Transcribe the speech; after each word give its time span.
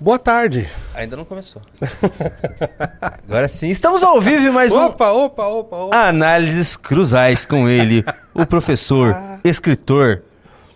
Boa 0.00 0.18
tarde. 0.18 0.66
Ainda 0.94 1.16
não 1.16 1.24
começou. 1.26 1.60
Agora 3.28 3.48
sim, 3.48 3.68
estamos 3.68 4.02
ao 4.02 4.20
vivo 4.20 4.50
mais 4.52 4.74
um 4.74 4.84
Opa, 4.86 5.10
opa, 5.10 5.46
opa, 5.46 5.76
opa. 5.76 5.96
Análises 6.08 6.74
Cruzais 6.76 7.44
com 7.44 7.68
ele, 7.68 8.02
o 8.32 8.46
professor, 8.46 9.14
escritor, 9.44 10.22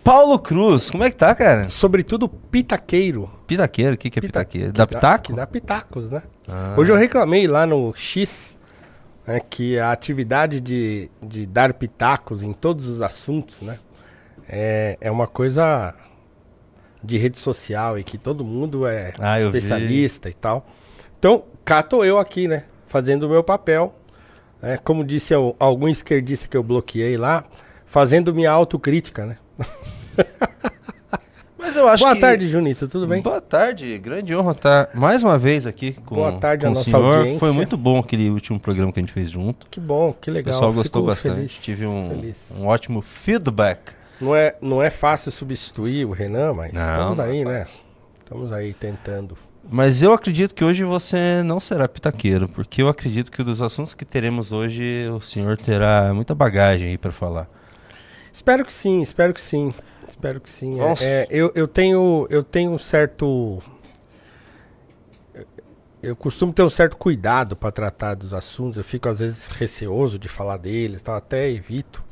Paulo 0.03 0.37
Cruz. 0.37 0.91
Como 0.91 1.03
é 1.03 1.09
que 1.09 1.15
tá, 1.17 1.33
cara? 1.33 1.69
Sobretudo 1.69 2.29
pitaqueiro. 2.29 3.29
Pitaqueiro, 3.47 3.95
o 3.95 3.97
que, 3.97 4.09
que 4.11 4.19
é 4.19 4.21
Pita- 4.21 4.39
pitaqueiro? 4.39 4.67
que 4.71 4.77
Da 4.77 4.85
dá- 4.85 4.87
pitaco? 4.95 5.33
Dá 5.35 5.47
pitacos, 5.47 6.11
né? 6.11 6.21
Ah. 6.47 6.75
Hoje 6.77 6.91
eu 6.91 6.95
reclamei 6.95 7.47
lá 7.47 7.65
no 7.65 7.93
X 7.95 8.55
né, 9.25 9.39
que 9.49 9.79
a 9.79 9.91
atividade 9.91 10.59
de, 10.61 11.09
de 11.21 11.47
dar 11.47 11.73
pitacos 11.73 12.43
em 12.43 12.53
todos 12.53 12.87
os 12.87 13.01
assuntos, 13.01 13.61
né? 13.63 13.79
É, 14.47 14.97
é 15.01 15.09
uma 15.09 15.25
coisa 15.25 15.95
de 17.05 17.17
rede 17.17 17.37
social 17.37 17.97
e 17.99 18.03
que 18.03 18.17
todo 18.17 18.43
mundo 18.43 18.85
é 18.87 19.13
Ah, 19.19 19.39
eu 19.39 19.47
especialista 19.47 20.29
e 20.29 20.33
tal. 20.33 20.65
Então, 21.19 21.43
cá 21.63 21.81
tô 21.83 22.03
eu 22.03 22.17
aqui, 22.19 22.47
né? 22.47 22.63
Fazendo 22.87 23.23
o 23.23 23.29
meu 23.29 23.43
papel. 23.43 23.93
né, 24.61 24.77
como 24.83 25.03
disse 25.03 25.33
al- 25.33 25.55
algum 25.59 25.87
esquerdista 25.87 26.47
que 26.47 26.57
eu 26.57 26.63
bloqueei 26.63 27.17
lá, 27.17 27.43
fazendo 27.85 28.33
minha 28.33 28.49
autocrítica, 28.51 29.25
né? 29.25 29.37
Mas 31.57 31.75
eu 31.75 31.87
acho 31.89 32.03
Boa 32.03 32.13
que... 32.13 32.21
tarde, 32.21 32.47
Junito, 32.47 32.87
tudo 32.87 33.07
bem? 33.07 33.21
Boa 33.23 33.41
tarde, 33.41 33.97
grande 33.97 34.35
honra 34.35 34.51
estar 34.51 34.89
mais 34.93 35.23
uma 35.23 35.35
vez 35.37 35.65
aqui 35.65 35.93
com, 36.05 36.15
Boa 36.15 36.33
tarde 36.33 36.61
com 36.61 36.67
à 36.67 36.71
o 36.71 36.73
nossa 36.75 36.89
senhor. 36.89 37.17
audiência. 37.17 37.39
Foi 37.39 37.51
muito 37.51 37.75
bom 37.75 37.97
aquele 37.99 38.29
último 38.29 38.59
programa 38.59 38.91
que 38.93 38.99
a 38.99 39.01
gente 39.01 39.11
fez 39.11 39.31
junto. 39.31 39.65
Que 39.71 39.79
bom, 39.79 40.13
que 40.13 40.29
O 40.29 40.33
legal. 40.33 40.53
pessoal 40.53 40.71
gostou 40.71 41.01
Fico 41.01 41.11
bastante. 41.11 41.35
feliz, 41.37 41.53
Tive 41.63 41.87
um, 41.87 42.31
um 42.59 42.67
ótimo 42.67 43.01
feedback. 43.01 43.79
Não 44.19 44.35
é, 44.35 44.55
não 44.61 44.81
é 44.81 44.89
fácil 44.89 45.31
substituir 45.31 46.05
o 46.05 46.11
Renan, 46.11 46.53
mas 46.53 46.71
Não, 46.73 46.81
estamos 46.81 47.17
não 47.17 47.25
é 47.25 47.29
aí, 47.29 47.45
né? 47.45 47.59
fácil. 47.65 47.79
Estamos 48.19 48.51
aí 48.51 48.73
tentando. 48.73 49.37
Mas 49.69 50.03
eu 50.03 50.13
acredito 50.13 50.53
que 50.53 50.63
hoje 50.63 50.83
você 50.83 51.41
não 51.43 51.59
será 51.59 51.87
pitaqueiro, 51.87 52.47
porque 52.47 52.81
eu 52.81 52.87
acredito 52.87 53.31
que 53.31 53.43
dos 53.43 53.61
assuntos 53.61 53.93
que 53.93 54.05
teremos 54.05 54.51
hoje 54.51 55.07
o 55.09 55.19
senhor 55.19 55.57
terá 55.57 56.13
muita 56.13 56.35
bagagem 56.35 56.89
aí 56.91 56.97
para 56.97 57.11
falar. 57.11 57.49
Espero 58.31 58.63
que 58.63 58.71
sim, 58.73 59.01
espero 59.01 59.33
que 59.33 59.41
sim. 59.41 59.73
Espero 60.07 60.39
que 60.39 60.49
sim. 60.49 60.79
É- 60.79 60.93
é, 61.01 61.27
eu, 61.31 61.51
eu 61.55 61.67
tenho 61.67 62.27
eu 62.29 62.43
tenho 62.43 62.71
um 62.71 62.77
certo 62.77 63.61
eu 66.01 66.15
costumo 66.15 66.53
ter 66.53 66.61
um 66.61 66.69
certo 66.69 66.95
cuidado 66.95 67.55
para 67.55 67.71
tratar 67.71 68.13
dos 68.13 68.33
assuntos. 68.33 68.77
Eu 68.77 68.83
fico 68.83 69.09
às 69.09 69.19
vezes 69.19 69.47
receoso 69.47 70.19
de 70.19 70.27
falar 70.27 70.57
deles, 70.57 71.01
tal, 71.01 71.15
até 71.15 71.49
evito. 71.49 72.03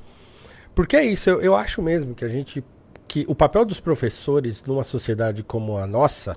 Porque 0.75 0.95
é 0.95 1.05
isso, 1.05 1.29
eu, 1.29 1.41
eu 1.41 1.55
acho 1.55 1.81
mesmo 1.81 2.15
que 2.15 2.25
a 2.25 2.29
gente 2.29 2.63
que 3.07 3.25
o 3.27 3.35
papel 3.35 3.63
dos 3.63 3.79
professores 3.79 4.63
numa 4.63 4.83
sociedade 4.83 5.43
como 5.43 5.77
a 5.77 5.85
nossa 5.85 6.35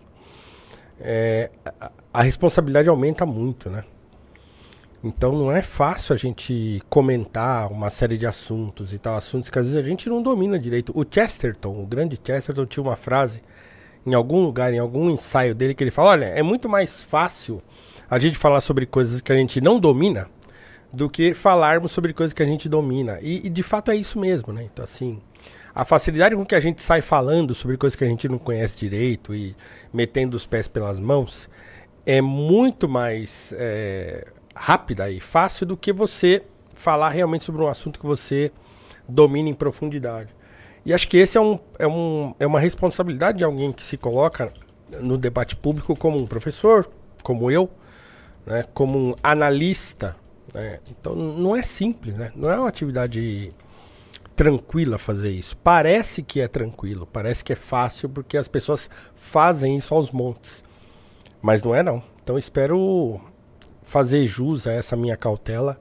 é, 1.00 1.50
a, 1.80 1.90
a 2.12 2.22
responsabilidade 2.22 2.88
aumenta 2.88 3.24
muito, 3.24 3.70
né? 3.70 3.84
Então 5.02 5.32
não 5.32 5.52
é 5.52 5.62
fácil 5.62 6.14
a 6.14 6.16
gente 6.16 6.82
comentar 6.90 7.70
uma 7.70 7.90
série 7.90 8.18
de 8.18 8.26
assuntos 8.26 8.92
e 8.92 8.98
tal, 8.98 9.16
assuntos 9.16 9.50
que 9.50 9.58
às 9.58 9.66
vezes 9.66 9.78
a 9.78 9.88
gente 9.88 10.08
não 10.08 10.20
domina 10.20 10.58
direito. 10.58 10.92
O 10.98 11.04
Chesterton, 11.08 11.80
o 11.80 11.86
grande 11.86 12.18
Chesterton, 12.22 12.66
tinha 12.66 12.82
uma 12.82 12.96
frase 12.96 13.40
em 14.04 14.14
algum 14.14 14.42
lugar, 14.42 14.72
em 14.72 14.78
algum 14.78 15.10
ensaio 15.10 15.54
dele, 15.54 15.74
que 15.74 15.84
ele 15.84 15.90
fala: 15.90 16.10
olha, 16.10 16.24
é 16.26 16.42
muito 16.42 16.68
mais 16.68 17.02
fácil 17.02 17.62
a 18.08 18.18
gente 18.18 18.36
falar 18.38 18.60
sobre 18.60 18.86
coisas 18.86 19.20
que 19.20 19.32
a 19.32 19.36
gente 19.36 19.60
não 19.60 19.78
domina 19.78 20.28
do 20.96 21.10
que 21.10 21.34
falarmos 21.34 21.92
sobre 21.92 22.14
coisas 22.14 22.32
que 22.32 22.42
a 22.42 22.46
gente 22.46 22.70
domina. 22.70 23.18
E, 23.20 23.46
e, 23.46 23.50
de 23.50 23.62
fato 23.62 23.90
é 23.90 23.96
isso 23.96 24.18
mesmo, 24.18 24.50
né? 24.50 24.64
Então, 24.64 24.82
assim, 24.82 25.20
a 25.74 25.84
facilidade 25.84 26.34
com 26.34 26.44
que 26.44 26.54
a 26.54 26.60
gente 26.60 26.80
sai 26.80 27.02
falando 27.02 27.54
sobre 27.54 27.76
coisas 27.76 27.94
que 27.94 28.02
a 28.02 28.08
gente 28.08 28.26
não 28.30 28.38
conhece 28.38 28.78
direito 28.78 29.34
e 29.34 29.54
metendo 29.92 30.38
os 30.38 30.46
pés 30.46 30.66
pelas 30.66 30.98
mãos 30.98 31.50
é 32.06 32.22
muito 32.22 32.88
mais 32.88 33.52
é, 33.58 34.26
rápida 34.54 35.10
e 35.10 35.20
fácil 35.20 35.66
do 35.66 35.76
que 35.76 35.92
você 35.92 36.42
falar 36.74 37.10
realmente 37.10 37.44
sobre 37.44 37.60
um 37.60 37.68
assunto 37.68 38.00
que 38.00 38.06
você 38.06 38.50
domina 39.06 39.50
em 39.50 39.54
profundidade. 39.54 40.34
E 40.82 40.94
acho 40.94 41.06
que 41.08 41.18
esse 41.18 41.36
é, 41.36 41.40
um, 41.42 41.58
é, 41.78 41.86
um, 41.86 42.34
é 42.40 42.46
uma 42.46 42.58
responsabilidade 42.58 43.36
de 43.36 43.44
alguém 43.44 43.70
que 43.70 43.84
se 43.84 43.98
coloca 43.98 44.50
no 45.02 45.18
debate 45.18 45.56
público 45.56 45.94
como 45.94 46.16
um 46.16 46.26
professor, 46.26 46.88
como 47.22 47.50
eu, 47.50 47.68
né, 48.46 48.64
como 48.72 48.98
um 48.98 49.14
analista. 49.22 50.16
Né? 50.56 50.78
Então 50.90 51.14
não 51.14 51.54
é 51.54 51.62
simples, 51.62 52.16
né? 52.16 52.30
não 52.34 52.50
é 52.50 52.58
uma 52.58 52.68
atividade 52.68 53.52
tranquila 54.34 54.98
fazer 54.98 55.30
isso. 55.30 55.56
Parece 55.56 56.22
que 56.22 56.40
é 56.40 56.48
tranquilo, 56.48 57.06
parece 57.10 57.44
que 57.44 57.52
é 57.52 57.56
fácil 57.56 58.08
porque 58.08 58.36
as 58.36 58.48
pessoas 58.48 58.88
fazem 59.14 59.76
isso 59.76 59.94
aos 59.94 60.10
montes. 60.10 60.64
Mas 61.40 61.62
não 61.62 61.74
é 61.74 61.82
não. 61.82 62.02
Então 62.22 62.36
espero 62.38 63.20
fazer 63.82 64.26
jus 64.26 64.66
a 64.66 64.72
essa 64.72 64.96
minha 64.96 65.16
cautela 65.16 65.78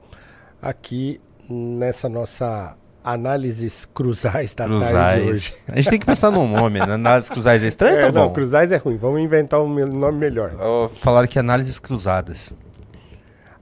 aqui 0.62 1.20
nessa 1.48 2.08
nossa 2.08 2.76
análises 3.02 3.84
cruzais 3.84 4.52
da 4.54 4.66
tarde 4.66 4.78
de 5.24 5.30
hoje. 5.30 5.50
Cruzais. 5.52 5.62
A 5.68 5.76
gente 5.76 5.90
tem 5.90 5.98
que 6.00 6.06
pensar 6.06 6.30
num 6.30 6.48
nome, 6.48 6.80
né? 6.80 6.94
Análises 6.94 7.30
cruzais 7.30 7.62
é 7.62 7.68
estranho, 7.68 7.98
É, 7.98 8.06
tá 8.06 8.12
não, 8.12 8.28
bom? 8.28 8.32
cruzais 8.34 8.72
é 8.72 8.76
ruim. 8.76 8.96
Vamos 8.96 9.20
inventar 9.20 9.60
um 9.62 9.68
me- 9.68 9.84
nome 9.84 10.18
melhor. 10.18 10.52
Falaram 10.96 11.28
que 11.28 11.38
análises 11.38 11.78
cruzadas. 11.78 12.52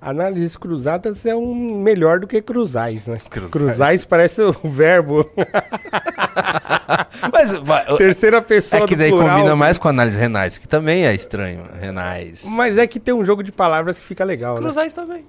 Análises 0.05 0.55
cruzadas 0.57 1.25
é 1.25 1.35
um 1.35 1.79
melhor 1.79 2.21
do 2.21 2.27
que 2.27 2.43
cruzais, 2.43 3.07
né? 3.07 3.19
Cruzais. 3.31 3.51
Cruzais, 3.53 4.05
parece 4.05 4.43
o 4.43 4.53
verbo. 4.63 5.31
Mas 7.33 7.53
vai, 7.53 7.87
Terceira 7.97 8.43
pessoa 8.43 8.85
é 8.85 8.87
que 8.87 8.95
daí 8.97 9.11
plural. 9.11 9.39
combina 9.39 9.57
mais 9.57 9.79
com 9.79 9.89
análise 9.89 10.21
renais, 10.21 10.59
que 10.59 10.69
também 10.69 11.07
é 11.07 11.15
estranho. 11.15 11.65
Renais. 11.81 12.45
Mas 12.51 12.77
é 12.77 12.87
que 12.87 13.01
tem 13.01 13.15
um 13.15 13.25
jogo 13.25 13.43
de 13.43 13.51
palavras 13.51 13.99
que 13.99 14.05
fica 14.05 14.25
legal, 14.25 14.57
né? 14.57 14.61
Cruzais 14.61 14.93
também. 14.93 15.25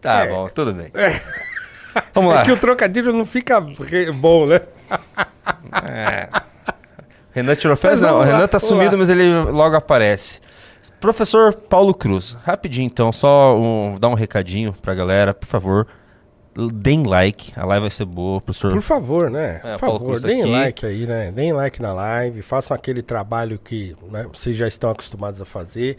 Tá 0.00 0.24
É. 0.24 0.28
bom, 0.28 0.48
tudo 0.48 0.72
bem. 0.72 0.90
Vamos 2.14 2.32
lá. 2.32 2.40
É 2.40 2.44
que 2.44 2.52
o 2.52 2.56
trocadilho 2.56 3.12
não 3.12 3.26
fica 3.26 3.60
bom, 3.60 4.46
né? 4.46 4.60
É. 5.86 6.28
Renan 7.32 7.54
tirou 7.54 7.76
férias? 7.76 8.00
Mas 8.00 8.10
Não, 8.10 8.20
o 8.20 8.22
Renan 8.22 8.48
tá 8.48 8.58
sumido, 8.58 8.96
mas 8.96 9.10
ele 9.10 9.30
logo 9.50 9.76
aparece. 9.76 10.40
Professor 11.00 11.52
Paulo 11.54 11.92
Cruz, 11.94 12.32
rapidinho 12.42 12.86
então, 12.86 13.12
só 13.12 13.58
um, 13.58 13.96
dar 13.98 14.08
um 14.08 14.14
recadinho 14.14 14.72
pra 14.72 14.94
galera, 14.94 15.34
por 15.34 15.46
favor. 15.46 15.86
Deem 16.74 17.04
like, 17.04 17.52
a 17.56 17.64
live 17.64 17.82
vai 17.82 17.90
ser 17.90 18.04
boa, 18.04 18.40
professor. 18.40 18.72
Por 18.72 18.82
favor, 18.82 19.30
né? 19.30 19.60
É, 19.62 19.72
Por 19.72 19.78
favor, 19.78 20.20
tá 20.20 20.26
deem 20.26 20.42
aqui. 20.42 20.50
like 20.50 20.86
aí, 20.86 21.06
né? 21.06 21.30
Deem 21.30 21.52
like 21.52 21.80
na 21.80 21.92
live, 21.92 22.42
façam 22.42 22.74
aquele 22.74 23.02
trabalho 23.02 23.58
que 23.58 23.96
né, 24.10 24.26
vocês 24.32 24.56
já 24.56 24.66
estão 24.66 24.90
acostumados 24.90 25.40
a 25.40 25.44
fazer. 25.44 25.96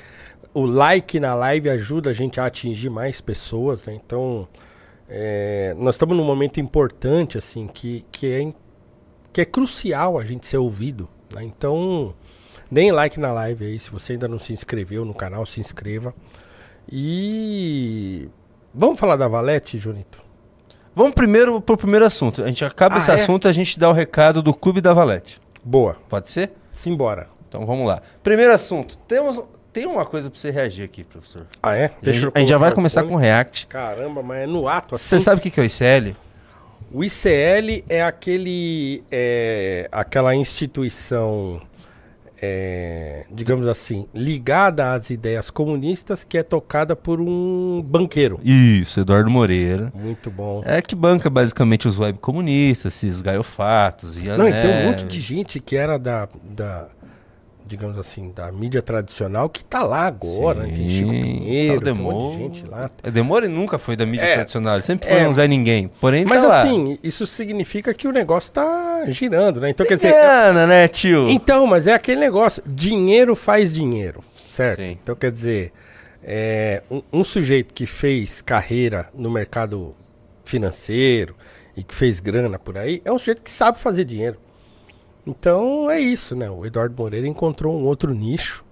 O 0.53 0.65
like 0.65 1.19
na 1.21 1.33
live 1.33 1.69
ajuda 1.69 2.09
a 2.09 2.13
gente 2.13 2.39
a 2.39 2.45
atingir 2.45 2.89
mais 2.89 3.21
pessoas, 3.21 3.85
né? 3.85 3.93
Então, 4.05 4.45
é, 5.07 5.73
nós 5.77 5.95
estamos 5.95 6.17
num 6.17 6.25
momento 6.25 6.59
importante, 6.59 7.37
assim, 7.37 7.67
que, 7.67 8.05
que, 8.11 8.31
é, 8.31 8.53
que 9.31 9.39
é 9.41 9.45
crucial 9.45 10.19
a 10.19 10.25
gente 10.25 10.45
ser 10.45 10.57
ouvido. 10.57 11.07
né? 11.33 11.43
Então, 11.43 12.13
deem 12.71 12.91
like 12.91 13.19
na 13.19 13.31
live 13.33 13.65
aí. 13.65 13.77
Se 13.79 13.91
você 13.91 14.13
ainda 14.13 14.27
não 14.27 14.39
se 14.39 14.53
inscreveu 14.53 15.03
no 15.05 15.13
canal, 15.13 15.45
se 15.45 15.59
inscreva. 15.59 16.13
E. 16.91 18.29
Vamos 18.73 18.99
falar 18.99 19.15
da 19.17 19.27
Valete, 19.27 19.77
Junito? 19.77 20.21
Vamos 20.95 21.13
primeiro 21.13 21.59
pro 21.61 21.77
primeiro 21.77 22.05
assunto. 22.05 22.43
A 22.43 22.47
gente 22.47 22.63
acaba 22.65 22.95
Ah, 22.95 22.97
esse 22.97 23.11
é? 23.11 23.13
assunto 23.15 23.47
a 23.47 23.53
gente 23.53 23.79
dá 23.79 23.89
o 23.89 23.93
recado 23.93 24.41
do 24.41 24.53
Clube 24.53 24.81
da 24.81 24.93
Valete. 24.93 25.39
Boa. 25.63 25.97
Pode 26.09 26.29
ser? 26.29 26.51
Simbora. 26.73 27.27
Então 27.47 27.65
vamos 27.65 27.85
lá. 27.85 28.01
Primeiro 28.23 28.51
assunto. 28.53 28.97
Temos, 29.07 29.41
tem 29.71 29.85
uma 29.85 30.05
coisa 30.05 30.29
pra 30.29 30.39
você 30.39 30.51
reagir 30.51 30.83
aqui, 30.83 31.03
professor. 31.03 31.47
Ah, 31.61 31.75
é? 31.75 31.91
a 32.01 32.11
gente, 32.11 32.31
a 32.33 32.39
gente 32.39 32.49
já 32.49 32.57
vai 32.57 32.71
começar 32.73 33.03
com 33.03 33.13
o 33.13 33.17
React. 33.17 33.67
Caramba, 33.67 34.21
mas 34.23 34.43
é 34.43 34.45
no 34.47 34.67
ato 34.67 34.97
Você 34.97 35.15
assim. 35.15 35.23
sabe 35.23 35.39
o 35.39 35.41
que 35.41 35.49
que 35.51 35.59
é 35.59 35.63
o 35.63 35.65
ICL? 35.65 36.15
O 36.93 37.03
ICL 37.05 37.85
é 37.87 38.01
aquele. 38.01 39.03
É, 39.09 39.87
aquela 39.91 40.35
instituição. 40.35 41.61
É, 42.41 43.25
digamos 43.31 43.67
assim, 43.67 44.07
ligada 44.13 44.93
às 44.93 45.09
ideias 45.11 45.51
comunistas 45.51 46.23
que 46.23 46.37
é 46.37 46.43
tocada 46.43 46.95
por 46.95 47.21
um 47.21 47.83
banqueiro. 47.85 48.39
Isso, 48.43 48.99
Eduardo 48.99 49.29
Moreira. 49.29 49.93
Muito 49.93 50.31
bom. 50.31 50.63
É 50.65 50.81
que 50.81 50.95
banca 50.95 51.29
basicamente 51.29 51.87
os 51.87 51.99
web 51.99 52.17
comunistas, 52.19 52.95
esses 52.95 53.21
gaiofatos 53.21 54.17
e 54.17 54.23
Não, 54.23 54.49
e 54.49 54.51
tem 54.51 54.83
um 54.83 54.89
monte 54.89 55.05
de 55.05 55.19
gente 55.19 55.59
que 55.59 55.75
era 55.75 55.99
da, 55.99 56.27
da 56.43 56.87
digamos 57.65 57.97
assim, 57.97 58.31
da 58.31 58.51
mídia 58.51 58.81
tradicional 58.81 59.49
que 59.49 59.63
tá 59.63 59.81
lá 59.83 60.07
agora. 60.07 60.63
né? 60.63 60.73
Tem 60.75 60.89
Chico 60.89 61.09
Sim, 61.11 61.21
Pinheiro, 61.21 61.73
tá 61.81 61.91
o 61.91 61.93
tem 61.93 62.03
um 62.03 62.11
monte 62.11 62.31
de 62.37 62.43
gente 62.43 62.67
lá. 62.67 62.89
É, 63.03 63.11
Demore 63.11 63.47
nunca 63.47 63.77
foi 63.77 63.95
da 63.95 64.05
mídia 64.05 64.25
É, 64.25 64.33
tradicional, 64.35 64.75
ele 64.75 64.83
sempre 64.83 65.07
foi 65.07 65.19
é. 65.19 65.27
um 65.27 65.33
Zé 65.33 65.47
Ninguém. 65.47 65.89
Porém, 65.99 66.25
Mas 66.25 66.41
tá 66.41 66.47
lá. 66.47 66.61
assim, 66.61 66.97
isso 67.03 67.25
significa 67.25 67.93
que 67.93 68.07
o 68.07 68.11
negócio 68.11 68.51
tá 68.51 69.03
girando, 69.07 69.61
né? 69.61 69.69
Então, 69.69 69.85
quer 69.85 69.97
Tem 69.97 70.09
dizer, 70.09 70.21
grana, 70.21 70.67
né, 70.67 70.87
tio? 70.87 71.29
Então, 71.29 71.65
mas 71.67 71.87
é 71.87 71.93
aquele 71.93 72.19
negócio, 72.19 72.61
dinheiro 72.65 73.35
faz 73.35 73.71
dinheiro, 73.71 74.23
certo? 74.49 74.77
Sim. 74.77 74.97
Então, 75.01 75.15
quer 75.15 75.31
dizer, 75.31 75.71
é, 76.23 76.83
um, 76.91 77.01
um 77.13 77.23
sujeito 77.23 77.73
que 77.73 77.85
fez 77.85 78.41
carreira 78.41 79.07
no 79.13 79.29
mercado 79.31 79.95
financeiro 80.43 81.35
e 81.75 81.83
que 81.83 81.95
fez 81.95 82.19
grana 82.19 82.59
por 82.59 82.77
aí, 82.77 83.01
é 83.05 83.11
um 83.11 83.17
sujeito 83.17 83.41
que 83.41 83.49
sabe 83.49 83.79
fazer 83.79 84.03
dinheiro. 84.03 84.37
Então, 85.25 85.89
é 85.89 85.99
isso, 85.99 86.35
né? 86.35 86.49
O 86.49 86.65
Eduardo 86.65 86.95
Moreira 86.97 87.27
encontrou 87.27 87.75
um 87.75 87.83
outro 87.85 88.13
nicho 88.13 88.65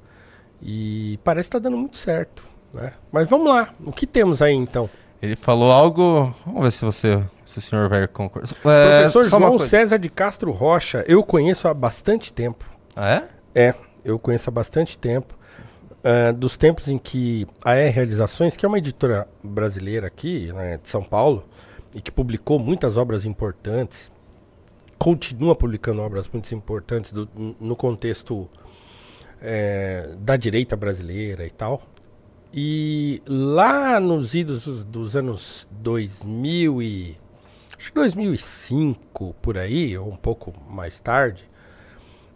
E 0.62 1.20
parece 1.24 1.50
que 1.50 1.54
tá 1.54 1.60
dando 1.60 1.78
muito 1.78 1.98
certo. 1.98 2.48
Né? 2.74 2.94
Mas 3.12 3.28
vamos 3.28 3.50
lá, 3.50 3.74
o 3.86 3.92
que 3.92 4.06
temos 4.06 4.42
aí 4.42 4.54
então? 4.54 4.90
Ele 5.22 5.36
falou 5.36 5.72
algo. 5.72 6.34
Vamos 6.46 6.64
ver 6.64 6.72
se 6.72 6.86
você, 6.86 7.22
se 7.46 7.58
o 7.58 7.62
senhor 7.62 7.90
vai 7.90 8.08
concordar. 8.08 8.50
É, 8.66 9.00
Professor 9.00 9.24
João 9.26 9.60
César 9.60 9.98
de 9.98 10.10
Castro 10.10 10.52
Rocha, 10.52 11.04
eu 11.08 11.22
conheço 11.24 11.68
há 11.68 11.74
bastante 11.74 12.32
tempo. 12.32 12.66
Ah, 12.96 13.28
é? 13.54 13.68
É, 13.68 13.76
eu 14.04 14.18
conheço 14.18 14.50
há 14.50 14.52
bastante 14.52 14.98
tempo. 14.98 15.38
Uh, 16.00 16.32
dos 16.32 16.56
tempos 16.56 16.88
em 16.88 16.98
que 16.98 17.46
a 17.66 17.74
R 17.76 17.90
Realizações, 17.90 18.56
que 18.56 18.66
é 18.66 18.70
uma 18.70 18.78
editora 18.78 19.28
brasileira 19.44 20.08
aqui, 20.08 20.50
né, 20.54 20.80
de 20.82 20.90
São 20.90 21.04
Paulo, 21.04 21.44
e 21.94 22.00
que 22.00 22.10
publicou 22.10 22.58
muitas 22.58 22.96
obras 22.96 23.26
importantes, 23.26 24.10
continua 25.00 25.56
publicando 25.56 26.02
obras 26.02 26.28
muito 26.28 26.54
importantes 26.54 27.14
do, 27.14 27.28
no 27.60 27.76
contexto 27.76 28.50
é, 29.42 30.10
da 30.20 30.36
direita 30.36 30.76
brasileira 30.76 31.46
e 31.46 31.50
tal. 31.50 31.82
E 32.54 33.22
lá 33.26 34.00
nos 34.00 34.34
idos 34.34 34.66
dos 34.86 35.16
anos 35.16 35.68
2000 35.72 36.82
e 36.82 37.18
acho 37.78 37.94
que 37.94 37.96
2005 37.96 39.36
por 39.42 39.58
aí, 39.58 39.98
ou 39.98 40.10
um 40.10 40.16
pouco 40.18 40.54
mais 40.70 41.00
tarde, 41.00 41.50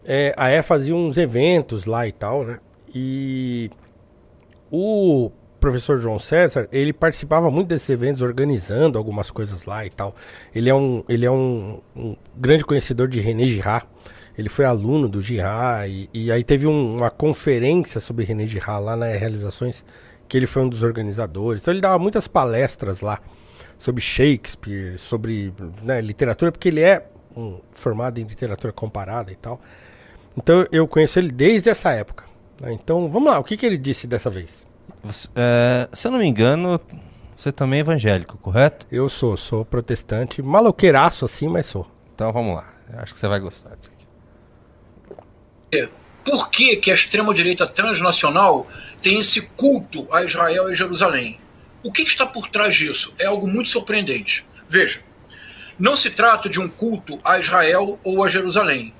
é, 0.05 0.33
a 0.37 0.49
E 0.49 0.61
fazia 0.61 0.95
uns 0.95 1.17
eventos 1.17 1.85
lá 1.85 2.07
e 2.07 2.11
tal, 2.11 2.45
né? 2.45 2.59
E 2.93 3.69
o 4.71 5.31
professor 5.63 5.97
João 5.97 6.19
César, 6.19 6.67
ele 6.73 6.91
participava 6.91 7.49
muito 7.49 7.69
desses 7.69 7.89
eventos, 7.89 8.21
organizando 8.21 8.97
algumas 8.97 9.31
coisas 9.31 9.63
lá 9.63 9.85
e 9.85 9.89
tal. 9.89 10.13
Ele 10.53 10.69
é 10.69 10.75
um, 10.75 11.05
ele 11.07 11.25
é 11.25 11.31
um, 11.31 11.79
um 11.95 12.17
grande 12.35 12.65
conhecedor 12.65 13.07
de 13.07 13.21
René 13.21 13.45
Girard. 13.45 13.85
Ele 14.37 14.49
foi 14.49 14.65
aluno 14.65 15.07
do 15.07 15.21
Girard 15.21 15.89
e, 15.89 16.09
e 16.13 16.31
aí 16.33 16.43
teve 16.43 16.67
um, 16.67 16.97
uma 16.97 17.09
conferência 17.09 18.01
sobre 18.01 18.25
René 18.25 18.45
Girard 18.45 18.83
lá 18.83 18.97
na 18.97 19.05
Realizações, 19.05 19.85
que 20.27 20.35
ele 20.35 20.47
foi 20.47 20.63
um 20.63 20.67
dos 20.67 20.83
organizadores. 20.83 21.61
Então 21.61 21.73
ele 21.73 21.79
dava 21.79 21.97
muitas 21.97 22.27
palestras 22.27 22.99
lá 22.99 23.21
sobre 23.77 24.01
Shakespeare, 24.01 24.97
sobre 24.97 25.53
né, 25.81 26.01
literatura, 26.01 26.51
porque 26.51 26.67
ele 26.67 26.81
é 26.81 27.07
um, 27.37 27.61
formado 27.71 28.19
em 28.19 28.23
literatura 28.23 28.73
comparada 28.73 29.31
e 29.31 29.35
tal. 29.37 29.61
Então 30.35 30.67
eu 30.73 30.85
conheço 30.89 31.19
ele 31.19 31.31
desde 31.31 31.69
essa 31.69 31.93
época. 31.93 32.25
Né? 32.59 32.73
Então 32.73 33.07
vamos 33.07 33.31
lá, 33.31 33.39
o 33.39 33.45
que, 33.45 33.55
que 33.55 33.65
ele 33.65 33.77
disse 33.77 34.05
dessa 34.05 34.29
vez? 34.29 34.72
Você, 35.03 35.27
é, 35.35 35.89
se 35.93 36.07
eu 36.07 36.11
não 36.11 36.19
me 36.19 36.25
engano, 36.25 36.79
você 37.35 37.51
também 37.51 37.79
é 37.79 37.81
evangélico, 37.81 38.37
correto? 38.37 38.85
Eu 38.91 39.09
sou, 39.09 39.35
sou 39.35 39.65
protestante, 39.65 40.41
maloqueiraço 40.41 41.25
assim, 41.25 41.47
mas 41.47 41.65
sou. 41.65 41.89
Então 42.15 42.31
vamos 42.31 42.55
lá, 42.55 42.73
eu 42.91 42.99
acho 42.99 43.13
que 43.13 43.19
você 43.19 43.27
vai 43.27 43.39
gostar 43.39 43.75
disso 43.75 43.91
aqui. 43.93 44.03
Por 46.23 46.49
que, 46.49 46.77
que 46.77 46.89
a 46.89 46.93
extrema-direita 46.93 47.67
transnacional 47.67 48.65
tem 49.01 49.19
esse 49.19 49.41
culto 49.41 50.07
a 50.09 50.23
Israel 50.23 50.71
e 50.71 50.75
Jerusalém? 50.75 51.39
O 51.83 51.91
que, 51.91 52.03
que 52.03 52.09
está 52.09 52.25
por 52.25 52.47
trás 52.47 52.75
disso? 52.75 53.13
É 53.19 53.25
algo 53.25 53.45
muito 53.45 53.69
surpreendente. 53.69 54.45
Veja, 54.69 55.01
não 55.77 55.97
se 55.97 56.09
trata 56.09 56.47
de 56.47 56.61
um 56.61 56.69
culto 56.69 57.19
a 57.25 57.39
Israel 57.39 57.99
ou 58.03 58.23
a 58.23 58.29
Jerusalém. 58.29 58.93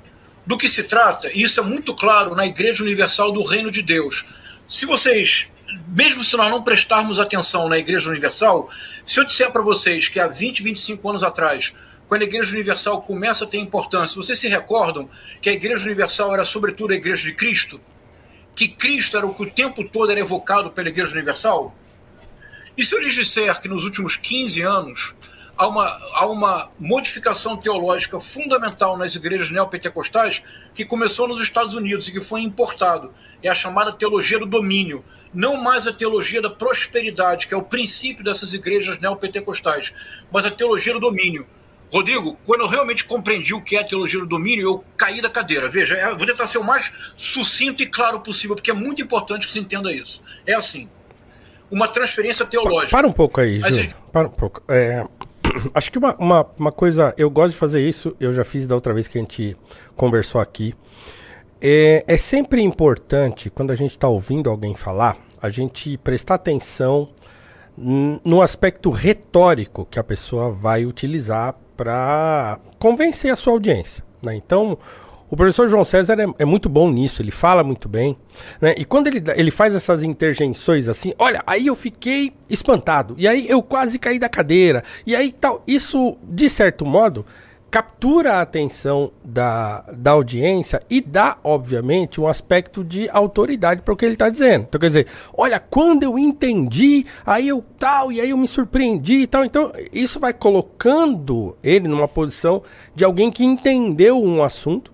Do 0.45 0.57
que 0.57 0.67
se 0.67 0.83
trata, 0.83 1.31
e 1.33 1.43
isso 1.43 1.61
é 1.61 1.63
muito 1.63 1.95
claro 1.95 2.35
na 2.35 2.45
Igreja 2.45 2.83
Universal 2.83 3.31
do 3.31 3.41
Reino 3.41 3.71
de 3.71 3.81
Deus. 3.81 4.25
Se 4.67 4.85
vocês, 4.85 5.49
mesmo 5.87 6.23
se 6.23 6.35
nós 6.37 6.49
não 6.49 6.63
prestarmos 6.63 7.19
atenção 7.19 7.69
na 7.69 7.77
Igreja 7.77 8.09
Universal, 8.09 8.69
se 9.05 9.19
eu 9.19 9.25
disser 9.25 9.51
para 9.51 9.61
vocês 9.61 10.07
que 10.07 10.19
há 10.19 10.27
20, 10.27 10.63
25 10.63 11.09
anos 11.09 11.23
atrás 11.23 11.73
quando 12.07 12.21
a 12.21 12.25
Igreja 12.25 12.53
Universal 12.53 13.01
começa 13.01 13.43
a 13.43 13.47
ter 13.47 13.57
importância. 13.57 14.21
Vocês 14.21 14.37
se 14.37 14.47
recordam 14.47 15.09
que 15.41 15.49
a 15.49 15.53
Igreja 15.53 15.85
Universal 15.85 16.33
era 16.33 16.45
sobretudo 16.45 16.93
a 16.93 16.95
Igreja 16.95 17.23
de 17.23 17.33
Cristo? 17.33 17.81
Que 18.55 18.67
Cristo 18.67 19.17
era 19.17 19.25
o 19.25 19.33
que 19.33 19.43
o 19.43 19.49
tempo 19.49 19.83
todo 19.83 20.11
era 20.11 20.19
evocado 20.19 20.69
pela 20.69 20.89
Igreja 20.89 21.13
Universal? 21.13 21.75
E 22.77 22.85
se 22.85 22.93
eu 22.93 22.99
lhes 22.99 23.15
disser 23.15 23.59
que 23.59 23.67
nos 23.67 23.83
últimos 23.83 24.15
15 24.15 24.61
anos 24.61 25.15
há 25.57 25.67
uma, 25.67 25.85
há 26.13 26.25
uma 26.27 26.71
modificação 26.79 27.55
teológica 27.57 28.19
fundamental 28.19 28.97
nas 28.97 29.15
igrejas 29.15 29.51
neopentecostais 29.51 30.41
que 30.73 30.85
começou 30.85 31.27
nos 31.27 31.41
Estados 31.41 31.75
Unidos 31.75 32.07
e 32.07 32.11
que 32.11 32.21
foi 32.21 32.41
importado. 32.41 33.13
É 33.41 33.49
a 33.49 33.55
chamada 33.55 33.91
teologia 33.91 34.39
do 34.39 34.45
domínio. 34.45 35.03
Não 35.33 35.57
mais 35.57 35.87
a 35.87 35.93
teologia 35.93 36.41
da 36.41 36.49
prosperidade, 36.49 37.47
que 37.47 37.53
é 37.53 37.57
o 37.57 37.63
princípio 37.63 38.23
dessas 38.23 38.53
igrejas 38.53 38.99
neopentecostais, 38.99 39.93
mas 40.31 40.45
a 40.45 40.51
teologia 40.51 40.93
do 40.93 40.99
domínio. 40.99 41.47
Rodrigo, 41.91 42.35
quando 42.43 42.61
eu 42.61 42.67
realmente 42.67 43.05
compreendi 43.05 43.53
o 43.53 43.61
que 43.61 43.75
é 43.75 43.81
a 43.81 43.83
teologia 43.83 44.19
do 44.19 44.25
domínio, 44.25 44.63
eu 44.63 44.83
caí 44.97 45.21
da 45.21 45.29
cadeira. 45.29 45.69
Veja, 45.69 45.95
eu 45.95 46.17
vou 46.17 46.25
tentar 46.25 46.47
ser 46.47 46.57
o 46.57 46.63
mais 46.63 46.91
sucinto 47.15 47.83
e 47.83 47.85
claro 47.85 48.19
possível, 48.19 48.55
porque 48.55 48.71
é 48.71 48.73
muito 48.73 48.99
importante 48.99 49.45
que 49.45 49.53
você 49.53 49.59
entenda 49.59 49.93
isso. 49.93 50.19
É 50.47 50.55
assim: 50.55 50.89
uma 51.69 51.87
transferência 51.87 52.45
teológica. 52.45 52.89
Para 52.89 53.07
um 53.07 53.11
pouco 53.11 53.41
aí, 53.41 53.61
Gil. 53.61 53.91
Para 54.11 54.27
um 54.27 54.31
pouco. 54.31 54.63
É, 54.67 55.05
acho 55.73 55.91
que 55.91 55.97
uma, 55.97 56.15
uma, 56.17 56.47
uma, 56.57 56.71
coisa, 56.71 57.13
eu 57.17 57.29
gosto 57.29 57.51
de 57.51 57.57
fazer 57.57 57.87
isso, 57.87 58.15
eu 58.19 58.33
já 58.33 58.43
fiz 58.43 58.67
da 58.67 58.75
outra 58.75 58.93
vez 58.93 59.07
que 59.07 59.17
a 59.17 59.21
gente 59.21 59.57
conversou 59.95 60.39
aqui. 60.41 60.75
É, 61.61 62.03
é 62.07 62.17
sempre 62.17 62.61
importante, 62.61 63.49
quando 63.49 63.71
a 63.71 63.75
gente 63.75 63.91
está 63.91 64.07
ouvindo 64.07 64.49
alguém 64.49 64.75
falar, 64.75 65.17
a 65.41 65.49
gente 65.49 65.97
prestar 65.97 66.35
atenção 66.35 67.09
no 67.77 68.41
aspecto 68.41 68.91
retórico 68.91 69.85
que 69.89 69.97
a 69.97 70.03
pessoa 70.03 70.51
vai 70.51 70.85
utilizar 70.85 71.55
para 71.75 72.59
convencer 72.77 73.31
a 73.31 73.35
sua 73.35 73.53
audiência. 73.53 74.03
Né? 74.21 74.35
Então, 74.35 74.77
o 75.33 75.35
professor 75.35 75.67
João 75.67 75.83
César 75.83 76.19
é, 76.19 76.43
é, 76.43 76.45
muito 76.45 76.69
bom 76.69 76.91
nisso, 76.91 77.19
ele 77.19 77.31
fala 77.31 77.63
muito 77.63 77.89
bem. 77.89 78.15
Né? 78.61 78.75
E 78.77 78.85
quando 78.85 79.07
ele, 79.07 79.19
ele 79.35 79.49
faz 79.49 79.73
essas 79.73 80.03
interjeições 80.03 80.87
assim, 80.87 81.11
olha, 81.17 81.41
aí 81.47 81.65
eu 81.65 81.75
fiquei 81.75 82.31
espantado, 82.47 83.15
e 83.17 83.27
aí 83.27 83.49
eu 83.49 83.63
quase 83.63 83.97
caí 83.97 84.19
da 84.19 84.29
cadeira, 84.29 84.83
e 85.07 85.15
aí 85.15 85.31
tal. 85.31 85.63
Isso, 85.65 86.19
de 86.21 86.47
certo 86.51 86.85
modo, 86.85 87.25
captura 87.71 88.33
a 88.33 88.41
atenção 88.41 89.11
da, 89.25 89.83
da 89.97 90.11
audiência 90.11 90.83
e 90.87 91.01
dá, 91.01 91.35
obviamente, 91.43 92.21
um 92.21 92.27
aspecto 92.27 92.83
de 92.83 93.09
autoridade 93.09 93.81
para 93.81 93.91
o 93.91 93.97
que 93.97 94.05
ele 94.05 94.13
está 94.13 94.29
dizendo. 94.29 94.67
Então, 94.69 94.79
quer 94.79 94.85
dizer, 94.85 95.07
olha, 95.35 95.59
quando 95.59 96.03
eu 96.03 96.19
entendi, 96.19 97.07
aí 97.25 97.47
eu 97.47 97.65
tal, 97.79 98.11
e 98.11 98.21
aí 98.21 98.29
eu 98.29 98.37
me 98.37 98.47
surpreendi 98.47 99.23
e 99.23 99.27
tal. 99.27 99.43
Então, 99.43 99.71
isso 99.91 100.19
vai 100.19 100.31
colocando 100.31 101.57
ele 101.63 101.87
numa 101.87 102.07
posição 102.07 102.61
de 102.93 103.03
alguém 103.03 103.31
que 103.31 103.43
entendeu 103.43 104.23
um 104.23 104.43
assunto 104.43 104.93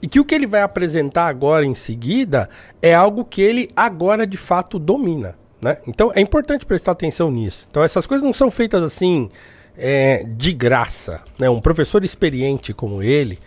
e 0.00 0.08
que 0.08 0.20
o 0.20 0.24
que 0.24 0.34
ele 0.34 0.46
vai 0.46 0.62
apresentar 0.62 1.26
agora 1.26 1.64
em 1.64 1.74
seguida 1.74 2.48
é 2.82 2.94
algo 2.94 3.24
que 3.24 3.40
ele 3.40 3.68
agora 3.74 4.26
de 4.26 4.36
fato 4.36 4.78
domina. 4.78 5.36
Né? 5.60 5.78
Então, 5.86 6.12
é 6.14 6.20
importante 6.20 6.66
prestar 6.66 6.92
atenção 6.92 7.30
nisso. 7.30 7.66
Então, 7.70 7.82
essas 7.82 8.06
coisas 8.06 8.24
não 8.24 8.32
são 8.32 8.50
feitas 8.50 8.82
assim 8.82 9.30
é, 9.76 10.24
de 10.24 10.52
graça. 10.52 11.22
Né? 11.38 11.48
Um 11.48 11.60
professor 11.60 12.04
experiente 12.04 12.72
como 12.72 13.02
ele 13.02 13.38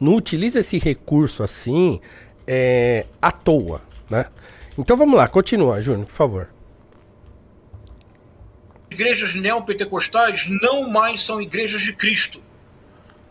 não 0.00 0.14
utiliza 0.14 0.60
esse 0.60 0.78
recurso 0.78 1.42
assim 1.42 2.00
é, 2.46 3.06
à 3.20 3.30
toa. 3.30 3.82
Né? 4.08 4.26
Então 4.76 4.96
vamos 4.96 5.16
lá, 5.16 5.28
continua, 5.28 5.80
Júnior, 5.80 6.06
por 6.06 6.14
favor. 6.14 6.48
Igrejas 8.90 9.34
neopentecostais 9.34 10.46
não 10.62 10.88
mais 10.88 11.20
são 11.22 11.42
igrejas 11.42 11.82
de 11.82 11.92
Cristo 11.92 12.42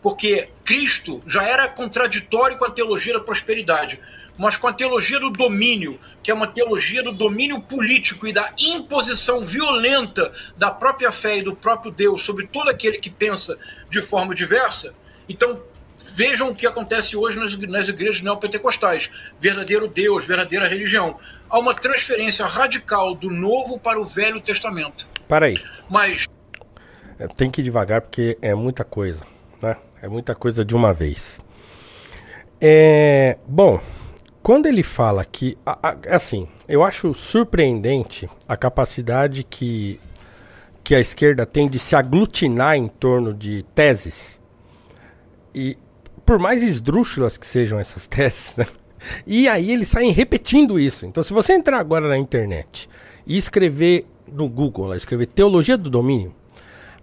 porque 0.02 0.48
Cristo 0.64 1.22
já 1.26 1.42
era 1.42 1.68
contraditório 1.68 2.56
com 2.56 2.64
a 2.64 2.70
teologia 2.70 3.14
da 3.14 3.20
prosperidade, 3.20 4.00
mas 4.36 4.56
com 4.56 4.68
a 4.68 4.72
teologia 4.72 5.18
do 5.18 5.30
domínio, 5.30 5.98
que 6.22 6.30
é 6.30 6.34
uma 6.34 6.46
teologia 6.46 7.02
do 7.02 7.12
domínio 7.12 7.60
político 7.60 8.26
e 8.26 8.32
da 8.32 8.52
imposição 8.58 9.44
violenta 9.44 10.32
da 10.56 10.70
própria 10.70 11.10
fé 11.10 11.38
e 11.38 11.42
do 11.42 11.56
próprio 11.56 11.90
Deus 11.90 12.22
sobre 12.22 12.46
todo 12.46 12.70
aquele 12.70 12.98
que 12.98 13.10
pensa 13.10 13.58
de 13.90 14.00
forma 14.00 14.34
diversa. 14.34 14.94
Então, 15.28 15.60
vejam 16.14 16.50
o 16.50 16.54
que 16.54 16.66
acontece 16.66 17.16
hoje 17.16 17.38
nas, 17.38 17.56
nas 17.56 17.88
igrejas 17.88 18.20
neopentecostais: 18.20 19.10
verdadeiro 19.38 19.88
Deus, 19.88 20.24
verdadeira 20.26 20.68
religião. 20.68 21.18
Há 21.50 21.58
uma 21.58 21.74
transferência 21.74 22.46
radical 22.46 23.14
do 23.14 23.30
Novo 23.30 23.78
para 23.78 24.00
o 24.00 24.04
Velho 24.04 24.40
Testamento. 24.40 25.08
Para 25.26 25.46
aí. 25.46 25.60
Mas. 25.90 26.26
É, 27.18 27.26
tem 27.26 27.50
que 27.50 27.60
ir 27.60 27.64
devagar 27.64 28.00
porque 28.00 28.38
é 28.40 28.54
muita 28.54 28.84
coisa? 28.84 29.26
É 30.00 30.08
muita 30.08 30.34
coisa 30.34 30.64
de 30.64 30.74
uma 30.76 30.92
vez. 30.92 31.40
É, 32.60 33.36
bom, 33.46 33.80
quando 34.42 34.66
ele 34.66 34.82
fala 34.82 35.24
que. 35.24 35.58
Assim, 36.08 36.48
eu 36.68 36.82
acho 36.82 37.12
surpreendente 37.14 38.28
a 38.46 38.56
capacidade 38.56 39.44
que, 39.44 40.00
que 40.82 40.94
a 40.94 41.00
esquerda 41.00 41.44
tem 41.44 41.68
de 41.68 41.78
se 41.78 41.96
aglutinar 41.96 42.76
em 42.76 42.88
torno 42.88 43.34
de 43.34 43.64
teses. 43.74 44.40
E 45.54 45.76
por 46.24 46.38
mais 46.38 46.62
esdrúxulas 46.62 47.36
que 47.36 47.46
sejam 47.46 47.78
essas 47.78 48.06
teses, 48.08 48.54
né? 48.56 48.66
E 49.26 49.48
aí 49.48 49.70
eles 49.70 49.88
saem 49.88 50.10
repetindo 50.10 50.78
isso. 50.78 51.06
Então, 51.06 51.22
se 51.22 51.32
você 51.32 51.52
entrar 51.52 51.78
agora 51.78 52.08
na 52.08 52.18
internet 52.18 52.88
e 53.26 53.36
escrever 53.36 54.06
no 54.30 54.48
Google, 54.48 54.86
lá, 54.86 54.96
escrever 54.96 55.26
teologia 55.26 55.76
do 55.76 55.88
domínio, 55.88 56.34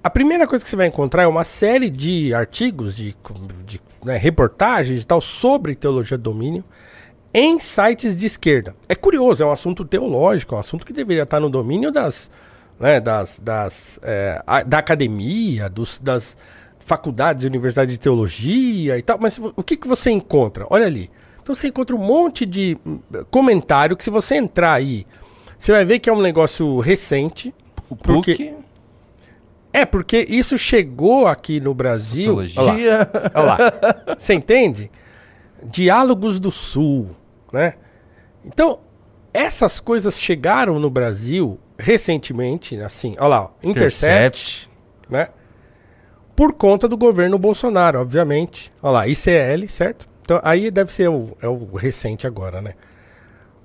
a 0.05 0.09
primeira 0.11 0.45
coisa 0.45 0.63
que 0.63 0.69
você 0.69 0.75
vai 0.75 0.85
encontrar 0.85 1.23
é 1.23 1.27
uma 1.27 1.43
série 1.43 1.89
de 1.89 2.31
artigos, 2.31 2.95
de, 2.95 3.15
de 3.65 3.81
né, 4.03 4.17
reportagens 4.17 5.01
e 5.01 5.03
tal 5.03 5.19
sobre 5.19 5.73
teologia 5.73 6.15
do 6.15 6.21
domínio. 6.21 6.63
em 7.33 7.57
sites 7.57 8.15
de 8.15 8.27
esquerda. 8.27 8.75
É 8.87 8.93
curioso, 8.93 9.41
é 9.41 9.45
um 9.47 9.51
assunto 9.51 9.83
teológico, 9.83 10.53
é 10.53 10.57
um 10.59 10.61
assunto 10.61 10.85
que 10.85 10.93
deveria 10.93 11.23
estar 11.23 11.39
no 11.39 11.49
domínio 11.49 11.91
das, 11.91 12.29
né, 12.79 12.99
das, 13.01 13.39
das 13.39 13.99
é, 14.03 14.43
a, 14.45 14.61
da 14.61 14.77
academia, 14.77 15.67
dos, 15.67 15.97
das 15.97 16.37
faculdades 16.81 17.43
e 17.43 17.47
universidades 17.47 17.95
de 17.95 17.99
teologia 17.99 18.99
e 18.99 19.01
tal. 19.01 19.17
Mas 19.19 19.39
o 19.39 19.63
que, 19.63 19.75
que 19.75 19.87
você 19.87 20.11
encontra? 20.11 20.67
Olha 20.69 20.85
ali. 20.85 21.09
Então 21.41 21.55
você 21.55 21.69
encontra 21.69 21.95
um 21.95 21.99
monte 21.99 22.45
de 22.45 22.77
hum, 22.85 22.99
comentário 23.31 23.97
que 23.97 24.03
se 24.03 24.11
você 24.11 24.35
entrar 24.35 24.73
aí, 24.73 25.03
você 25.57 25.71
vai 25.71 25.83
ver 25.83 25.97
que 25.97 26.11
é 26.11 26.13
um 26.13 26.21
negócio 26.21 26.79
recente. 26.79 27.51
O 27.89 27.95
Porque- 27.95 28.35
PUC, 28.35 28.65
É, 29.75 29.85
porque 29.85 30.25
isso 30.29 30.57
chegou 30.57 31.27
aqui 31.27 31.59
no 31.59 31.73
Brasil. 31.73 32.37
Olha 32.37 32.43
lá. 32.43 32.47
sociologia. 32.47 33.11
Olha 33.33 33.45
lá. 33.45 33.57
Você 34.17 34.33
entende? 34.33 34.89
Diálogos 35.65 36.39
do 36.39 36.49
Sul, 36.49 37.09
né? 37.51 37.73
Então, 38.45 38.79
essas 39.33 39.81
coisas 39.81 40.17
chegaram 40.17 40.79
no 40.79 40.89
Brasil 40.89 41.59
recentemente, 41.77 42.79
assim, 42.79 43.17
olha 43.19 43.27
lá, 43.27 43.51
Intercept, 43.61 44.69
Intercept. 44.69 44.69
né? 45.09 45.27
Por 46.37 46.53
conta 46.53 46.87
do 46.87 46.95
governo 46.95 47.37
Bolsonaro, 47.37 47.99
obviamente. 47.99 48.71
Olha 48.81 48.91
lá, 48.91 49.07
ICL, 49.09 49.67
certo? 49.67 50.07
Então, 50.21 50.39
aí 50.41 50.71
deve 50.71 50.89
ser 50.89 51.09
o, 51.09 51.35
é 51.41 51.49
o 51.49 51.75
recente 51.75 52.25
agora, 52.25 52.61
né? 52.61 52.75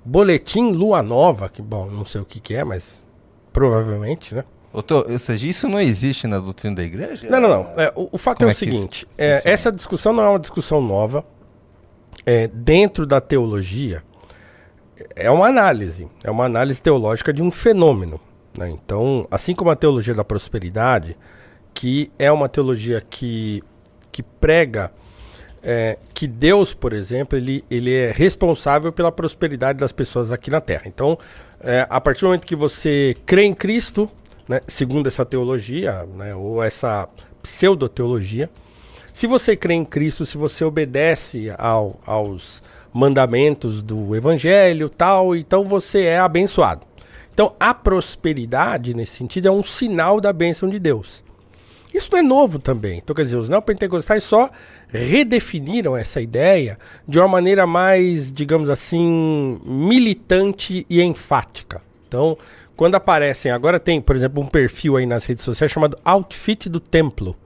Boletim 0.03 0.73
Lua 0.73 1.01
Nova, 1.01 1.47
que, 1.47 1.61
bom, 1.61 1.85
não 1.89 2.03
sei 2.03 2.19
o 2.19 2.25
que 2.25 2.41
que 2.41 2.53
é, 2.53 2.65
mas 2.65 3.05
provavelmente, 3.53 4.35
né? 4.35 4.43
Ou, 4.73 5.19
seja, 5.19 5.47
isso 5.47 5.67
não 5.67 5.79
existe 5.79 6.27
na 6.27 6.39
doutrina 6.39 6.75
da 6.75 6.83
igreja? 6.83 7.29
Não, 7.29 7.39
não, 7.41 7.49
não. 7.49 7.73
É, 7.75 7.91
o, 7.95 8.09
o 8.13 8.17
fato 8.17 8.37
Como 8.37 8.49
é 8.49 8.51
o 8.51 8.55
é 8.55 8.55
seguinte: 8.55 9.07
é, 9.17 9.41
essa 9.43 9.71
discussão 9.71 10.13
não 10.13 10.23
é 10.23 10.29
uma 10.29 10.39
discussão 10.39 10.81
nova. 10.81 11.25
É, 12.25 12.47
dentro 12.47 13.05
da 13.05 13.19
teologia, 13.19 14.03
é 15.15 15.29
uma 15.29 15.47
análise. 15.47 16.07
É 16.23 16.31
uma 16.31 16.45
análise 16.45 16.81
teológica 16.81 17.33
de 17.33 17.41
um 17.41 17.51
fenômeno. 17.51 18.19
né? 18.57 18.69
Então, 18.69 19.27
assim 19.29 19.53
como 19.53 19.71
a 19.71 19.75
teologia 19.75 20.13
da 20.13 20.23
prosperidade, 20.23 21.17
que 21.73 22.11
é 22.17 22.31
uma 22.31 22.47
teologia 22.47 23.01
que, 23.01 23.63
que 24.11 24.23
prega 24.23 24.91
é, 25.63 25.97
que 26.13 26.27
Deus, 26.27 26.73
por 26.73 26.93
exemplo, 26.93 27.37
ele, 27.37 27.63
ele 27.69 27.93
é 27.93 28.11
responsável 28.11 28.91
pela 28.91 29.11
prosperidade 29.11 29.79
das 29.79 29.91
pessoas 29.91 30.31
aqui 30.31 30.49
na 30.49 30.61
Terra. 30.61 30.83
Então, 30.85 31.17
é, 31.59 31.85
a 31.89 32.01
partir 32.01 32.21
do 32.21 32.27
momento 32.27 32.45
que 32.45 32.55
você 32.55 33.15
crê 33.25 33.43
em 33.43 33.53
Cristo, 33.53 34.09
né, 34.51 34.61
segundo 34.67 35.07
essa 35.07 35.25
teologia, 35.25 36.05
né, 36.17 36.35
ou 36.35 36.61
essa 36.61 37.07
pseudoteologia, 37.41 38.49
se 39.13 39.25
você 39.25 39.55
crê 39.55 39.75
em 39.75 39.85
Cristo, 39.85 40.25
se 40.25 40.37
você 40.37 40.65
obedece 40.65 41.53
ao- 41.57 41.97
aos 42.05 42.61
mandamentos 42.93 43.81
do 43.81 44.13
Evangelho, 44.13 44.89
tal, 44.89 45.33
então 45.33 45.63
você 45.63 46.03
é 46.03 46.19
abençoado. 46.19 46.85
Então, 47.33 47.53
a 47.57 47.73
prosperidade, 47.73 48.93
nesse 48.93 49.13
sentido, 49.13 49.47
é 49.47 49.51
um 49.51 49.63
sinal 49.63 50.19
da 50.19 50.33
bênção 50.33 50.69
de 50.69 50.77
Deus. 50.77 51.23
Isso 51.93 52.09
não 52.11 52.19
é 52.19 52.21
novo 52.21 52.59
também. 52.59 52.97
Então, 52.97 53.15
quer 53.15 53.23
dizer, 53.23 53.37
os 53.37 53.47
neopentecostais 53.47 54.23
só 54.25 54.49
redefiniram 54.89 55.95
essa 55.95 56.19
ideia 56.21 56.77
de 57.07 57.19
uma 57.19 57.27
maneira 57.29 57.65
mais, 57.65 58.29
digamos 58.31 58.69
assim, 58.69 59.59
militante 59.63 60.85
e 60.89 61.01
enfática. 61.01 61.81
Então, 62.07 62.37
quando 62.81 62.95
aparecem, 62.95 63.51
agora 63.51 63.79
tem, 63.79 64.01
por 64.01 64.15
exemplo, 64.15 64.41
um 64.41 64.47
perfil 64.47 64.97
aí 64.97 65.05
nas 65.05 65.23
redes 65.25 65.43
sociais 65.43 65.71
chamado 65.71 65.95
Outfit 66.03 66.67
do 66.67 66.79
Templo, 66.79 67.37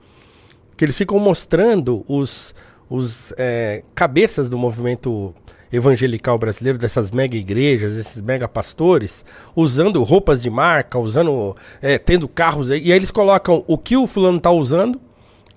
que 0.77 0.85
eles 0.85 0.97
ficam 0.97 1.19
mostrando 1.19 2.05
os, 2.07 2.55
os 2.89 3.33
é, 3.37 3.83
cabeças 3.93 4.47
do 4.47 4.57
movimento 4.57 5.35
evangelical 5.73 6.37
brasileiro, 6.37 6.77
dessas 6.77 7.11
mega 7.11 7.35
igrejas, 7.35 7.97
esses 7.97 8.21
mega 8.21 8.47
pastores, 8.47 9.25
usando 9.53 10.01
roupas 10.03 10.41
de 10.41 10.49
marca, 10.49 10.97
usando, 10.97 11.53
é, 11.81 11.97
tendo 11.97 12.29
carros, 12.29 12.69
e 12.69 12.73
aí 12.75 12.91
eles 12.93 13.11
colocam 13.11 13.61
o 13.67 13.77
que 13.77 13.97
o 13.97 14.07
fulano 14.07 14.39
tá 14.39 14.51
usando 14.51 15.01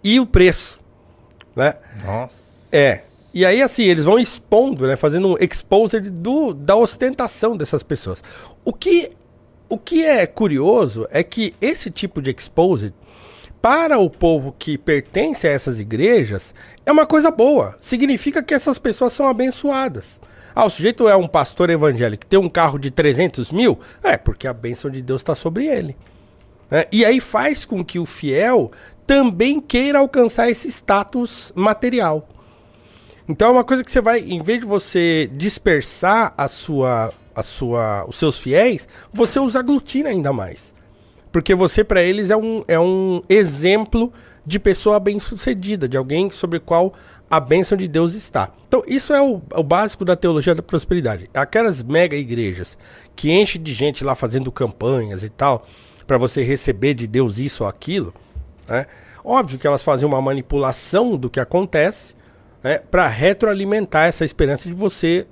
e 0.03 0.19
o 0.19 0.27
preço, 0.27 0.81
né? 1.55 1.75
Nossa. 2.05 2.67
É. 2.77 3.01
E 3.33 3.47
aí, 3.47 3.63
assim, 3.63 3.85
eles 3.85 4.05
vão 4.05 4.19
expondo, 4.19 4.89
né? 4.89 4.97
Fazendo 4.97 5.29
um 5.29 5.37
exposed 5.39 6.11
do, 6.11 6.53
da 6.53 6.75
ostentação 6.75 7.57
dessas 7.57 7.85
pessoas. 7.85 8.25
O 8.65 8.73
que, 8.73 9.13
o 9.69 9.77
que 9.79 10.05
é 10.05 10.27
curioso 10.27 11.07
é 11.11 11.23
que 11.23 11.55
esse 11.61 11.91
tipo 11.91 12.23
de 12.23 12.31
exposed, 12.31 12.95
para 13.61 13.99
o 13.99 14.09
povo 14.09 14.55
que 14.57 14.79
pertence 14.79 15.47
a 15.47 15.51
essas 15.51 15.79
igrejas, 15.81 16.55
é 16.87 16.93
uma 16.93 17.07
coisa 17.07 17.31
boa. 17.31 17.77
Significa 17.81 18.43
que 18.43 18.55
essas 18.55 18.79
pessoas 18.79 19.13
são 19.13 19.29
abençoadas. 19.29 20.21
Ah, 20.55 20.65
o 20.65 20.71
sujeito 20.71 21.09
é 21.09 21.15
um 21.15 21.29
pastor 21.29 21.71
evangélico 21.71 22.27
tem 22.27 22.39
um 22.39 22.49
carro 22.49 22.79
de 22.79 22.91
300 22.91 23.53
mil? 23.53 23.79
É, 24.03 24.17
porque 24.17 24.49
a 24.49 24.53
bênção 24.53 24.91
de 24.91 25.03
Deus 25.03 25.21
está 25.21 25.35
sobre 25.35 25.67
ele. 25.67 25.97
né? 26.71 26.87
E 26.91 27.05
aí 27.05 27.21
faz 27.21 27.65
com 27.65 27.85
que 27.85 27.99
o 27.99 28.07
fiel 28.07 28.71
também 29.07 29.61
queira 29.61 29.99
alcançar 29.99 30.51
esse 30.51 30.69
status 30.69 31.53
material. 31.55 32.29
Então 33.29 33.49
é 33.49 33.53
uma 33.53 33.65
coisa 33.65 33.85
que 33.85 33.91
você 33.91 34.01
vai, 34.01 34.21
em 34.21 34.43
vez 34.43 34.61
de 34.61 34.67
você 34.67 35.29
dispersar 35.33 36.33
a 36.37 36.49
sua, 36.49 37.13
a 37.39 37.43
sua, 37.43 38.05
os 38.09 38.17
seus 38.17 38.41
fiéis, 38.41 38.89
você 39.13 39.39
os 39.39 39.55
aglutina 39.55 40.09
ainda 40.09 40.33
mais. 40.33 40.75
Porque 41.31 41.55
você, 41.55 41.85
para 41.85 42.03
eles, 42.03 42.31
é 42.31 42.37
um, 42.37 42.65
é 42.67 42.81
um 42.81 43.23
exemplo 43.29 44.13
de 44.45 44.59
pessoa 44.59 44.99
bem-sucedida, 44.99 45.89
de 45.89 45.97
alguém 45.97 46.31
sobre 46.33 46.59
qual 46.59 46.93
a 47.31 47.39
bênção 47.39 47.79
de 47.79 47.87
Deus 47.87 48.15
está. 48.15 48.51
Então, 48.67 48.83
isso 48.89 49.13
é 49.13 49.23
o, 49.23 49.41
o 49.55 49.63
básico 49.63 50.05
da 50.05 50.17
teologia 50.17 50.55
da 50.55 50.63
prosperidade. 50.63 51.31
Aquelas 51.33 51.81
mega 51.81 52.17
igrejas 52.17 52.77
que 53.15 53.31
enchem 53.31 53.63
de 53.63 53.73
gente 53.73 54.03
lá 54.03 54.17
fazendo 54.17 54.51
campanhas 54.51 55.23
e 55.23 55.29
tal, 55.29 55.65
para 56.07 56.19
você 56.19 56.43
receber 56.43 56.95
de 56.95 57.07
Deus 57.07 57.39
isso 57.39 57.63
ou 57.63 57.69
aquilo, 57.69 58.13
né? 58.67 58.87
Óbvio 59.25 59.59
que 59.59 59.67
elas 59.67 59.83
fazem 59.83 60.09
uma 60.09 60.23
manipulação 60.23 61.17
do 61.17 61.29
que 61.29 61.39
acontece 61.39 62.15
né, 62.63 62.79
para 62.79 63.07
retroalimentar 63.07 64.07
essa 64.07 64.25
esperança 64.25 64.69
de 64.69 64.75
você 64.75 65.27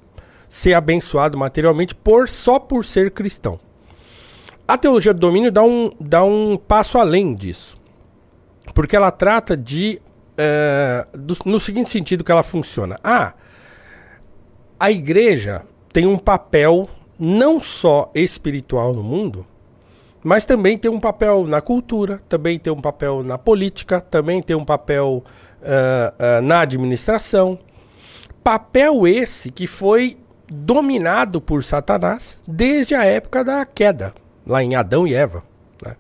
ser 0.56 0.72
abençoado 0.72 1.36
materialmente 1.36 1.94
por 1.94 2.26
só 2.30 2.58
por 2.58 2.82
ser 2.82 3.10
cristão. 3.10 3.60
A 4.66 4.78
teologia 4.78 5.12
do 5.12 5.20
domínio 5.20 5.52
dá 5.52 5.62
um, 5.62 5.92
dá 6.00 6.24
um 6.24 6.56
passo 6.56 6.96
além 6.98 7.34
disso. 7.34 7.76
Porque 8.74 8.96
ela 8.96 9.10
trata 9.10 9.54
de. 9.54 10.00
eh, 10.38 11.06
do- 11.12 11.36
no 11.44 11.60
seguinte 11.60 11.90
sentido 11.90 12.24
que 12.24 12.32
ela 12.32 12.42
funciona. 12.42 12.98
Ah, 13.04 13.34
a 14.80 14.90
igreja 14.90 15.62
tem 15.92 16.06
um 16.06 16.16
papel 16.18 16.88
não 17.18 17.60
só 17.60 18.10
espiritual 18.14 18.92
no 18.94 19.02
mundo, 19.02 19.46
mas 20.24 20.44
também 20.46 20.76
tem 20.78 20.90
um 20.90 20.98
papel 21.00 21.46
na 21.46 21.60
cultura, 21.60 22.20
também 22.28 22.58
tem 22.58 22.72
um 22.72 22.80
papel 22.80 23.22
na 23.22 23.36
política, 23.38 24.00
também 24.00 24.42
tem 24.42 24.56
um 24.56 24.64
papel 24.64 25.22
ah, 25.62 26.14
ah, 26.18 26.40
na 26.40 26.60
administração. 26.62 27.58
Papel 28.42 29.06
esse 29.06 29.50
que 29.52 29.66
foi 29.66 30.16
dominado 30.48 31.40
por 31.40 31.62
Satanás 31.64 32.42
desde 32.46 32.94
a 32.94 33.04
época 33.04 33.42
da 33.42 33.64
queda, 33.64 34.14
lá 34.46 34.62
em 34.62 34.74
Adão 34.74 35.06
e 35.06 35.14
Eva. 35.14 35.42
né? 35.84 35.96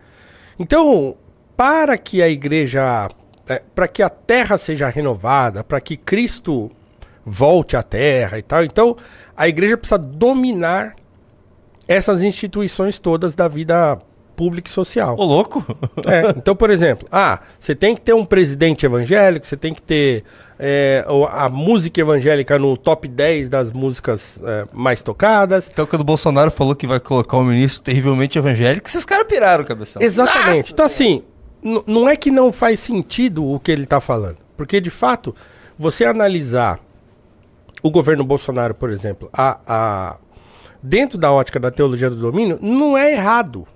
Então, 0.58 1.16
para 1.56 1.96
que 1.98 2.22
a 2.22 2.28
igreja, 2.28 3.08
eh, 3.48 3.62
para 3.74 3.88
que 3.88 4.02
a 4.02 4.08
terra 4.08 4.56
seja 4.56 4.88
renovada, 4.88 5.64
para 5.64 5.80
que 5.80 5.96
Cristo 5.96 6.70
volte 7.24 7.76
à 7.76 7.82
terra 7.82 8.38
e 8.38 8.42
tal, 8.42 8.64
então 8.64 8.96
a 9.36 9.48
igreja 9.48 9.76
precisa 9.76 9.98
dominar 9.98 10.94
essas 11.88 12.22
instituições 12.22 12.98
todas 12.98 13.34
da 13.34 13.48
vida 13.48 13.98
pública 14.36 14.68
e 14.68 14.72
social. 14.72 15.16
Ô, 15.18 15.24
louco? 15.24 15.64
É, 16.06 16.30
então, 16.36 16.54
por 16.54 16.70
exemplo, 16.70 17.08
ah, 17.10 17.40
você 17.58 17.74
tem 17.74 17.94
que 17.94 18.02
ter 18.02 18.12
um 18.12 18.24
presidente 18.24 18.84
evangélico, 18.84 19.46
você 19.46 19.56
tem 19.56 19.72
que 19.74 19.82
ter 19.82 20.24
é, 20.58 21.04
a 21.32 21.48
música 21.48 22.00
evangélica 22.00 22.58
no 22.58 22.76
top 22.76 23.06
10 23.08 23.48
das 23.48 23.72
músicas 23.72 24.40
é, 24.44 24.66
mais 24.72 25.02
tocadas. 25.02 25.68
Então, 25.72 25.86
quando 25.86 26.00
o 26.02 26.04
Bolsonaro 26.04 26.50
falou 26.50 26.74
que 26.74 26.86
vai 26.86 26.98
colocar 27.00 27.36
um 27.38 27.44
ministro 27.44 27.82
terrivelmente 27.82 28.38
evangélico, 28.38 28.88
esses 28.88 29.04
caras 29.04 29.26
piraram, 29.26 29.64
cabeção. 29.64 30.00
Exatamente. 30.02 30.72
Então, 30.72 30.84
assim, 30.86 31.22
não 31.86 32.08
é 32.08 32.16
que 32.16 32.30
não 32.30 32.52
faz 32.52 32.80
sentido 32.80 33.44
o 33.44 33.60
que 33.60 33.70
ele 33.70 33.84
está 33.84 34.00
falando. 34.00 34.38
Porque, 34.56 34.80
de 34.80 34.90
fato, 34.90 35.34
você 35.78 36.04
analisar 36.04 36.80
o 37.82 37.90
governo 37.90 38.24
Bolsonaro, 38.24 38.74
por 38.74 38.90
exemplo, 38.90 39.28
a, 39.32 39.58
a- 39.66 40.16
dentro 40.82 41.18
da 41.18 41.30
ótica 41.30 41.60
da 41.60 41.70
teologia 41.70 42.08
do 42.08 42.16
domínio, 42.16 42.58
não 42.62 42.96
é 42.96 43.12
errado. 43.12 43.66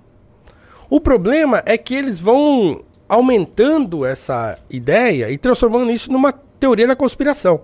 O 0.89 0.99
problema 0.99 1.61
é 1.65 1.77
que 1.77 1.93
eles 1.93 2.19
vão 2.19 2.81
aumentando 3.07 4.05
essa 4.05 4.57
ideia 4.69 5.29
e 5.29 5.37
transformando 5.37 5.91
isso 5.91 6.11
numa 6.11 6.33
teoria 6.61 6.87
da 6.87 6.95
conspiração. 6.95 7.61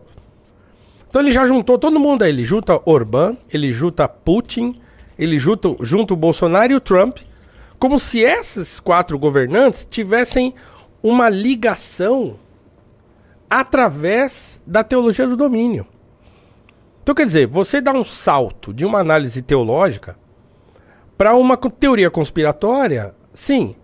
Então 1.08 1.22
ele 1.22 1.32
já 1.32 1.46
juntou 1.46 1.78
todo 1.78 2.00
mundo 2.00 2.24
aí. 2.24 2.32
Ele 2.32 2.44
junta 2.44 2.82
Orbán, 2.84 3.38
ele 3.54 3.72
junta 3.72 4.10
Putin, 4.10 4.82
ele 5.18 5.40
junta, 5.40 5.74
junta 5.82 6.14
o 6.14 6.18
Bolsonaro 6.18 6.74
e 6.74 6.76
o 6.76 6.82
Trump, 6.82 7.20
como 7.80 8.00
se 8.00 8.20
esses 8.20 8.80
quatro 8.80 9.18
governantes 9.20 9.88
tivessem 9.90 10.54
uma 11.02 11.30
ligação 11.30 12.38
através 13.50 14.60
da 14.66 14.84
teologia 14.84 15.28
do 15.28 15.38
domínio. 15.38 15.86
Então, 17.04 17.16
quer 17.16 17.26
dizer, 17.26 17.48
você 17.48 17.80
dá 17.80 17.94
um 17.94 18.04
salto 18.04 18.74
de 18.74 18.84
uma 18.84 19.00
análise 19.00 19.42
teológica 19.42 20.18
para 21.18 21.36
uma 21.36 21.56
teoria 21.56 22.10
conspiratória, 22.10 23.16
sim, 23.34 23.76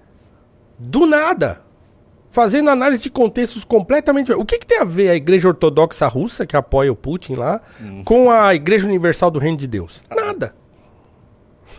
do 0.77 1.05
nada. 1.05 1.62
Fazendo 2.33 2.71
análise 2.71 3.03
de 3.03 3.11
contextos 3.11 3.63
completamente. 3.63 4.33
O 4.33 4.43
que, 4.43 4.57
que 4.57 4.65
tem 4.65 4.79
a 4.79 4.83
ver 4.83 5.07
a 5.11 5.15
Igreja 5.15 5.49
Ortodoxa 5.49 6.07
Russa, 6.07 6.47
que 6.47 6.57
apoia 6.57 6.91
o 6.91 6.95
Putin 6.95 7.35
lá, 7.35 7.61
com 8.03 8.31
a 8.31 8.55
Igreja 8.55 8.87
Universal 8.87 9.29
do 9.29 9.37
Reino 9.37 9.55
de 9.55 9.67
Deus? 9.67 10.03
Nada. 10.09 10.55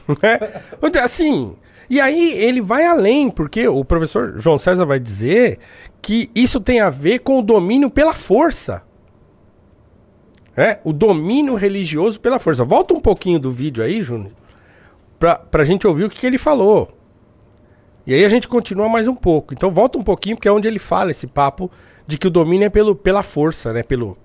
Então, 0.81 1.03
assim, 1.03 1.57
e 1.91 2.01
aí 2.01 2.35
ele 2.35 2.61
vai 2.61 2.87
além, 2.87 3.31
porque 3.31 3.67
o 3.67 3.85
professor 3.85 4.39
João 4.39 4.57
César 4.57 4.85
vai 4.85 5.01
dizer 5.01 5.59
que 6.01 6.31
isso 6.37 6.61
tem 6.61 6.79
a 6.79 6.89
ver 6.89 7.19
com 7.19 7.41
o 7.41 7.43
domínio 7.43 7.91
pela 7.91 8.13
força. 8.13 8.83
É, 10.57 10.79
o 10.85 10.93
domínio 10.93 11.57
religioso 11.57 12.21
pela 12.21 12.39
força. 12.39 12.65
Volta 12.65 12.95
um 12.95 13.01
pouquinho 13.01 13.41
do 13.41 13.51
vídeo 13.51 13.83
aí, 13.83 14.03
Júnior, 14.03 14.31
pra, 15.19 15.35
pra 15.35 15.65
gente 15.65 15.85
ouvir 15.85 16.05
o 16.05 16.11
que, 16.11 16.21
que 16.21 16.27
ele 16.29 16.39
falou. 16.39 16.93
E 18.07 18.13
aí 18.13 18.25
a 18.25 18.29
gente 18.29 18.47
continua 18.47 18.89
mais 18.89 19.09
um 19.09 19.15
pouco. 19.15 19.55
Então 19.55 19.71
volta 19.71 19.99
um 19.99 20.05
pouquinho, 20.05 20.37
porque 20.37 20.49
é 20.49 20.53
onde 20.53 20.69
ele 20.69 20.79
fala 20.79 21.11
esse 21.11 21.27
papo 21.27 21.71
de 22.07 22.19
que 22.19 22.27
o 22.27 22.31
domínio 22.31 22.67
é 22.67 22.69
pelo, 22.69 22.95
pela 22.95 23.23
força, 23.23 23.73
né? 23.73 23.83
Pelo, 23.83 24.19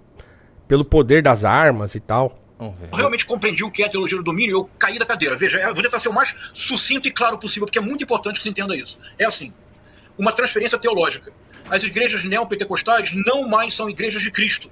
pelo 0.68 0.84
poder 0.84 1.22
das 1.22 1.46
armas 1.46 1.96
e 1.96 2.00
tal. 2.00 2.38
Eu 2.60 2.98
realmente 2.98 3.26
compreendi 3.26 3.64
o 3.64 3.72
que 3.72 3.84
é 3.84 3.86
a 3.86 3.90
teologia 3.90 4.18
do 4.18 4.24
domínio, 4.24 4.58
eu 4.58 4.70
caí 4.78 5.00
da 5.00 5.06
cadeira. 5.06 5.38
Veja, 5.38 5.60
eu 5.60 5.74
vou 5.74 5.82
tentar 5.82 5.98
ser 5.98 6.10
o 6.10 6.14
mais 6.14 6.36
sucinto 6.54 7.08
e 7.08 7.12
claro 7.12 7.38
possível, 7.38 7.66
porque 7.66 7.80
é 7.80 7.82
muito 7.82 8.04
importante 8.04 8.36
que 8.36 8.44
você 8.44 8.50
entenda 8.50 8.76
isso. 8.76 9.00
É 9.18 9.26
assim, 9.26 9.54
uma 10.18 10.34
transferência 10.34 10.78
teológica. 10.78 11.32
As 11.70 11.84
igrejas 11.84 12.26
neopentecostais 12.26 13.12
não 13.14 13.48
mais 13.48 13.74
são 13.74 13.90
igrejas 13.90 14.22
de 14.22 14.30
Cristo. 14.30 14.70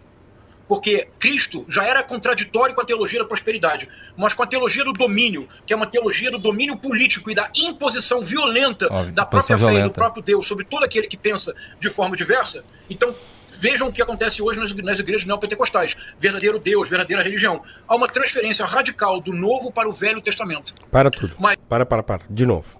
Porque 0.67 1.07
Cristo 1.17 1.65
já 1.69 1.85
era 1.85 2.03
contraditório 2.03 2.75
com 2.75 2.81
a 2.81 2.85
teologia 2.85 3.19
da 3.19 3.25
prosperidade, 3.25 3.87
mas 4.17 4.33
com 4.33 4.43
a 4.43 4.47
teologia 4.47 4.83
do 4.83 4.91
domínio, 4.91 5.47
que 5.65 5.73
é 5.73 5.75
uma 5.75 5.87
teologia 5.87 6.29
do 6.29 6.37
domínio 6.37 6.75
político 6.77 7.31
e 7.31 7.35
da 7.35 7.49
imposição 7.55 8.21
violenta 8.21 8.87
Óbvio, 8.91 9.13
da 9.13 9.25
própria 9.25 9.57
fé 9.57 9.73
e 9.75 9.83
do 9.83 9.91
próprio 9.91 10.21
Deus 10.21 10.45
sobre 10.45 10.65
todo 10.65 10.83
aquele 10.83 11.07
que 11.07 11.15
pensa 11.17 11.55
de 11.79 11.89
forma 11.89 12.17
diversa. 12.17 12.63
Então, 12.89 13.15
vejam 13.59 13.87
o 13.87 13.91
que 13.93 14.01
acontece 14.01 14.41
hoje 14.41 14.59
nas, 14.59 14.73
nas 14.73 14.99
igrejas 14.99 15.25
neopentecostais. 15.25 15.95
Verdadeiro 16.19 16.59
Deus, 16.59 16.89
verdadeira 16.89 17.23
religião. 17.23 17.61
Há 17.87 17.95
uma 17.95 18.07
transferência 18.07 18.65
radical 18.65 19.21
do 19.21 19.31
Novo 19.33 19.71
para 19.71 19.87
o 19.87 19.93
Velho 19.93 20.21
Testamento. 20.21 20.73
Para 20.91 21.09
tudo. 21.09 21.35
Mas- 21.39 21.55
Para, 21.69 21.85
para, 21.85 22.03
para. 22.03 22.23
De 22.29 22.45
novo. 22.45 22.77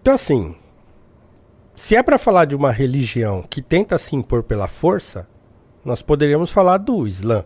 Então, 0.00 0.14
assim, 0.14 0.54
se 1.74 1.96
é 1.96 2.02
para 2.02 2.18
falar 2.18 2.44
de 2.44 2.54
uma 2.54 2.70
religião 2.70 3.42
que 3.48 3.62
tenta 3.62 3.98
se 3.98 4.14
impor 4.14 4.42
pela 4.42 4.68
força, 4.68 5.26
nós 5.84 6.02
poderíamos 6.02 6.50
falar 6.50 6.78
do 6.78 7.06
Islã, 7.06 7.44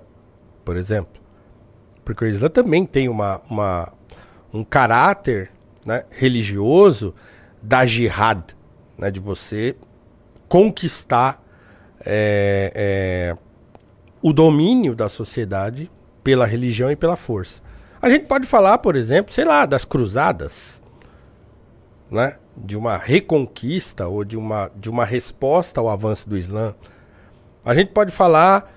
por 0.65 0.77
exemplo. 0.77 1.21
Porque 2.05 2.25
o 2.25 2.29
Islã 2.29 2.49
também 2.49 2.85
tem 2.85 3.09
uma, 3.09 3.41
uma, 3.49 3.93
um 4.53 4.65
caráter 4.65 5.51
né, 5.87 6.05
religioso 6.11 7.15
da 7.61 7.87
jihad, 7.87 8.57
né, 8.99 9.11
de 9.11 9.21
você 9.21 9.77
conquistar 10.49 11.43
é, 12.05 12.73
é, 12.75 13.37
o 14.21 14.33
domínio 14.33 14.95
da 14.95 15.09
sociedade 15.09 15.91
pela 16.23 16.47
religião 16.47 16.91
e 16.91 16.97
pela 16.97 17.17
força. 17.17 17.62
A 18.01 18.11
gente 18.11 18.27
pode 18.27 18.47
falar, 18.47 18.79
por 18.79 18.97
exemplo, 18.97 19.33
sei 19.33 19.45
lá, 19.45 19.65
das 19.65 19.85
cruzadas, 19.85 20.83
né? 22.11 22.37
De 22.57 22.77
uma 22.77 22.97
reconquista 22.97 24.07
ou 24.07 24.25
de 24.25 24.37
uma, 24.37 24.71
de 24.77 24.91
uma 24.91 25.05
resposta 25.05 25.81
ao 25.81 25.89
avanço 25.89 26.29
do 26.29 26.37
Islã. 26.37 26.75
A 27.64 27.75
gente 27.75 27.92
pode 27.92 28.12
falar 28.12 28.75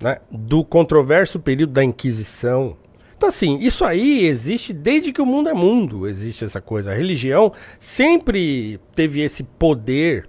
né, 0.00 0.18
do 0.30 0.64
controverso 0.64 1.40
período 1.40 1.72
da 1.72 1.82
Inquisição. 1.82 2.76
Então, 3.16 3.28
assim, 3.28 3.58
isso 3.58 3.84
aí 3.84 4.26
existe 4.26 4.72
desde 4.72 5.12
que 5.12 5.22
o 5.22 5.26
mundo 5.26 5.48
é 5.48 5.54
mundo, 5.54 6.06
existe 6.06 6.44
essa 6.44 6.60
coisa. 6.60 6.90
A 6.90 6.94
religião 6.94 7.52
sempre 7.80 8.78
teve 8.94 9.22
esse 9.22 9.42
poder 9.42 10.28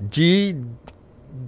de 0.00 0.56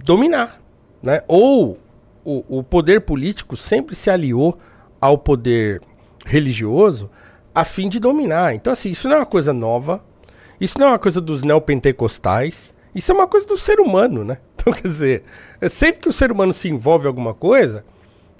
dominar, 0.03 0.61
né? 1.01 1.23
Ou 1.27 1.79
o, 2.23 2.59
o 2.59 2.63
poder 2.63 3.01
político 3.01 3.57
sempre 3.57 3.95
se 3.95 4.09
aliou 4.09 4.57
ao 5.01 5.17
poder 5.17 5.81
religioso 6.25 7.09
a 7.53 7.63
fim 7.63 7.89
de 7.89 7.99
dominar. 7.99 8.53
Então, 8.53 8.71
assim, 8.71 8.89
isso 8.89 9.07
não 9.07 9.15
é 9.15 9.19
uma 9.19 9.25
coisa 9.25 9.51
nova, 9.51 10.03
isso 10.61 10.77
não 10.77 10.87
é 10.87 10.89
uma 10.91 10.99
coisa 10.99 11.19
dos 11.19 11.41
neopentecostais, 11.41 12.73
isso 12.93 13.11
é 13.11 13.15
uma 13.15 13.27
coisa 13.27 13.47
do 13.47 13.57
ser 13.57 13.79
humano, 13.79 14.23
né? 14.23 14.37
Então, 14.69 14.73
quer 14.73 14.87
dizer, 14.87 15.23
sempre 15.69 16.01
que 16.01 16.09
o 16.09 16.13
ser 16.13 16.31
humano 16.31 16.53
se 16.53 16.69
envolve 16.69 17.05
em 17.05 17.07
alguma 17.07 17.33
coisa, 17.33 17.83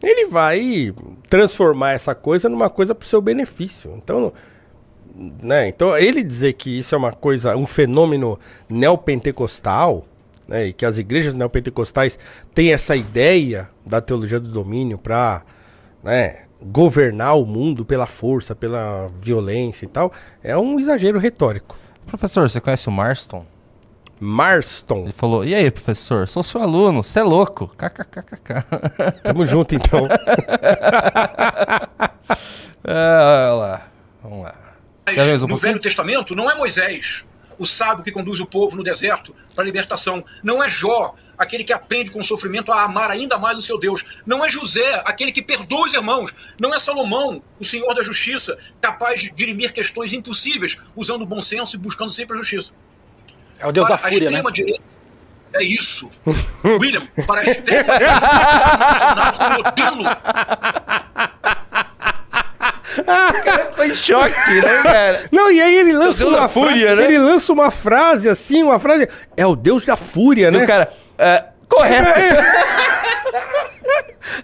ele 0.01 0.27
vai 0.27 0.93
transformar 1.29 1.91
essa 1.91 2.15
coisa 2.15 2.47
numa 2.47 2.69
coisa 2.69 2.95
para 2.95 3.05
o 3.05 3.07
seu 3.07 3.21
benefício. 3.21 3.93
Então, 3.97 4.31
né? 5.41 5.67
Então, 5.67 5.97
ele 5.97 6.23
dizer 6.23 6.53
que 6.53 6.77
isso 6.77 6.95
é 6.95 6.97
uma 6.97 7.11
coisa, 7.11 7.55
um 7.55 7.65
fenômeno 7.65 8.39
neopentecostal, 8.69 10.05
né? 10.47 10.67
E 10.67 10.73
que 10.73 10.85
as 10.85 10.97
igrejas 10.97 11.35
neopentecostais 11.35 12.17
têm 12.53 12.71
essa 12.71 12.95
ideia 12.95 13.69
da 13.85 13.99
teologia 13.99 14.39
do 14.39 14.49
domínio 14.49 14.97
para, 14.97 15.43
né, 16.03 16.43
governar 16.61 17.37
o 17.37 17.45
mundo 17.45 17.85
pela 17.85 18.05
força, 18.05 18.55
pela 18.55 19.09
violência 19.21 19.85
e 19.85 19.89
tal, 19.89 20.11
é 20.43 20.57
um 20.57 20.79
exagero 20.79 21.19
retórico. 21.19 21.77
Professor, 22.05 22.49
você 22.49 22.59
conhece 22.59 22.87
o 22.87 22.91
Marston? 22.91 23.45
Marston, 24.19 25.03
Ele 25.03 25.13
falou: 25.13 25.45
E 25.45 25.55
aí, 25.55 25.71
professor? 25.71 26.27
Sou 26.27 26.43
seu 26.43 26.61
aluno, 26.61 27.01
você 27.01 27.19
é 27.19 27.23
louco. 27.23 27.67
KKKKK. 27.77 28.65
tamo 29.23 29.45
junto 29.45 29.75
então. 29.75 30.07
É, 32.81 32.91
olha 32.91 33.53
lá. 33.53 33.87
Vamos 34.23 34.43
lá. 34.43 34.55
Mas 35.05 35.17
um 35.17 35.31
no 35.31 35.39
pouquinho? 35.49 35.59
Velho 35.59 35.79
Testamento 35.81 36.35
não 36.35 36.49
é 36.49 36.55
Moisés, 36.55 37.25
o 37.57 37.65
sábio 37.65 38.03
que 38.03 38.11
conduz 38.11 38.39
o 38.39 38.45
povo 38.45 38.75
no 38.77 38.83
deserto 38.83 39.35
para 39.53 39.63
a 39.63 39.65
libertação. 39.65 40.23
Não 40.41 40.63
é 40.63 40.69
Jó, 40.69 41.13
aquele 41.37 41.63
que 41.63 41.73
aprende 41.73 42.09
com 42.09 42.21
o 42.21 42.23
sofrimento 42.23 42.71
a 42.71 42.83
amar 42.83 43.11
ainda 43.11 43.37
mais 43.37 43.57
o 43.57 43.61
seu 43.61 43.77
Deus. 43.77 44.21
Não 44.25 44.43
é 44.43 44.49
José, 44.49 45.01
aquele 45.05 45.31
que 45.31 45.41
perdoa 45.41 45.85
os 45.85 45.93
irmãos. 45.93 46.33
Não 46.59 46.73
é 46.73 46.79
Salomão, 46.79 47.43
o 47.59 47.65
senhor 47.65 47.93
da 47.93 48.01
justiça, 48.01 48.57
capaz 48.79 49.21
de 49.21 49.29
dirimir 49.31 49.73
questões 49.73 50.13
impossíveis, 50.13 50.77
usando 50.95 51.23
o 51.23 51.27
bom 51.27 51.41
senso 51.41 51.75
e 51.75 51.79
buscando 51.79 52.11
sempre 52.11 52.37
a 52.37 52.39
justiça. 52.39 52.71
É 53.59 53.67
o 53.67 53.71
deus 53.71 53.87
para 53.87 53.95
da 53.97 54.01
fúria, 54.01 54.17
a 54.17 54.19
né? 54.19 54.25
extrema 54.25 54.51
direita. 54.51 54.81
É 55.53 55.63
isso. 55.63 56.09
William, 56.63 57.01
para 57.27 57.41
a 57.41 57.43
extrema 57.43 57.93
direita, 57.97 58.21
o 59.39 59.53
modelo 59.63 60.03
Ficou 63.69 63.85
em 63.85 63.95
choque, 63.95 64.53
né, 64.61 64.83
cara? 64.83 65.21
Não, 65.31 65.51
e 65.51 65.61
aí 65.61 65.75
ele 65.75 65.93
lança 65.93 66.19
Deus 66.19 66.31
uma 66.33 66.41
da 66.41 66.47
fúria, 66.49 66.95
né? 66.95 67.05
Ele 67.05 67.17
lança 67.17 67.53
uma 67.53 67.71
frase 67.71 68.27
assim, 68.29 68.63
uma 68.63 68.79
frase. 68.79 69.07
É 69.37 69.45
o 69.45 69.55
Deus 69.55 69.85
da 69.85 69.95
fúria, 69.95 70.47
E 70.47 70.51
né? 70.51 70.63
o 70.63 70.67
cara, 70.67 70.91
é, 71.17 71.45
correto. 71.67 72.09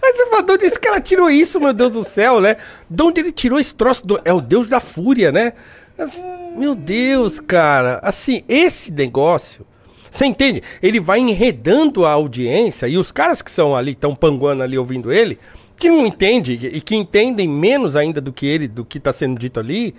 Aí 0.02 0.12
você 0.12 0.26
fala, 0.26 0.42
de 0.42 0.52
onde 0.52 0.66
esse 0.66 0.80
cara 0.80 1.00
tirou 1.00 1.30
isso, 1.30 1.60
meu 1.60 1.72
Deus 1.72 1.90
do 1.92 2.04
céu, 2.04 2.40
né? 2.40 2.56
De 2.88 3.02
onde 3.02 3.20
ele 3.20 3.32
tirou 3.32 3.58
esse 3.58 3.74
troço? 3.74 4.06
do- 4.06 4.20
É 4.24 4.32
o 4.32 4.40
Deus 4.40 4.66
da 4.66 4.80
fúria, 4.80 5.30
né? 5.32 5.52
Mas, 5.98 6.24
meu 6.56 6.74
Deus, 6.74 7.40
cara. 7.40 7.98
Assim, 8.02 8.42
esse 8.48 8.90
negócio. 8.92 9.66
Você 10.10 10.24
entende? 10.26 10.62
Ele 10.82 10.98
vai 11.00 11.18
enredando 11.18 12.06
a 12.06 12.10
audiência 12.12 12.86
e 12.88 12.96
os 12.96 13.12
caras 13.12 13.42
que 13.42 13.50
são 13.50 13.76
ali, 13.76 13.92
estão 13.92 14.14
panguando 14.14 14.62
ali 14.62 14.78
ouvindo 14.78 15.12
ele, 15.12 15.38
que 15.78 15.90
não 15.90 16.06
entendem 16.06 16.58
e 16.72 16.80
que 16.80 16.96
entendem 16.96 17.46
menos 17.48 17.94
ainda 17.96 18.18
do 18.20 18.32
que 18.32 18.46
ele, 18.46 18.66
do 18.66 18.82
que 18.84 18.96
está 18.98 19.12
sendo 19.12 19.38
dito 19.38 19.60
ali, 19.60 19.94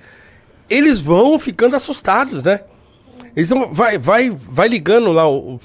eles 0.70 1.00
vão 1.00 1.38
ficando 1.38 1.76
assustados, 1.76 2.44
né? 2.44 2.62
Eles 3.36 3.50
vão, 3.50 3.72
vai, 3.72 3.98
vai, 4.00 4.30
vai 4.32 4.68
ligando 4.68 5.12
lá 5.12 5.30
o- 5.30 5.60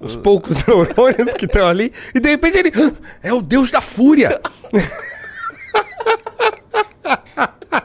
os 0.00 0.16
poucos 0.16 0.56
neurônios 0.66 1.34
que 1.34 1.44
estão 1.44 1.66
ali, 1.66 1.92
e 2.14 2.20
de 2.20 2.28
repente 2.30 2.56
ele. 2.58 2.72
"Ah, 2.74 2.92
É 3.22 3.32
o 3.32 3.42
Deus 3.42 3.70
da 3.70 3.80
Fúria! 3.82 4.40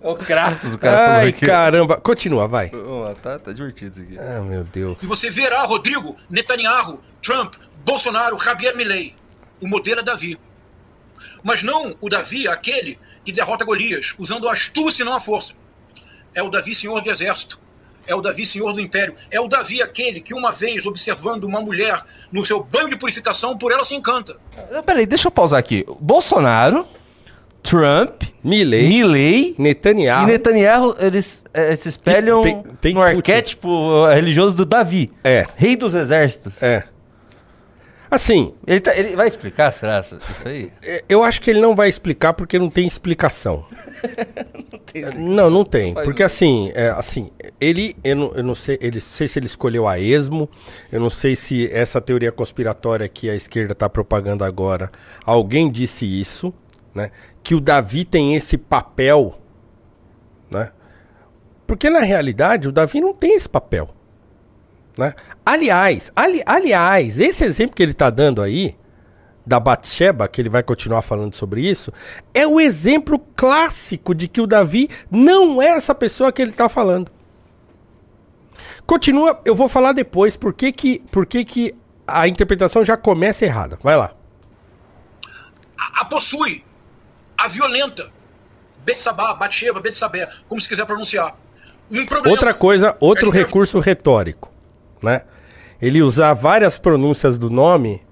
É 0.00 0.08
o 0.08 0.16
Kratos, 0.16 0.74
o 0.74 0.78
cara 0.78 0.96
falou 0.96 1.20
Ai, 1.20 1.28
aqui. 1.28 1.46
caramba! 1.46 1.96
Continua, 1.96 2.46
vai. 2.48 2.70
Lá, 2.72 3.14
tá, 3.14 3.38
tá 3.38 3.52
divertido 3.52 4.02
isso 4.02 4.12
aqui. 4.12 4.18
Ah, 4.18 4.40
meu 4.42 4.64
Deus. 4.64 5.02
E 5.02 5.06
você 5.06 5.30
verá 5.30 5.62
Rodrigo, 5.62 6.16
Netanyahu, 6.30 7.00
Trump, 7.22 7.54
Bolsonaro, 7.84 8.38
Javier 8.38 8.76
Milei. 8.76 9.14
O 9.60 9.66
modelo 9.68 10.00
é 10.00 10.02
Davi. 10.02 10.38
Mas 11.42 11.62
não 11.62 11.96
o 12.00 12.08
Davi, 12.08 12.46
aquele 12.48 12.98
que 13.24 13.32
derrota 13.32 13.64
Golias, 13.64 14.14
usando 14.18 14.48
a 14.48 14.52
astúcia 14.52 15.02
e 15.02 15.06
não 15.06 15.14
a 15.14 15.20
força. 15.20 15.52
É 16.34 16.42
o 16.42 16.48
Davi, 16.48 16.74
senhor 16.74 17.00
do 17.00 17.10
exército. 17.10 17.60
É 18.06 18.14
o 18.14 18.20
Davi, 18.20 18.44
senhor 18.44 18.72
do 18.72 18.80
império. 18.80 19.14
É 19.30 19.40
o 19.40 19.46
Davi, 19.46 19.80
aquele 19.80 20.20
que, 20.20 20.34
uma 20.34 20.50
vez, 20.50 20.84
observando 20.86 21.44
uma 21.44 21.60
mulher 21.60 22.02
no 22.32 22.44
seu 22.44 22.62
banho 22.62 22.88
de 22.88 22.96
purificação, 22.96 23.56
por 23.56 23.70
ela 23.70 23.84
se 23.84 23.94
encanta. 23.94 24.36
Não, 24.70 24.82
Peraí, 24.82 25.06
deixa 25.06 25.28
eu 25.28 25.30
pausar 25.30 25.58
aqui. 25.60 25.84
Bolsonaro, 26.00 26.86
Trump, 27.62 28.22
Milley, 28.42 28.88
Milley 28.88 29.54
Netanyahu. 29.58 30.24
e 30.28 30.32
Netanyahu, 30.32 30.96
eles 30.98 31.44
eh, 31.54 31.76
se 31.76 31.88
espelham 31.88 32.42
Tem- 32.42 32.62
tem 32.80 32.94
no 32.94 33.00
Putin. 33.00 33.16
arquétipo 33.16 34.06
eh, 34.08 34.14
religioso 34.14 34.56
do 34.56 34.64
Davi. 34.66 35.10
É. 35.22 35.46
Rei 35.56 35.76
dos 35.76 35.94
exércitos. 35.94 36.62
É. 36.62 36.84
Assim, 38.10 38.52
Ele, 38.66 38.78
tá- 38.80 38.94
ele 38.94 39.16
vai 39.16 39.26
explicar, 39.26 39.72
será, 39.72 40.00
isso 40.00 40.18
aí? 40.46 40.70
é, 40.82 41.02
eu 41.08 41.24
acho 41.24 41.40
que 41.40 41.48
ele 41.48 41.62
não 41.62 41.74
vai 41.74 41.88
explicar 41.88 42.34
porque 42.34 42.58
não 42.58 42.68
tem 42.68 42.86
explicação. 42.86 43.64
Não, 45.16 45.48
não 45.48 45.64
tem. 45.64 45.94
Porque 45.94 46.22
assim, 46.22 46.70
é, 46.74 46.90
assim, 46.90 47.30
ele, 47.58 47.96
eu 48.04 48.14
não, 48.14 48.32
eu 48.34 48.42
não 48.44 48.54
sei, 48.54 48.76
ele, 48.82 49.00
sei 49.00 49.26
se 49.26 49.38
ele 49.38 49.46
escolheu 49.46 49.88
a 49.88 49.98
esmo, 49.98 50.50
eu 50.92 51.00
não 51.00 51.08
sei 51.08 51.34
se 51.34 51.70
essa 51.72 51.98
teoria 51.98 52.30
conspiratória 52.30 53.08
que 53.08 53.30
a 53.30 53.34
esquerda 53.34 53.72
está 53.72 53.88
propagando 53.88 54.44
agora, 54.44 54.90
alguém 55.24 55.70
disse 55.70 56.04
isso, 56.04 56.52
né? 56.94 57.10
Que 57.42 57.54
o 57.54 57.60
Davi 57.60 58.04
tem 58.04 58.34
esse 58.34 58.56
papel, 58.56 59.38
né? 60.50 60.70
Porque 61.66 61.88
na 61.88 62.00
realidade 62.00 62.68
o 62.68 62.72
Davi 62.72 63.00
não 63.00 63.14
tem 63.14 63.34
esse 63.34 63.48
papel, 63.48 63.88
né? 64.98 65.14
Aliás, 65.44 66.10
ali, 66.14 66.42
aliás, 66.44 67.18
esse 67.18 67.44
exemplo 67.44 67.74
que 67.74 67.82
ele 67.82 67.92
está 67.92 68.10
dando 68.10 68.42
aí, 68.42 68.76
da 69.44 69.58
Batsheba, 69.58 70.28
que 70.28 70.40
ele 70.40 70.48
vai 70.48 70.62
continuar 70.62 71.02
falando 71.02 71.34
sobre 71.34 71.68
isso, 71.68 71.92
é 72.32 72.46
o 72.46 72.60
exemplo 72.60 73.18
clássico 73.34 74.14
de 74.14 74.28
que 74.28 74.40
o 74.40 74.46
Davi 74.46 74.88
não 75.10 75.60
é 75.60 75.68
essa 75.68 75.94
pessoa 75.94 76.32
que 76.32 76.40
ele 76.40 76.52
está 76.52 76.68
falando. 76.68 77.10
Continua, 78.86 79.40
eu 79.44 79.54
vou 79.54 79.68
falar 79.68 79.92
depois 79.92 80.36
por 80.36 80.52
que 80.52 80.72
que, 80.72 81.00
por 81.10 81.26
que 81.26 81.44
que 81.44 81.74
a 82.06 82.28
interpretação 82.28 82.84
já 82.84 82.96
começa 82.96 83.44
errada. 83.44 83.78
Vai 83.82 83.96
lá. 83.96 84.12
a, 85.78 86.02
a 86.02 86.04
possui, 86.04 86.64
a 87.36 87.48
violenta. 87.48 88.10
Betsabá, 88.84 89.34
Batsheba, 89.34 89.80
Betsabé, 89.80 90.28
como 90.48 90.60
se 90.60 90.68
quiser 90.68 90.84
pronunciar. 90.86 91.36
Um 91.90 92.04
problema. 92.06 92.30
Outra 92.34 92.54
coisa, 92.54 92.96
outro 92.98 93.28
Ele- 93.28 93.38
recurso 93.38 93.78
retórico, 93.78 94.50
né? 95.02 95.22
Ele 95.80 96.02
usar 96.02 96.32
várias 96.32 96.78
pronúncias 96.78 97.36
do 97.38 97.50
nome 97.50 98.02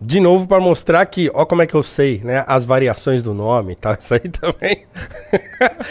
de 0.00 0.18
novo 0.18 0.46
para 0.46 0.58
mostrar 0.60 1.04
que, 1.04 1.30
ó 1.34 1.44
como 1.44 1.60
é 1.60 1.66
que 1.66 1.74
eu 1.74 1.82
sei, 1.82 2.22
né? 2.24 2.42
As 2.46 2.64
variações 2.64 3.22
do 3.22 3.34
nome, 3.34 3.76
tá? 3.76 3.96
Isso 4.00 4.14
aí 4.14 4.20
também 4.20 4.86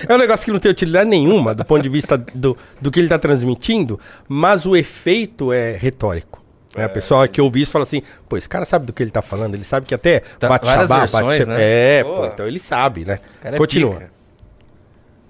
é 0.08 0.14
um 0.14 0.18
negócio 0.18 0.44
que 0.46 0.52
não 0.52 0.60
tem 0.60 0.72
utilidade 0.72 1.10
nenhuma 1.10 1.54
do 1.54 1.64
ponto 1.64 1.84
de 1.84 1.90
vista 1.90 2.18
do, 2.18 2.58
do 2.82 2.90
que 2.90 3.00
ele 3.00 3.06
está 3.06 3.20
transmitindo, 3.20 4.00
mas 4.28 4.66
o 4.66 4.76
efeito 4.76 5.54
é 5.54 5.74
retórico. 5.74 6.39
Né? 6.76 6.84
A 6.84 6.90
pessoa 6.90 7.28
que 7.28 7.42
ouve 7.42 7.62
isso 7.62 7.72
fala 7.72 7.84
assim, 7.84 8.04
pô, 8.28 8.38
esse 8.38 8.48
cara 8.48 8.66
sabe 8.66 8.86
do 8.86 8.94
que 8.94 9.02
ele 9.02 9.10
tá 9.12 9.22
falando, 9.22 9.56
ele 9.56 9.64
sabe 9.64 9.86
que 9.88 9.96
até 9.96 10.20
Tá- 10.20 10.48
bate 10.48 10.66
versões, 10.68 11.12
bate... 11.12 11.46
né? 11.46 11.56
É, 12.00 12.04
Pô. 12.04 12.26
então 12.26 12.48
ele 12.48 12.60
sabe, 12.60 13.06
né? 13.06 13.20
Cara 13.42 13.56
é 13.56 13.58
Continua. 13.58 13.94
pica. 13.96 14.12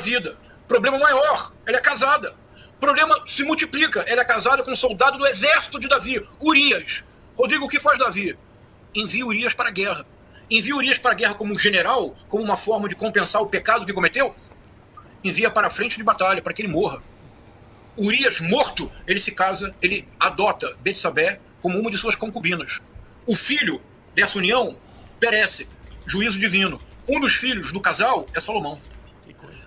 vida. 0.01 0.35
Problema 0.67 0.99
maior, 0.99 1.51
ela 1.65 1.77
é 1.77 1.81
casada. 1.81 2.33
Problema 2.79 3.21
se 3.25 3.43
multiplica, 3.43 4.03
ela 4.07 4.21
é 4.21 4.25
casada 4.25 4.63
com 4.63 4.71
um 4.71 4.75
soldado 4.75 5.17
do 5.17 5.25
exército 5.25 5.79
de 5.79 5.87
Davi, 5.87 6.21
Urias. 6.41 7.03
Rodrigo, 7.37 7.65
o 7.65 7.69
que 7.69 7.79
faz 7.79 7.97
Davi? 7.97 8.37
Envia 8.93 9.25
Urias 9.25 9.53
para 9.53 9.69
a 9.69 9.71
guerra. 9.71 10.05
Envia 10.49 10.75
Urias 10.75 10.97
para 10.97 11.11
a 11.11 11.15
guerra 11.15 11.33
como 11.33 11.53
um 11.53 11.59
general, 11.59 12.15
como 12.27 12.43
uma 12.43 12.55
forma 12.57 12.87
de 12.89 12.95
compensar 12.95 13.41
o 13.41 13.47
pecado 13.47 13.85
que 13.85 13.93
cometeu? 13.93 14.35
Envia 15.23 15.49
para 15.49 15.67
a 15.67 15.69
frente 15.69 15.97
de 15.97 16.03
batalha, 16.03 16.41
para 16.41 16.53
que 16.53 16.61
ele 16.61 16.69
morra. 16.69 17.01
Urias, 17.97 18.39
morto, 18.39 18.91
ele 19.07 19.19
se 19.19 19.31
casa, 19.31 19.75
ele 19.81 20.07
adota 20.19 20.75
Betsabé 20.81 21.39
como 21.61 21.77
uma 21.77 21.91
de 21.91 21.97
suas 21.97 22.15
concubinas. 22.15 22.79
O 23.25 23.35
filho 23.35 23.81
dessa 24.15 24.37
união 24.37 24.77
perece, 25.19 25.67
juízo 26.05 26.39
divino. 26.39 26.81
Um 27.07 27.19
dos 27.19 27.33
filhos 27.33 27.71
do 27.71 27.81
casal 27.81 28.27
é 28.33 28.39
Salomão. 28.39 28.79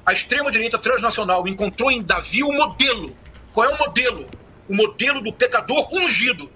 A 0.05 0.13
extrema-direita 0.13 0.79
transnacional 0.79 1.47
encontrou 1.47 1.91
em 1.91 2.03
Davi 2.03 2.43
o 2.43 2.53
modelo. 2.53 3.17
Qual 3.53 3.69
é 3.69 3.75
o 3.75 3.79
modelo? 3.79 4.29
O 4.69 4.75
modelo 4.75 5.21
do 5.21 5.33
pecador 5.33 5.89
ungido. 5.93 6.51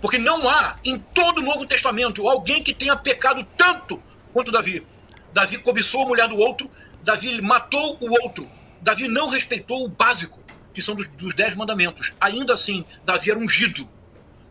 Porque 0.00 0.18
não 0.18 0.48
há 0.48 0.78
em 0.84 0.98
todo 0.98 1.38
o 1.38 1.42
Novo 1.42 1.66
Testamento 1.66 2.28
alguém 2.28 2.62
que 2.62 2.72
tenha 2.72 2.96
pecado 2.96 3.46
tanto 3.56 4.02
quanto 4.32 4.52
Davi. 4.52 4.86
Davi 5.32 5.58
cobiçou 5.58 6.02
a 6.02 6.06
mulher 6.06 6.28
do 6.28 6.36
outro, 6.36 6.70
Davi 7.02 7.40
matou 7.42 7.98
o 8.00 8.10
outro, 8.22 8.48
Davi 8.80 9.06
não 9.08 9.28
respeitou 9.28 9.84
o 9.84 9.88
básico, 9.88 10.42
que 10.76 10.82
são 10.82 10.94
dos, 10.94 11.08
dos 11.08 11.34
dez 11.34 11.56
mandamentos. 11.56 12.12
Ainda 12.20 12.52
assim, 12.52 12.84
Davi 13.02 13.30
era 13.30 13.38
ungido. 13.40 13.88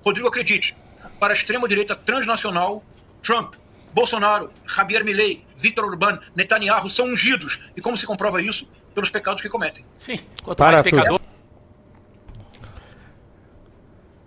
Rodrigo, 0.04 0.28
acredite, 0.28 0.76
para 1.20 1.34
a 1.34 1.38
extrema-direita 1.38 1.96
transnacional, 1.96 2.84
Trump, 3.22 3.54
Bolsonaro, 3.94 4.52
Javier 4.66 5.06
Milei, 5.06 5.46
Vítor 5.56 5.86
Orbán, 5.86 6.18
Netanyahu 6.36 6.90
são 6.90 7.06
ungidos. 7.06 7.60
E 7.78 7.82
como 7.82 7.96
se 7.96 8.08
comprova 8.08 8.42
isso? 8.42 8.68
Pelos 8.96 9.12
pecados 9.12 9.40
que 9.40 9.48
cometem. 9.48 9.86
Sim. 10.00 10.18
Quanto 10.44 10.58
Para 10.58 10.78
mais 10.78 10.84
tudo. 10.90 10.98
pecador, 10.98 11.22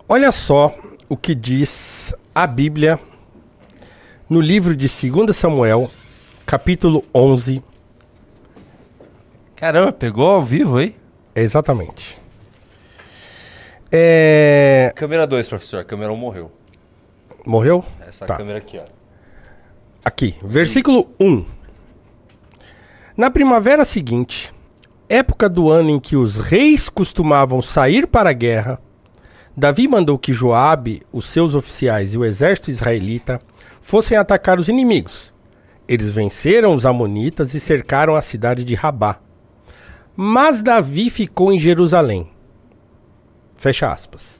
Olha 0.07 0.31
só 0.31 0.73
o 1.09 1.17
que 1.17 1.35
diz 1.35 2.15
a 2.33 2.47
Bíblia 2.47 2.97
no 4.29 4.39
livro 4.39 4.73
de 4.73 4.87
2 4.87 5.35
Samuel, 5.35 5.91
capítulo 6.45 7.03
11. 7.13 7.61
Caramba, 9.57 9.91
pegou 9.91 10.27
ao 10.29 10.41
vivo 10.41 10.77
aí? 10.77 10.95
Exatamente. 11.35 12.17
É... 13.91 14.91
Câmera 14.95 15.25
2, 15.25 15.47
professor. 15.49 15.79
A 15.79 15.83
câmera 15.83 16.11
1 16.13 16.15
morreu. 16.15 16.51
Morreu? 17.45 17.83
Essa 18.05 18.25
Tá. 18.25 18.37
câmera 18.37 18.57
aqui, 18.59 18.77
ó. 18.77 18.83
Aqui, 20.03 20.35
versículo 20.43 21.09
1. 21.19 21.45
Na 23.17 23.29
primavera 23.29 23.83
seguinte, 23.83 24.53
época 25.09 25.49
do 25.49 25.69
ano 25.69 25.89
em 25.89 25.99
que 25.99 26.15
os 26.15 26.37
reis 26.37 26.87
costumavam 26.87 27.61
sair 27.61 28.07
para 28.07 28.29
a 28.29 28.33
guerra, 28.33 28.79
Davi 29.57 29.87
mandou 29.87 30.17
que 30.17 30.31
Joabe, 30.31 31.01
os 31.11 31.27
seus 31.27 31.53
oficiais 31.53 32.13
e 32.13 32.17
o 32.17 32.23
exército 32.23 32.71
israelita 32.71 33.41
fossem 33.81 34.17
atacar 34.17 34.57
os 34.59 34.69
inimigos. 34.69 35.33
Eles 35.87 36.09
venceram 36.09 36.75
os 36.75 36.85
amonitas 36.85 37.53
e 37.53 37.59
cercaram 37.59 38.15
a 38.15 38.21
cidade 38.21 38.63
de 38.63 38.75
Rabá. 38.75 39.19
Mas 40.21 40.61
Davi 40.61 41.09
ficou 41.09 41.49
em 41.49 41.57
Jerusalém. 41.57 42.29
Fecha 43.55 43.89
aspas. 43.89 44.37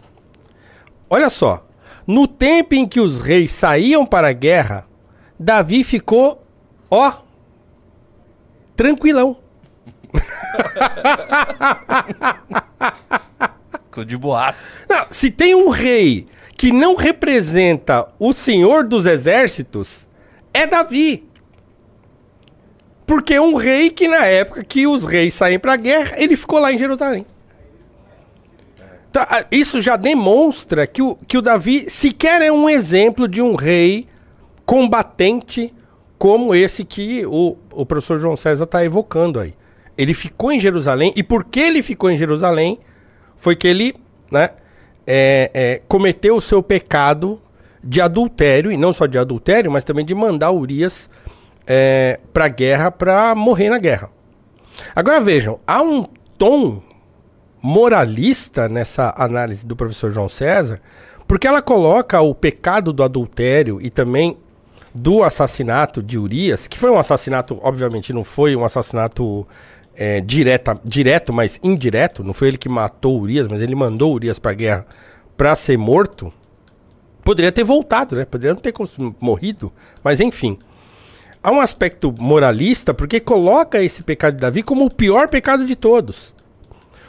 Olha 1.10 1.30
só, 1.30 1.66
no 2.06 2.28
tempo 2.28 2.76
em 2.76 2.86
que 2.86 3.00
os 3.00 3.22
reis 3.22 3.54
saíam 3.54 4.06
para 4.06 4.28
a 4.28 4.34
guerra, 4.34 4.86
Davi 5.40 5.86
ficou, 5.86 6.46
ó, 6.92 7.20
tranquilão. 8.76 9.38
Ficou 13.86 14.04
de 14.04 14.18
boaça. 14.18 14.62
Não, 14.90 15.06
se 15.10 15.32
tem 15.32 15.56
um 15.56 15.70
rei 15.70 16.28
que 16.58 16.74
não 16.74 16.98
representa 16.98 18.10
o 18.20 18.34
senhor 18.34 18.86
dos 18.86 19.06
exércitos, 19.06 20.10
é 20.54 20.68
Davi. 20.68 21.29
Porque 23.10 23.40
um 23.40 23.56
rei 23.56 23.90
que 23.90 24.08
na 24.08 24.24
época 24.28 24.64
que 24.64 24.86
os 24.86 25.04
reis 25.04 25.34
saem 25.34 25.58
para 25.58 25.76
guerra, 25.76 26.16
ele 26.20 26.36
ficou 26.36 26.60
lá 26.60 26.72
em 26.72 26.78
Jerusalém. 26.78 27.26
Ah, 29.16 29.44
isso 29.52 29.82
já 29.82 29.96
demonstra 29.96 30.86
que 30.86 31.02
o, 31.02 31.16
que 31.28 31.36
o 31.36 31.42
Davi 31.42 31.90
sequer 31.90 32.40
é 32.44 32.52
um 32.52 32.70
exemplo 32.70 33.28
de 33.28 33.42
um 33.42 33.56
rei 33.56 34.06
combatente 34.64 35.74
como 36.20 36.54
esse 36.54 36.86
que 36.86 37.26
o, 37.26 37.58
o 37.72 37.84
professor 37.84 38.20
João 38.20 38.38
César 38.38 38.66
está 38.66 38.86
evocando 38.86 39.40
aí. 39.40 39.56
Ele 39.98 40.14
ficou 40.14 40.52
em 40.52 40.60
Jerusalém, 40.60 41.12
e 41.16 41.24
porque 41.24 41.62
ele 41.62 41.82
ficou 41.82 42.12
em 42.12 42.18
Jerusalém, 42.18 42.78
foi 43.38 43.56
que 43.56 43.68
ele 43.68 43.96
né, 44.30 44.52
é, 45.08 45.50
é, 45.52 45.82
cometeu 45.88 46.36
o 46.36 46.42
seu 46.42 46.62
pecado 46.62 47.42
de 47.84 48.02
adultério, 48.02 48.72
e 48.72 48.78
não 48.78 48.94
só 48.94 49.08
de 49.08 49.18
adultério, 49.18 49.72
mas 49.72 49.84
também 49.84 50.06
de 50.06 50.14
mandar 50.14 50.52
Urias 50.52 51.10
é, 51.70 52.20
para 52.34 52.48
guerra 52.48 52.90
para 52.90 53.36
morrer 53.36 53.70
na 53.70 53.78
guerra. 53.78 54.10
Agora 54.96 55.22
vejam, 55.22 55.60
há 55.68 55.84
um 55.84 56.04
tom 56.38 56.82
moralista 57.62 58.68
nessa 58.68 59.14
análise 59.16 59.66
do 59.66 59.76
professor 59.76 60.12
João 60.12 60.28
César, 60.28 60.82
porque 61.28 61.48
ela 61.48 61.62
coloca 61.62 62.20
o 62.22 62.34
pecado 62.34 62.92
do 62.92 63.04
adultério 63.04 63.80
e 63.80 63.92
também 63.92 64.36
do 64.96 65.22
assassinato 65.22 66.02
de 66.02 66.18
Urias, 66.18 66.66
que 66.66 66.80
foi 66.80 66.90
um 66.90 66.98
assassinato, 66.98 67.60
obviamente 67.62 68.12
não 68.12 68.24
foi 68.24 68.56
um 68.56 68.66
assassinato 68.66 69.46
é, 69.94 70.22
direta, 70.22 70.80
direto, 70.84 71.32
mas 71.32 71.60
indireto, 71.62 72.24
não 72.24 72.34
foi 72.34 72.48
ele 72.48 72.58
que 72.58 72.70
matou 72.70 73.20
Urias, 73.20 73.48
mas 73.48 73.62
ele 73.62 73.76
mandou 73.76 74.14
Urias 74.14 74.40
para 74.40 74.52
a 74.52 74.56
guerra 74.56 74.86
para 75.38 75.56
ser 75.56 75.78
morto. 75.78 76.34
Poderia 77.24 77.52
ter 77.52 77.64
voltado, 77.64 78.16
né? 78.16 78.26
Poderia 78.26 78.56
não 78.56 78.62
ter 78.62 78.74
morrido, 79.20 79.72
mas 80.04 80.20
enfim. 80.20 80.58
Há 81.42 81.52
um 81.52 81.62
aspecto 81.62 82.14
moralista 82.20 82.94
porque 82.94 83.20
coloca 83.20 83.82
esse 83.82 84.04
pecado 84.04 84.36
de 84.36 84.42
Davi 84.42 84.62
como 84.62 84.86
o 84.86 84.94
pior 84.94 85.30
pecado 85.30 85.66
de 85.66 85.76
todos. 85.76 86.36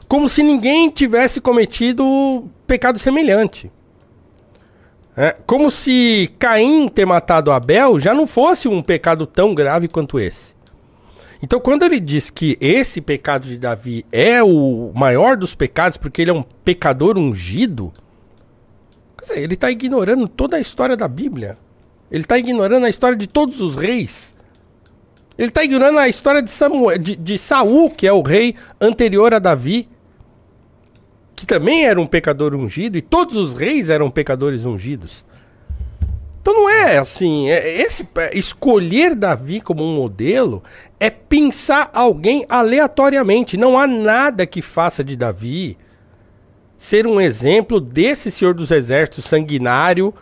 Como 0.07 0.29
se 0.29 0.43
ninguém 0.43 0.89
tivesse 0.91 1.41
cometido 1.41 2.49
pecado 2.67 2.99
semelhante. 2.99 3.71
É, 5.17 5.37
como 5.47 5.71
se 5.71 6.33
Caim 6.39 6.89
ter 6.89 7.05
matado 7.05 7.51
Abel 7.51 7.99
já 7.99 8.15
não 8.15 8.27
fosse 8.27 8.69
um 8.69 8.81
pecado 8.81 9.27
tão 9.27 9.55
grave 9.55 9.89
quanto 9.89 10.21
esse. 10.21 10.55
Então, 11.43 11.59
quando 11.59 11.85
ele 11.85 11.99
diz 11.99 12.29
que 12.29 12.57
esse 12.61 13.01
pecado 13.01 13.47
de 13.47 13.59
Davi 13.59 14.05
é 14.13 14.43
o 14.43 14.93
maior 14.95 15.37
dos 15.37 15.55
pecados, 15.55 15.97
porque 15.97 16.23
ele 16.23 16.31
é 16.31 16.35
um 16.35 16.43
pecador 16.43 17.17
ungido, 17.17 17.93
dizer, 19.21 19.39
ele 19.39 19.55
está 19.55 19.71
ignorando 19.71 20.29
toda 20.29 20.57
a 20.57 20.61
história 20.61 20.97
da 20.97 21.09
Bíblia. 21.09 21.57
Ele 22.11 22.23
está 22.23 22.39
ignorando 22.39 22.85
a 22.87 22.91
história 22.91 23.17
de 23.17 23.27
todos 23.27 23.61
os 23.61 23.77
reis. 23.77 24.35
Ele 25.39 25.49
está 25.49 25.65
ignorando 25.65 25.99
a 25.99 26.09
história 26.09 26.43
de, 26.43 26.51
Samuel, 26.51 26.99
de, 26.99 27.17
de 27.17 27.39
Saul, 27.39 27.91
que 27.91 28.07
é 28.07 28.13
o 28.13 28.21
rei 28.21 28.55
anterior 28.81 29.33
a 29.33 29.39
Davi, 29.39 29.89
que 31.35 31.47
também 31.47 31.87
era 31.87 32.01
um 32.01 32.07
pecador 32.07 32.55
ungido, 32.55 32.99
e 32.99 33.01
todos 33.01 33.37
os 33.37 33.57
reis 33.57 33.89
eram 33.89 34.11
pecadores 34.11 34.67
ungidos. 34.67 35.25
Então 36.43 36.55
não 36.55 36.69
é 36.69 36.97
assim, 36.97 37.49
é 37.51 37.81
esse 37.81 38.07
é, 38.17 38.37
escolher 38.37 39.15
Davi 39.15 39.61
como 39.61 39.85
um 39.85 39.95
modelo 39.95 40.63
é 40.99 41.11
pensar 41.11 41.91
alguém 41.93 42.47
aleatoriamente. 42.49 43.57
Não 43.57 43.79
há 43.79 43.87
nada 43.87 44.47
que 44.47 44.63
faça 44.63 45.05
de 45.05 45.17
Davi 45.17 45.77
ser 46.79 47.07
um 47.07 47.21
exemplo 47.21 47.79
desse 47.79 48.31
senhor 48.31 48.55
dos 48.55 48.71
exércitos 48.71 49.27
sanguinário 49.27 50.15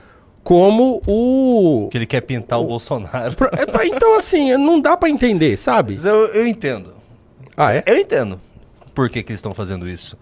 como 0.48 1.02
o 1.06 1.90
Que 1.92 1.98
ele 1.98 2.06
quer 2.06 2.22
pintar 2.22 2.58
o, 2.58 2.64
Bolsonaro. 2.64 3.36
Pro- 3.36 3.50
é, 3.52 3.86
Então 3.86 4.16
assim, 4.16 4.56
não 4.56 4.80
dá 4.80 4.96
pra 4.96 5.10
entender, 5.10 5.58
sabe? 5.58 5.92
Mas 5.92 6.06
eu, 6.06 6.16
eu 6.28 6.46
entendo. 6.46 6.94
Ah, 7.54 7.74
é? 7.74 7.82
Eu 7.84 7.98
entendo 7.98 8.40
por 8.94 9.10
que, 9.10 9.22
que 9.22 9.30
eles 9.30 9.40
estão 9.40 9.52
fazendo 9.52 9.86
isso. 9.86 10.16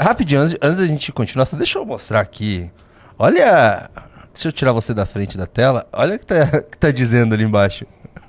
Rapidinho, 0.00 0.40
antes, 0.40 0.56
antes 0.62 0.78
da 0.78 0.86
gente 0.86 1.12
continuar, 1.12 1.44
só 1.44 1.58
deixa 1.58 1.78
eu 1.78 1.84
mostrar 1.84 2.20
aqui. 2.20 2.70
Olha. 3.18 3.90
Deixa 4.32 4.48
eu 4.48 4.52
tirar 4.52 4.72
você 4.72 4.94
da 4.94 5.04
frente 5.04 5.36
da 5.36 5.46
tela. 5.46 5.86
Olha 5.92 6.16
o 6.16 6.18
que 6.18 6.24
tá, 6.24 6.46
que 6.64 6.78
tá 6.78 6.90
dizendo 6.90 7.34
ali 7.34 7.44
embaixo. 7.44 7.84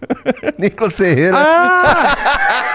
Nicolas 0.60 0.98
Ferreira. 0.98 1.38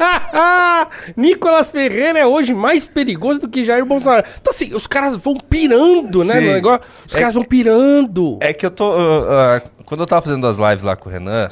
Nicolas 1.16 1.70
Ferreira 1.70 2.18
é 2.18 2.26
hoje 2.26 2.52
mais 2.54 2.88
perigoso 2.88 3.40
do 3.40 3.48
que 3.48 3.64
Jair 3.64 3.84
Bolsonaro. 3.84 4.24
Então, 4.40 4.52
assim, 4.52 4.74
os 4.74 4.86
caras 4.86 5.16
vão 5.16 5.36
pirando, 5.36 6.24
né? 6.24 6.40
Sim. 6.40 6.46
No 6.46 6.52
negócio. 6.52 6.86
Os 7.06 7.14
É 7.14 7.18
caras 7.18 7.34
vão 7.34 7.44
pirando. 7.44 8.38
É 8.40 8.52
que 8.52 8.64
eu 8.66 8.70
tô. 8.70 8.90
uh, 8.92 9.22
uh, 9.22 9.84
quando 9.84 10.00
eu 10.00 10.06
tava 10.06 10.22
fazendo 10.22 10.46
as 10.46 10.56
lives 10.56 10.82
lá 10.82 10.96
com 10.96 11.08
o 11.08 11.12
Renan, 11.12 11.50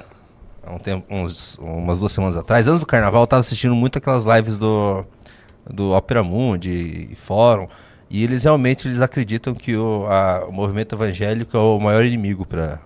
há 0.66 0.72
um 0.72 0.78
tempo, 0.78 1.04
uns, 1.12 1.58
umas 1.60 2.00
duas 2.00 2.12
semanas 2.12 2.36
atrás, 2.36 2.68
antes 2.68 2.80
do 2.80 2.86
carnaval, 2.86 3.22
eu 3.22 3.26
tava 3.26 3.40
assistindo 3.40 3.74
muito 3.74 3.98
aquelas 3.98 4.24
lives 4.24 4.56
do, 4.58 5.04
do 5.68 5.92
Opera 5.92 6.22
Mundi 6.22 7.08
e 7.10 7.14
Fórum. 7.14 7.68
E 8.10 8.24
eles 8.24 8.44
realmente 8.44 8.88
eles 8.88 9.02
acreditam 9.02 9.54
que 9.54 9.76
o, 9.76 10.06
a- 10.06 10.46
o 10.48 10.52
movimento 10.52 10.94
evangélico 10.94 11.54
é 11.56 11.60
o 11.60 11.78
maior 11.78 12.02
inimigo 12.04 12.46
para 12.46 12.80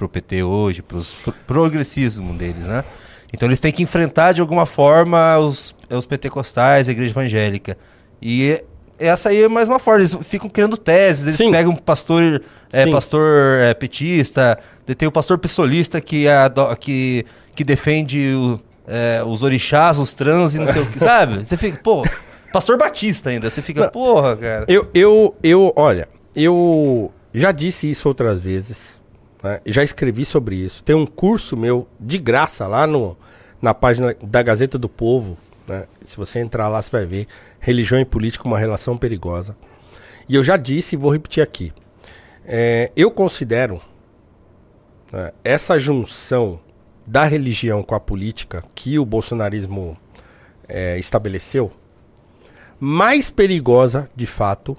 o 0.00 0.08
PT 0.08 0.44
hoje, 0.44 0.82
para 0.82 0.98
o 0.98 1.02
progressismo 1.48 2.32
deles, 2.34 2.68
né? 2.68 2.84
Então 3.32 3.48
eles 3.48 3.58
têm 3.58 3.72
que 3.72 3.82
enfrentar 3.82 4.32
de 4.32 4.40
alguma 4.40 4.64
forma 4.66 5.38
os, 5.38 5.74
os 5.90 6.06
pentecostais, 6.06 6.88
a 6.88 6.92
igreja 6.92 7.12
evangélica. 7.12 7.76
E 8.20 8.62
essa 8.98 9.28
aí 9.28 9.42
é 9.42 9.48
mais 9.48 9.68
uma 9.68 9.78
forma, 9.78 10.00
eles 10.00 10.16
ficam 10.22 10.48
criando 10.48 10.76
teses, 10.76 11.26
eles 11.26 11.36
Sim. 11.36 11.50
pegam 11.52 11.72
um 11.72 11.76
pastor, 11.76 12.42
é, 12.72 12.90
pastor 12.90 13.58
é, 13.60 13.74
petista, 13.74 14.58
tem 14.96 15.06
o 15.06 15.12
pastor 15.12 15.38
pessoalista 15.38 16.00
que, 16.00 16.26
é 16.26 16.34
que, 16.80 17.24
que 17.54 17.62
defende 17.64 18.34
o- 18.34 18.60
é, 18.88 19.22
os 19.24 19.42
orixás, 19.42 19.98
os 19.98 20.12
trans 20.14 20.54
e 20.54 20.58
não 20.58 20.66
sei 20.66 20.82
o 20.82 20.86
que, 20.86 20.98
sabe? 21.00 21.44
Você 21.46 21.56
fica, 21.56 21.78
pô, 21.82 22.04
pastor 22.52 22.76
batista 22.78 23.30
ainda, 23.30 23.48
você 23.50 23.60
fica, 23.62 23.88
porra, 23.90 24.34
cara. 24.36 24.64
Eu, 24.66 24.88
eu, 24.94 25.36
eu, 25.42 25.72
olha, 25.76 26.08
eu 26.34 27.12
já 27.34 27.52
disse 27.52 27.88
isso 27.90 28.08
outras 28.08 28.40
vezes, 28.40 28.98
né? 29.42 29.60
já 29.66 29.82
escrevi 29.82 30.24
sobre 30.24 30.56
isso. 30.56 30.82
Tem 30.82 30.94
um 30.94 31.06
curso 31.06 31.56
meu 31.56 31.88
de 31.98 32.18
graça 32.18 32.66
lá 32.66 32.86
no, 32.86 33.16
na 33.60 33.74
página 33.74 34.14
da 34.22 34.42
Gazeta 34.42 34.78
do 34.78 34.88
Povo. 34.88 35.36
Né? 35.66 35.86
Se 36.02 36.16
você 36.16 36.40
entrar 36.40 36.68
lá, 36.68 36.80
você 36.80 36.90
vai 36.90 37.06
ver 37.06 37.26
religião 37.60 38.00
e 38.00 38.04
política 38.04 38.46
uma 38.46 38.58
relação 38.58 38.96
perigosa. 38.96 39.56
E 40.28 40.34
eu 40.34 40.44
já 40.44 40.56
disse 40.56 40.94
e 40.94 40.98
vou 40.98 41.12
repetir 41.12 41.42
aqui. 41.42 41.72
É, 42.44 42.90
eu 42.96 43.10
considero 43.10 43.80
né, 45.12 45.32
essa 45.44 45.78
junção 45.78 46.60
da 47.06 47.24
religião 47.24 47.82
com 47.82 47.94
a 47.94 48.00
política 48.00 48.62
que 48.74 48.98
o 48.98 49.04
bolsonarismo 49.04 49.96
é, 50.68 50.98
estabeleceu 50.98 51.72
mais 52.78 53.30
perigosa, 53.30 54.06
de 54.14 54.26
fato, 54.26 54.76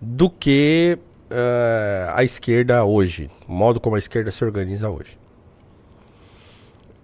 do 0.00 0.30
que 0.30 0.98
eh, 1.30 2.10
a 2.14 2.22
esquerda 2.24 2.84
hoje, 2.84 3.30
o 3.48 3.52
modo 3.52 3.80
como 3.80 3.96
a 3.96 3.98
esquerda 3.98 4.30
se 4.30 4.44
organiza 4.44 4.88
hoje. 4.90 5.18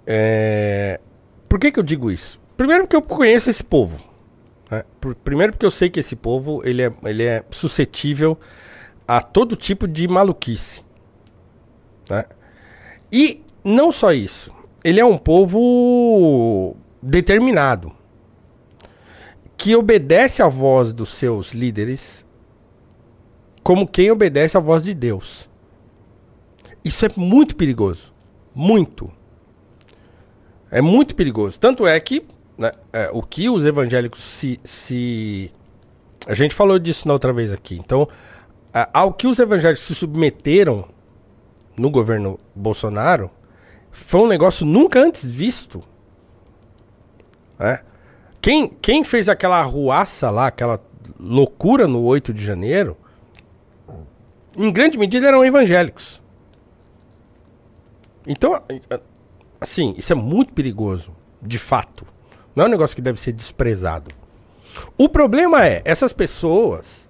É, 0.07 1.01
Por 1.49 1.59
que, 1.59 1.71
que 1.71 1.79
eu 1.79 1.83
digo 1.85 2.11
isso? 2.11 2.41
Primeiro 2.57 2.85
porque 2.85 2.97
eu 2.97 3.03
conheço 3.03 3.51
esse 3.51 3.63
povo. 3.63 3.99
né? 4.71 4.85
Por- 5.01 5.15
Primeiro 5.15 5.53
porque 5.53 5.67
eu 5.67 5.71
sei 5.71 5.89
que 5.91 6.01
esse 6.01 6.17
povo 6.17 6.63
ele 6.65 6.83
é, 6.83 6.93
ele 7.05 7.23
é 7.25 7.45
suscetível 7.51 8.39
a 9.07 9.21
todo 9.21 9.57
tipo 9.57 9.87
de 9.87 10.09
maluquice. 10.09 10.83
né? 12.11 12.25
E 13.11 13.43
não 13.65 13.93
só 13.93 14.13
isso. 14.13 14.53
Ele 14.85 14.99
é 14.99 15.05
um 15.05 15.19
povo 15.19 16.77
determinado 17.01 17.93
que 19.57 19.77
obedece 19.77 20.43
à 20.43 20.49
voz 20.49 20.93
dos 20.93 21.11
seus 21.11 21.53
líderes 21.53 22.27
como 23.63 23.87
quem 23.87 24.11
obedece 24.11 24.57
à 24.57 24.61
voz 24.61 24.83
de 24.83 24.95
Deus. 24.95 25.49
Isso 26.85 27.07
é 27.07 27.11
muito 27.17 27.55
perigoso. 27.57 28.13
Muito. 28.55 29.11
É 30.71 30.81
muito 30.81 31.15
perigoso. 31.15 31.59
Tanto 31.61 31.87
é 31.87 31.99
que 32.01 32.25
né, 32.59 32.73
é, 32.93 33.11
o 33.13 33.23
que 33.23 33.49
os 33.49 33.65
evangélicos 33.67 34.23
se, 34.25 34.59
se. 34.65 35.51
A 36.27 36.35
gente 36.35 36.55
falou 36.55 36.79
disso 36.79 37.07
na 37.07 37.13
outra 37.15 37.33
vez 37.33 37.53
aqui. 37.53 37.77
Então, 37.77 38.09
a- 38.73 38.89
ao 38.93 39.13
que 39.13 39.27
os 39.27 39.39
evangélicos 39.39 39.85
se 39.85 39.95
submeteram 39.95 40.87
no 41.77 41.91
governo 41.91 42.39
Bolsonaro 42.55 43.31
foi 43.91 44.21
um 44.21 44.27
negócio 44.27 44.65
nunca 44.67 45.01
antes 45.01 45.29
visto. 45.29 45.83
né? 47.59 47.81
Quem, 48.41 48.69
quem 48.69 49.05
fez 49.05 49.29
aquela 49.29 49.59
arruaça 49.61 50.29
lá, 50.31 50.49
aquela 50.49 50.81
loucura 51.21 51.87
no 51.87 52.03
8 52.03 52.33
de 52.35 52.45
janeiro, 52.45 52.97
em 54.57 54.71
grande 54.73 54.99
medida 54.99 55.27
eram 55.27 55.45
evangélicos. 55.45 56.23
Então, 58.27 58.63
assim, 59.61 59.95
isso 59.97 60.13
é 60.13 60.17
muito 60.17 60.53
perigoso, 60.53 61.15
de 61.41 61.59
fato. 61.59 62.07
Não 62.55 62.65
é 62.65 62.69
um 62.69 62.71
negócio 62.71 62.95
que 62.95 63.03
deve 63.03 63.21
ser 63.21 63.33
desprezado. 63.33 64.11
O 64.97 65.09
problema 65.09 65.67
é, 65.67 65.83
essas 65.85 66.13
pessoas, 66.13 67.09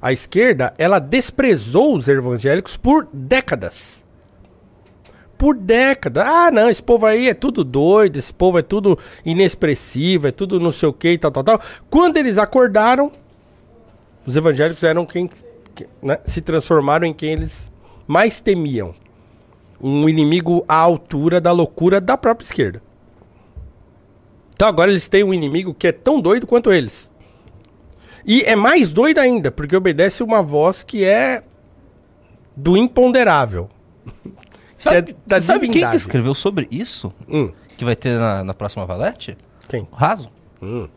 a 0.00 0.12
esquerda, 0.12 0.74
ela 0.78 0.98
desprezou 0.98 1.94
os 1.94 2.08
evangélicos 2.08 2.76
por 2.76 3.08
décadas 3.12 4.04
por 5.38 5.54
décadas. 5.54 6.26
Ah, 6.26 6.50
não, 6.50 6.68
esse 6.68 6.82
povo 6.82 7.06
aí 7.06 7.28
é 7.28 7.34
tudo 7.34 7.62
doido, 7.62 8.18
esse 8.18 8.34
povo 8.34 8.58
é 8.58 8.62
tudo 8.62 8.98
inexpressivo, 9.24 10.26
é 10.26 10.32
tudo 10.32 10.58
não 10.58 10.72
sei 10.72 10.88
o 10.88 10.92
que 10.92 11.12
e 11.12 11.18
tal, 11.18 11.30
tal, 11.30 11.44
tal. 11.44 11.60
Quando 11.88 12.16
eles 12.16 12.36
acordaram, 12.36 13.12
os 14.26 14.34
evangélicos 14.34 14.82
eram 14.82 15.06
quem 15.06 15.28
que, 15.28 15.38
né, 16.02 16.18
se 16.24 16.40
transformaram 16.40 17.06
em 17.06 17.12
quem 17.12 17.32
eles 17.32 17.70
mais 18.06 18.40
temiam. 18.40 18.94
Um 19.80 20.08
inimigo 20.08 20.64
à 20.66 20.74
altura 20.76 21.40
da 21.40 21.52
loucura 21.52 22.00
da 22.00 22.16
própria 22.16 22.44
esquerda. 22.44 22.82
Então 24.54 24.66
agora 24.66 24.90
eles 24.90 25.06
têm 25.08 25.22
um 25.22 25.32
inimigo 25.32 25.72
que 25.72 25.86
é 25.86 25.92
tão 25.92 26.20
doido 26.20 26.46
quanto 26.46 26.72
eles. 26.72 27.12
E 28.26 28.42
é 28.42 28.56
mais 28.56 28.92
doido 28.92 29.18
ainda, 29.18 29.50
porque 29.52 29.76
obedece 29.76 30.22
uma 30.22 30.42
voz 30.42 30.82
que 30.82 31.04
é 31.04 31.44
do 32.56 32.76
imponderável. 32.76 33.68
Sabe, 34.76 34.96
é 35.12 35.14
da 35.26 35.40
você 35.40 35.46
sabe 35.46 35.68
quem 35.68 35.88
que 35.90 35.96
escreveu 35.96 36.34
sobre 36.36 36.68
isso? 36.70 37.12
Hum, 37.28 37.50
Que 37.76 37.84
vai 37.84 37.96
ter 37.96 38.16
na, 38.16 38.44
na 38.44 38.54
próxima 38.54 38.86
Valete? 38.86 39.36
quem? 39.68 39.82
O 39.90 39.94
Raso. 39.94 40.30
Hum. 40.62 40.88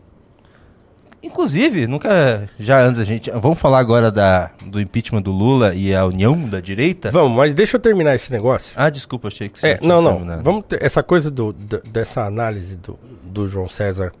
Inclusive, 1.22 1.86
nunca. 1.86 2.48
Já 2.58 2.80
antes 2.82 2.98
a 2.98 3.04
gente. 3.04 3.30
Vamos 3.30 3.58
falar 3.58 3.78
agora 3.78 4.10
da, 4.10 4.50
do 4.66 4.80
impeachment 4.80 5.22
do 5.22 5.30
Lula 5.30 5.74
e 5.74 5.94
a 5.94 6.04
união 6.04 6.48
da 6.48 6.60
direita? 6.60 7.10
Vamos, 7.10 7.36
mas 7.36 7.54
deixa 7.54 7.76
eu 7.76 7.80
terminar 7.80 8.14
esse 8.14 8.32
negócio. 8.32 8.72
Ah, 8.76 8.90
desculpa, 8.90 9.28
achei 9.28 9.48
que 9.48 9.60
você 9.60 9.68
É, 9.68 9.78
não, 9.82 10.02
não. 10.02 10.16
terminado. 10.16 10.42
Vamos 10.42 10.64
ter 10.68 10.82
essa 10.82 11.02
coisa 11.02 11.30
do, 11.30 11.52
dessa 11.52 12.24
análise 12.24 12.76
do, 12.76 12.98
do 13.22 13.48
João 13.48 13.68
César. 13.68 14.12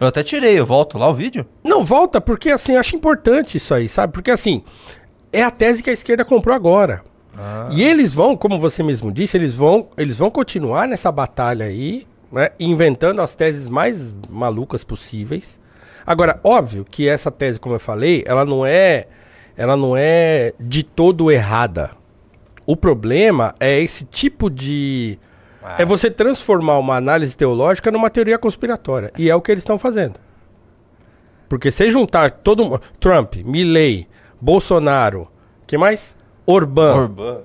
Eu 0.00 0.06
até 0.06 0.22
tirei, 0.22 0.58
eu 0.58 0.66
volto 0.66 0.98
lá 0.98 1.08
o 1.08 1.14
vídeo. 1.14 1.46
Não, 1.62 1.84
volta, 1.84 2.20
porque 2.20 2.50
assim, 2.50 2.76
acho 2.76 2.96
importante 2.96 3.56
isso 3.56 3.72
aí, 3.74 3.88
sabe? 3.88 4.12
Porque 4.12 4.30
assim, 4.30 4.62
é 5.32 5.42
a 5.42 5.50
tese 5.50 5.82
que 5.82 5.90
a 5.90 5.92
esquerda 5.92 6.24
comprou 6.24 6.54
agora. 6.54 7.02
E 7.70 7.82
eles 7.82 8.14
vão, 8.14 8.34
como 8.34 8.58
você 8.58 8.82
mesmo 8.82 9.12
disse, 9.12 9.36
eles 9.36 9.54
vão, 9.54 9.88
eles 9.96 10.18
vão 10.18 10.30
continuar 10.30 10.88
nessa 10.88 11.12
batalha 11.12 11.66
aí, 11.66 12.06
né, 12.32 12.48
inventando 12.58 13.20
as 13.20 13.34
teses 13.34 13.68
mais 13.68 14.12
malucas 14.30 14.82
possíveis. 14.82 15.60
Agora, 16.06 16.38
óbvio 16.44 16.84
que 16.88 17.08
essa 17.08 17.30
tese, 17.30 17.58
como 17.58 17.74
eu 17.74 17.80
falei, 17.80 18.22
ela 18.26 18.44
não 18.44 18.64
é, 18.64 19.06
ela 19.56 19.76
não 19.76 19.96
é 19.96 20.52
de 20.60 20.82
todo 20.82 21.30
errada. 21.30 21.90
O 22.66 22.76
problema 22.76 23.54
é 23.58 23.80
esse 23.80 24.04
tipo 24.04 24.48
de 24.48 25.18
é 25.78 25.84
você 25.84 26.10
transformar 26.10 26.78
uma 26.78 26.96
análise 26.96 27.36
teológica 27.36 27.90
numa 27.90 28.08
teoria 28.08 28.38
conspiratória. 28.38 29.10
E 29.18 29.28
é 29.28 29.34
o 29.34 29.40
que 29.40 29.50
eles 29.50 29.62
estão 29.62 29.78
fazendo. 29.78 30.20
Porque 31.48 31.70
se 31.70 31.90
juntar 31.90 32.30
todo 32.30 32.64
mundo. 32.64 32.80
Trump, 33.00 33.36
Milley, 33.44 34.06
Bolsonaro, 34.40 35.28
que 35.66 35.76
mais? 35.76 36.16
Orbán. 36.46 36.94
Orbán. 36.94 37.38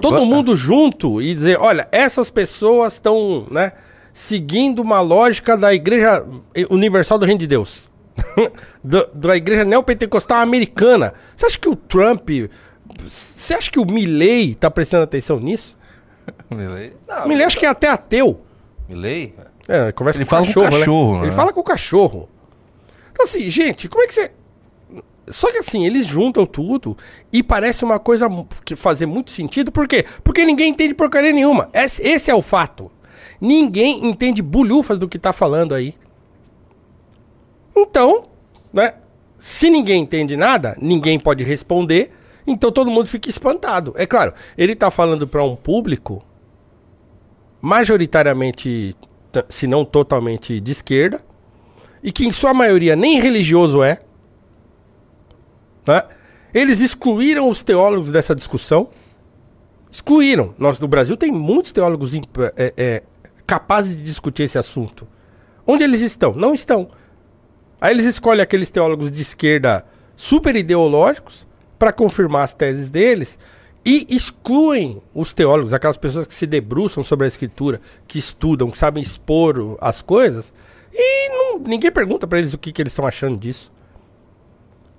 Todo 0.00 0.24
mundo 0.24 0.56
junto 0.56 1.20
e 1.20 1.34
dizer, 1.34 1.58
olha, 1.58 1.88
essas 1.90 2.30
pessoas 2.30 2.94
estão, 2.94 3.46
né, 3.50 3.72
seguindo 4.20 4.80
uma 4.82 5.00
lógica 5.00 5.56
da 5.56 5.72
Igreja 5.72 6.22
Universal 6.68 7.18
do 7.18 7.24
Reino 7.24 7.38
de 7.40 7.46
Deus. 7.46 7.90
Do- 8.84 9.08
da 9.14 9.34
Igreja 9.34 9.64
Neopentecostal 9.64 10.40
Americana. 10.40 11.14
Você 11.34 11.46
acha 11.46 11.58
que 11.58 11.68
o 11.68 11.74
Trump... 11.74 12.28
Você 13.06 13.54
acha 13.54 13.70
que 13.70 13.78
o 13.78 13.86
Milley 13.86 14.54
tá 14.54 14.70
prestando 14.70 15.04
atenção 15.04 15.40
nisso? 15.40 15.74
Milley? 16.50 16.92
Não, 17.08 17.24
O 17.24 17.28
Milley 17.28 17.46
acho 17.46 17.56
que 17.58 17.64
é 17.64 17.68
até 17.70 17.88
ateu. 17.88 18.42
Milley? 18.86 19.34
É, 19.66 19.90
conversa 19.92 20.18
Ele 20.18 20.26
com 20.26 20.36
o 20.36 20.38
fala 20.38 20.44
com 20.44 20.50
o 20.50 20.54
cachorro, 20.64 20.78
cachorro, 20.80 21.12
né? 21.14 21.18
né? 21.20 21.24
Ele 21.26 21.32
fala 21.32 21.52
com 21.54 21.60
o 21.60 21.64
cachorro. 21.64 22.28
Então 23.12 23.24
assim, 23.24 23.48
gente, 23.48 23.88
como 23.88 24.02
é 24.04 24.06
que 24.06 24.12
você... 24.14 24.30
Só 25.28 25.50
que 25.50 25.58
assim, 25.58 25.86
eles 25.86 26.06
juntam 26.06 26.44
tudo 26.44 26.94
e 27.32 27.42
parece 27.42 27.84
uma 27.84 27.98
coisa 27.98 28.28
que 28.66 28.76
fazer 28.76 29.06
muito 29.06 29.30
sentido. 29.30 29.72
Por 29.72 29.88
quê? 29.88 30.04
Porque 30.22 30.44
ninguém 30.44 30.70
entende 30.70 30.92
porcaria 30.92 31.32
nenhuma. 31.32 31.70
Esse, 31.72 32.02
esse 32.06 32.30
é 32.30 32.34
o 32.34 32.42
fato. 32.42 32.90
Ninguém 33.40 34.06
entende 34.06 34.42
bulhufas 34.42 34.98
do 34.98 35.08
que 35.08 35.18
tá 35.18 35.32
falando 35.32 35.74
aí. 35.74 35.94
Então, 37.74 38.24
né? 38.72 38.94
Se 39.38 39.70
ninguém 39.70 40.02
entende 40.02 40.36
nada, 40.36 40.76
ninguém 40.80 41.18
pode 41.18 41.42
responder. 41.42 42.12
Então 42.46 42.70
todo 42.70 42.90
mundo 42.90 43.06
fica 43.06 43.30
espantado. 43.30 43.94
É 43.96 44.04
claro, 44.06 44.34
ele 44.56 44.74
tá 44.74 44.90
falando 44.90 45.26
para 45.26 45.42
um 45.42 45.56
público 45.56 46.22
majoritariamente, 47.60 48.94
se 49.48 49.66
não 49.66 49.84
totalmente 49.84 50.60
de 50.60 50.72
esquerda, 50.72 51.22
e 52.02 52.10
que 52.10 52.26
em 52.26 52.32
sua 52.32 52.52
maioria 52.52 52.96
nem 52.96 53.20
religioso 53.20 53.82
é. 53.82 53.98
né? 55.86 56.02
Eles 56.52 56.80
excluíram 56.80 57.48
os 57.48 57.62
teólogos 57.62 58.10
dessa 58.10 58.34
discussão. 58.34 58.88
Excluíram. 59.90 60.54
Nós 60.58 60.78
no 60.78 60.88
Brasil 60.88 61.16
tem 61.16 61.30
muitos 61.30 61.72
teólogos 61.72 62.14
é, 62.14 62.22
é, 62.76 63.02
capazes 63.50 63.96
de 63.96 64.02
discutir 64.04 64.44
esse 64.44 64.56
assunto. 64.56 65.08
Onde 65.66 65.82
eles 65.82 66.00
estão? 66.00 66.32
Não 66.32 66.54
estão. 66.54 66.88
Aí 67.80 67.92
eles 67.92 68.06
escolhem 68.06 68.42
aqueles 68.42 68.70
teólogos 68.70 69.10
de 69.10 69.20
esquerda 69.20 69.84
super 70.14 70.54
ideológicos 70.54 71.48
para 71.76 71.92
confirmar 71.92 72.44
as 72.44 72.54
teses 72.54 72.90
deles 72.90 73.36
e 73.84 74.06
excluem 74.08 75.02
os 75.12 75.32
teólogos, 75.32 75.72
aquelas 75.74 75.96
pessoas 75.96 76.26
que 76.28 76.34
se 76.34 76.46
debruçam 76.46 77.02
sobre 77.02 77.24
a 77.24 77.28
escritura, 77.28 77.80
que 78.06 78.18
estudam, 78.20 78.70
que 78.70 78.78
sabem 78.78 79.02
expor 79.02 79.76
as 79.80 80.00
coisas, 80.00 80.54
e 80.92 81.28
não- 81.30 81.58
ninguém 81.58 81.90
pergunta 81.90 82.26
para 82.28 82.38
eles 82.38 82.54
o 82.54 82.58
que, 82.58 82.70
que 82.70 82.80
eles 82.80 82.92
estão 82.92 83.06
achando 83.06 83.36
disso. 83.36 83.72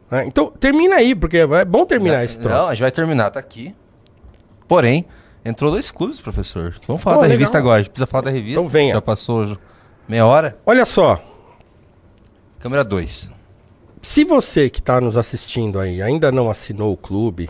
Né? 0.09 0.25
Então, 0.25 0.51
termina 0.59 0.95
aí, 0.95 1.15
porque 1.15 1.37
é 1.37 1.63
bom 1.65 1.85
terminar 1.85 2.25
esse 2.25 2.37
troço. 2.39 2.57
Não, 2.63 2.67
a 2.67 2.73
gente 2.73 2.81
vai 2.81 2.91
terminar, 2.91 3.29
tá 3.29 3.39
aqui. 3.39 3.73
Porém, 4.67 5.05
entrou 5.43 5.71
dois 5.71 5.91
clubes, 5.91 6.19
professor. 6.19 6.75
Vamos 6.87 7.01
falar 7.01 7.15
Pô, 7.15 7.21
da 7.21 7.27
legal. 7.27 7.37
revista 7.39 7.57
agora. 7.57 7.79
A 7.79 7.81
gente 7.83 7.91
precisa 7.91 8.07
falar 8.07 8.23
da 8.25 8.31
revista. 8.31 8.59
Então 8.59 8.67
venha. 8.69 8.93
Já 8.93 9.01
passou 9.01 9.57
meia 10.07 10.25
hora. 10.25 10.57
Olha 10.65 10.85
só, 10.85 11.21
Câmera 12.61 12.83
2. 12.83 13.31
Se 14.03 14.23
você 14.23 14.69
que 14.69 14.79
está 14.79 15.01
nos 15.01 15.17
assistindo 15.17 15.79
aí 15.79 15.99
ainda 15.99 16.31
não 16.31 16.47
assinou 16.47 16.93
o 16.93 16.97
clube 16.97 17.49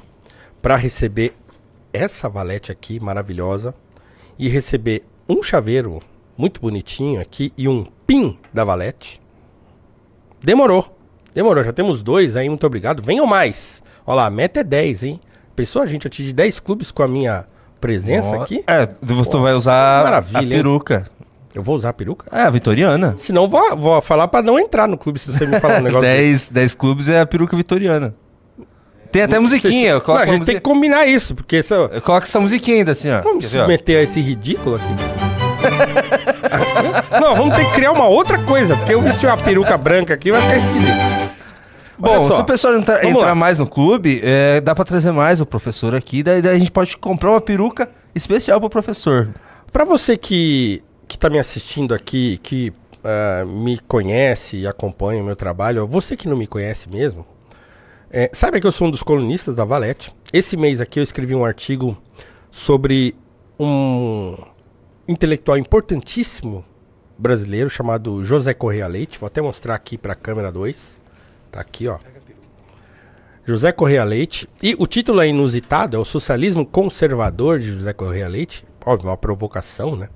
para 0.62 0.78
receber 0.78 1.34
essa 1.92 2.30
valete 2.30 2.72
aqui 2.72 2.98
maravilhosa 2.98 3.76
e 4.40 4.48
receber 4.48 5.04
um 5.28 5.44
chaveiro 5.44 6.02
muito 6.38 6.62
bonitinho 6.62 7.20
aqui 7.20 7.52
e 7.58 7.68
um 7.68 7.86
pin 8.08 8.38
da 8.54 8.64
valete, 8.64 9.22
demorou. 10.42 10.98
Demorou, 11.34 11.62
já 11.62 11.74
temos 11.74 12.02
dois 12.02 12.38
aí, 12.38 12.48
muito 12.48 12.66
obrigado. 12.66 13.04
Venham 13.04 13.26
mais. 13.26 13.84
Olha 14.06 14.16
lá, 14.16 14.26
a 14.28 14.30
meta 14.30 14.62
é 14.62 14.64
10, 14.64 15.04
hein? 15.04 15.22
Pensou 15.56 15.82
a 15.82 15.86
gente 15.86 16.08
atingir 16.08 16.32
10 16.32 16.62
clubes 16.62 16.90
com 16.90 17.04
a 17.04 17.08
minha 17.08 17.46
presença 17.82 18.38
Ó, 18.38 18.44
aqui? 18.44 18.64
É, 18.68 18.86
tu 18.86 19.42
vai 19.42 19.54
usar 19.54 20.04
maravilha, 20.04 20.40
a 20.40 20.58
peruca. 20.58 21.06
Eu 21.54 21.62
vou 21.62 21.76
usar 21.76 21.90
a 21.90 21.94
peruca? 21.94 22.26
É, 22.32 22.44
a 22.44 22.50
vitoriana. 22.50 23.16
Senão 23.18 23.50
vou, 23.50 23.76
vou 23.76 24.02
falar 24.02 24.28
para 24.28 24.42
não 24.42 24.58
entrar 24.58 24.88
no 24.88 24.98
clube 24.98 25.20
se 25.20 25.34
você 25.34 25.46
me 25.46 25.60
falar 25.60 25.80
um 25.80 25.84
negócio 25.84 26.02
desse. 26.02 26.24
10, 26.24 26.50
10 26.50 26.74
clubes 26.76 27.10
é 27.10 27.20
a 27.20 27.26
peruca 27.26 27.58
vitoriana. 27.58 28.16
Tem 29.12 29.24
até 29.24 29.38
musiquinha. 29.40 29.90
Eu 29.90 30.04
Não, 30.08 30.16
a 30.16 30.20
gente 30.20 30.28
tem 30.28 30.38
musiquinha. 30.38 30.62
que 30.62 30.64
combinar 30.64 31.06
isso, 31.06 31.36
porque 31.36 31.62
se 31.62 31.74
eu, 31.74 31.90
coloco 32.02 32.26
essa 32.26 32.40
musiquinha 32.40 32.78
ainda 32.78 32.94
assim, 32.94 33.12
ó. 33.12 33.22
Vamos 33.22 33.46
submeter 33.46 34.00
a 34.00 34.04
esse 34.04 34.22
ridículo 34.22 34.78
aqui? 34.78 34.86
Não, 37.20 37.36
vamos 37.36 37.56
ter 37.56 37.66
que 37.66 37.74
criar 37.74 37.92
uma 37.92 38.08
outra 38.08 38.38
coisa, 38.40 38.78
porque 38.78 38.94
eu 38.94 39.02
vestir 39.02 39.28
uma 39.28 39.38
peruca 39.38 39.78
branca 39.78 40.14
aqui 40.14 40.32
vai 40.32 40.42
ficar 40.42 40.58
esquisito. 40.58 41.21
Bom, 41.98 42.28
só, 42.28 42.36
se 42.36 42.42
o 42.42 42.46
pessoal 42.46 42.76
entrar, 42.76 43.04
entrar 43.04 43.36
mais 43.36 43.60
no 43.60 43.68
clube, 43.68 44.22
é, 44.24 44.60
dá 44.62 44.74
pra 44.74 44.84
trazer 44.84 45.12
mais 45.12 45.42
o 45.42 45.46
professor 45.46 45.94
aqui. 45.94 46.24
Daí, 46.24 46.42
daí 46.42 46.56
a 46.56 46.60
gente 46.60 46.72
pode 46.72 46.98
comprar 46.98 47.32
uma 47.32 47.42
peruca 47.42 47.90
especial 48.16 48.60
pro 48.60 48.70
professor. 48.70 49.30
Pra 49.72 49.86
você 49.86 50.18
que, 50.18 50.84
que 51.08 51.18
tá 51.18 51.30
me 51.30 51.40
assistindo 51.40 51.94
aqui, 51.94 52.40
que 52.44 52.74
ah, 53.04 53.44
me 53.46 53.80
conhece 53.80 54.58
e 54.58 54.68
acompanha 54.68 55.22
o 55.22 55.26
meu 55.26 55.36
trabalho, 55.36 55.88
você 55.88 56.16
que 56.16 56.28
não 56.28 56.38
me 56.38 56.46
conhece 56.46 56.88
mesmo, 56.90 57.26
é, 58.12 58.30
saiba 58.34 58.60
que 58.60 58.68
eu 58.68 58.72
sou 58.72 58.88
um 58.88 58.92
dos 58.92 59.02
colunistas 59.02 59.56
da 59.56 59.66
Valete. 59.66 60.14
Esse 60.32 60.56
mês 60.56 60.80
aqui 60.80 61.00
eu 61.00 61.04
escrevi 61.04 61.34
um 61.34 61.44
artigo 61.44 61.98
sobre 62.52 63.16
um 63.60 64.38
intelectual 65.08 65.58
importantíssimo 65.58 66.64
brasileiro 67.18 67.70
chamado 67.70 68.24
José 68.24 68.54
Correia 68.54 68.88
Leite. 68.88 69.18
Vou 69.18 69.28
até 69.28 69.42
mostrar 69.42 69.76
aqui 69.76 69.98
pra 69.98 70.14
câmera 70.14 70.52
2. 70.52 71.01
Tá 71.52 71.60
aqui, 71.60 71.88
ó. 71.88 72.00
José 73.46 73.72
Correia 73.72 74.04
Leite. 74.04 74.48
E 74.64 74.76
o 74.80 74.88
título 74.88 75.20
é 75.20 75.28
inusitado, 75.28 75.98
é 75.98 76.00
o 76.00 76.06
Socialismo 76.06 76.66
Conservador 76.66 77.60
de 77.60 77.72
José 77.72 77.92
Correia 77.92 78.28
Leite. 78.28 78.64
Óbvio, 78.86 79.10
uma 79.10 79.18
provocação, 79.18 79.96
né? 79.96 80.10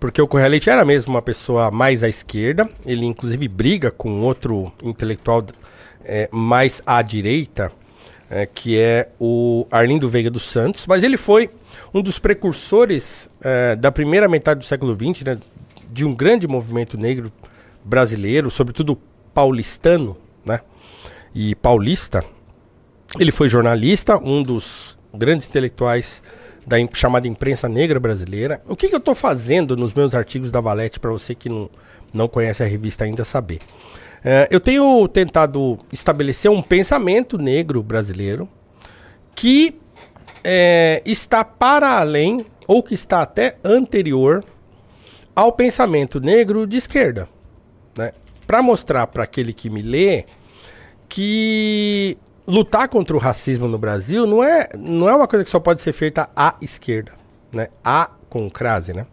Porque 0.00 0.20
o 0.20 0.26
Correia 0.26 0.50
Leite 0.50 0.68
era 0.68 0.84
mesmo 0.84 1.14
uma 1.14 1.22
pessoa 1.22 1.70
mais 1.70 2.02
à 2.02 2.08
esquerda. 2.08 2.68
Ele, 2.84 3.06
inclusive, 3.06 3.46
briga 3.46 3.90
com 3.90 4.20
outro 4.20 4.72
intelectual 4.82 5.44
é, 6.04 6.28
mais 6.32 6.82
à 6.84 7.00
direita, 7.00 7.70
é, 8.28 8.44
que 8.44 8.78
é 8.78 9.08
o 9.20 9.66
Arlindo 9.70 10.08
Veiga 10.08 10.30
dos 10.30 10.42
Santos. 10.42 10.86
Mas 10.86 11.02
ele 11.04 11.16
foi 11.16 11.48
um 11.92 12.02
dos 12.02 12.18
precursores 12.18 13.28
é, 13.40 13.76
da 13.76 13.92
primeira 13.92 14.28
metade 14.28 14.60
do 14.60 14.66
século 14.66 14.94
XX, 14.94 15.24
né? 15.24 15.38
De 15.90 16.04
um 16.04 16.14
grande 16.14 16.48
movimento 16.48 16.98
negro 16.98 17.32
brasileiro, 17.84 18.50
sobretudo 18.50 18.98
paulistano? 19.32 20.16
E 21.34 21.54
paulista. 21.54 22.24
Ele 23.18 23.32
foi 23.32 23.48
jornalista, 23.48 24.16
um 24.16 24.42
dos 24.42 24.98
grandes 25.12 25.46
intelectuais 25.46 26.22
da 26.66 26.76
chamada 26.92 27.28
imprensa 27.28 27.68
negra 27.68 28.00
brasileira. 28.00 28.62
O 28.66 28.74
que, 28.74 28.88
que 28.88 28.94
eu 28.94 28.98
estou 28.98 29.14
fazendo 29.14 29.76
nos 29.76 29.92
meus 29.92 30.14
artigos 30.14 30.50
da 30.50 30.60
Valete 30.60 30.98
para 30.98 31.10
você 31.10 31.34
que 31.34 31.48
não, 31.48 31.68
não 32.12 32.28
conhece 32.28 32.62
a 32.62 32.66
revista 32.66 33.04
ainda 33.04 33.24
saber? 33.24 33.60
É, 34.24 34.48
eu 34.50 34.58
tenho 34.58 35.06
tentado 35.08 35.78
estabelecer 35.92 36.50
um 36.50 36.62
pensamento 36.62 37.36
negro 37.36 37.82
brasileiro 37.82 38.48
que 39.34 39.78
é, 40.42 41.02
está 41.04 41.44
para 41.44 41.98
além 41.98 42.46
ou 42.66 42.82
que 42.82 42.94
está 42.94 43.20
até 43.20 43.58
anterior 43.62 44.42
ao 45.36 45.52
pensamento 45.52 46.20
negro 46.20 46.66
de 46.66 46.78
esquerda, 46.78 47.28
né? 47.96 48.12
Para 48.46 48.62
mostrar 48.62 49.06
para 49.08 49.24
aquele 49.24 49.52
que 49.52 49.68
me 49.68 49.82
lê 49.82 50.24
que 51.14 52.18
lutar 52.44 52.88
contra 52.88 53.14
o 53.14 53.20
racismo 53.20 53.68
no 53.68 53.78
Brasil 53.78 54.26
não 54.26 54.42
é, 54.42 54.68
não 54.76 55.08
é 55.08 55.14
uma 55.14 55.28
coisa 55.28 55.44
que 55.44 55.50
só 55.50 55.60
pode 55.60 55.80
ser 55.80 55.92
feita 55.92 56.28
à 56.34 56.56
esquerda, 56.60 57.12
né? 57.52 57.68
A 57.84 58.10
com 58.28 58.50
crase, 58.50 58.92
né? 58.92 59.06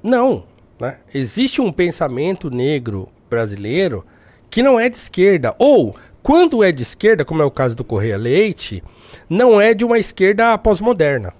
Não, 0.00 0.44
né? 0.78 0.98
Existe 1.12 1.60
um 1.60 1.72
pensamento 1.72 2.48
negro 2.48 3.08
brasileiro 3.28 4.06
que 4.48 4.62
não 4.62 4.78
é 4.78 4.88
de 4.88 4.98
esquerda 4.98 5.52
ou 5.58 5.96
quando 6.22 6.62
é 6.62 6.70
de 6.70 6.84
esquerda, 6.84 7.24
como 7.24 7.42
é 7.42 7.44
o 7.44 7.50
caso 7.50 7.74
do 7.74 7.82
Correia 7.82 8.16
Leite, 8.16 8.80
não 9.28 9.60
é 9.60 9.74
de 9.74 9.84
uma 9.84 9.98
esquerda 9.98 10.56
pós-moderna. 10.56 11.34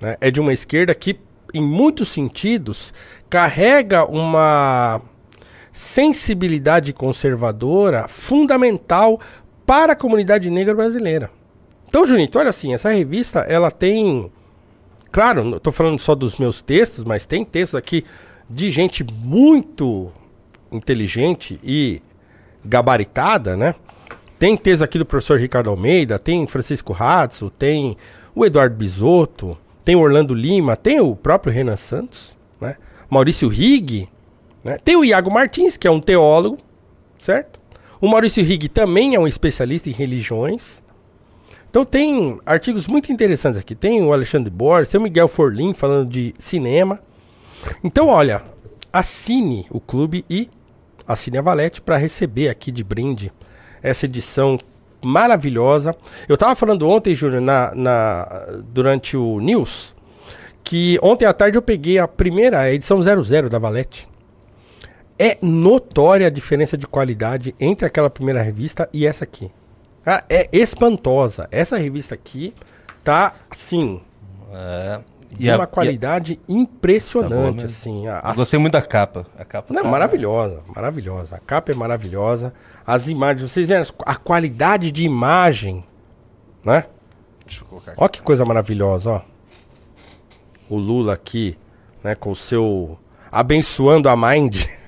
né? 0.00 0.16
É 0.20 0.28
de 0.28 0.40
uma 0.40 0.52
esquerda 0.52 0.92
que, 0.92 1.20
em 1.54 1.62
muitos 1.62 2.08
sentidos, 2.08 2.92
carrega 3.30 4.04
uma 4.04 5.00
sensibilidade 5.72 6.92
conservadora 6.92 8.06
fundamental 8.06 9.18
para 9.66 9.94
a 9.94 9.96
comunidade 9.96 10.50
negra 10.50 10.74
brasileira. 10.74 11.30
Então, 11.88 12.06
Junito, 12.06 12.38
olha 12.38 12.50
assim, 12.50 12.74
essa 12.74 12.90
revista, 12.90 13.40
ela 13.40 13.70
tem... 13.70 14.30
Claro, 15.10 15.44
não 15.44 15.58
tô 15.58 15.72
falando 15.72 15.98
só 15.98 16.14
dos 16.14 16.36
meus 16.38 16.62
textos, 16.62 17.04
mas 17.04 17.26
tem 17.26 17.44
textos 17.44 17.74
aqui 17.74 18.04
de 18.48 18.70
gente 18.70 19.04
muito 19.04 20.10
inteligente 20.70 21.60
e 21.62 22.00
gabaritada, 22.64 23.56
né? 23.56 23.74
Tem 24.38 24.56
texto 24.56 24.82
aqui 24.82 24.98
do 24.98 25.06
professor 25.06 25.38
Ricardo 25.38 25.70
Almeida, 25.70 26.18
tem 26.18 26.46
Francisco 26.46 26.92
Ratzo, 26.92 27.50
tem 27.50 27.96
o 28.34 28.44
Eduardo 28.44 28.74
Bisotto, 28.74 29.56
tem 29.84 29.94
Orlando 29.94 30.34
Lima, 30.34 30.76
tem 30.76 31.00
o 31.00 31.14
próprio 31.14 31.52
Renan 31.52 31.76
Santos, 31.76 32.34
né? 32.60 32.76
Maurício 33.08 33.48
Rigg, 33.48 34.08
né? 34.64 34.78
Tem 34.84 34.96
o 34.96 35.04
Iago 35.04 35.30
Martins, 35.30 35.76
que 35.76 35.86
é 35.86 35.90
um 35.90 36.00
teólogo, 36.00 36.58
certo? 37.20 37.60
O 38.00 38.08
Maurício 38.08 38.44
Rigg 38.44 38.68
também 38.68 39.14
é 39.14 39.20
um 39.20 39.28
especialista 39.28 39.88
em 39.88 39.92
religiões. 39.92 40.82
Então 41.70 41.84
tem 41.84 42.38
artigos 42.44 42.86
muito 42.86 43.12
interessantes 43.12 43.60
aqui. 43.60 43.74
Tem 43.74 44.02
o 44.02 44.12
Alexandre 44.12 44.50
Borges, 44.50 44.90
tem 44.90 45.00
o 45.00 45.02
Miguel 45.04 45.28
Forlim 45.28 45.72
falando 45.72 46.10
de 46.10 46.34
cinema. 46.38 47.00
Então, 47.82 48.08
olha, 48.08 48.42
assine 48.92 49.66
o 49.70 49.80
clube 49.80 50.24
e 50.28 50.50
assine 51.06 51.38
a 51.38 51.42
Valete 51.42 51.80
para 51.80 51.96
receber 51.96 52.48
aqui 52.48 52.70
de 52.70 52.84
brinde 52.84 53.32
essa 53.82 54.04
edição 54.04 54.58
maravilhosa. 55.02 55.94
Eu 56.28 56.36
tava 56.36 56.54
falando 56.54 56.88
ontem, 56.88 57.14
Júnior, 57.14 57.40
na, 57.40 57.72
na, 57.74 58.46
durante 58.72 59.16
o 59.16 59.40
News, 59.40 59.94
que 60.62 60.98
ontem 61.02 61.24
à 61.24 61.32
tarde 61.32 61.56
eu 61.56 61.62
peguei 61.62 61.98
a 61.98 62.06
primeira 62.06 62.72
edição 62.72 63.00
00 63.00 63.48
da 63.48 63.58
Valete. 63.58 64.08
É 65.22 65.38
notória 65.40 66.26
a 66.26 66.30
diferença 66.30 66.76
de 66.76 66.86
qualidade 66.86 67.54
entre 67.60 67.86
aquela 67.86 68.10
primeira 68.10 68.42
revista 68.42 68.88
e 68.92 69.06
essa 69.06 69.24
aqui. 69.24 69.50
Ah, 70.04 70.24
é 70.28 70.48
espantosa. 70.52 71.46
Essa 71.52 71.76
revista 71.76 72.14
aqui 72.14 72.52
tá, 73.04 73.32
assim, 73.50 74.00
É, 74.52 75.00
de 75.30 75.48
a- 75.50 75.56
uma 75.56 75.66
qualidade 75.66 76.40
impressionante, 76.48 77.54
mesmo. 77.62 77.68
assim. 77.68 78.06
A, 78.08 78.18
a 78.18 78.34
gostei 78.34 78.58
muito 78.58 78.72
da 78.72 78.82
capa. 78.82 79.24
A 79.38 79.44
capa 79.44 79.72
não, 79.72 79.82
tá- 79.84 79.88
maravilhosa, 79.88 80.60
maravilhosa. 80.74 81.36
A 81.36 81.38
capa 81.38 81.70
é 81.70 81.74
maravilhosa. 81.74 82.52
As 82.84 83.06
imagens, 83.08 83.48
vocês 83.50 83.68
veem 83.68 83.78
as- 83.80 83.92
a 84.04 84.16
qualidade 84.16 84.90
de 84.90 85.04
imagem, 85.04 85.84
né? 86.64 86.86
Deixa 87.46 87.62
eu 87.62 87.68
colocar 87.68 87.92
aqui. 87.92 88.00
Olha 88.00 88.08
que 88.10 88.22
coisa 88.22 88.44
maravilhosa, 88.44 89.10
ó. 89.10 89.20
O 90.68 90.76
Lula 90.78 91.12
aqui, 91.14 91.56
né, 92.02 92.14
com 92.16 92.30
o 92.32 92.36
seu 92.36 92.98
abençoando 93.30 94.08
a 94.08 94.16
mind. 94.16 94.64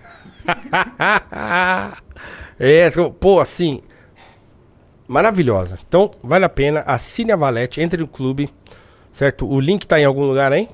é, 2.58 2.90
pô, 3.18 3.40
assim, 3.40 3.80
maravilhosa. 5.06 5.78
Então, 5.86 6.10
vale 6.22 6.44
a 6.44 6.48
pena, 6.48 6.82
assine 6.86 7.32
a 7.32 7.36
Valete, 7.36 7.80
entre 7.80 8.00
no 8.00 8.08
clube, 8.08 8.52
certo? 9.12 9.48
O 9.48 9.60
link 9.60 9.86
tá 9.86 10.00
em 10.00 10.04
algum 10.04 10.24
lugar 10.24 10.52
aí? 10.52 10.68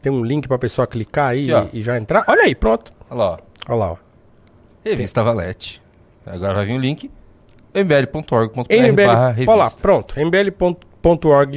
Tem 0.00 0.12
um 0.12 0.24
link 0.24 0.46
pra 0.46 0.58
pessoa 0.58 0.86
clicar 0.86 1.30
aí 1.30 1.50
e, 1.50 1.80
e 1.80 1.82
já 1.82 1.98
entrar? 1.98 2.24
Olha 2.28 2.44
aí, 2.44 2.54
pronto. 2.54 2.92
Olha 3.10 3.18
lá, 3.18 3.30
ó. 3.32 3.38
Olha 3.68 3.78
lá, 3.78 3.92
ó. 3.92 3.96
Revista 4.84 5.22
Valete. 5.22 5.82
Agora 6.24 6.54
vai 6.54 6.66
vir 6.66 6.74
o 6.74 6.80
link. 6.80 7.10
mbl.org.br 7.74 8.72
MBL, 8.72 9.06
barra 9.06 9.34
olha 9.38 9.54
lá, 9.54 9.70
pronto. 9.70 10.20
mbl.org.br 10.20 11.56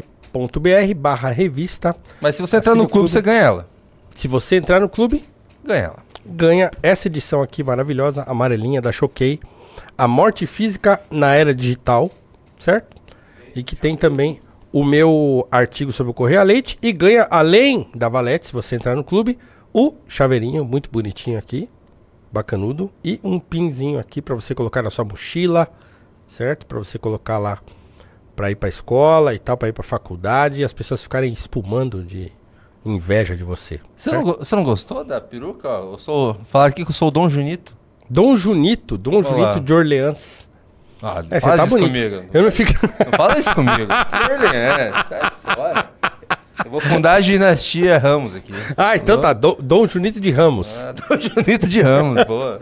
barra 0.96 1.30
revista. 1.30 1.96
Mas 2.20 2.36
se 2.36 2.42
você 2.42 2.58
entrar 2.58 2.72
no 2.72 2.88
clube, 2.88 2.92
clube. 2.92 3.10
você 3.10 3.22
ganha 3.22 3.42
ela. 3.42 3.70
Se 4.16 4.28
você 4.28 4.58
entrar 4.58 4.80
no 4.80 4.90
clube, 4.90 5.28
Ganha 5.64 5.84
ela. 5.84 6.09
Ganha 6.30 6.72
essa 6.82 7.08
edição 7.08 7.42
aqui 7.42 7.64
maravilhosa, 7.64 8.24
amarelinha 8.24 8.82
da 8.82 8.92
Choquei. 8.92 9.40
A 9.98 10.08
Morte 10.08 10.46
Física 10.46 11.02
na 11.10 11.34
Era 11.34 11.54
Digital, 11.54 12.10
certo? 12.58 12.98
E 13.56 13.64
que 13.64 13.76
tem 13.76 13.98
também 13.98 14.40
o 14.72 14.84
meu 14.84 15.48
artigo 15.52 15.92
sobre 15.92 16.14
o 16.16 16.40
a 16.40 16.44
Leite. 16.44 16.78
E 16.82 16.92
ganha, 16.92 17.28
além 17.30 17.90
da 17.94 18.08
Valete, 18.08 18.48
se 18.48 18.54
você 18.54 18.76
entrar 18.76 18.96
no 18.96 19.04
clube, 19.04 19.38
o 19.74 19.96
chaveirinho 20.08 20.64
muito 20.64 20.90
bonitinho 20.90 21.38
aqui, 21.38 21.70
bacanudo. 22.32 22.92
E 23.04 23.20
um 23.24 23.40
pinzinho 23.40 24.00
aqui 24.00 24.22
para 24.22 24.36
você 24.36 24.54
colocar 24.56 24.82
na 24.82 24.90
sua 24.90 25.06
mochila, 25.06 25.68
certo? 26.28 26.66
Para 26.66 26.78
você 26.78 26.98
colocar 26.98 27.38
lá 27.38 27.60
para 28.36 28.52
ir 28.52 28.56
para 28.56 28.70
escola 28.70 29.34
e 29.34 29.40
tal, 29.40 29.58
para 29.58 29.68
ir 29.68 29.74
para 29.74 29.84
faculdade. 29.84 30.62
E 30.62 30.64
as 30.64 30.72
pessoas 30.72 31.04
ficarem 31.04 31.34
espumando 31.34 32.04
de 32.04 32.32
inveja 32.86 33.36
de 33.36 33.44
você. 33.44 33.80
Você 33.96 34.12
não, 34.12 34.24
você 34.24 34.56
não 34.56 34.64
gostou 34.64 35.04
da 35.04 35.20
peruca? 35.22 35.68
Eu 35.68 36.00
sou. 36.00 36.38
Falaram 36.46 36.70
aqui 36.72 36.84
que 36.84 36.90
eu 36.92 36.96
sou 36.96 37.08
o 37.10 37.12
Dom 37.12 37.28
Junito. 37.30 37.74
Dom 38.10 38.36
Junito, 38.36 38.98
Dom 38.98 39.16
Olá. 39.16 39.24
Junito 39.24 39.60
de 39.60 39.74
Orleans. 39.74 40.48
Ah, 41.02 41.22
É, 41.30 41.40
você 41.40 41.42
fala 41.42 41.58
tá 41.58 41.64
isso 41.64 41.78
bonito. 41.78 41.94
comigo. 42.16 42.30
Eu 42.34 42.44
não 42.44 42.52
fico. 42.52 42.72
Não 43.06 43.12
fala 43.18 43.38
isso 43.38 43.54
comigo. 43.54 43.88
Orleans, 44.32 45.08
sai 45.08 45.32
fora. 45.44 45.90
Eu 46.66 46.72
vou 46.72 46.82
fundar 46.82 47.14
a 47.14 47.20
dinastia 47.22 47.98
Ramos 47.98 48.36
aqui. 48.36 48.52
ah, 48.76 48.96
então 48.96 49.20
tá. 49.20 49.32
Dom, 49.32 49.56
Dom 49.62 49.88
Junito 49.88 50.20
de 50.20 50.30
Ramos. 50.30 50.84
Ah, 50.86 50.92
Dom 50.92 51.18
Junito 51.20 51.70
de 51.70 51.82
Ramos, 51.82 52.24
boa. 52.26 52.60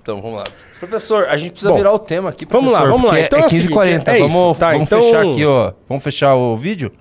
Então, 0.00 0.22
vamos 0.22 0.38
lá. 0.38 0.44
Professor, 0.78 1.24
a 1.24 1.36
gente 1.36 1.50
precisa 1.52 1.70
Bom, 1.72 1.76
virar 1.78 1.92
o 1.92 1.98
tema 1.98 2.28
aqui, 2.30 2.46
vamos 2.48 2.72
lá, 2.72 2.84
vamos 2.84 3.02
lá. 3.10 3.14
porque 3.14 3.24
Então 3.24 3.38
é 3.40 3.42
é 3.42 3.46
o 3.46 3.48
seguinte, 3.48 3.68
15h40. 3.72 4.08
é 4.08 4.18
vamos 4.20 4.58
tá, 4.58 4.70
vamos 4.72 4.86
então- 4.86 5.02
fechar 5.02 5.22
aqui, 5.26 5.44
ó. 5.44 5.72
Vamos 5.88 6.04
fechar 6.04 6.34
o 6.36 6.56
vídeo? 6.56 6.92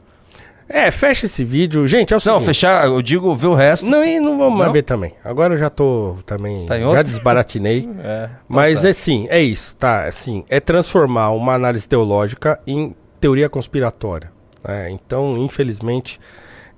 É, 0.67 0.89
fecha 0.89 1.27
esse 1.27 1.43
vídeo. 1.43 1.87
Gente, 1.87 2.13
é 2.13 2.17
o 2.17 2.19
Não, 2.25 2.33
seguinte. 2.33 2.45
fechar, 2.45 2.85
eu 2.87 3.01
digo 3.01 3.35
ver 3.35 3.47
o 3.47 3.53
resto. 3.53 3.85
Não, 3.85 4.03
e 4.03 4.19
não 4.19 4.37
vamos 4.37 4.57
mais 4.57 4.67
Não? 4.67 4.73
ver 4.73 4.81
também. 4.83 5.13
Agora 5.23 5.53
eu 5.53 5.57
já 5.57 5.69
tô 5.69 6.17
também. 6.25 6.65
Tá 6.65 6.77
em 6.79 6.91
já 6.91 7.01
desbaratinei. 7.03 7.87
É, 8.03 8.29
Mas 8.47 8.81
tá. 8.81 8.89
é 8.89 8.93
sim, 8.93 9.27
é 9.29 9.41
isso, 9.41 9.75
tá? 9.75 10.05
Assim, 10.05 10.43
é 10.49 10.59
transformar 10.59 11.29
uma 11.31 11.53
análise 11.53 11.87
teológica 11.87 12.59
em 12.65 12.95
teoria 13.19 13.47
conspiratória. 13.47 14.31
né? 14.67 14.89
Então, 14.89 15.37
infelizmente, 15.37 16.19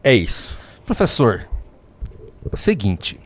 é 0.03 0.13
isso. 0.13 0.59
Professor, 0.85 1.47
seguinte. 2.55 3.19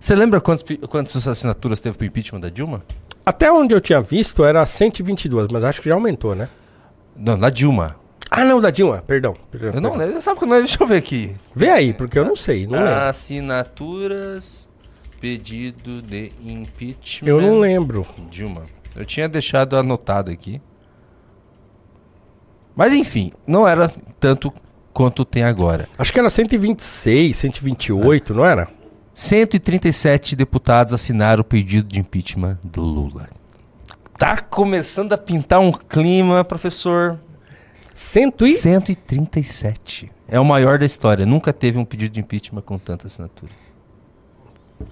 Você 0.00 0.14
lembra 0.14 0.40
quantos, 0.40 0.64
quantas 0.88 1.26
assinaturas 1.26 1.80
teve 1.80 1.96
pro 1.96 2.06
impeachment 2.06 2.40
da 2.40 2.48
Dilma? 2.48 2.82
Até 3.26 3.50
onde 3.50 3.74
eu 3.74 3.80
tinha 3.80 4.00
visto 4.00 4.44
era 4.44 4.64
122, 4.64 5.48
mas 5.48 5.64
acho 5.64 5.82
que 5.82 5.88
já 5.88 5.94
aumentou, 5.94 6.34
né? 6.34 6.48
Não, 7.16 7.36
da 7.38 7.50
Dilma. 7.50 7.96
Ah, 8.30 8.44
não, 8.44 8.60
da 8.60 8.70
Dilma, 8.70 9.02
perdão. 9.06 9.34
perdão, 9.50 9.72
Eu 9.74 9.80
não 9.80 9.96
lembro, 9.96 10.20
sabe 10.20 10.38
que 10.38 10.44
eu 10.44 10.48
não 10.48 10.54
lembro? 10.56 10.68
Deixa 10.68 10.82
eu 10.82 10.86
ver 10.86 10.96
aqui. 10.96 11.34
Vê 11.54 11.70
aí, 11.70 11.94
porque 11.94 12.18
eu 12.18 12.24
não 12.24 12.36
sei, 12.36 12.66
não 12.66 12.78
lembro. 12.78 12.94
Assinaturas, 13.00 14.68
pedido 15.20 16.02
de 16.02 16.32
impeachment. 16.44 17.28
Eu 17.28 17.40
não 17.40 17.58
lembro. 17.58 18.06
Dilma. 18.30 18.62
Eu 18.94 19.04
tinha 19.04 19.28
deixado 19.28 19.76
anotado 19.76 20.30
aqui. 20.30 20.60
Mas 22.74 22.92
enfim, 22.92 23.32
não 23.46 23.66
era 23.66 23.88
tanto 24.20 24.52
quanto 24.92 25.24
tem 25.24 25.42
agora. 25.42 25.88
Acho 25.98 26.12
que 26.12 26.18
era 26.18 26.30
126, 26.30 27.36
128, 27.36 28.34
não 28.34 28.44
era? 28.44 28.68
137 29.14 30.36
deputados 30.36 30.94
assinaram 30.94 31.40
o 31.40 31.44
pedido 31.44 31.88
de 31.88 31.98
impeachment 31.98 32.58
do 32.64 32.82
Lula. 32.82 33.28
Tá 34.16 34.38
começando 34.40 35.12
a 35.12 35.18
pintar 35.18 35.60
um 35.60 35.72
clima, 35.72 36.44
professor. 36.44 37.18
Cento 37.98 38.46
e... 38.46 38.52
137. 38.52 40.08
É 40.28 40.38
o 40.38 40.44
maior 40.44 40.78
da 40.78 40.86
história. 40.86 41.26
Nunca 41.26 41.52
teve 41.52 41.78
um 41.78 41.84
pedido 41.84 42.12
de 42.12 42.20
impeachment 42.20 42.62
com 42.62 42.78
tanta 42.78 43.08
assinatura. 43.08 43.50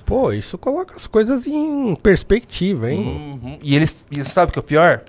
Pô, 0.04 0.32
isso 0.32 0.58
coloca 0.58 0.96
as 0.96 1.06
coisas 1.06 1.46
em 1.46 1.94
perspectiva, 1.94 2.90
hein? 2.90 3.40
Uhum. 3.40 3.58
E 3.62 3.76
eles, 3.76 4.04
e 4.10 4.24
sabe 4.24 4.50
o 4.50 4.52
que 4.52 4.58
é 4.58 4.60
o 4.60 4.64
pior? 4.64 5.04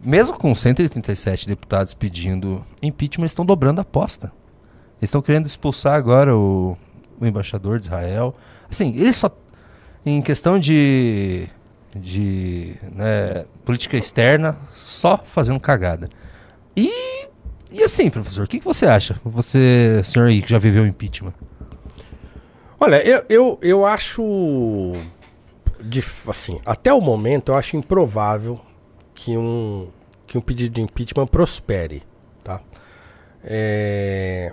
Mesmo 0.00 0.38
com 0.38 0.54
137 0.54 1.48
deputados 1.48 1.92
pedindo 1.92 2.64
impeachment, 2.80 3.24
eles 3.24 3.32
estão 3.32 3.44
dobrando 3.44 3.80
a 3.80 3.82
aposta. 3.82 4.32
Eles 5.00 5.08
estão 5.08 5.20
querendo 5.20 5.46
expulsar 5.46 5.94
agora 5.94 6.36
o, 6.36 6.78
o 7.20 7.26
embaixador 7.26 7.80
de 7.80 7.86
Israel. 7.86 8.32
Assim, 8.70 8.94
eles 8.94 9.16
só. 9.16 9.28
Em 10.06 10.22
questão 10.22 10.56
de. 10.56 11.48
de 11.96 12.76
né, 12.94 13.44
política 13.64 13.96
externa, 13.96 14.56
só 14.72 15.18
fazendo 15.18 15.58
cagada. 15.58 16.08
E. 16.76 17.07
E 17.70 17.82
assim, 17.82 18.08
professor, 18.08 18.44
o 18.44 18.48
que, 18.48 18.58
que 18.58 18.64
você 18.64 18.86
acha? 18.86 19.20
Você, 19.24 20.00
senhor 20.04 20.26
aí, 20.26 20.40
que 20.40 20.50
já 20.50 20.58
viveu 20.58 20.86
impeachment. 20.86 21.34
Olha, 22.80 23.02
eu, 23.06 23.24
eu, 23.28 23.58
eu 23.60 23.86
acho. 23.86 24.92
assim, 26.28 26.60
até 26.64 26.92
o 26.92 27.00
momento, 27.00 27.50
eu 27.50 27.56
acho 27.56 27.76
improvável 27.76 28.60
que 29.14 29.36
um, 29.36 29.88
que 30.26 30.38
um 30.38 30.40
pedido 30.40 30.74
de 30.74 30.80
impeachment 30.80 31.26
prospere. 31.26 32.02
Tá? 32.42 32.60
É, 33.44 34.52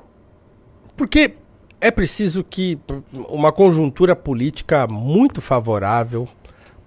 porque 0.98 1.36
é 1.80 1.92
preciso 1.92 2.44
que 2.44 2.80
uma 3.12 3.52
conjuntura 3.52 4.16
política 4.16 4.88
muito 4.88 5.42
favorável 5.42 6.28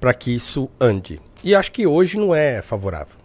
para 0.00 0.12
que 0.12 0.34
isso 0.34 0.68
ande. 0.80 1.20
E 1.42 1.54
acho 1.54 1.70
que 1.70 1.86
hoje 1.86 2.18
não 2.18 2.34
é 2.34 2.60
favorável. 2.62 3.16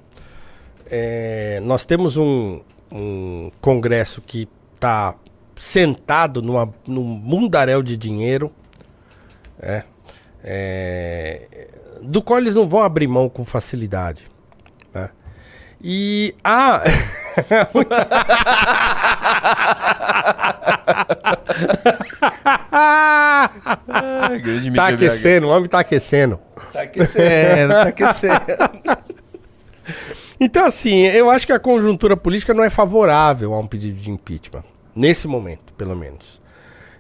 É, 0.85 1.59
nós 1.63 1.85
temos 1.85 2.17
um, 2.17 2.61
um 2.93 3.51
Congresso 3.59 4.21
que 4.21 4.47
está 4.75 5.15
sentado 5.55 6.41
numa, 6.41 6.71
num 6.87 7.03
mundaréu 7.03 7.81
de 7.81 7.97
dinheiro, 7.97 8.51
é, 9.59 9.83
é, 10.43 11.67
do 12.03 12.21
qual 12.21 12.39
eles 12.39 12.53
não 12.53 12.69
vão 12.69 12.83
abrir 12.83 13.07
mão 13.07 13.27
com 13.27 13.43
facilidade. 13.43 14.29
né? 14.93 15.09
E 15.81 16.35
a. 16.43 16.83
tá 24.75 24.87
aquecendo, 24.87 25.47
o 25.47 25.49
homem 25.49 25.67
tá 25.67 25.79
aquecendo. 25.79 26.39
Tá 26.71 26.83
aquecendo, 26.83 27.73
tá 27.73 27.83
aquecendo. 27.83 28.35
Então, 30.43 30.65
assim, 30.65 31.03
eu 31.05 31.29
acho 31.29 31.45
que 31.47 31.53
a 31.53 31.59
conjuntura 31.59 32.17
política 32.17 32.53
não 32.53 32.63
é 32.63 32.69
favorável 32.69 33.53
a 33.53 33.59
um 33.59 33.67
pedido 33.67 33.97
de 33.99 34.11
impeachment. 34.11 34.63
Nesse 34.95 35.27
momento, 35.27 35.73
pelo 35.77 35.95
menos. 35.95 36.41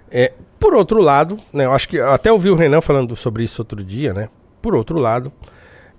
É, 0.09 0.31
por 0.59 0.73
outro 0.73 1.01
lado, 1.01 1.39
né, 1.51 1.65
eu 1.65 1.73
acho 1.73 1.89
que 1.89 1.99
até 1.99 2.31
ouvi 2.31 2.49
o 2.49 2.55
Renan 2.55 2.81
falando 2.81 3.15
sobre 3.15 3.43
isso 3.43 3.61
outro 3.61 3.83
dia, 3.83 4.13
né? 4.13 4.29
Por 4.61 4.75
outro 4.75 4.97
lado, 4.97 5.31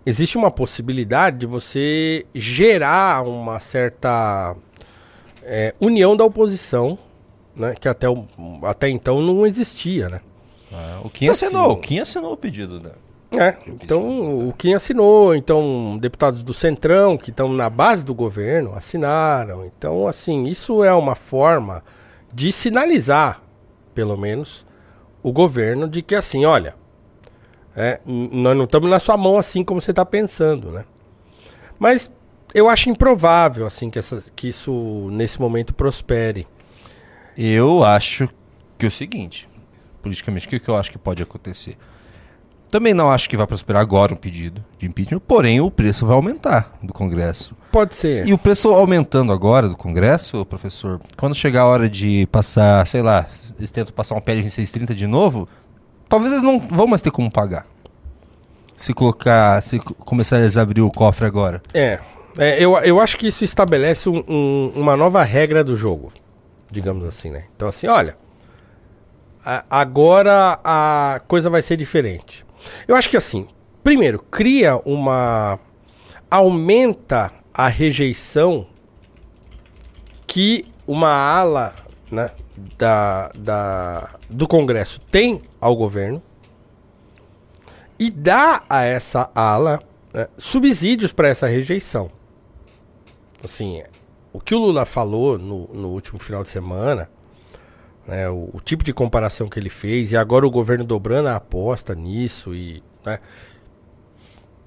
existe 0.06 0.36
uma 0.38 0.50
possibilidade 0.50 1.38
de 1.38 1.46
você 1.46 2.24
gerar 2.34 3.22
uma 3.26 3.60
certa 3.60 4.54
é, 5.42 5.74
união 5.80 6.16
da 6.16 6.24
oposição, 6.24 6.98
né? 7.54 7.74
Que 7.78 7.88
até, 7.88 8.08
o- 8.08 8.24
até 8.62 8.88
então 8.88 9.20
não 9.20 9.46
existia, 9.46 10.08
né? 10.08 10.20
Ah, 10.72 11.00
o 11.04 11.10
Kim 11.10 11.26
Então, 11.26 11.32
assinou, 11.32 11.62
assim- 11.62 11.72
o 11.72 11.76
Kim 11.76 11.98
assinou 11.98 12.32
o 12.32 12.36
pedido, 12.36 12.80
né? 12.80 12.90
É, 13.38 13.56
então 13.66 14.48
o 14.48 14.52
Kim 14.52 14.74
assinou, 14.74 15.34
então 15.34 15.98
deputados 16.00 16.42
do 16.42 16.54
Centrão 16.54 17.16
que 17.16 17.30
estão 17.30 17.52
na 17.52 17.68
base 17.68 18.04
do 18.04 18.14
governo 18.14 18.74
assinaram. 18.74 19.64
Então, 19.64 20.06
assim, 20.06 20.44
isso 20.44 20.84
é 20.84 20.92
uma 20.92 21.14
forma 21.14 21.82
de 22.32 22.50
sinalizar, 22.52 23.42
pelo 23.94 24.16
menos, 24.16 24.66
o 25.22 25.32
governo 25.32 25.88
de 25.88 26.02
que 26.02 26.14
assim, 26.14 26.44
olha, 26.44 26.74
é, 27.76 28.00
nós 28.04 28.56
não 28.56 28.64
estamos 28.64 28.88
na 28.88 28.98
sua 28.98 29.16
mão 29.16 29.38
assim 29.38 29.64
como 29.64 29.80
você 29.80 29.90
está 29.90 30.04
pensando, 30.04 30.70
né? 30.70 30.84
Mas 31.78 32.10
eu 32.52 32.68
acho 32.68 32.88
improvável 32.88 33.66
assim 33.66 33.90
que, 33.90 33.98
essas, 33.98 34.30
que 34.34 34.48
isso 34.48 35.08
nesse 35.10 35.40
momento 35.40 35.74
prospere. 35.74 36.46
Eu 37.36 37.82
acho 37.82 38.28
que 38.78 38.86
é 38.86 38.88
o 38.88 38.92
seguinte, 38.92 39.48
politicamente, 40.02 40.46
o 40.46 40.60
que 40.60 40.68
eu 40.68 40.76
acho 40.76 40.90
que 40.90 40.98
pode 40.98 41.22
acontecer? 41.22 41.76
Também 42.74 42.92
não 42.92 43.08
acho 43.08 43.30
que 43.30 43.36
vai 43.36 43.46
prosperar 43.46 43.80
agora 43.80 44.12
um 44.12 44.16
pedido 44.16 44.60
de 44.80 44.84
impeachment, 44.84 45.20
porém 45.20 45.60
o 45.60 45.70
preço 45.70 46.04
vai 46.04 46.16
aumentar 46.16 46.76
do 46.82 46.92
Congresso. 46.92 47.54
Pode 47.70 47.94
ser. 47.94 48.26
E 48.26 48.32
o 48.32 48.36
preço 48.36 48.68
aumentando 48.72 49.32
agora 49.32 49.68
do 49.68 49.76
Congresso, 49.76 50.44
professor, 50.44 51.00
quando 51.16 51.36
chegar 51.36 51.60
a 51.60 51.66
hora 51.66 51.88
de 51.88 52.26
passar, 52.32 52.84
sei 52.88 53.00
lá, 53.00 53.26
eles 53.56 53.70
tentam 53.70 53.94
passar 53.94 54.16
um 54.16 54.20
PL 54.20 54.42
630 54.42 54.92
de 54.92 55.06
novo, 55.06 55.48
talvez 56.08 56.32
eles 56.32 56.42
não 56.42 56.58
vão 56.58 56.88
mais 56.88 57.00
ter 57.00 57.12
como 57.12 57.30
pagar. 57.30 57.64
Se 58.74 58.92
colocar, 58.92 59.62
se 59.62 59.78
co- 59.78 59.94
começar 59.94 60.38
a 60.38 60.60
abrir 60.60 60.80
o 60.82 60.90
cofre 60.90 61.26
agora. 61.26 61.62
É, 61.72 62.00
é, 62.36 62.60
eu, 62.60 62.76
eu 62.78 62.98
acho 62.98 63.16
que 63.16 63.28
isso 63.28 63.44
estabelece 63.44 64.08
um- 64.08 64.24
um- 64.26 64.72
uma 64.74 64.96
nova 64.96 65.22
regra 65.22 65.62
do 65.62 65.76
jogo, 65.76 66.10
digamos 66.72 67.04
assim, 67.06 67.30
né? 67.30 67.44
Então, 67.54 67.68
assim, 67.68 67.86
olha, 67.86 68.16
a- 69.46 69.62
agora 69.70 70.58
a 70.64 71.20
coisa 71.28 71.48
vai 71.48 71.62
ser 71.62 71.76
diferente. 71.76 72.43
Eu 72.86 72.96
acho 72.96 73.08
que, 73.08 73.16
assim, 73.16 73.46
primeiro, 73.82 74.18
cria 74.18 74.76
uma. 74.84 75.58
aumenta 76.30 77.32
a 77.52 77.68
rejeição 77.68 78.66
que 80.26 80.66
uma 80.86 81.10
ala 81.10 81.74
né, 82.10 82.30
da, 82.76 83.30
da, 83.34 84.10
do 84.28 84.48
Congresso 84.48 85.00
tem 85.00 85.42
ao 85.60 85.76
governo 85.76 86.22
e 87.98 88.10
dá 88.10 88.64
a 88.68 88.82
essa 88.82 89.30
ala 89.34 89.80
né, 90.12 90.26
subsídios 90.36 91.12
para 91.12 91.28
essa 91.28 91.46
rejeição. 91.46 92.10
Assim, 93.42 93.82
o 94.32 94.40
que 94.40 94.54
o 94.54 94.58
Lula 94.58 94.84
falou 94.84 95.38
no, 95.38 95.68
no 95.68 95.88
último 95.90 96.18
final 96.18 96.42
de 96.42 96.48
semana, 96.50 97.08
né, 98.06 98.28
o, 98.28 98.50
o 98.52 98.60
tipo 98.60 98.84
de 98.84 98.92
comparação 98.92 99.48
que 99.48 99.58
ele 99.58 99.70
fez, 99.70 100.12
e 100.12 100.16
agora 100.16 100.46
o 100.46 100.50
governo 100.50 100.84
dobrando 100.84 101.28
a 101.28 101.36
aposta 101.36 101.94
nisso, 101.94 102.54
e 102.54 102.82
né, 103.04 103.18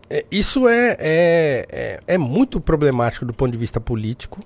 é, 0.09 0.25
isso 0.31 0.67
é, 0.67 0.95
é, 0.99 1.65
é, 1.69 1.99
é 2.07 2.17
muito 2.17 2.59
problemático 2.59 3.25
do 3.25 3.33
ponto 3.33 3.51
de 3.51 3.57
vista 3.57 3.79
político. 3.79 4.41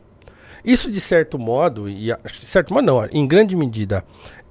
Isso, 0.64 0.92
de 0.92 1.02
certo 1.02 1.40
modo, 1.40 1.90
e 1.90 2.14
de 2.24 2.46
certo 2.46 2.72
modo 2.72 2.86
não, 2.86 3.06
em 3.12 3.28
grande 3.28 3.56
medida, 3.56 4.04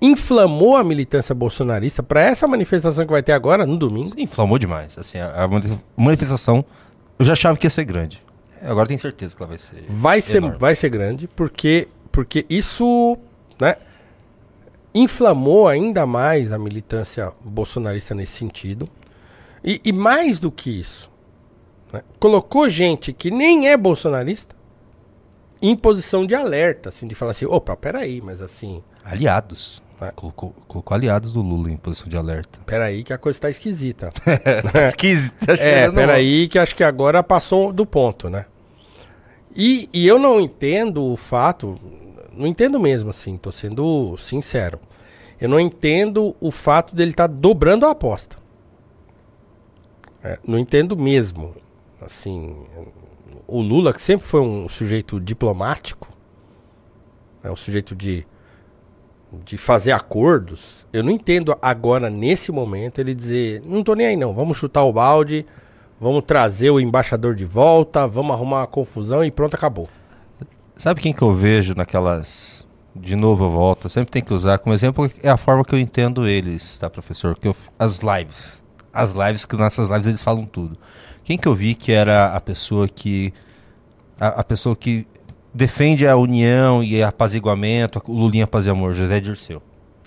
inflamou 0.02 0.76
a 0.76 0.82
militância 0.82 1.32
bolsonarista 1.32 2.02
para 2.02 2.20
essa 2.20 2.48
manifestação 2.48 3.04
que 3.06 3.12
vai 3.12 3.22
ter 3.22 3.30
agora, 3.30 3.64
no 3.64 3.76
domingo. 3.76 4.18
Inflamou 4.18 4.58
demais. 4.58 4.98
Assim, 4.98 5.18
a, 5.18 5.44
a 5.44 5.46
mani- 5.46 5.80
manifestação, 5.96 6.64
eu 7.16 7.24
já 7.24 7.34
achava 7.34 7.56
que 7.56 7.64
ia 7.64 7.70
ser 7.70 7.84
grande. 7.84 8.20
Agora 8.60 8.88
tenho 8.88 8.98
certeza 8.98 9.36
que 9.36 9.42
ela 9.42 9.48
vai 9.48 9.58
ser. 9.58 9.84
Vai 9.88 10.20
ser, 10.20 10.40
vai 10.58 10.74
ser 10.74 10.88
grande, 10.88 11.28
porque, 11.28 11.86
porque 12.10 12.44
isso 12.50 13.16
né, 13.60 13.76
inflamou 14.94 15.68
ainda 15.68 16.06
mais 16.06 16.52
a 16.52 16.58
militância 16.58 17.32
bolsonarista 17.44 18.14
nesse 18.14 18.32
sentido. 18.32 18.88
E, 19.62 19.80
e 19.84 19.92
mais 19.92 20.38
do 20.38 20.50
que 20.50 20.80
isso, 20.80 21.10
né, 21.92 22.02
colocou 22.18 22.68
gente 22.68 23.12
que 23.12 23.30
nem 23.30 23.68
é 23.68 23.76
bolsonarista 23.76 24.56
em 25.60 25.76
posição 25.76 26.24
de 26.24 26.34
alerta, 26.34 26.88
assim, 26.88 27.06
de 27.06 27.14
falar 27.14 27.32
assim, 27.32 27.44
opa, 27.44 27.76
peraí, 27.76 28.20
mas 28.22 28.40
assim, 28.40 28.82
Aliados. 29.04 29.82
É. 30.00 30.10
Colocou, 30.12 30.54
colocou 30.66 30.94
aliados 30.94 31.30
do 31.32 31.42
Lula 31.42 31.70
em 31.70 31.76
posição 31.76 32.08
de 32.08 32.16
alerta. 32.16 32.58
peraí 32.64 33.04
que 33.04 33.12
a 33.12 33.18
coisa 33.18 33.38
tá 33.38 33.50
esquisita. 33.50 34.10
Esquisito. 34.88 35.50
É, 35.50 35.90
peraí, 35.90 36.48
que 36.48 36.58
acho 36.58 36.74
que 36.74 36.82
agora 36.82 37.22
passou 37.22 37.70
do 37.70 37.84
ponto, 37.84 38.30
né? 38.30 38.46
E, 39.54 39.90
e 39.92 40.06
eu 40.06 40.18
não 40.18 40.40
entendo 40.40 41.04
o 41.04 41.18
fato, 41.18 41.78
não 42.32 42.46
entendo 42.46 42.78
mesmo, 42.78 43.10
assim, 43.10 43.36
tô 43.36 43.50
sendo 43.50 44.16
sincero. 44.16 44.78
Eu 45.40 45.48
não 45.48 45.58
entendo 45.58 46.36
o 46.40 46.50
fato 46.50 46.94
dele 46.94 47.10
estar 47.10 47.26
dobrando 47.26 47.86
a 47.86 47.90
aposta. 47.90 48.36
É, 50.22 50.38
não 50.46 50.58
entendo 50.58 50.96
mesmo. 50.96 51.54
Assim, 52.00 52.56
o 53.46 53.60
Lula, 53.60 53.92
que 53.92 54.00
sempre 54.00 54.26
foi 54.26 54.40
um 54.40 54.68
sujeito 54.68 55.18
diplomático, 55.18 56.08
é 57.42 57.50
um 57.50 57.56
sujeito 57.56 57.94
de, 57.94 58.26
de 59.44 59.58
fazer 59.58 59.92
acordos, 59.92 60.86
eu 60.92 61.02
não 61.02 61.10
entendo 61.10 61.56
agora, 61.60 62.08
nesse 62.08 62.52
momento, 62.52 63.00
ele 63.00 63.14
dizer, 63.14 63.62
não 63.64 63.82
tô 63.82 63.94
nem 63.94 64.06
aí 64.06 64.16
não, 64.16 64.32
vamos 64.32 64.56
chutar 64.56 64.84
o 64.84 64.92
balde, 64.92 65.44
vamos 65.98 66.22
trazer 66.26 66.70
o 66.70 66.80
embaixador 66.80 67.34
de 67.34 67.44
volta, 67.44 68.06
vamos 68.06 68.32
arrumar 68.32 68.60
uma 68.60 68.66
confusão 68.66 69.24
e 69.24 69.30
pronto, 69.30 69.54
acabou. 69.54 69.88
Sabe 70.80 70.98
quem 70.98 71.12
que 71.12 71.20
eu 71.20 71.34
vejo 71.34 71.74
naquelas. 71.74 72.66
De 72.96 73.14
novo 73.14 73.44
eu 73.44 73.50
volto, 73.50 73.84
eu 73.84 73.90
sempre 73.90 74.10
tem 74.10 74.22
que 74.22 74.32
usar 74.32 74.58
como 74.58 74.74
exemplo, 74.74 75.08
é 75.22 75.28
a 75.28 75.36
forma 75.36 75.62
que 75.62 75.74
eu 75.74 75.78
entendo 75.78 76.26
eles, 76.26 76.78
tá, 76.78 76.88
professor? 76.88 77.38
Que 77.38 77.48
eu, 77.48 77.56
as 77.78 77.98
lives. 77.98 78.64
As 78.90 79.12
lives, 79.12 79.44
que 79.44 79.56
nessas 79.56 79.90
lives 79.90 80.06
eles 80.06 80.22
falam 80.22 80.46
tudo. 80.46 80.78
Quem 81.22 81.36
que 81.36 81.46
eu 81.46 81.54
vi 81.54 81.74
que 81.74 81.92
era 81.92 82.34
a 82.34 82.40
pessoa 82.40 82.88
que. 82.88 83.30
A, 84.18 84.40
a 84.40 84.42
pessoa 84.42 84.74
que 84.74 85.06
defende 85.52 86.06
a 86.08 86.16
união 86.16 86.82
e 86.82 87.02
apaziguamento, 87.02 88.02
o 88.06 88.12
Lulinha 88.14 88.46
Paz 88.46 88.66
e 88.66 88.70
Amor, 88.70 88.94
José 88.94 89.20
Dirceu. 89.20 89.62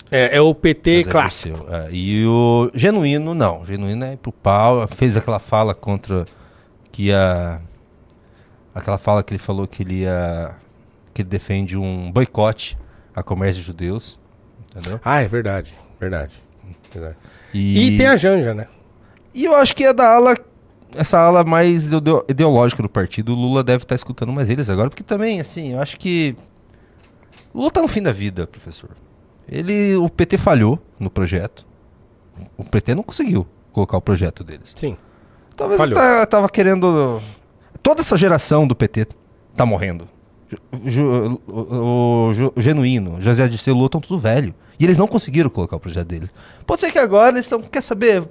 É, 0.10 0.38
é 0.38 0.42
o 0.42 0.56
PT 0.56 1.02
José 1.02 1.12
clássico. 1.12 1.58
Dirceu, 1.60 1.76
é. 1.76 1.90
E 1.92 2.26
o 2.26 2.72
Genuíno, 2.74 3.36
não. 3.36 3.64
Genuíno 3.64 4.06
é 4.06 4.16
pro 4.16 4.32
pau. 4.32 4.88
Fez 4.88 5.16
aquela 5.16 5.40
fala 5.40 5.76
contra 5.76 6.26
que 6.92 7.04
ia. 7.04 7.62
Aquela 8.74 8.98
fala 8.98 9.22
que 9.22 9.34
ele 9.34 9.40
falou 9.40 9.68
que 9.68 9.84
ele 9.84 10.02
ia. 10.02 10.63
Que 11.14 11.22
ele 11.22 11.30
defende 11.30 11.78
um 11.78 12.12
boicote 12.12 12.78
a 13.16 13.22
comércio 13.22 13.62
de 13.62 13.68
judeus. 13.68 14.20
Entendeu? 14.76 15.00
Ah, 15.04 15.22
é 15.22 15.28
verdade, 15.28 15.74
verdade. 16.00 16.34
verdade. 16.92 17.16
E, 17.54 17.88
E, 17.94 17.98
tem 17.98 18.08
a 18.08 18.16
Janja, 18.18 18.54
né? 18.54 18.68
e 19.34 19.46
eu 19.46 19.56
acho 19.56 19.76
que 19.76 19.84
é 19.84 19.94
da 19.94 20.16
ala. 20.16 20.36
Essa 20.96 21.20
ala 21.20 21.44
mais 21.44 21.92
ideo- 21.92 22.24
ideológica 22.30 22.82
do 22.84 22.90
partido, 22.90 23.32
o 23.34 23.36
Lula 23.36 23.64
deve 23.64 23.84
estar 23.84 23.96
escutando 23.96 24.32
mais 24.32 24.48
eles 24.50 24.70
agora, 24.70 24.90
porque 24.92 25.02
também, 25.04 25.40
assim, 25.42 25.74
eu 25.74 25.80
acho 25.82 25.98
que. 25.98 26.36
O 27.54 27.60
Lula 27.60 27.72
tá 27.72 27.82
no 27.82 27.88
fim 27.88 28.02
da 28.02 28.12
vida, 28.12 28.46
professor. 28.48 28.92
Ele. 29.48 29.96
O 29.96 30.10
PT 30.10 30.38
falhou 30.38 30.80
no 31.00 31.10
projeto. 31.10 31.66
O 32.58 32.64
PT 32.64 32.96
não 32.96 33.04
conseguiu 33.04 33.48
colocar 33.72 33.98
o 33.98 34.02
projeto 34.02 34.44
deles. 34.44 34.74
Sim. 34.76 34.96
Talvez 35.56 35.80
Falhou. 35.80 35.98
ele 36.00 36.08
tá- 36.20 36.26
tava 36.26 36.50
querendo. 36.50 37.22
Toda 37.82 38.02
essa 38.02 38.16
geração 38.18 38.66
do 38.68 38.76
PT 38.76 39.08
tá 39.56 39.66
morrendo. 39.66 40.08
Ju- 40.86 41.40
o, 41.48 41.52
o 41.60 42.52
o 42.56 42.62
Genuíno, 42.62 43.22
José 43.22 43.48
Dirceu 43.48 43.74
e 43.74 43.76
Lula 43.76 43.88
estão 43.88 44.02
tudo 44.02 44.20
velho. 44.20 44.54
E 44.80 44.84
eles 44.84 44.98
não 44.98 45.08
conseguiram 45.08 45.50
colocar 45.50 45.76
o 45.76 45.80
projeto 45.80 46.08
deles. 46.08 46.30
Pode 46.66 46.82
ser 46.82 46.92
que 46.92 47.00
agora 47.00 47.30
eles 47.30 47.46
estão. 47.46 47.62
Quer 47.62 47.82
saber? 47.82 48.24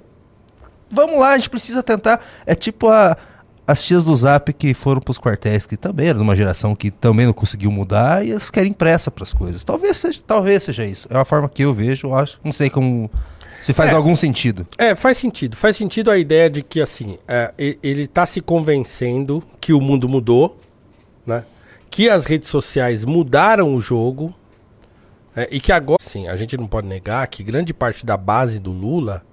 Vamos 0.91 1.19
lá, 1.19 1.29
a 1.33 1.37
gente 1.37 1.49
precisa 1.49 1.81
tentar. 1.81 2.19
É 2.45 2.53
tipo 2.53 2.87
a, 2.89 3.17
as 3.65 3.81
tias 3.83 4.03
do 4.03 4.15
Zap 4.15 4.51
que 4.53 4.73
foram 4.73 5.01
pros 5.01 5.17
quartéis, 5.17 5.65
que 5.65 5.75
também 5.77 6.07
era 6.09 6.17
de 6.17 6.21
uma 6.23 6.35
geração 6.35 6.75
que 6.75 6.91
também 6.91 7.25
não 7.25 7.33
conseguiu 7.33 7.71
mudar 7.71 8.25
e 8.25 8.31
eles 8.31 8.49
querem 8.51 8.73
pressa 8.73 9.09
pras 9.09 9.33
coisas. 9.33 9.63
Talvez 9.63 9.97
seja, 9.97 10.21
talvez 10.25 10.63
seja 10.63 10.85
isso. 10.85 11.07
É 11.09 11.15
uma 11.17 11.25
forma 11.25 11.47
que 11.49 11.63
eu 11.63 11.73
vejo, 11.73 12.07
eu 12.07 12.15
acho. 12.15 12.39
Não 12.43 12.51
sei 12.51 12.69
como. 12.69 13.09
Se 13.61 13.71
faz 13.71 13.93
É. 13.93 13.95
algum 13.95 14.13
sentido. 14.15 14.67
É, 14.77 14.93
faz 14.93 15.17
sentido. 15.17 15.55
Faz 15.55 15.77
sentido 15.77 16.11
a 16.11 16.17
ideia 16.17 16.49
de 16.49 16.61
que, 16.61 16.81
assim, 16.81 17.17
é, 17.25 17.53
ele 17.81 18.05
tá 18.07 18.25
se 18.25 18.41
convencendo 18.41 19.41
que 19.61 19.71
o 19.71 19.79
mundo 19.79 20.07
mudou, 20.09 20.59
né? 21.25 21.45
Que 21.93 22.09
as 22.09 22.25
redes 22.25 22.47
sociais 22.49 23.05
mudaram 23.05 23.75
o 23.75 23.79
jogo. 23.79 24.33
né? 25.35 25.45
E 25.51 25.59
que 25.59 25.71
agora, 25.71 25.99
sim, 26.01 26.27
a 26.27 26.35
gente 26.35 26.57
não 26.57 26.65
pode 26.65 26.87
negar 26.87 27.27
que 27.27 27.43
grande 27.43 27.71
parte 27.71 28.03
da 28.03 28.17
base 28.17 28.57
do 28.59 28.71
Lula 28.71 29.23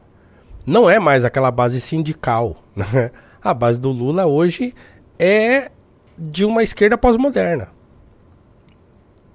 não 0.67 0.89
é 0.91 0.99
mais 0.99 1.25
aquela 1.25 1.51
base 1.51 1.81
sindical. 1.81 2.63
Né? 2.77 3.11
A 3.43 3.55
base 3.55 3.81
do 3.81 3.91
Lula 3.91 4.27
hoje 4.27 4.75
é 5.19 5.71
de 6.19 6.45
uma 6.45 6.63
esquerda 6.63 6.99
pós-moderna. 6.99 7.69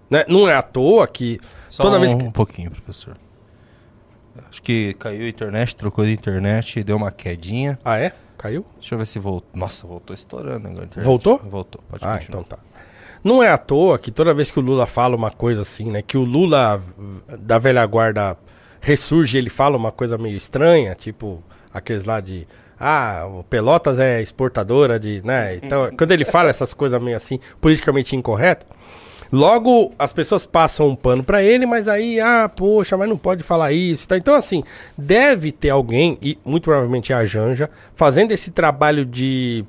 Né? 0.07 0.23
Não 0.27 0.47
é 0.47 0.53
à 0.53 0.61
toa 0.61 1.07
que 1.07 1.39
Só 1.67 1.81
toda 1.81 1.97
um, 1.97 1.99
vez 2.01 2.13
que. 2.13 2.23
um 2.23 2.31
pouquinho, 2.31 2.69
professor. 2.69 3.17
Acho 4.47 4.61
que 4.61 4.93
caiu 4.99 5.25
a 5.25 5.29
internet, 5.29 5.75
trocou 5.75 6.05
de 6.05 6.11
internet, 6.13 6.83
deu 6.83 6.95
uma 6.97 7.11
quedinha. 7.11 7.79
Ah, 7.83 7.97
é? 7.99 8.13
Caiu? 8.37 8.63
Deixa 8.79 8.93
eu 8.93 8.99
ver 8.99 9.07
se 9.07 9.17
voltou. 9.17 9.49
Nossa, 9.59 9.87
voltou 9.87 10.13
estourando 10.13 10.67
agora. 10.67 10.83
a 10.83 10.85
internet. 10.85 11.05
Voltou? 11.07 11.39
Voltou, 11.43 11.81
pode 11.89 12.05
Ah, 12.05 12.19
continuar. 12.19 12.41
então 12.41 12.43
tá. 12.43 12.63
Não 13.25 13.41
é 13.41 13.49
à 13.49 13.57
toa 13.57 13.97
que 13.97 14.11
toda 14.11 14.35
vez 14.35 14.51
que 14.51 14.59
o 14.59 14.61
Lula 14.61 14.85
fala 14.85 15.15
uma 15.15 15.31
coisa 15.31 15.63
assim, 15.63 15.89
né? 15.89 16.03
Que 16.03 16.15
o 16.15 16.23
Lula 16.23 16.79
da 17.39 17.57
velha 17.57 17.83
guarda 17.87 18.37
ressurge, 18.79 19.35
ele 19.35 19.49
fala 19.49 19.75
uma 19.75 19.91
coisa 19.91 20.15
meio 20.15 20.37
estranha, 20.37 20.93
tipo 20.93 21.43
aqueles 21.73 22.05
lá 22.05 22.19
de. 22.21 22.47
Ah, 22.79 23.25
o 23.27 23.43
Pelotas 23.43 23.97
é 23.97 24.21
exportadora 24.21 24.99
de. 24.99 25.25
né? 25.25 25.55
Então, 25.55 25.89
quando 25.97 26.11
ele 26.11 26.23
fala 26.23 26.51
essas 26.51 26.71
coisas 26.71 27.01
meio 27.01 27.17
assim, 27.17 27.39
politicamente 27.59 28.15
incorretas, 28.15 28.67
logo 29.31 29.91
as 29.97 30.13
pessoas 30.13 30.45
passam 30.45 30.89
um 30.89 30.95
pano 30.95 31.23
pra 31.23 31.41
ele, 31.41 31.65
mas 31.65 31.87
aí, 31.87 32.19
ah, 32.19 32.47
poxa, 32.47 32.95
mas 32.95 33.09
não 33.09 33.17
pode 33.17 33.41
falar 33.41 33.71
isso. 33.71 34.07
Tá? 34.07 34.17
Então, 34.17 34.35
assim, 34.35 34.63
deve 34.95 35.51
ter 35.51 35.71
alguém, 35.71 36.15
e 36.21 36.37
muito 36.45 36.65
provavelmente 36.65 37.11
é 37.11 37.15
a 37.15 37.25
Janja, 37.25 37.71
fazendo 37.95 38.33
esse 38.33 38.51
trabalho 38.51 39.03
de 39.03 39.65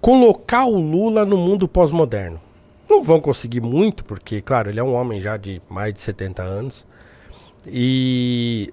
colocar 0.00 0.66
o 0.66 0.78
Lula 0.78 1.24
no 1.24 1.36
mundo 1.36 1.66
pós-moderno. 1.66 2.43
Não 2.88 3.02
vão 3.02 3.20
conseguir 3.20 3.60
muito, 3.60 4.04
porque, 4.04 4.40
claro, 4.40 4.70
ele 4.70 4.78
é 4.78 4.82
um 4.82 4.94
homem 4.94 5.20
já 5.20 5.36
de 5.36 5.60
mais 5.68 5.92
de 5.94 6.00
70 6.00 6.42
anos. 6.42 6.86
E. 7.66 8.72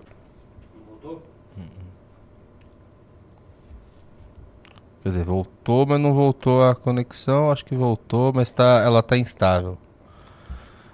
Quer 5.01 5.09
dizer, 5.09 5.23
voltou, 5.23 5.85
mas 5.87 5.99
não 5.99 6.13
voltou 6.13 6.63
a 6.63 6.75
conexão. 6.75 7.51
Acho 7.51 7.65
que 7.65 7.75
voltou, 7.75 8.31
mas 8.33 8.51
tá, 8.51 8.81
ela 8.85 9.01
tá 9.01 9.17
instável. 9.17 9.77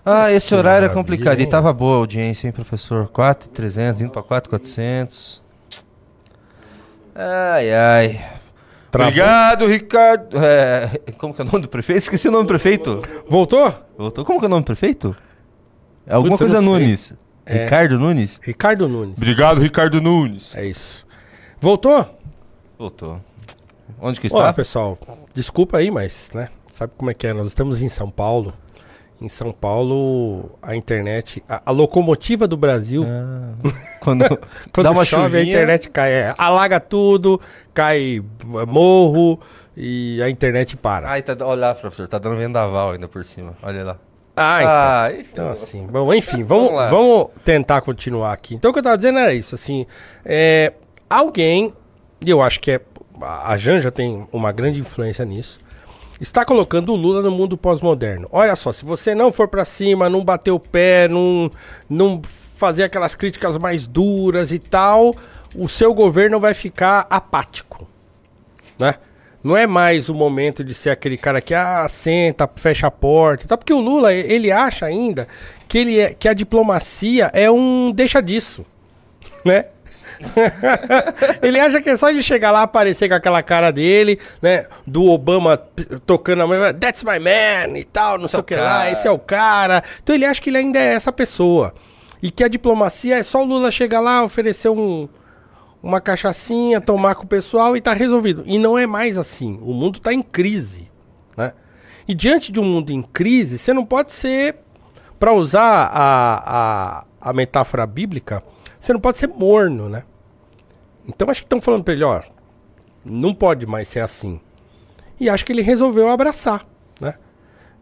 Ah, 0.06 0.32
esse 0.32 0.56
horário 0.56 0.86
é 0.86 0.90
complicado. 0.90 1.42
E 1.42 1.46
tava 1.46 1.74
boa 1.74 1.96
a 1.96 2.00
audiência, 2.00 2.48
hein, 2.48 2.54
professor? 2.54 3.10
4,300, 3.10 4.02
indo 4.02 4.12
pra 4.12 4.24
4,400. 4.24 5.44
Ai, 7.14 7.74
ai. 7.74 8.37
Travou? 8.92 9.10
Obrigado, 9.12 9.66
Ricardo. 9.66 10.38
É, 10.38 11.00
como 11.18 11.34
que 11.34 11.42
é 11.42 11.44
o 11.44 11.48
nome 11.48 11.62
do 11.62 11.70
prefeito? 11.70 12.00
Esqueci 12.00 12.28
o 12.28 12.32
nome 12.32 12.46
do 12.46 12.48
prefeito. 12.48 13.00
Voltou? 13.30 13.74
Voltou. 13.98 14.24
Como 14.24 14.40
que 14.40 14.46
é 14.46 14.48
o 14.48 14.50
nome 14.50 14.62
do 14.62 14.66
prefeito? 14.66 15.16
É 16.06 16.14
alguma 16.14 16.38
Putz, 16.38 16.40
coisa. 16.52 16.62
Nunes. 16.62 17.14
É. 17.46 17.64
Ricardo 17.64 17.98
Nunes? 17.98 18.40
Ricardo 18.44 18.90
Nunes. 18.90 19.18
Obrigado, 19.18 19.62
Ricardo 19.62 20.02
Nunes. 20.02 20.56
É 20.56 20.66
isso. 20.66 21.06
Voltou? 21.60 22.06
Voltou. 22.78 23.22
Onde 24.00 24.20
que 24.20 24.28
está? 24.28 24.54
pessoal, 24.54 24.98
desculpa 25.34 25.78
aí, 25.78 25.90
mas, 25.90 26.30
né? 26.34 26.50
Sabe 26.72 26.94
como 26.98 27.10
é 27.10 27.14
que 27.14 27.26
é? 27.26 27.34
Nós 27.34 27.48
estamos 27.48 27.82
em 27.82 27.90
São 27.90 28.10
Paulo. 28.10 28.54
Em 29.20 29.28
São 29.30 29.52
Paulo, 29.52 30.58
a 30.62 30.76
internet, 30.76 31.44
a, 31.50 31.62
a 31.66 31.72
locomotiva 31.72 32.48
do 32.48 32.56
Brasil, 32.56 33.04
Ah, 33.04 33.54
quando 34.00 34.24
quando 34.72 34.84
dá 34.84 34.92
uma 34.92 35.04
chove, 35.06 35.24
chuvinha, 35.24 35.42
a 35.42 35.48
internet 35.48 35.90
cai, 35.90 36.12
é, 36.12 36.36
alaga 36.38 36.80
tudo, 36.80 37.42
cai 37.74 38.22
é, 38.62 38.66
morro 38.66 39.40
e 39.76 40.22
a 40.22 40.30
internet 40.30 40.78
para. 40.78 41.10
Ai, 41.10 41.24
tá, 41.24 41.36
olha 41.46 41.60
lá, 41.68 41.76
professor, 41.76 42.08
tá 42.08 42.20
dando 42.20 42.36
vendaval 42.38 42.92
ainda 42.92 43.08
por 43.08 43.26
cima. 43.26 43.56
Olha 43.64 43.84
lá. 43.84 43.98
Ah, 44.36 44.60
então. 44.62 44.72
Ah, 44.72 45.12
Então, 45.32 45.50
assim, 45.50 45.88
bom, 45.88 46.14
enfim, 46.14 46.44
vamos, 46.44 46.70
Vamos 46.72 46.90
vamos 46.92 47.28
tentar 47.44 47.82
continuar 47.82 48.34
aqui. 48.34 48.54
Então, 48.54 48.70
o 48.70 48.74
que 48.74 48.78
eu 48.80 48.84
tava 48.84 48.96
dizendo 48.98 49.18
era 49.18 49.34
isso, 49.34 49.56
assim, 49.56 49.88
é, 50.24 50.74
alguém, 51.10 51.74
e 52.24 52.30
eu 52.30 52.40
acho 52.40 52.60
que 52.60 52.70
é, 52.70 52.82
a 53.20 53.58
Janja 53.58 53.92
tem 53.92 54.28
uma 54.32 54.52
grande 54.52 54.80
influência 54.80 55.26
nisso, 55.26 55.60
está 56.20 56.44
colocando 56.44 56.94
o 56.94 56.96
Lula 56.96 57.22
no 57.22 57.32
mundo 57.32 57.58
pós-moderno. 57.58 58.28
Olha 58.32 58.56
só, 58.56 58.72
se 58.72 58.84
você 58.84 59.14
não 59.14 59.32
for 59.32 59.48
pra 59.48 59.66
cima, 59.66 60.10
não 60.10 60.24
bater 60.24 60.52
o 60.52 60.60
pé, 60.60 61.08
não, 61.08 61.52
não 61.90 62.22
fazer 62.56 62.84
aquelas 62.84 63.16
críticas 63.16 63.58
mais 63.58 63.86
duras 63.86 64.52
e 64.52 64.60
tal, 64.60 65.16
o 65.56 65.68
seu 65.68 65.94
governo 65.94 66.40
vai 66.40 66.54
ficar 66.54 67.06
apático, 67.10 67.88
né? 68.80 68.96
Não 69.44 69.56
é 69.56 69.68
mais 69.68 70.10
o 70.10 70.16
momento 70.16 70.64
de 70.64 70.74
ser 70.74 70.90
aquele 70.90 71.18
cara 71.18 71.40
que 71.40 71.54
ah, 71.54 71.88
senta, 71.88 72.50
fecha 72.56 72.88
a 72.88 72.92
porta, 72.92 73.46
e 73.46 73.48
tal, 73.48 73.58
porque 73.58 73.72
o 73.72 73.80
Lula 73.80 74.12
ele 74.12 74.52
acha 74.52 74.86
ainda 74.86 75.28
que 75.68 75.78
ele 75.78 76.00
é, 76.00 76.14
que 76.14 76.28
a 76.28 76.34
diplomacia 76.34 77.30
é 77.34 77.50
um 77.50 77.92
deixa 77.92 78.22
disso, 78.22 78.66
né? 79.46 79.66
ele 81.42 81.60
acha 81.60 81.82
que 81.82 81.90
é 81.90 81.96
só 81.96 82.12
de 82.12 82.24
chegar 82.24 82.52
lá 82.52 82.64
aparecer 82.64 83.08
com 83.08 83.16
aquela 83.16 83.42
cara 83.44 83.72
dele, 83.72 84.20
né? 84.42 84.66
Do 84.86 85.06
Obama 85.06 85.58
tocando 86.06 86.44
a 86.44 86.48
mão, 86.48 86.74
that's 86.74 87.04
my 87.04 87.20
man 87.20 87.78
e 87.78 87.84
tal, 87.84 88.18
não 88.18 88.28
sei 88.28 88.40
o 88.40 88.44
que 88.44 88.56
o 88.56 88.58
lá, 88.58 88.80
cara." 88.80 88.92
esse 88.92 89.08
é 89.08 89.12
o 89.12 89.20
cara. 89.20 89.84
Então 90.02 90.16
ele 90.16 90.26
acha 90.26 90.42
que 90.42 90.50
ele 90.50 90.58
ainda 90.58 90.80
é 90.80 90.94
essa 90.94 91.12
pessoa. 91.12 91.74
E 92.22 92.32
que 92.32 92.44
a 92.44 92.48
diplomacia 92.48 93.18
é 93.18 93.24
só 93.24 93.44
o 93.44 93.46
Lula 93.46 93.70
chegar 93.70 94.00
lá, 94.00 94.24
oferecer 94.24 94.70
um, 94.70 95.08
uma 95.82 96.02
cachaçinha, 96.02 96.82
tomar 96.82 97.16
com 97.16 97.24
o 97.24 97.28
pessoal 97.28 97.78
e 97.78 97.82
tá 97.82 97.94
resolvido. 97.94 98.44
E 98.46 98.58
não 98.58 98.78
é 98.78 98.88
mais 98.88 99.18
assim. 99.18 99.60
O 99.62 99.74
mundo 99.74 100.00
tá 100.00 100.14
em 100.14 100.22
crise, 100.22 100.90
né? 101.36 101.54
E 102.08 102.14
diante 102.16 102.52
de 102.52 102.60
um 102.60 102.64
mundo 102.64 102.92
em 102.92 103.02
crise, 103.02 103.58
você 103.58 103.74
não 103.74 103.86
pode 103.86 104.12
ser, 104.14 104.56
para 105.20 105.34
usar 105.34 105.90
a, 105.94 107.04
a, 107.22 107.30
a 107.30 107.34
metáfora 107.34 107.86
bíblica, 107.86 108.42
você 108.80 108.94
não 108.94 109.00
pode 109.00 109.18
ser 109.18 109.28
morno, 109.28 109.90
né? 109.90 110.04
Então 111.08 111.30
acho 111.30 111.42
que 111.42 111.46
estão 111.46 111.62
falando 111.62 111.84
pra 111.84 111.94
ele, 111.94 112.04
ó, 112.04 112.22
não 113.06 113.34
pode 113.34 113.66
mais 113.66 113.88
ser 113.88 114.02
assim. 114.02 114.40
E 115.20 115.30
acho 115.30 115.46
que 115.46 115.52
ele 115.52 115.62
resolveu 115.62 116.10
abraçar, 116.10 116.66
né? 117.02 117.16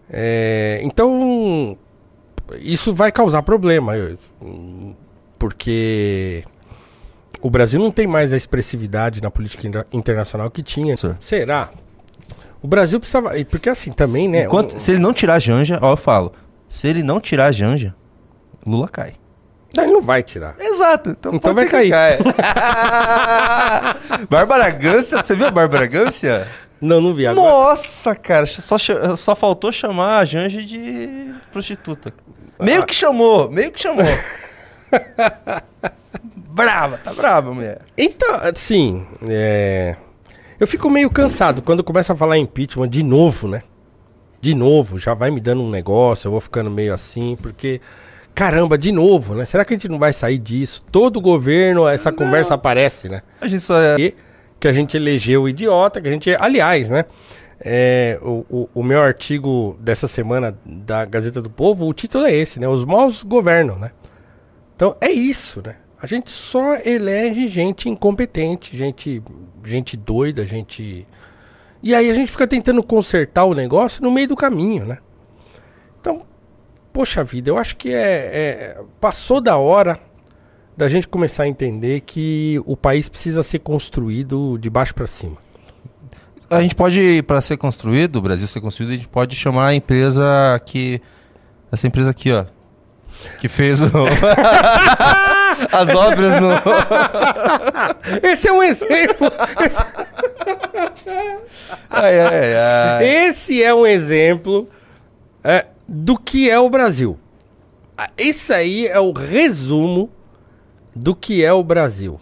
É, 0.10 0.80
então, 0.84 1.78
isso 2.60 2.93
vai 2.93 3.12
causar 3.12 3.41
problema, 3.41 3.93
porque 5.38 6.43
o 7.41 7.50
Brasil 7.50 7.80
não 7.80 7.91
tem 7.91 8.08
mais 8.08 8.32
a 8.34 8.38
expressividade 8.38 9.22
na 9.22 9.30
política 9.32 9.68
inter- 9.68 9.86
internacional 9.91 10.50
que 10.50 10.64
tinha. 10.64 10.96
Sim. 10.96 11.16
Será? 11.20 11.72
O 12.62 12.68
Brasil 12.68 13.00
precisava. 13.00 13.32
Porque 13.50 13.70
assim 13.70 13.91
também, 13.91 14.28
né? 14.28 14.46
Enquanto, 14.46 14.76
um- 14.76 14.80
Se 14.80 14.91
ele 14.91 15.00
não 15.00 15.14
tirar 15.14 15.36
a 15.36 15.39
Janja, 15.39 15.80
ó, 15.82 15.91
eu 15.93 15.98
falo. 15.98 16.32
Se 16.68 16.88
ele 16.88 17.04
não 17.04 17.20
tirar 17.20 17.48
a 17.48 17.52
Janja, 17.52 17.96
Lula 18.66 18.88
cai. 18.88 19.14
Não, 19.76 19.84
ele 19.84 19.93
não 19.93 20.01
vai 20.01 20.23
tirar. 20.23 20.55
Exato. 20.59 21.11
Então, 21.11 21.34
Então 21.36 21.53
pode 21.53 21.69
vai 21.69 21.84
ser 21.84 21.84
que 21.84 21.89
caia. 21.89 22.19
Bárbara 24.30 24.69
Gância, 24.69 25.23
você 25.23 25.36
viu 25.36 25.47
a 25.47 25.51
Bárbara 25.51 25.86
Gância? 25.86 26.47
Não, 26.80 27.01
não 27.01 27.13
vi 27.13 27.26
agora. 27.26 27.49
Nossa, 27.49 28.15
cara, 28.15 28.45
só, 28.45 28.78
só 29.15 29.36
faltou 29.36 29.71
chamar 29.71 30.19
a 30.19 30.26
Janja 30.26 30.61
de 30.61 31.34
prostituta. 31.51 32.13
Meio 32.59 32.86
que 32.86 32.93
chamou, 32.93 33.49
meio 33.49 33.71
que 33.71 33.82
chamou. 33.82 34.05
brava, 36.49 36.97
tá 36.97 37.13
brava, 37.13 37.53
mulher. 37.53 37.82
Então, 37.97 38.36
assim, 38.36 39.05
é... 39.28 39.95
eu 40.59 40.67
fico 40.67 40.89
meio 40.89 41.09
cansado 41.09 41.61
quando 41.61 41.84
começa 41.84 42.13
a 42.13 42.15
falar 42.15 42.38
impeachment 42.38 42.89
de 42.89 43.03
novo, 43.03 43.47
né? 43.47 43.63
De 44.39 44.53
novo, 44.53 44.99
já 44.99 45.13
vai 45.13 45.32
me 45.32 45.39
dando 45.39 45.63
um 45.63 45.69
negócio, 45.69 46.28
eu 46.28 46.32
vou 46.32 46.41
ficando 46.41 46.69
meio 46.69 46.93
assim, 46.93 47.38
porque. 47.41 47.82
Caramba, 48.36 48.78
de 48.78 48.92
novo, 48.92 49.34
né? 49.34 49.46
Será 49.46 49.64
que 49.64 49.74
a 49.74 49.78
gente 49.78 49.88
não 49.88 49.98
vai 49.98 50.12
sair 50.12 50.38
disso? 50.38 50.84
Todo 50.92 51.22
governo, 51.22 51.88
essa 51.88 52.12
conversa 52.12 52.54
aparece, 52.54 53.08
né? 53.08 53.22
A 53.40 53.48
gente 53.48 53.62
só 53.62 53.80
é... 53.80 53.96
E 53.98 54.16
que 54.60 54.68
a 54.68 54.74
gente 54.74 54.98
elegeu 54.98 55.44
o 55.44 55.50
idiota, 55.50 56.02
que 56.02 56.08
a 56.08 56.12
gente. 56.12 56.36
Aliás, 56.36 56.90
né? 56.90 57.06
É, 57.60 58.20
o, 58.22 58.46
o, 58.50 58.70
o 58.76 58.84
meu 58.84 59.02
artigo 59.02 59.78
dessa 59.80 60.08
semana 60.08 60.58
da 60.66 61.06
Gazeta 61.06 61.42
do 61.42 61.50
Povo, 61.50 61.88
o 61.88 61.94
título 61.94 62.26
é 62.26 62.34
esse, 62.34 62.60
né? 62.60 62.68
Os 62.68 62.84
maus 62.84 63.24
governam, 63.24 63.78
né? 63.78 63.92
Então 64.76 64.96
é 65.00 65.10
isso, 65.10 65.62
né? 65.66 65.78
A 66.02 66.08
gente 66.08 66.30
só 66.30 66.76
elege 66.84 67.48
gente 67.48 67.90
incompetente, 67.90 68.76
gente, 68.76 69.24
gente 69.64 69.96
doida, 69.96 70.46
gente. 70.46 71.08
E 71.82 71.96
aí 71.96 72.10
a 72.10 72.14
gente 72.14 72.32
fica 72.32 72.46
tentando 72.46 72.84
consertar 72.84 73.46
o 73.46 73.54
negócio 73.54 74.04
no 74.04 74.12
meio 74.12 74.28
do 74.28 74.36
caminho, 74.36 74.86
né? 74.86 74.98
Então, 76.02 76.24
poxa 76.96 77.26
vida, 77.26 77.50
eu 77.50 77.58
acho 77.58 77.76
que 77.76 77.89
é, 77.93 77.98
é- 77.98 78.78
passou 79.02 79.41
da 79.41 79.58
hora 79.58 80.00
da 80.78 80.88
gente 80.88 81.10
começar 81.10 81.43
a 81.43 81.48
entender 81.48 82.00
que 82.02 82.58
o 82.66 82.78
país 82.78 83.10
precisa 83.10 83.43
ser 83.43 83.60
construído 83.60 84.58
de 84.58 84.70
baixo 84.70 84.96
para 84.96 85.06
cima. 85.06 85.36
A 86.50 86.62
gente 86.62 86.74
pode, 86.74 87.22
para 87.24 87.41
ser 87.41 87.58
construído, 87.58 88.16
o 88.16 88.22
Brasil 88.22 88.48
ser 88.48 88.62
construído, 88.62 88.91
a 88.93 88.96
gente 88.96 89.10
pode 89.10 89.36
chamar 89.36 89.68
a 89.68 89.76
empresa 89.76 90.24
que. 90.66 91.02
Essa 91.70 91.86
empresa 91.86 92.12
aqui, 92.12 92.32
ó. 92.32 92.46
Que 93.39 93.50
fez 93.50 93.82
o- 93.82 93.88
as 95.74 95.89
obras 95.89 96.39
no. 96.39 96.50
Esse 98.24 98.48
é 98.48 98.54
um 98.54 98.64
exemplo. 98.64 99.28
Ai, 101.89 102.20
ai, 102.22 102.56
ai. 102.56 103.06
Esse 103.28 103.62
é 103.62 103.74
um 103.74 103.86
exemplo 103.86 104.70
é, 105.43 105.66
do 105.88 106.18
que 106.18 106.50
é 106.50 106.60
o 106.60 106.70
Brasil. 106.70 107.18
Ah, 107.98 108.10
Esse 108.18 108.54
aí 108.54 108.88
é 108.88 109.00
o 109.00 109.12
resumo 109.12 110.10
do 110.96 111.16
que 111.16 111.44
é 111.44 111.54
o 111.54 111.64
Brasil. 111.64 112.20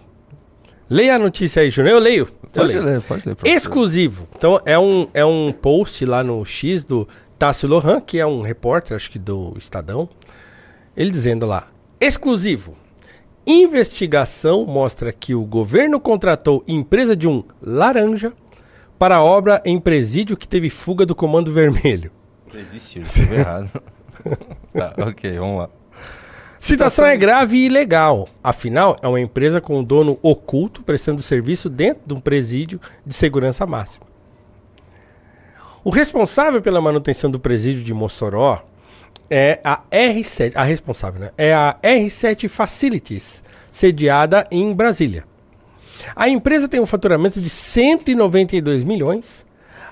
Leia 0.89 1.15
a 1.15 1.19
notícia 1.19 1.61
aí, 1.61 1.69
Júnior. 1.71 1.95
Eu 1.95 1.99
leio. 1.99 2.27
Eu 2.43 2.49
Pode 2.61 2.73
leio. 2.73 2.83
ler, 2.85 3.01
pode 3.01 3.27
ler. 3.27 3.35
professor. 3.35 3.55
Exclusivo. 3.57 4.27
Então 4.35 4.59
é 4.65 4.77
um, 4.77 5.07
é 5.13 5.25
um 5.25 5.51
post 5.51 6.05
lá 6.05 6.23
no 6.23 6.43
X 6.45 6.83
do 6.83 7.07
Tássio 7.39 7.67
Lohan, 7.67 7.99
que 7.99 8.19
é 8.19 8.25
um 8.27 8.41
repórter, 8.41 8.95
acho 8.95 9.09
que 9.09 9.17
do 9.17 9.53
Estadão. 9.57 10.07
Ele 10.95 11.09
dizendo 11.09 11.45
lá: 11.47 11.67
exclusivo. 11.99 12.75
investigação 13.47 14.65
mostra 14.65 15.11
que 15.11 15.33
o 15.33 15.43
governo 15.43 15.99
contratou 15.99 16.63
empresa 16.67 17.15
de 17.15 17.27
um 17.27 17.43
laranja 17.61 18.31
para 18.99 19.21
obra 19.23 19.61
em 19.65 19.79
presídio 19.79 20.37
que 20.37 20.47
teve 20.47 20.69
fuga 20.69 21.05
do 21.05 21.15
Comando 21.15 21.51
Vermelho. 21.51 22.11
Existiu, 22.55 23.01
escreveu 23.03 23.39
errado. 23.39 23.69
tá, 24.73 24.93
ok, 24.99 25.37
vamos 25.37 25.57
lá. 25.57 25.69
Citação 26.59 27.05
é 27.05 27.17
grave 27.17 27.57
e 27.57 27.65
ilegal. 27.65 28.29
Afinal, 28.41 28.97
é 29.01 29.07
uma 29.07 29.19
empresa 29.19 29.59
com 29.59 29.79
um 29.79 29.83
dono 29.83 30.17
oculto 30.21 30.81
prestando 30.81 31.21
serviço 31.21 31.69
dentro 31.69 32.03
de 32.05 32.13
um 32.13 32.21
presídio 32.21 32.79
de 33.05 33.13
segurança 33.13 33.65
máxima. 33.65 34.05
O 35.83 35.89
responsável 35.89 36.61
pela 36.61 36.79
manutenção 36.79 37.29
do 37.29 37.37
presídio 37.37 37.83
de 37.83 37.93
Mossoró 37.93 38.63
é 39.29 39.59
a 39.63 39.81
R7, 39.91 40.53
a 40.55 40.63
responsável, 40.63 41.19
né? 41.19 41.31
É 41.37 41.53
a 41.53 41.77
R7 41.83 42.47
Facilities, 42.47 43.43
sediada 43.69 44.47
em 44.49 44.73
Brasília. 44.73 45.25
A 46.15 46.29
empresa 46.29 46.69
tem 46.69 46.79
um 46.79 46.85
faturamento 46.85 47.41
de 47.41 47.49
192 47.49 48.85
milhões, 48.85 49.45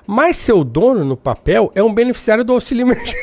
mas 0.06 0.36
seu 0.36 0.64
dono 0.64 1.04
no 1.04 1.16
papel 1.16 1.70
é 1.74 1.82
um 1.82 1.92
beneficiário 1.92 2.44
do 2.44 2.52
auxílio 2.52 2.82
emergencial. 2.84 3.22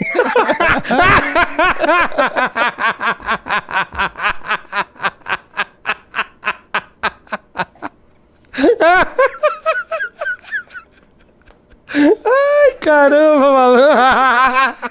Ai, 11.93 12.73
caramba, 12.79 13.51
malandro. 13.51 14.89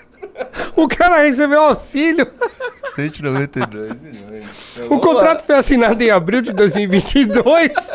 O 0.77 0.89
cara 0.89 1.23
recebeu 1.23 1.61
auxílio. 1.63 2.31
192 2.91 3.93
milhões. 4.01 4.47
Então, 4.77 4.97
O 4.97 5.01
contrato 5.01 5.45
foi 5.45 5.57
assinado 5.57 6.03
em 6.03 6.11
abril 6.11 6.41
de 6.41 6.53
2022. 6.53 7.73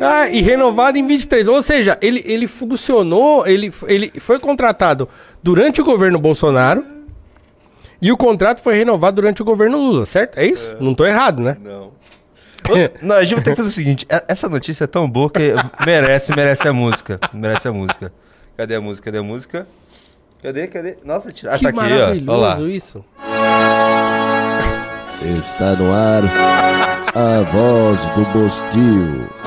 ah, 0.00 0.28
e 0.28 0.40
renovado 0.40 0.96
em 0.98 1.06
23. 1.06 1.46
Ou 1.46 1.60
seja, 1.60 1.98
ele, 2.00 2.22
ele 2.26 2.46
funcionou, 2.46 3.46
ele, 3.46 3.70
ele 3.86 4.12
foi 4.18 4.40
contratado 4.40 5.08
durante 5.42 5.80
o 5.80 5.84
governo 5.84 6.18
Bolsonaro 6.18 6.84
e 8.00 8.10
o 8.10 8.16
contrato 8.16 8.62
foi 8.62 8.74
renovado 8.76 9.16
durante 9.16 9.42
o 9.42 9.44
governo 9.44 9.76
Lula, 9.78 10.06
certo? 10.06 10.38
É 10.38 10.46
isso? 10.46 10.74
Não 10.80 10.94
tô 10.94 11.04
errado, 11.04 11.42
né? 11.42 11.56
Não. 11.62 11.90
Não, 13.02 13.16
a 13.16 13.22
gente 13.24 13.34
vai 13.36 13.44
ter 13.44 13.50
que 13.50 13.56
fazer 13.56 13.68
o 13.68 13.72
seguinte: 13.72 14.06
e- 14.08 14.22
essa 14.28 14.48
notícia 14.48 14.84
é 14.84 14.86
tão 14.86 15.08
boa 15.08 15.30
que 15.30 15.54
merece, 15.84 16.34
merece 16.34 16.68
a 16.68 16.72
música. 16.72 17.18
Merece 17.32 17.68
a 17.68 17.72
música. 17.72 18.12
Cadê 18.56 18.74
a 18.74 18.80
música? 18.80 19.04
Cadê 19.06 19.18
a 19.18 19.22
música? 19.22 19.66
Cadê? 20.42 20.66
Cadê? 20.66 20.96
Nossa, 21.04 21.32
tira. 21.32 21.54
Ah, 21.54 21.58
que 21.58 21.64
tá 21.64 21.70
aqui, 21.70 22.26
ó. 22.28 22.32
Olha 22.32 22.56
lá. 22.58 22.60
isso. 22.68 23.04
Está 25.22 25.74
no 25.74 25.92
ar 25.92 26.22
a 27.14 27.42
voz 27.42 28.00
do 28.14 28.24
Bostil. 28.32 29.39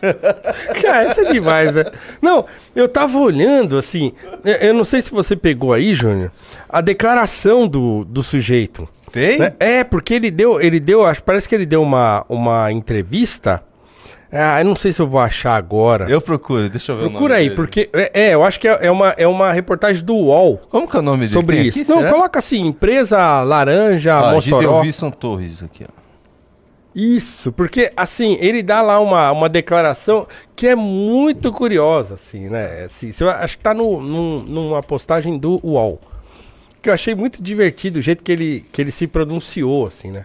Cara, 0.82 1.10
isso 1.10 1.20
é 1.20 1.32
demais, 1.32 1.74
né? 1.74 1.84
Não, 2.22 2.44
eu 2.74 2.88
tava 2.88 3.18
olhando 3.18 3.76
assim. 3.76 4.12
Eu, 4.44 4.54
eu 4.54 4.74
não 4.74 4.84
sei 4.84 5.02
se 5.02 5.10
você 5.10 5.34
pegou 5.36 5.72
aí, 5.72 5.94
Júnior, 5.94 6.30
a 6.68 6.80
declaração 6.80 7.66
do, 7.66 8.04
do 8.04 8.22
sujeito. 8.22 8.88
Tem? 9.10 9.38
né? 9.38 9.52
É, 9.58 9.84
porque 9.84 10.14
ele 10.14 10.30
deu, 10.30 10.60
ele 10.60 10.78
deu, 10.78 11.04
acho, 11.06 11.22
parece 11.22 11.48
que 11.48 11.54
ele 11.54 11.64
deu 11.66 11.82
uma, 11.82 12.24
uma 12.28 12.70
entrevista. 12.70 13.62
Ah, 14.30 14.60
eu 14.60 14.64
não 14.66 14.76
sei 14.76 14.92
se 14.92 15.00
eu 15.00 15.08
vou 15.08 15.18
achar 15.20 15.56
agora. 15.56 16.04
Eu 16.10 16.20
procuro, 16.20 16.68
deixa 16.68 16.92
eu 16.92 16.96
ver 16.98 17.08
Procura 17.08 17.36
aí, 17.36 17.44
dele. 17.44 17.54
porque. 17.56 17.88
É, 17.94 18.10
é, 18.28 18.34
eu 18.34 18.44
acho 18.44 18.60
que 18.60 18.68
é, 18.68 18.78
é 18.82 18.90
uma, 18.90 19.08
é 19.16 19.26
uma 19.26 19.50
reportagem 19.52 20.04
do 20.04 20.14
UOL 20.14 20.58
Como 20.68 20.86
que 20.86 20.94
é 20.94 20.98
o 20.98 21.02
nome 21.02 21.20
dele? 21.20 21.32
sobre 21.32 21.60
isso. 21.62 21.80
aqui, 21.80 21.88
não, 21.88 21.98
será? 22.00 22.10
coloca 22.12 22.38
assim, 22.38 22.66
empresa 22.66 23.40
laranja, 23.42 24.18
Ah, 24.18 24.32
Mossoró. 24.32 24.76
Gideilson 24.76 25.10
Torres 25.10 25.62
aqui, 25.62 25.84
ó. 25.88 25.97
Isso, 27.00 27.52
porque 27.52 27.92
assim, 27.96 28.36
ele 28.40 28.60
dá 28.60 28.82
lá 28.82 28.98
uma, 28.98 29.30
uma 29.30 29.48
declaração 29.48 30.26
que 30.56 30.66
é 30.66 30.74
muito 30.74 31.52
curiosa, 31.52 32.14
assim, 32.14 32.48
né? 32.48 32.82
Assim, 32.86 33.12
se 33.12 33.22
eu 33.22 33.30
acho 33.30 33.56
que 33.56 33.62
tá 33.62 33.72
no, 33.72 34.02
num- 34.02 34.42
numa 34.42 34.82
postagem 34.82 35.38
do 35.38 35.60
UOL. 35.64 36.00
Que 36.82 36.90
eu 36.90 36.92
achei 36.94 37.14
muito 37.14 37.40
divertido 37.40 38.00
o 38.00 38.02
jeito 38.02 38.24
que 38.24 38.32
ele, 38.32 38.66
que 38.72 38.82
ele 38.82 38.90
se 38.90 39.06
pronunciou, 39.06 39.86
assim, 39.86 40.10
né? 40.10 40.24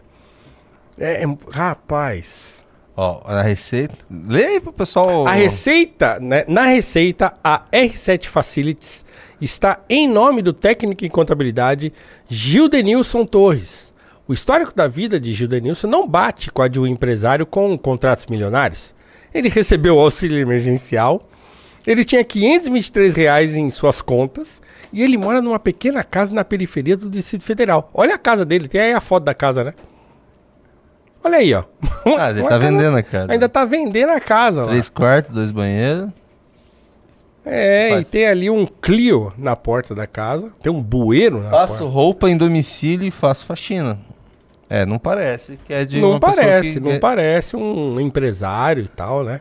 É, 0.97 1.23
é- 1.23 1.37
rapaz. 1.51 2.63
Ó, 2.97 3.21
a 3.23 3.43
receita. 3.43 3.95
Lê 4.09 4.43
aí 4.43 4.59
pro 4.59 4.73
pessoal. 4.73 5.27
A 5.27 5.31
receita, 5.31 6.19
né? 6.19 6.43
Na 6.47 6.63
receita, 6.63 7.33
a 7.43 7.65
R7 7.71 8.25
Facilities 8.25 9.05
está 9.39 9.79
em 9.87 10.07
nome 10.07 10.41
do 10.41 10.51
técnico 10.53 11.05
em 11.05 11.09
contabilidade 11.09 11.93
Gildenilson 12.27 13.25
Torres. 13.25 13.92
O 14.27 14.33
histórico 14.33 14.73
da 14.73 14.87
vida 14.87 15.19
de 15.19 15.33
Gildenilson 15.33 15.87
não 15.87 16.07
bate 16.07 16.51
com 16.51 16.61
a 16.61 16.67
de 16.67 16.79
um 16.79 16.87
empresário 16.87 17.45
com 17.45 17.77
contratos 17.77 18.27
milionários. 18.27 18.95
Ele 19.33 19.49
recebeu 19.49 19.99
auxílio 19.99 20.37
emergencial, 20.39 21.27
ele 21.85 22.05
tinha 22.05 22.23
523 22.23 23.13
reais 23.15 23.55
em 23.57 23.69
suas 23.69 23.99
contas 24.01 24.61
e 24.93 25.01
ele 25.03 25.17
mora 25.17 25.41
numa 25.41 25.59
pequena 25.59 26.03
casa 26.03 26.33
na 26.33 26.45
periferia 26.45 26.95
do 26.95 27.09
Distrito 27.09 27.43
Federal. 27.43 27.89
Olha 27.93 28.15
a 28.15 28.17
casa 28.17 28.45
dele, 28.45 28.67
tem 28.69 28.79
aí 28.79 28.93
a 28.93 29.01
foto 29.01 29.23
da 29.23 29.33
casa, 29.33 29.63
né? 29.65 29.73
Olha 31.21 31.37
aí, 31.39 31.53
ó. 31.53 31.63
Ah, 32.17 32.29
ele 32.31 32.43
tá 32.43 32.49
casa- 32.49 32.59
vendendo 32.59 32.97
a 32.97 33.03
casa. 33.03 33.31
Ainda 33.33 33.49
tá 33.49 33.65
vendendo 33.65 34.09
a 34.11 34.19
casa 34.21 34.61
lá. 34.61 34.67
Três 34.69 34.89
quartos, 34.89 35.31
dois 35.31 35.51
banheiros. 35.51 36.09
É, 37.45 37.89
Faz. 37.89 38.07
e 38.07 38.11
tem 38.11 38.25
ali 38.27 38.49
um 38.49 38.65
Clio 38.65 39.33
na 39.37 39.53
porta 39.55 39.93
da 39.93 40.07
casa. 40.07 40.49
Tem 40.61 40.71
um 40.71 40.81
bueiro 40.81 41.41
na 41.41 41.49
Faço 41.49 41.79
porta. 41.79 41.93
roupa 41.93 42.29
em 42.29 42.37
domicílio 42.37 43.05
e 43.05 43.11
faço 43.11 43.45
faxina. 43.45 43.99
É, 44.69 44.85
não 44.85 44.97
parece 44.97 45.59
que 45.65 45.73
é 45.73 45.85
de 45.85 45.99
Não 45.99 46.11
uma 46.11 46.19
pessoa 46.19 46.41
parece, 46.43 46.73
que- 46.73 46.79
não 46.79 46.99
parece 46.99 47.55
um 47.55 47.99
empresário 47.99 48.83
e 48.85 48.87
tal, 48.87 49.23
né? 49.23 49.39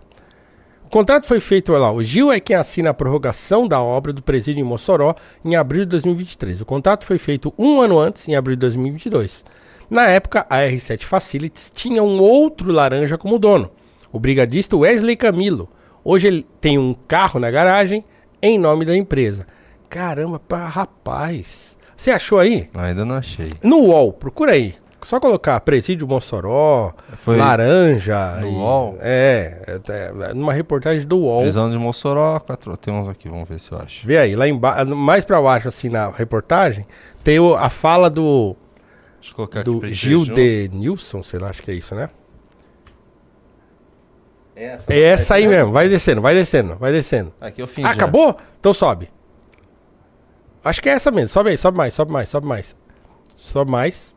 O 0.85 0.89
contrato 0.93 1.25
foi 1.27 1.41
feito, 1.41 1.73
olha 1.73 1.83
lá, 1.83 1.93
o 1.93 2.03
Gil 2.03 2.31
é 2.31 2.39
quem 2.39 2.55
assina 2.55 2.91
a 2.91 2.95
prorrogação 2.95 3.67
da 3.67 3.81
obra 3.81 4.13
do 4.13 4.23
presídio 4.23 4.61
em 4.61 4.65
Mossoró 4.65 5.15
em 5.43 5.57
abril 5.57 5.85
de 5.85 5.91
2023. 5.91 6.61
O 6.61 6.67
contrato 6.67 7.07
foi 7.07 7.17
feito 7.17 7.53
um 7.59 7.81
ano 7.81 7.99
antes, 7.99 8.29
em 8.29 8.35
abril 8.37 8.57
de 8.57 8.61
2022. 8.61 9.43
Na 9.89 10.07
época, 10.09 10.45
a 10.51 10.59
R7 10.59 11.05
Facilities 11.05 11.71
tinha 11.71 12.03
um 12.03 12.21
outro 12.21 12.71
laranja 12.71 13.17
como 13.17 13.39
dono, 13.39 13.71
o 14.13 14.19
brigadista 14.21 14.77
Wesley 14.77 15.17
Camilo. 15.17 15.69
Hoje 16.05 16.29
ele 16.29 16.47
tem 16.61 16.79
um 16.79 16.95
carro 17.09 17.41
na 17.41 17.51
garagem 17.51 18.05
em 18.43 18.59
nome 18.59 18.85
da 18.85 18.95
empresa. 18.95 19.47
Caramba, 19.89 20.41
rapaz. 20.67 21.79
Você 21.97 22.11
achou 22.11 22.39
aí? 22.39 22.69
Ainda 22.75 23.05
não 23.05 23.15
achei. 23.17 23.51
No 23.63 23.79
UOL, 23.79 24.13
procura 24.13 24.53
aí. 24.53 24.75
Só 25.05 25.19
colocar 25.19 25.59
Presídio 25.61 26.07
Mossoró, 26.07 26.93
Foi 27.19 27.37
Laranja. 27.37 28.37
no 28.41 28.47
e- 28.47 28.55
UOL? 28.55 28.99
É, 29.01 29.81
é, 29.89 29.93
é, 30.31 30.35
numa 30.35 30.53
reportagem 30.53 31.07
do 31.07 31.19
UOL. 31.19 31.41
Prisão 31.43 31.69
de 31.71 31.77
Mossoró, 31.77 32.39
quatro. 32.39 32.77
Tem 32.77 32.95
uns 32.95 33.09
aqui, 33.09 33.29
vamos 33.29 33.49
ver 33.49 33.59
se 33.59 33.73
eu 33.73 33.79
acho. 33.79 34.07
Vê 34.07 34.17
aí, 34.19 34.37
lá 34.37 34.47
embaixo, 34.47 34.95
mais 34.95 35.25
pra 35.25 35.43
baixo, 35.43 35.67
assim, 35.69 35.89
na 35.89 36.09
reportagem, 36.11 36.87
tem 37.25 37.41
o- 37.41 37.55
a 37.57 37.69
fala 37.69 38.09
do, 38.09 38.55
Deixa 39.21 39.33
eu 39.33 39.37
colocar 39.37 39.61
aqui 39.61 39.71
do 39.71 39.81
gente 39.87 39.95
Gil 39.95 40.25
de 40.25 40.71
Nilson, 40.73 41.23
sei 41.23 41.41
lá, 41.41 41.49
acho 41.51 41.63
que 41.63 41.71
é 41.71 41.75
isso, 41.75 41.95
né? 41.95 42.09
É 44.55 44.65
essa, 44.67 44.93
É 44.93 44.99
essa 45.01 45.35
aí 45.35 45.47
mesmo, 45.49 45.73
vai 45.73 45.89
descendo, 45.89 46.21
vai 46.21 46.35
descendo, 46.35 46.77
vai 46.77 46.93
descendo. 46.93 47.33
Aqui 47.41 47.61
eu 47.63 47.67
fim 47.67 47.83
Ah, 47.85 47.91
acabou? 47.91 48.37
Então 48.61 48.73
sobe. 48.73 49.11
Acho 50.65 50.81
que 50.81 50.89
é 50.89 50.93
essa 50.93 51.11
mesmo, 51.11 51.29
sobe 51.29 51.51
aí, 51.51 51.59
sobe 51.59 51.77
mais, 51.77 51.95
sobe 51.95 52.13
mais, 52.13 52.29
sobe 52.29 52.47
mais. 52.47 52.77
Sobe 53.35 53.71
mais. 53.71 54.15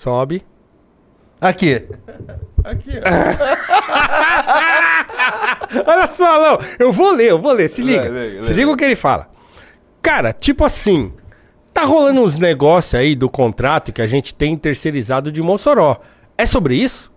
Sobe. 0.00 0.42
Aqui. 1.38 1.86
Aqui, 2.64 2.92
Olha 5.86 6.06
só, 6.06 6.40
não. 6.40 6.58
Eu 6.78 6.90
vou 6.90 7.12
ler, 7.12 7.32
eu 7.32 7.38
vou 7.38 7.52
ler. 7.52 7.68
Se 7.68 7.82
liga. 7.82 8.08
Lê, 8.08 8.08
lê, 8.08 8.40
Se 8.42 8.48
lê. 8.48 8.54
liga 8.54 8.70
o 8.70 8.76
que 8.78 8.84
ele 8.84 8.96
fala. 8.96 9.28
Cara, 10.00 10.32
tipo 10.32 10.64
assim. 10.64 11.12
Tá 11.74 11.82
rolando 11.84 12.22
uns 12.22 12.38
negócios 12.38 12.94
aí 12.94 13.14
do 13.14 13.28
contrato 13.28 13.92
que 13.92 14.00
a 14.00 14.06
gente 14.06 14.34
tem 14.34 14.56
terceirizado 14.56 15.30
de 15.30 15.42
Mossoró. 15.42 16.00
É 16.38 16.46
sobre 16.46 16.76
isso? 16.76 17.12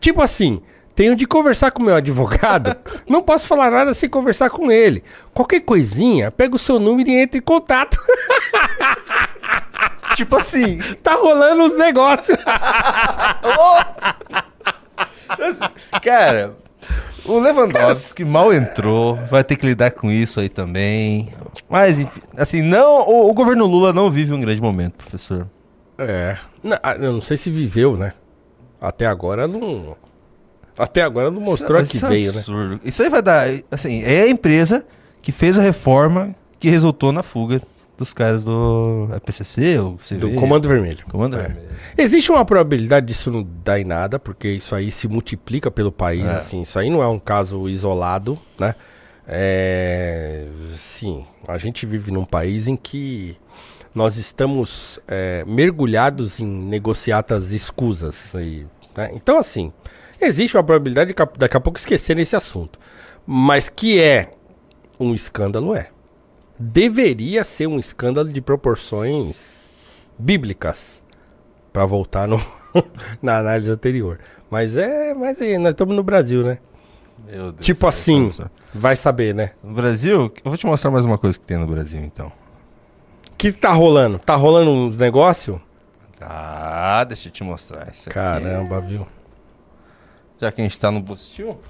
Tipo 0.00 0.20
assim. 0.20 0.60
Tenho 0.96 1.14
de 1.14 1.24
conversar 1.24 1.70
com 1.70 1.84
meu 1.84 1.94
advogado. 1.94 2.74
Não 3.08 3.22
posso 3.22 3.46
falar 3.46 3.70
nada 3.70 3.94
sem 3.94 4.08
conversar 4.10 4.50
com 4.50 4.72
ele. 4.72 5.04
Qualquer 5.32 5.60
coisinha, 5.60 6.32
pega 6.32 6.56
o 6.56 6.58
seu 6.58 6.80
número 6.80 7.08
e 7.10 7.14
entra 7.14 7.38
em 7.38 7.42
contato. 7.42 7.96
tipo 10.18 10.36
assim. 10.36 10.78
tá 11.02 11.14
rolando 11.14 11.62
uns 11.62 11.76
negócios. 11.76 12.38
Cara, 16.02 16.54
o 17.24 17.38
Lewandowski 17.38 18.24
mal 18.24 18.52
entrou, 18.52 19.14
vai 19.14 19.44
ter 19.44 19.56
que 19.56 19.66
lidar 19.66 19.90
com 19.92 20.10
isso 20.10 20.40
aí 20.40 20.48
também. 20.48 21.32
Mas, 21.68 21.98
assim, 22.36 22.62
não, 22.62 23.06
o, 23.06 23.30
o 23.30 23.34
governo 23.34 23.66
Lula 23.66 23.92
não 23.92 24.10
vive 24.10 24.32
um 24.32 24.40
grande 24.40 24.60
momento, 24.60 24.94
professor. 24.94 25.46
É. 25.98 26.36
Não, 26.62 26.78
ah, 26.82 26.94
eu 26.94 27.12
não 27.12 27.20
sei 27.20 27.36
se 27.36 27.50
viveu, 27.50 27.96
né? 27.96 28.12
Até 28.80 29.06
agora 29.06 29.46
não. 29.46 29.96
Até 30.78 31.02
agora 31.02 31.30
não 31.30 31.40
mostrou 31.40 31.80
Isso 31.80 31.98
que 31.98 32.04
é 32.06 32.08
veio, 32.08 32.24
né? 32.24 32.30
absurdo. 32.30 32.74
né? 32.74 32.80
Isso 32.84 33.02
aí 33.02 33.08
vai 33.08 33.20
dar, 33.20 33.48
assim, 33.70 34.02
é 34.04 34.22
a 34.22 34.28
empresa 34.28 34.86
que 35.20 35.32
fez 35.32 35.58
a 35.58 35.62
reforma 35.62 36.34
que 36.60 36.70
resultou 36.70 37.12
na 37.12 37.22
fuga 37.24 37.60
dos 37.98 38.12
caras 38.12 38.44
do 38.44 39.08
EPCC, 39.16 39.78
ou 39.80 39.96
CV. 39.96 40.16
Do 40.18 40.30
Comando 40.34 40.68
Vermelho. 40.68 41.04
Comando 41.10 41.36
É. 41.36 41.42
Vermelho. 41.42 41.68
Existe 41.98 42.30
uma 42.30 42.44
probabilidade 42.44 43.06
disso 43.06 43.30
não 43.30 43.46
dar 43.64 43.80
em 43.80 43.84
nada, 43.84 44.18
porque 44.20 44.48
isso 44.48 44.74
aí 44.74 44.90
se 44.90 45.08
multiplica 45.08 45.68
pelo 45.70 45.90
país, 45.92 46.24
É. 46.24 46.36
assim, 46.36 46.62
isso 46.62 46.78
aí 46.78 46.88
não 46.88 47.02
é 47.02 47.08
um 47.08 47.18
caso 47.18 47.68
isolado, 47.68 48.38
né? 48.58 48.74
É, 49.26 50.46
sim, 50.74 51.26
a 51.46 51.58
gente 51.58 51.84
vive 51.84 52.10
num 52.10 52.24
país 52.24 52.66
em 52.66 52.76
que 52.76 53.36
nós 53.94 54.16
estamos 54.16 54.98
é, 55.06 55.44
mergulhados 55.46 56.40
em 56.40 56.46
negociatas 56.46 57.50
escusas. 57.52 58.32
E, 58.34 58.64
né? 58.96 59.10
Então, 59.12 59.38
assim, 59.38 59.70
existe 60.20 60.56
uma 60.56 60.62
probabilidade 60.64 61.12
de 61.12 61.16
daqui 61.36 61.56
a 61.56 61.60
pouco 61.60 61.78
esquecer 61.78 62.18
esse 62.18 62.34
assunto. 62.36 62.78
Mas 63.26 63.68
que 63.68 64.00
é 64.00 64.30
um 64.98 65.14
escândalo, 65.14 65.74
é. 65.74 65.90
Deveria 66.58 67.44
ser 67.44 67.66
um 67.66 67.78
escândalo 67.78 68.28
de 68.32 68.40
proporções 68.40 69.66
bíblicas 70.18 71.02
Pra 71.72 71.84
voltar 71.86 72.26
no, 72.26 72.40
na 73.22 73.38
análise 73.38 73.70
anterior. 73.70 74.18
Mas 74.50 74.76
é, 74.76 75.14
mas 75.14 75.40
é, 75.40 75.56
nós 75.58 75.70
estamos 75.72 75.94
no 75.94 76.02
Brasil, 76.02 76.42
né? 76.42 76.58
Meu 77.26 77.52
Deus 77.52 77.64
tipo 77.64 77.78
do 77.78 77.80
céu, 77.82 77.88
assim, 77.90 78.32
só- 78.32 78.46
vai 78.74 78.96
saber, 78.96 79.34
né? 79.34 79.52
No 79.62 79.74
Brasil, 79.74 80.32
eu 80.44 80.50
vou 80.50 80.56
te 80.56 80.66
mostrar 80.66 80.90
mais 80.90 81.04
uma 81.04 81.18
coisa 81.18 81.38
que 81.38 81.46
tem 81.46 81.58
no 81.58 81.66
Brasil, 81.66 82.00
então. 82.00 82.32
Que 83.36 83.52
tá 83.52 83.70
rolando? 83.72 84.18
Tá 84.18 84.34
rolando 84.34 84.70
uns 84.70 84.96
negócios? 84.98 85.60
Ah, 86.20 87.04
deixa 87.04 87.28
eu 87.28 87.32
te 87.32 87.44
mostrar 87.44 87.88
isso 87.92 88.08
aqui. 88.08 88.14
Caramba, 88.18 88.80
viu? 88.80 89.06
Já 90.40 90.50
que 90.50 90.60
a 90.60 90.64
gente 90.64 90.78
tá 90.78 90.90
no 90.90 91.00
Bustil. 91.00 91.60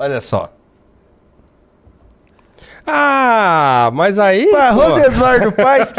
Olha 0.00 0.18
só. 0.22 0.48
Ah, 2.86 3.90
mas 3.92 4.18
aí. 4.18 4.50
Barroso 4.50 4.96
pô, 4.98 5.06
Eduardo 5.06 5.52
Paes 5.62 5.92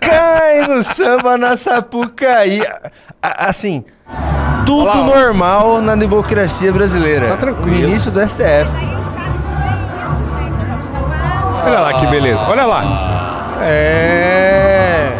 cai 0.00 0.66
no 0.66 0.82
samba 0.82 1.38
na 1.38 1.56
Sapucaí. 1.56 2.60
Assim, 3.22 3.84
tudo 4.66 4.88
Olha 4.90 4.94
lá, 4.94 5.00
ó. 5.00 5.04
normal 5.04 5.80
na 5.80 5.94
democracia 5.94 6.72
brasileira. 6.72 7.28
Tá 7.28 7.36
tranquilo. 7.36 7.86
Ministro 7.86 8.10
do 8.10 8.20
STF. 8.28 8.68
Olha 11.64 11.78
lá 11.78 11.94
que 11.94 12.06
beleza. 12.08 12.44
Olha 12.48 12.66
lá. 12.66 13.56
É. 13.62 15.12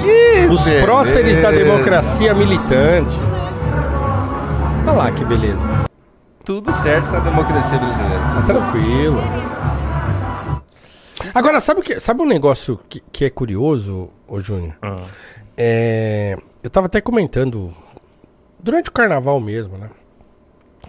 Que 0.00 0.46
Os 0.50 0.64
beleza. 0.64 0.84
próceres 0.86 1.42
da 1.42 1.50
democracia 1.50 2.32
militante. 2.34 3.20
Olha 4.90 4.98
lá 5.04 5.12
que 5.12 5.24
beleza. 5.24 5.62
Tudo 6.44 6.72
certo 6.72 7.08
com 7.10 7.16
a 7.16 7.20
democracia 7.20 7.78
brasileira. 7.78 8.24
Tá 8.34 8.42
tranquilo. 8.42 9.20
Agora, 11.32 11.60
sabe, 11.60 11.78
o 11.78 11.82
que, 11.84 12.00
sabe 12.00 12.22
um 12.22 12.26
negócio 12.26 12.80
que, 12.88 13.00
que 13.12 13.24
é 13.24 13.30
curioso, 13.30 14.10
ô 14.26 14.40
Júnior? 14.40 14.74
É, 15.56 16.36
eu 16.60 16.68
tava 16.68 16.86
até 16.88 17.00
comentando 17.00 17.72
durante 18.58 18.90
o 18.90 18.92
carnaval 18.92 19.38
mesmo, 19.38 19.78
né? 19.78 19.90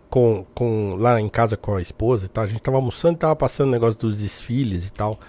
Com, 0.09 0.47
com, 0.55 0.95
lá 0.97 1.21
em 1.21 1.29
casa 1.29 1.55
com 1.55 1.75
a 1.75 1.81
esposa 1.81 2.25
e 2.25 2.29
tal. 2.29 2.43
A 2.43 2.47
gente 2.47 2.59
tava 2.59 2.77
almoçando 2.77 3.17
e 3.17 3.19
tava 3.19 3.35
passando 3.35 3.67
o 3.67 3.71
negócio 3.71 3.99
dos 3.99 4.17
desfiles 4.17 4.87
e 4.87 4.91
tal. 4.91 5.19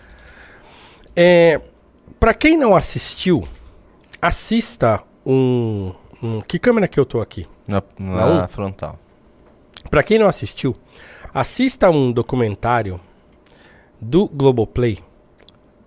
É, 1.15 1.61
pra 2.19 2.33
quem 2.33 2.57
não 2.57 2.75
assistiu, 2.75 3.47
assista 4.21 5.03
um, 5.27 5.93
um. 6.23 6.41
Que 6.41 6.59
câmera 6.59 6.89
que 6.89 6.99
eu 6.99 7.05
tô 7.05 7.21
aqui? 7.21 7.47
Na, 7.73 7.83
Não? 7.99 8.37
na 8.37 8.49
frontal. 8.49 8.99
Pra 9.91 10.03
quem 10.03 10.19
não 10.19 10.27
assistiu, 10.27 10.77
assista 11.33 11.91
um 11.91 12.13
documentário 12.13 13.01
do 14.01 14.29
Globoplay 14.29 14.99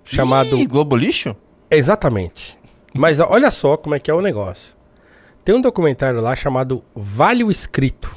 chamado 0.04 0.58
Ih, 0.58 0.66
Globo 0.66 0.96
Lixo? 0.96 1.36
Exatamente. 1.70 2.58
Mas 2.94 3.20
olha 3.20 3.52
só 3.52 3.78
como 3.78 3.96
é 3.96 4.00
que 4.00 4.10
é 4.10 4.14
o 4.14 4.22
negócio. 4.22 4.76
Tem 5.44 5.54
um 5.54 5.62
documentário 5.62 6.22
lá 6.22 6.36
chamado 6.36 6.84
Vale 6.96 7.44
o 7.44 7.52
Escrito. 7.52 8.16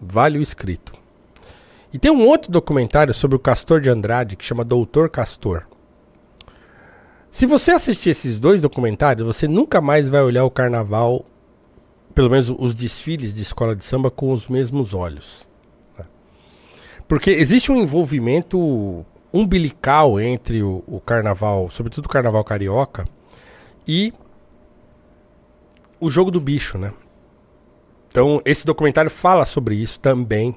Vale 0.00 0.38
o 0.38 0.42
Escrito. 0.42 0.92
E 1.92 1.98
tem 1.98 2.10
um 2.10 2.26
outro 2.26 2.50
documentário 2.50 3.12
sobre 3.12 3.36
o 3.36 3.40
Castor 3.40 3.80
de 3.80 3.90
Andrade 3.90 4.36
que 4.36 4.44
chama 4.44 4.64
Doutor 4.64 5.08
Castor. 5.10 5.64
Se 7.30 7.46
você 7.46 7.72
assistir 7.72 8.10
esses 8.10 8.38
dois 8.38 8.60
documentários, 8.60 9.26
você 9.26 9.48
nunca 9.48 9.80
mais 9.80 10.08
vai 10.08 10.22
olhar 10.22 10.44
o 10.44 10.50
carnaval, 10.50 11.24
pelo 12.14 12.30
menos 12.30 12.50
os 12.50 12.74
desfiles 12.74 13.34
de 13.34 13.42
escola 13.42 13.74
de 13.74 13.84
samba, 13.84 14.10
com 14.10 14.32
os 14.32 14.48
mesmos 14.48 14.94
olhos. 14.94 15.48
né? 15.98 16.04
Porque 17.08 17.30
existe 17.30 17.72
um 17.72 17.76
envolvimento 17.76 19.04
umbilical 19.32 20.20
entre 20.20 20.62
o, 20.62 20.84
o 20.86 21.00
carnaval, 21.00 21.68
sobretudo 21.68 22.06
o 22.06 22.08
carnaval 22.08 22.44
carioca, 22.44 23.04
e 23.86 24.12
o 26.00 26.10
jogo 26.10 26.30
do 26.30 26.40
bicho, 26.40 26.78
né? 26.78 26.92
Então, 28.08 28.40
esse 28.44 28.64
documentário 28.64 29.10
fala 29.10 29.44
sobre 29.44 29.74
isso 29.74 29.98
também. 29.98 30.54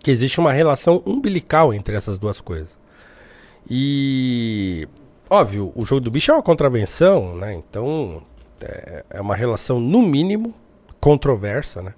Que 0.00 0.10
existe 0.10 0.38
uma 0.38 0.52
relação 0.52 1.02
umbilical 1.06 1.72
entre 1.72 1.96
essas 1.96 2.18
duas 2.18 2.42
coisas. 2.42 2.76
E. 3.70 4.86
Óbvio, 5.30 5.72
o 5.74 5.82
jogo 5.86 6.02
do 6.02 6.10
bicho 6.10 6.30
é 6.30 6.34
uma 6.34 6.42
contravenção, 6.42 7.34
né? 7.36 7.54
Então, 7.54 8.22
é, 8.60 9.04
é 9.10 9.20
uma 9.20 9.34
relação, 9.34 9.80
no 9.80 10.02
mínimo, 10.02 10.54
controversa, 11.00 11.82
né? 11.82 11.94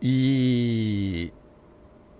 E. 0.00 1.32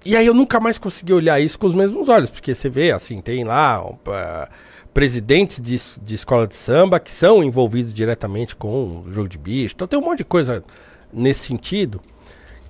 E 0.05 0.17
aí 0.17 0.27
eu 0.27 0.35
nunca 0.35 0.61
mais 0.61 0.77
consegui 0.77 1.15
olhar 1.15 1.41
isso 1.41 1.59
com 1.59 1.67
os 1.67 1.75
mesmos 1.75 2.11
olhos, 2.11 2.31
porque 2.31 2.55
você 2.55 2.69
vê, 2.69 2.93
assim, 2.93 3.23
tem 3.23 3.43
lá 3.43 3.83
ó, 3.83 3.95
pá, 3.95 4.51
presidentes 4.93 5.59
de, 5.59 5.77
de 6.03 6.15
escola 6.15 6.47
de 6.47 6.55
samba 6.55 7.01
que 7.01 7.11
são 7.11 7.43
envolvidos 7.43 7.93
diretamente 7.93 8.55
com 8.55 9.03
o 9.07 9.13
jogo 9.13 9.29
de 9.29 9.39
bicho. 9.39 9.75
Então 9.75 9.89
tem 9.89 9.99
um 9.99 10.03
monte 10.03 10.19
de 10.19 10.25
coisa 10.25 10.63
nesse 11.11 11.47
sentido 11.47 12.03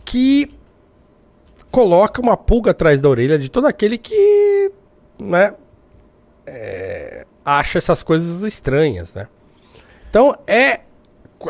que 0.05 0.49
coloca 1.73 2.21
uma 2.21 2.37
pulga 2.37 2.71
atrás 2.71 3.01
da 3.01 3.09
orelha 3.09 3.37
de 3.37 3.51
todo 3.51 3.67
aquele 3.67 3.99
que, 3.99 4.71
né, 5.19 5.55
é, 6.47 7.27
acha 7.45 7.79
essas 7.79 8.03
coisas 8.03 8.43
estranhas, 8.43 9.13
né? 9.15 9.29
Então 10.15 10.33
é. 10.47 10.83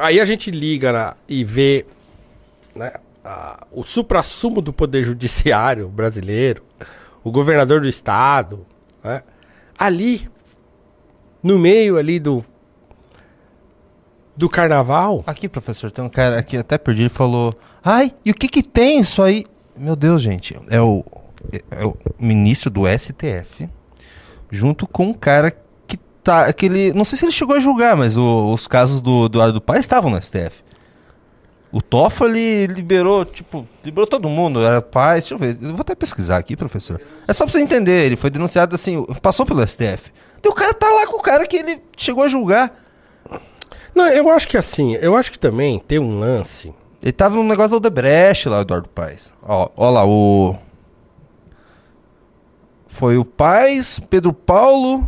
Aí 0.00 0.18
a 0.18 0.24
gente 0.24 0.50
liga 0.50 0.90
na- 0.90 1.16
e 1.28 1.44
vê 1.44 1.84
né, 2.74 2.94
a- 3.22 3.66
o 3.70 3.82
suprassumo 3.82 4.62
do 4.62 4.72
poder 4.72 5.04
judiciário 5.04 5.86
brasileiro, 5.86 6.62
o 7.22 7.30
governador 7.30 7.82
do 7.82 7.86
estado, 7.86 8.66
né, 9.04 9.22
ali, 9.78 10.26
no 11.42 11.58
meio 11.58 11.98
ali 11.98 12.18
do 12.18 12.42
do 14.34 14.48
carnaval, 14.48 15.22
Aqui, 15.26 15.46
professor, 15.46 15.90
tem 15.92 16.02
um 16.02 16.08
cara 16.08 16.38
aqui, 16.38 16.56
até 16.56 16.78
perdi, 16.78 17.02
ele 17.02 17.08
falou: 17.10 17.54
Ai, 17.84 18.14
e 18.24 18.30
o 18.30 18.34
que 18.34 18.48
que 18.48 18.62
tem 18.62 18.98
isso 18.98 19.22
aí? 19.22 19.44
Meu 19.76 19.94
Deus, 19.94 20.22
gente, 20.22 20.58
é 20.70 20.80
o, 20.80 21.04
é 21.70 21.84
o 21.84 21.94
ministro 22.18 22.70
do 22.70 22.88
STF, 22.88 23.68
junto 24.50 24.86
com 24.88 25.08
um 25.08 25.14
cara 25.14 25.54
que 26.24 26.30
tá. 26.30 26.46
Aquele, 26.46 26.92
não 26.94 27.04
sei 27.04 27.18
se 27.18 27.24
ele 27.24 27.32
chegou 27.32 27.54
a 27.56 27.60
julgar, 27.60 27.96
mas 27.96 28.16
o- 28.16 28.52
os 28.52 28.66
casos 28.66 29.00
do 29.00 29.26
Eduardo 29.26 29.54
do 29.54 29.60
Pai 29.60 29.78
estavam 29.78 30.10
no 30.10 30.16
STF. 30.20 30.64
O 31.70 31.82
Toffoli 31.82 32.66
liberou, 32.68 33.24
tipo, 33.24 33.66
liberou 33.84 34.06
todo 34.06 34.28
mundo, 34.28 34.64
era 34.64 34.80
paz. 34.80 35.24
Deixa 35.24 35.34
eu 35.34 35.38
ver, 35.38 35.58
eu 35.60 35.70
vou 35.72 35.80
até 35.80 35.94
pesquisar 35.94 36.36
aqui, 36.38 36.56
professor. 36.56 37.00
É 37.26 37.32
só 37.32 37.44
pra 37.44 37.52
você 37.52 37.60
entender, 37.60 38.06
ele 38.06 38.16
foi 38.16 38.30
denunciado 38.30 38.74
assim, 38.74 39.04
passou 39.20 39.44
pelo 39.44 39.60
STF. 39.66 40.12
E 40.42 40.48
o 40.48 40.52
cara 40.52 40.72
tá 40.72 40.88
lá 40.90 41.06
com 41.06 41.16
o 41.16 41.22
cara 41.22 41.46
que 41.46 41.56
ele 41.56 41.82
chegou 41.96 42.22
a 42.24 42.28
julgar. 42.28 42.72
Não, 43.94 44.06
eu 44.06 44.28
acho 44.30 44.46
que 44.48 44.56
assim, 44.56 44.94
eu 44.96 45.16
acho 45.16 45.32
que 45.32 45.38
também 45.38 45.78
tem 45.80 45.98
um 45.98 46.18
lance. 46.20 46.72
Ele 47.02 47.12
tava 47.12 47.36
no 47.36 47.44
negócio 47.44 47.70
do 47.70 47.76
Odebrecht 47.76 48.48
lá, 48.48 48.60
Eduardo 48.60 48.88
Paes. 48.88 49.32
Ó, 49.42 49.68
ó 49.76 49.90
lá, 49.90 50.06
o. 50.06 50.56
Foi 52.86 53.16
o 53.18 53.24
Paes, 53.24 53.98
Pedro 54.08 54.32
Paulo 54.32 55.04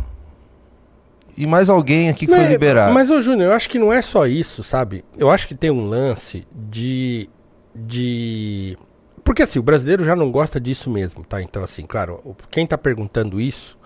e 1.37 1.45
mais 1.45 1.69
alguém 1.69 2.09
aqui 2.09 2.25
que 2.25 2.31
Não, 2.31 2.37
foi 2.39 2.47
é- 2.47 2.51
liberado. 2.51 2.93
Mas, 2.93 3.09
ô 3.11 3.21
Júnior, 3.21 3.51
eu 3.51 3.55
acho 3.55 3.69
que 3.69 3.77
não 3.79 3.93
é 3.93 4.01
só 4.01 4.25
isso, 4.25 4.63
sabe? 4.63 5.03
Eu 5.17 5.29
acho 5.29 5.47
que 5.47 5.55
tem 5.55 5.69
um 5.71 5.85
lance 5.87 6.47
de. 6.51 7.29
de. 7.75 8.77
Porque 9.23 9.43
assim, 9.43 9.59
o 9.59 9.63
brasileiro 9.63 10.03
já 10.05 10.15
não 10.15 10.31
gosta 10.31 10.59
disso 10.59 10.89
mesmo, 10.89 11.23
tá? 11.23 11.41
Então, 11.41 11.63
assim, 11.63 11.85
claro, 11.85 12.21
quem 12.49 12.65
tá 12.65 12.77
perguntando 12.77 13.39
isso. 13.41 13.77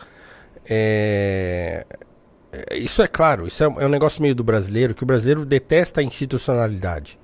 É. 0.70 1.86
Isso 2.74 3.02
é 3.02 3.08
claro, 3.08 3.48
isso 3.48 3.64
é, 3.64 3.68
um- 3.68 3.80
é 3.82 3.86
um 3.86 3.90
negócio 3.90 4.22
meio 4.22 4.36
do 4.36 4.44
brasileiro, 4.44 4.94
que 4.94 5.04
o 5.04 5.06
brasileiro 5.06 5.46
detesta 5.46 6.02
a 6.02 6.04
institucionalidade. 6.04 7.18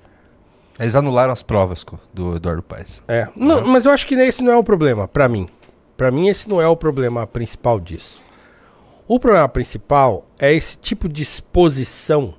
Eles 0.80 0.96
anularam 0.96 1.34
as 1.34 1.44
provas 1.44 1.86
do 2.14 2.36
Eduardo 2.38 2.62
Paes. 2.64 3.04
É. 3.08 3.28
Não, 3.36 3.66
mas 3.68 3.86
eu 3.86 3.92
acho 3.92 4.08
que 4.08 4.16
esse 4.16 4.42
não 4.44 4.54
é 4.54 4.56
o 4.56 4.64
problema, 4.64 5.08
pra 5.08 5.28
mim. 5.28 5.50
Pra 5.98 6.12
mim, 6.12 6.30
esse 6.30 6.48
não 6.48 6.62
é 6.62 6.68
o 6.68 6.78
problema 6.78 7.26
principal 7.28 7.80
disso. 7.80 8.22
O 9.08 9.20
problema 9.20 9.48
principal 9.48 10.28
é 10.38 10.54
esse 10.54 10.78
tipo 10.78 11.08
de 11.08 11.24
exposição 11.24 12.34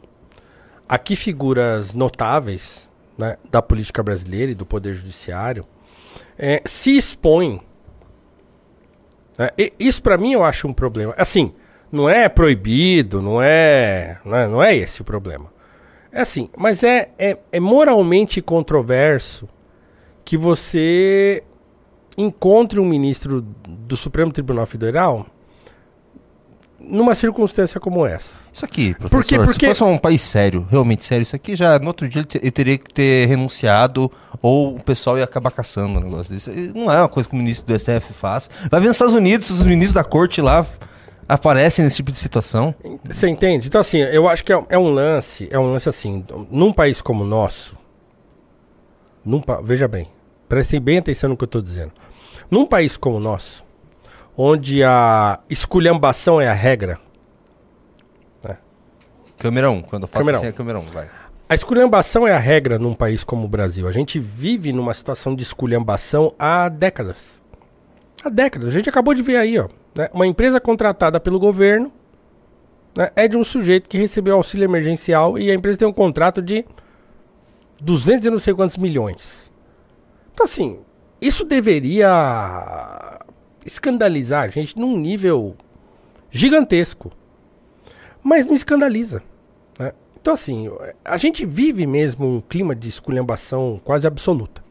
a 0.86 0.98
que 0.98 1.16
figuras 1.16 1.94
notáveis 1.94 2.90
né, 3.16 3.36
da 3.50 3.62
política 3.62 4.02
brasileira 4.02 4.52
e 4.52 4.54
do 4.54 4.66
poder 4.66 4.94
judiciário 4.94 5.64
é, 6.38 6.60
se 6.66 6.96
expõem. 6.96 7.62
né, 9.38 9.50
isso 9.78 10.02
para 10.02 10.18
mim 10.18 10.32
eu 10.32 10.44
acho 10.44 10.68
um 10.68 10.72
problema. 10.74 11.14
Assim, 11.16 11.54
não 11.90 12.08
é 12.08 12.28
proibido, 12.28 13.22
não 13.22 13.40
é, 13.40 14.18
não 14.24 14.36
é, 14.36 14.46
não 14.46 14.62
é 14.62 14.76
esse 14.76 15.00
o 15.00 15.04
problema. 15.04 15.50
É 16.12 16.20
assim, 16.20 16.50
mas 16.56 16.82
é, 16.82 17.10
é, 17.18 17.38
é 17.50 17.60
moralmente 17.60 18.42
controverso 18.42 19.48
que 20.22 20.36
você 20.36 21.42
encontre 22.16 22.78
um 22.78 22.84
ministro 22.84 23.40
do 23.40 23.96
Supremo 23.96 24.32
Tribunal 24.32 24.66
Federal 24.66 25.26
numa 26.80 27.14
circunstância 27.14 27.80
como 27.80 28.06
essa. 28.06 28.36
Isso 28.52 28.64
aqui, 28.64 28.94
professor, 28.94 29.10
Porque- 29.18 29.38
porque- 29.38 29.66
se 29.74 29.80
fosse 29.80 29.84
um 29.84 29.98
país 29.98 30.20
sério, 30.20 30.66
realmente 30.70 31.04
sério, 31.04 31.22
isso 31.22 31.34
aqui 31.36 31.56
já 31.56 31.78
no 31.78 31.88
outro 31.88 32.08
dia 32.08 32.20
ele, 32.20 32.26
te- 32.26 32.38
ele 32.38 32.50
teria 32.50 32.78
que 32.78 32.92
ter 32.92 33.26
renunciado 33.28 34.10
ou 34.40 34.76
o 34.76 34.80
pessoal 34.80 35.18
ia 35.18 35.24
acabar 35.24 35.50
caçando 35.50 35.98
o 35.98 36.02
negócio 36.02 36.32
desse. 36.32 36.72
Não 36.74 36.90
é 36.90 36.98
uma 37.00 37.08
coisa 37.08 37.28
que 37.28 37.34
o 37.34 37.38
ministro 37.38 37.66
do 37.66 37.74
STF 37.78 38.12
faz. 38.12 38.48
Vai 38.70 38.80
ver 38.80 38.86
nos 38.86 38.96
Estados 38.96 39.14
Unidos, 39.14 39.50
os 39.50 39.62
ministros 39.64 39.94
da 39.94 40.04
corte 40.04 40.40
lá 40.40 40.64
aparecem 41.28 41.84
nesse 41.84 41.96
tipo 41.96 42.10
de 42.12 42.18
situação. 42.18 42.74
Você 43.04 43.28
entende? 43.28 43.66
Então, 43.68 43.80
assim, 43.80 43.98
eu 43.98 44.28
acho 44.28 44.44
que 44.44 44.52
é, 44.52 44.64
é 44.70 44.78
um 44.78 44.88
lance, 44.88 45.48
é 45.50 45.58
um 45.58 45.72
lance 45.72 45.88
assim, 45.88 46.24
num 46.50 46.72
país 46.72 47.02
como 47.02 47.24
o 47.24 47.26
nosso, 47.26 47.76
num, 49.24 49.42
veja 49.64 49.86
bem, 49.88 50.08
prestem 50.48 50.80
bem 50.80 50.98
atenção 50.98 51.30
no 51.30 51.36
que 51.36 51.42
eu 51.44 51.46
estou 51.46 51.60
dizendo. 51.60 51.92
Num 52.50 52.64
país 52.64 52.96
como 52.96 53.16
o 53.16 53.20
nosso, 53.20 53.62
onde 54.40 54.84
a 54.84 55.40
esculhambação 55.50 56.40
é 56.40 56.48
a 56.48 56.54
regra, 56.54 56.98
Câmera 59.38 59.70
1, 59.70 59.82
quando 59.82 60.02
eu 60.02 60.08
faço 60.08 60.20
Câmera 60.20 60.36
assim 60.36 60.46
um. 60.46 60.50
é 60.50 60.52
câmera 60.52 60.78
1, 60.80 60.86
vai. 60.86 61.08
a 61.48 61.54
esculhambação 61.54 62.26
é 62.26 62.32
a 62.32 62.38
regra 62.38 62.78
num 62.78 62.92
país 62.92 63.22
como 63.22 63.44
o 63.44 63.48
Brasil. 63.48 63.86
A 63.86 63.92
gente 63.92 64.18
vive 64.18 64.72
numa 64.72 64.92
situação 64.92 65.34
de 65.34 65.44
esculhambação 65.44 66.34
há 66.38 66.68
décadas. 66.68 67.42
Há 68.24 68.28
décadas. 68.28 68.68
A 68.68 68.72
gente 68.72 68.88
acabou 68.88 69.14
de 69.14 69.22
ver 69.22 69.36
aí, 69.36 69.58
ó. 69.58 69.68
né? 69.94 70.08
Uma 70.12 70.26
empresa 70.26 70.60
contratada 70.60 71.20
pelo 71.20 71.38
governo 71.38 71.92
né, 72.96 73.10
é 73.14 73.28
de 73.28 73.36
um 73.36 73.44
sujeito 73.44 73.88
que 73.88 73.96
recebeu 73.96 74.34
auxílio 74.34 74.64
emergencial 74.64 75.38
e 75.38 75.50
a 75.52 75.54
empresa 75.54 75.78
tem 75.78 75.86
um 75.86 75.92
contrato 75.92 76.42
de 76.42 76.64
200 77.80 78.26
e 78.26 78.30
não 78.30 78.40
sei 78.40 78.54
quantos 78.54 78.76
milhões. 78.76 79.52
Então, 80.34 80.44
assim, 80.44 80.80
isso 81.20 81.44
deveria 81.44 83.20
escandalizar 83.68 84.44
a 84.44 84.48
gente 84.48 84.78
num 84.78 84.96
nível 84.96 85.56
gigantesco. 86.30 87.12
Mas 88.22 88.46
não 88.46 88.54
escandaliza. 88.54 89.22
né? 89.78 89.92
Então, 90.20 90.34
assim, 90.34 90.68
a 91.04 91.16
gente 91.16 91.46
vive 91.46 91.86
mesmo 91.86 92.26
um 92.26 92.40
clima 92.40 92.74
de 92.74 92.88
esculhambação 92.88 93.80
quase 93.84 94.06
absoluta. 94.06 94.62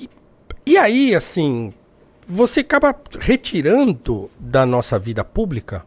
E, 0.00 0.08
e 0.64 0.78
aí, 0.78 1.14
assim, 1.14 1.72
você 2.26 2.60
acaba 2.60 2.94
retirando 3.20 4.30
da 4.38 4.64
nossa 4.64 4.98
vida 4.98 5.24
pública 5.24 5.84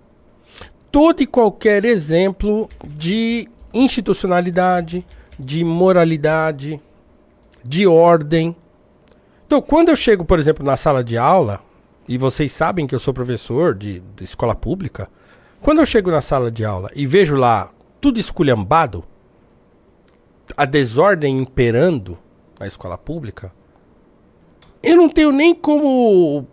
todo 0.92 1.22
e 1.22 1.28
qualquer 1.28 1.86
exemplo 1.86 2.70
de 2.86 3.48
institucionalidade, 3.74 5.06
de 5.38 5.64
moralidade, 5.64 6.82
de 7.64 7.86
ordem. 7.86 8.56
Então, 9.46 9.62
quando 9.62 9.90
eu 9.90 9.96
chego, 9.96 10.26
por 10.26 10.40
exemplo, 10.40 10.66
na 10.66 10.78
sala 10.78 11.04
de 11.04 11.18
aula, 11.18 11.62
e 12.10 12.18
vocês 12.18 12.52
sabem 12.52 12.88
que 12.88 12.96
eu 12.96 13.00
sou 13.00 13.14
professor 13.14 13.76
de, 13.76 14.00
de 14.16 14.24
escola 14.24 14.56
pública, 14.56 15.08
quando 15.62 15.78
eu 15.78 15.86
chego 15.86 16.10
na 16.10 16.22
sala 16.22 16.50
de 16.50 16.66
aula 16.66 16.90
e 16.96 17.06
vejo 17.06 17.36
lá 17.36 17.72
tudo 18.02 18.20
esculhambado, 18.20 19.06
a 20.58 20.66
desordem 20.66 21.38
imperando 21.38 22.18
na 22.60 22.66
escola 22.66 22.98
pública, 22.98 23.54
eu 24.82 24.98
não 24.98 25.08
tenho 25.08 25.32
nem 25.32 25.54
como 25.54 26.48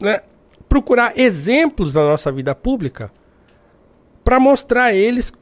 né, 0.00 0.22
procurar 0.68 1.16
exemplos 1.16 1.94
na 1.94 2.02
nossa 2.02 2.32
vida 2.32 2.52
pública 2.52 3.12
para 4.24 4.40
mostrar 4.40 4.86
a 4.86 4.92
eles 4.92 5.32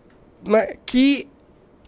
né, 0.46 0.74
que 0.84 1.26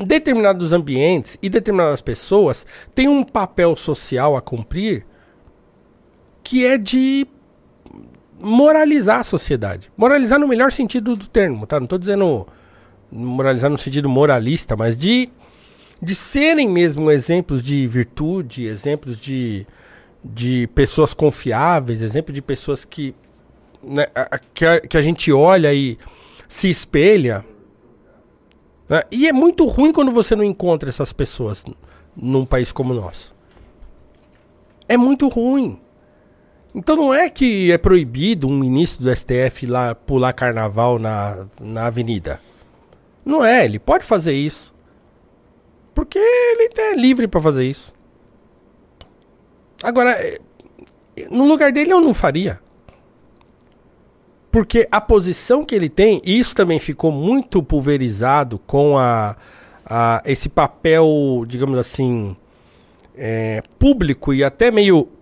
determinados 0.03 0.73
ambientes 0.73 1.37
e 1.43 1.51
determinadas 1.51 2.01
pessoas 2.01 2.65
têm 2.95 3.07
um 3.07 3.23
papel 3.23 3.77
social 3.77 4.35
a 4.35 4.41
cumprir 4.41 5.05
que 6.49 6.65
é 6.65 6.79
de 6.79 7.27
moralizar 8.41 9.21
a 9.21 9.23
sociedade. 9.23 9.93
Moralizar 9.95 10.39
no 10.39 10.49
melhor 10.49 10.73
sentido 10.73 11.15
do 11.15 11.27
termo, 11.29 11.67
tá? 11.67 11.79
Não 11.79 11.85
estou 11.85 11.99
dizendo 11.99 12.47
moralizar 13.13 13.69
no 13.69 13.77
sentido 13.77 14.09
moralista, 14.09 14.75
mas 14.75 14.97
de, 14.97 15.29
de 16.01 16.15
serem 16.15 16.67
mesmo 16.67 17.11
exemplos 17.11 17.63
de 17.63 17.87
virtude, 17.87 18.65
exemplos 18.65 19.21
de, 19.21 19.67
de 20.25 20.67
pessoas 20.75 21.13
confiáveis, 21.13 22.01
exemplo 22.01 22.33
de 22.33 22.41
pessoas 22.41 22.83
que, 22.83 23.15
né, 23.83 24.07
a- 24.15 24.39
que, 24.39 24.65
a, 24.65 24.81
que 24.81 24.97
a 24.97 25.03
gente 25.03 25.31
olha 25.31 25.75
e 25.75 25.99
se 26.49 26.71
espelha. 26.71 27.45
né? 28.89 29.03
E 29.13 29.29
é 29.29 29.35
muito 29.35 29.67
ruim 29.67 29.93
quando 29.93 30.13
você 30.13 30.35
não 30.35 30.45
encontra 30.45 30.89
essas 30.89 31.13
pessoas 31.13 31.63
num 32.17 32.47
país 32.47 32.73
como 32.73 32.95
o 32.95 32.97
nosso. 32.97 33.35
É 34.89 34.97
muito 34.97 35.29
ruim. 35.29 35.79
Então 36.79 36.95
não 36.95 37.13
é 37.13 37.29
que 37.29 37.73
é 37.73 37.77
proibido 37.77 38.47
um 38.47 38.57
ministro 38.57 39.05
do 39.05 39.15
STF 39.15 39.67
lá 39.67 39.97
pular 39.97 40.33
carnaval 40.33 40.97
na, 40.97 41.45
na 41.61 41.87
avenida. 41.87 42.41
Não 43.25 43.45
é, 43.45 43.65
ele 43.65 43.81
pode 43.81 44.05
fazer 44.05 44.33
isso. 44.33 44.73
Porque 45.93 46.21
ele 46.21 46.71
é 46.77 46.95
livre 46.95 47.27
para 47.27 47.43
fazer 47.43 47.65
isso. 47.65 47.93
Agora, 49.83 50.13
é, 50.13 50.39
no 51.29 51.49
lugar 51.49 51.73
dele 51.73 51.93
eu 51.93 52.01
não 52.01 52.15
faria. 52.15 52.61
Porque 54.49 54.87
a 54.89 55.01
posição 55.01 55.65
que 55.65 55.75
ele 55.75 55.89
tem, 55.89 56.23
e 56.25 56.39
isso 56.39 56.55
também 56.55 56.79
ficou 56.79 57.11
muito 57.11 57.61
pulverizado 57.61 58.57
com 58.57 58.97
a, 58.97 59.37
a 59.85 60.23
esse 60.25 60.49
papel, 60.49 61.45
digamos 61.45 61.77
assim, 61.77 62.37
é, 63.17 63.65
público 63.81 64.33
e 64.33 64.45
até 64.45 64.71
meio 64.71 65.18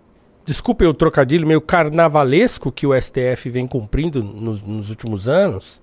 desculpe 0.47 0.85
o 0.85 0.93
trocadilho, 0.93 1.45
meio 1.45 1.59
carnavalesco 1.59 2.71
que 2.71 2.87
o 2.87 2.99
STF 2.99 3.49
vem 3.49 3.67
cumprindo 3.67 4.23
nos, 4.23 4.63
nos 4.63 4.89
últimos 4.89 5.27
anos, 5.27 5.81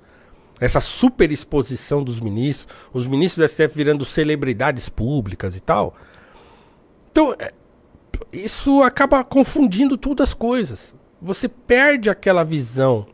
essa 0.58 0.80
super 0.80 1.30
exposição 1.30 2.02
dos 2.02 2.18
ministros, 2.18 2.74
os 2.90 3.06
ministros 3.06 3.44
do 3.44 3.48
STF 3.48 3.76
virando 3.76 4.06
celebridades 4.06 4.88
públicas 4.88 5.54
e 5.54 5.60
tal. 5.60 5.94
Então, 7.12 7.36
é, 7.38 7.52
isso 8.32 8.82
acaba 8.82 9.22
confundindo 9.22 9.98
todas 9.98 10.30
as 10.30 10.34
coisas. 10.34 10.94
Você 11.20 11.46
perde 11.46 12.08
aquela 12.08 12.42
visão 12.42 13.06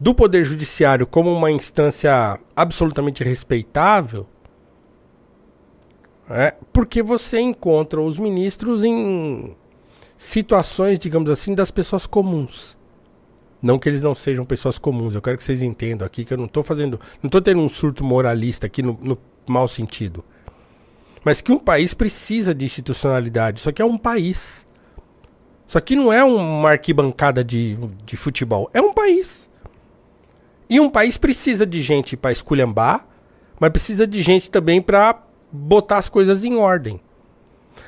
do 0.00 0.12
Poder 0.12 0.44
Judiciário 0.44 1.06
como 1.06 1.32
uma 1.32 1.52
instância 1.52 2.40
absolutamente 2.56 3.22
respeitável, 3.22 4.26
né, 6.28 6.54
porque 6.72 7.04
você 7.04 7.38
encontra 7.38 8.00
os 8.00 8.18
ministros 8.18 8.82
em 8.82 9.54
situações, 10.20 10.98
digamos 10.98 11.30
assim, 11.30 11.54
das 11.54 11.70
pessoas 11.70 12.06
comuns. 12.06 12.76
Não 13.62 13.78
que 13.78 13.88
eles 13.88 14.02
não 14.02 14.14
sejam 14.14 14.44
pessoas 14.44 14.76
comuns, 14.76 15.14
eu 15.14 15.22
quero 15.22 15.38
que 15.38 15.42
vocês 15.42 15.62
entendam 15.62 16.06
aqui 16.06 16.26
que 16.26 16.34
eu 16.34 16.36
não 16.36 16.44
estou 16.44 16.62
fazendo. 16.62 17.00
Não 17.22 17.28
estou 17.28 17.40
tendo 17.40 17.62
um 17.62 17.70
surto 17.70 18.04
moralista 18.04 18.66
aqui 18.66 18.82
no, 18.82 18.98
no 19.00 19.16
mau 19.46 19.66
sentido. 19.66 20.22
Mas 21.24 21.40
que 21.40 21.50
um 21.50 21.58
país 21.58 21.94
precisa 21.94 22.54
de 22.54 22.66
institucionalidade. 22.66 23.60
Isso 23.60 23.70
aqui 23.70 23.80
é 23.80 23.84
um 23.84 23.96
país. 23.96 24.66
Isso 25.66 25.78
aqui 25.78 25.96
não 25.96 26.12
é 26.12 26.22
uma 26.22 26.72
arquibancada 26.72 27.42
de, 27.42 27.78
de 28.04 28.14
futebol. 28.14 28.68
É 28.74 28.80
um 28.82 28.92
país. 28.92 29.48
E 30.68 30.78
um 30.78 30.90
país 30.90 31.16
precisa 31.16 31.64
de 31.64 31.80
gente 31.80 32.14
para 32.14 32.30
esculhambar, 32.30 33.06
mas 33.58 33.70
precisa 33.70 34.06
de 34.06 34.20
gente 34.20 34.50
também 34.50 34.82
para 34.82 35.18
botar 35.50 35.96
as 35.96 36.10
coisas 36.10 36.44
em 36.44 36.56
ordem. 36.56 37.00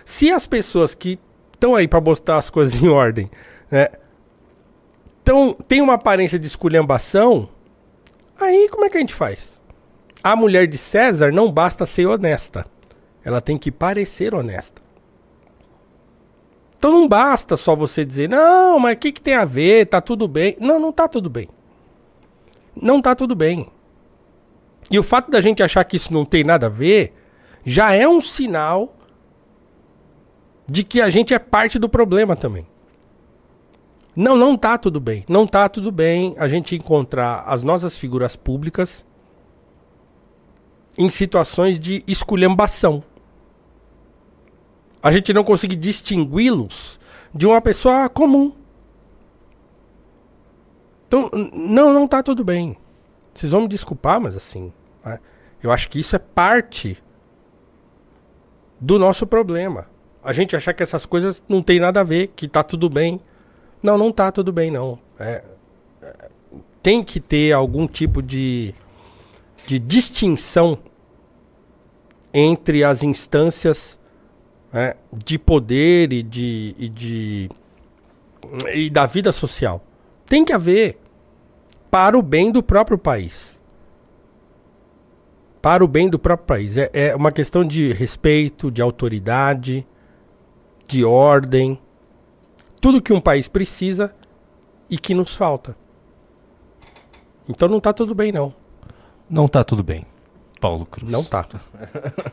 Se 0.03 0.33
as 0.33 0.47
pessoas 0.47 0.95
que 0.95 1.19
estão 1.63 1.77
aí 1.77 1.87
para 1.87 2.01
botar 2.01 2.39
as 2.39 2.51
coisas 2.51 2.83
em 2.83 2.89
ordem, 2.89 3.31
né, 3.71 3.89
tão, 5.23 5.55
tem 5.69 5.81
uma 5.81 5.95
aparência 5.95 6.37
de 6.37 6.47
esculhambação, 6.49 7.49
aí 8.39 8.69
como 8.69 8.85
é 8.85 8.91
que 8.91 8.97
a 8.97 9.01
gente 9.01 9.15
faz? 9.15 9.63
A 10.25 10.35
mulher 10.35 10.67
de 10.67 10.77
César 10.77 11.33
não 11.33 11.51
basta 11.51 11.87
ser 11.87 12.07
honesta. 12.07 12.65
Ela 13.25 13.41
tem 13.41 13.57
que 13.57 13.71
parecer 13.71 14.35
honesta. 14.35 14.83
Então 16.77 16.91
não 16.91 17.09
basta 17.09 17.57
só 17.57 17.77
você 17.77 18.05
dizer, 18.05 18.29
não, 18.29 18.79
mas 18.81 18.97
o 18.97 18.99
que, 18.99 19.13
que 19.13 19.21
tem 19.21 19.35
a 19.35 19.45
ver? 19.45 19.87
Tá 19.87 20.01
tudo 20.01 20.27
bem. 20.27 20.57
Não, 20.61 20.81
não 20.81 20.93
tá 20.93 21.07
tudo 21.07 21.31
bem. 21.31 21.49
Não 22.75 23.01
tá 23.01 23.15
tudo 23.15 23.35
bem. 23.35 23.69
E 24.91 24.99
o 24.99 25.03
fato 25.03 25.31
da 25.31 25.41
gente 25.41 25.63
achar 25.63 25.85
que 25.85 25.97
isso 25.97 26.13
não 26.13 26.25
tem 26.25 26.43
nada 26.43 26.67
a 26.67 26.69
ver 26.69 27.15
já 27.65 27.93
é 27.93 28.07
um 28.07 28.21
sinal 28.21 28.97
de 30.67 30.85
que 30.85 31.01
a 31.01 31.11
gente 31.11 31.35
é 31.35 31.39
parte 31.39 31.79
do 31.79 31.89
problema 31.89 32.37
também. 32.37 32.67
Não, 34.15 34.37
não 34.37 34.57
tá 34.57 34.77
tudo 34.77 35.01
bem. 35.01 35.25
Não 35.29 35.47
tá 35.47 35.69
tudo 35.69 35.91
bem 35.91 36.35
a 36.39 36.47
gente 36.47 36.77
encontrar 36.77 37.45
as 37.47 37.63
nossas 37.63 37.99
figuras 37.99 38.37
públicas 38.37 39.05
em 40.97 41.09
situações 41.09 41.79
de 41.79 42.05
esculhambação. 42.07 43.03
a 45.03 45.11
gente 45.11 45.33
não 45.33 45.43
conseguir 45.43 45.75
distingui-los 45.75 47.01
de 47.35 47.45
uma 47.45 47.61
pessoa 47.61 48.09
comum. 48.09 48.53
Então, 51.09 51.29
não, 51.53 51.93
não 51.93 52.07
tá 52.07 52.23
tudo 52.23 52.45
bem. 52.45 52.77
Vocês 53.35 53.51
vão 53.51 53.63
me 53.63 53.69
desculpar, 53.69 54.21
mas 54.21 54.37
assim, 54.37 54.73
né? 55.05 55.19
eu 55.61 55.73
acho 55.73 55.89
que 55.89 55.99
isso 55.99 56.15
é 56.15 56.19
parte 56.21 57.03
do 58.81 58.99
nosso 58.99 59.27
problema. 59.27 59.89
A 60.23 60.33
gente 60.33 60.55
achar 60.55 60.73
que 60.73 60.83
essas 60.83 61.05
coisas 61.05 61.43
não 61.49 61.63
tem 61.63 61.81
nada 61.81 62.01
a 62.01 62.05
ver, 62.05 62.29
que 62.29 62.47
tá 62.47 62.63
tudo 62.63 62.89
bem. 62.89 63.21
Não, 63.83 63.99
não 63.99 64.13
tá 64.13 64.31
tudo 64.31 64.53
bem, 64.53 64.71
não. 64.71 64.99
É, 65.19 65.43
é, 66.03 66.29
tem 66.83 67.03
que 67.03 67.19
ter 67.19 67.53
algum 67.53 67.87
tipo 67.87 68.23
de, 68.23 68.73
de 69.67 69.79
distinção 69.79 70.79
entre 72.33 72.85
as 72.85 73.03
instâncias 73.03 73.99
né, 74.73 74.95
de 75.13 75.39
poder 75.39 76.13
e 76.13 76.23
de, 76.23 76.75
e 76.79 76.89
de 76.89 77.51
e 78.75 78.89
da 78.91 79.07
vida 79.07 79.33
social. 79.33 79.85
Tem 80.27 80.45
que 80.45 80.53
haver 80.53 80.99
para 81.91 82.17
o 82.17 82.23
bem 82.23 82.51
do 82.51 82.63
próprio 82.63 82.97
país. 82.97 83.61
Para 85.61 85.85
o 85.85 85.89
bem 85.89 86.09
do 86.09 86.19
próprio 86.19 86.47
país. 86.47 86.77
É, 86.77 86.91
é 86.93 87.15
uma 87.15 87.31
questão 87.31 87.65
de 87.65 87.93
respeito, 87.93 88.71
de 88.71 88.81
autoridade, 88.81 89.87
de 90.93 91.05
ordem. 91.05 91.79
Tudo 92.81 93.01
que 93.01 93.13
um 93.13 93.21
país 93.21 93.49
precisa 93.49 94.15
e 94.91 94.99
que 94.99 95.15
nos 95.15 95.35
falta. 95.35 95.75
Então 97.49 97.67
não 97.69 97.81
tá 97.81 97.93
tudo 97.93 98.15
bem, 98.15 98.31
não. 98.31 98.55
Não 99.29 99.49
tá 99.49 99.65
tudo 99.65 99.83
bem. 99.83 100.05
Paulo 100.61 100.85
Cruz. 100.85 101.11
Não 101.11 101.25
tá. 101.25 101.47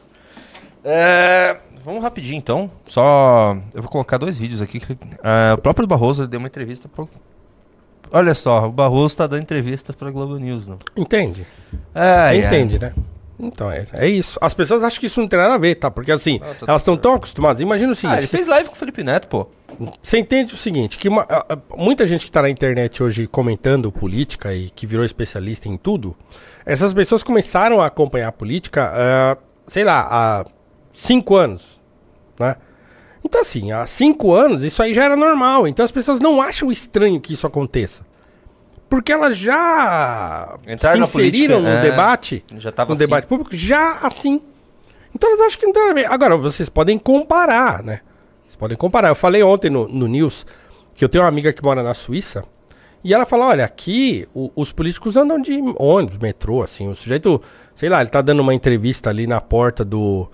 É, 0.81 1.57
vamos 1.83 2.01
rapidinho 2.01 2.37
então. 2.37 2.71
Só. 2.85 3.53
Eu 3.73 3.81
vou 3.81 3.91
colocar 3.91 4.17
dois 4.17 4.37
vídeos 4.37 4.61
aqui. 4.61 4.79
que, 4.79 4.97
é, 5.21 5.53
o 5.53 5.57
próprio 5.57 5.85
Barroso 5.85 6.25
deu 6.25 6.39
uma 6.39 6.47
entrevista 6.47 6.87
pro. 6.87 7.07
Olha 8.09 8.33
só, 8.33 8.65
o 8.65 8.71
Barroso 8.71 9.17
tá 9.17 9.27
dando 9.27 9.41
entrevista 9.41 9.91
pra 9.91 10.09
Globo 10.09 10.37
News, 10.37 10.69
não? 10.69 10.79
Entende? 10.95 11.45
É, 11.93 12.29
Você 12.29 12.45
entende, 12.47 12.79
né? 12.79 12.93
Então, 13.39 13.71
é, 13.71 13.85
é 13.93 14.07
isso. 14.07 14.37
As 14.41 14.53
pessoas 14.53 14.83
acham 14.83 14.99
que 14.99 15.05
isso 15.05 15.19
não 15.21 15.27
tem 15.27 15.39
nada 15.39 15.53
a 15.53 15.57
ver, 15.57 15.75
tá? 15.75 15.89
Porque 15.89 16.11
assim, 16.11 16.39
Ah, 16.43 16.53
tá 16.59 16.65
elas 16.67 16.81
estão 16.81 16.97
tão 16.97 17.13
acostumadas. 17.13 17.61
Imagina 17.61 17.89
o 17.89 17.93
Ah, 17.93 17.95
seguinte: 17.95 18.17
ele 18.19 18.27
fez 18.27 18.47
live 18.47 18.67
com 18.69 18.75
o 18.75 18.77
Felipe 18.77 19.03
Neto, 19.03 19.27
pô. 19.27 19.47
Você 20.03 20.17
entende 20.17 20.53
o 20.53 20.57
seguinte, 20.57 20.97
que 20.97 21.07
uma- 21.07 21.25
muita 21.77 22.05
gente 22.05 22.25
que 22.25 22.31
tá 22.31 22.41
na 22.41 22.49
internet 22.49 23.01
hoje 23.01 23.27
comentando 23.27 23.91
política 23.91 24.53
e 24.53 24.69
que 24.69 24.85
virou 24.85 25.05
especialista 25.05 25.69
em 25.69 25.77
tudo, 25.77 26.17
essas 26.65 26.93
pessoas 26.93 27.23
começaram 27.23 27.79
a 27.79 27.85
acompanhar 27.85 28.27
a 28.27 28.31
política, 28.31 28.91
ah, 28.93 29.37
sei 29.67 29.85
lá, 29.85 30.05
há 30.11 30.45
cinco 30.91 31.35
anos, 31.35 31.79
né? 32.37 32.55
Então 33.23 33.39
assim, 33.41 33.71
há 33.71 33.85
cinco 33.85 34.33
anos 34.33 34.63
isso 34.63 34.81
aí 34.83 34.93
já 34.93 35.05
era 35.05 35.15
normal, 35.15 35.65
então 35.67 35.85
as 35.85 35.91
pessoas 35.91 36.19
não 36.19 36.41
acham 36.41 36.69
estranho 36.71 37.21
que 37.21 37.33
isso 37.33 37.47
aconteça. 37.47 38.05
Porque 38.89 39.11
elas 39.11 39.37
já 39.37 40.57
Entraram 40.67 41.05
se 41.05 41.19
inseriram 41.21 41.57
política, 41.61 41.79
no 41.81 41.87
é, 41.87 41.89
debate, 41.91 42.43
já 42.57 42.73
no 42.75 42.83
assim. 42.93 42.99
debate 43.05 43.27
público, 43.27 43.55
já 43.55 43.99
assim. 44.01 44.41
Então 45.13 45.29
elas 45.29 45.41
acham 45.41 45.59
que 45.59 45.65
não 45.65 45.73
tem 45.73 45.81
nada 45.87 45.91
a 45.99 46.03
ver. 46.03 46.11
Agora, 46.11 46.35
vocês 46.37 46.69
podem 46.69 46.97
comparar, 46.97 47.83
né? 47.83 48.01
Vocês 48.43 48.55
podem 48.55 48.75
comparar. 48.77 49.09
Eu 49.09 49.15
falei 49.15 49.43
ontem 49.43 49.69
no, 49.69 49.87
no 49.87 50.07
News 50.07 50.45
que 50.95 51.05
eu 51.05 51.09
tenho 51.09 51.23
uma 51.23 51.27
amiga 51.29 51.53
que 51.53 51.63
mora 51.63 51.83
na 51.83 51.93
Suíça 51.93 52.43
e 53.03 53.13
ela 53.13 53.25
falou: 53.25 53.47
olha, 53.47 53.63
aqui 53.63 54.27
o- 54.33 54.51
os 54.55 54.71
políticos 54.71 55.15
andam 55.15 55.39
de 55.39 55.59
ônibus, 55.77 56.17
metrô, 56.17 56.63
assim. 56.63 56.89
O 56.89 56.95
sujeito, 56.95 57.41
sei 57.75 57.89
lá, 57.89 58.01
ele 58.01 58.09
tá 58.09 58.21
dando 58.21 58.39
uma 58.41 58.53
entrevista 58.53 59.09
ali 59.11 59.27
na 59.27 59.39
porta 59.39 59.85
do, 59.85 60.27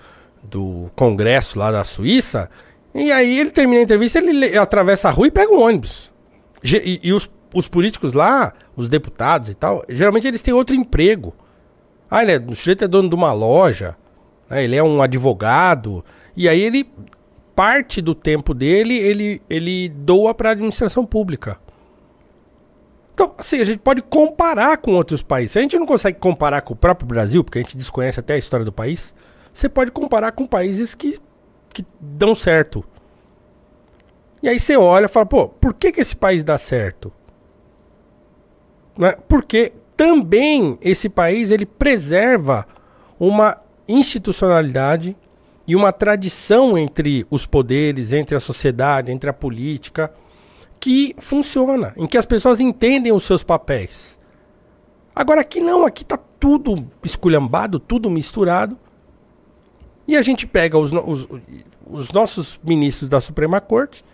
do 0.44 0.90
congresso 0.96 1.60
lá 1.60 1.72
da 1.72 1.84
Suíça. 1.84 2.50
E 2.94 3.12
aí 3.12 3.38
ele 3.38 3.52
termina 3.52 3.82
a 3.82 3.84
entrevista, 3.84 4.18
ele 4.20 4.32
le- 4.32 4.58
atravessa 4.58 5.10
a 5.10 5.12
rua 5.12 5.28
e 5.28 5.32
pega 5.32 5.52
um 5.54 5.62
ônibus. 5.62 6.14
Ge- 6.64 6.82
E, 6.84 7.00
e 7.04 7.12
os, 7.14 7.30
os 7.56 7.70
políticos 7.70 8.14
lá, 8.14 8.54
os 8.76 8.90
deputados 8.90 9.50
e 9.50 9.56
tal, 9.56 9.84
geralmente 9.88 10.28
eles 10.28 10.42
têm 10.42 10.54
outro 10.54 10.76
emprego. 10.76 11.34
Ah, 12.12 12.22
ele 12.22 12.34
é, 12.34 12.38
o 12.38 12.54
sujeito 12.54 12.84
é 12.84 12.88
dono 12.88 13.10
de 13.10 13.16
uma 13.16 13.32
loja, 13.32 13.96
né, 14.50 14.64
ele 14.64 14.76
é 14.76 14.84
um 14.84 15.02
advogado, 15.02 16.04
e 16.36 16.50
aí 16.50 16.62
ele, 16.62 16.88
parte 17.56 18.02
do 18.02 18.14
tempo 18.14 18.54
dele, 18.54 18.96
ele, 18.98 19.42
ele 19.50 19.90
doa 19.90 20.36
para 20.36 20.50
a 20.50 20.52
administração 20.52 21.06
pública. 21.06 21.58
Então, 23.14 23.34
assim, 23.38 23.62
a 23.62 23.64
gente 23.64 23.80
pode 23.80 24.02
comparar 24.02 24.76
com 24.78 24.94
outros 24.94 25.24
países. 25.24 25.54
Se 25.54 25.60
a 25.60 25.62
gente 25.62 25.80
não 25.80 25.86
consegue 25.86 26.20
comparar 26.20 26.62
com 26.62 26.74
o 26.74 26.76
próprio 26.76 27.08
Brasil, 27.08 27.46
porque 27.46 27.60
a 27.60 27.62
gente 27.62 27.78
desconhece 27.78 28.20
até 28.20 28.34
a 28.34 28.38
história 28.38 28.66
do 28.66 28.74
país, 28.74 29.16
você 29.54 29.70
pode 29.70 29.90
comparar 29.92 30.34
com 30.34 30.46
países 30.46 30.94
que, 30.94 31.18
que 31.74 31.86
dão 31.98 32.36
certo. 32.36 32.84
E 34.44 34.50
aí 34.50 34.60
você 34.60 34.76
olha 34.76 35.06
e 35.06 35.08
fala, 35.08 35.26
pô, 35.26 35.48
por 35.48 35.74
que, 35.74 35.94
que 35.94 36.02
esse 36.02 36.14
país 36.14 36.44
dá 36.44 36.58
certo? 36.58 37.12
Né? 38.98 39.16
Porque 39.28 39.74
também 39.96 40.78
esse 40.82 41.10
país 41.10 41.52
ele 41.52 41.66
preserva 41.66 42.66
uma 43.20 43.58
institucionalidade 43.88 45.16
e 45.68 45.76
uma 45.76 45.92
tradição 45.92 46.78
entre 46.78 47.26
os 47.30 47.46
poderes, 47.46 48.12
entre 48.12 48.36
a 48.36 48.40
sociedade, 48.40 49.12
entre 49.12 49.30
a 49.30 49.34
política, 49.34 50.14
que 50.80 51.16
funciona, 51.18 51.94
em 51.98 52.06
que 52.06 52.18
as 52.18 52.26
pessoas 52.26 52.60
entendem 52.60 53.12
os 53.12 53.24
seus 53.24 53.44
papéis. 53.44 54.20
Agora 55.16 55.42
aqui 55.42 55.60
não, 55.60 55.86
aqui 55.86 56.04
tá 56.06 56.20
tudo 56.40 56.86
esculhambado, 57.04 57.80
tudo 57.80 58.10
misturado. 58.10 58.78
E 60.08 60.16
a 60.16 60.22
gente 60.22 60.46
pega 60.46 60.78
os, 60.78 60.92
os, 60.92 61.28
os 61.88 62.12
nossos 62.12 62.60
ministros 62.64 63.10
da 63.10 63.20
Suprema 63.20 63.60
Corte, 63.60 64.06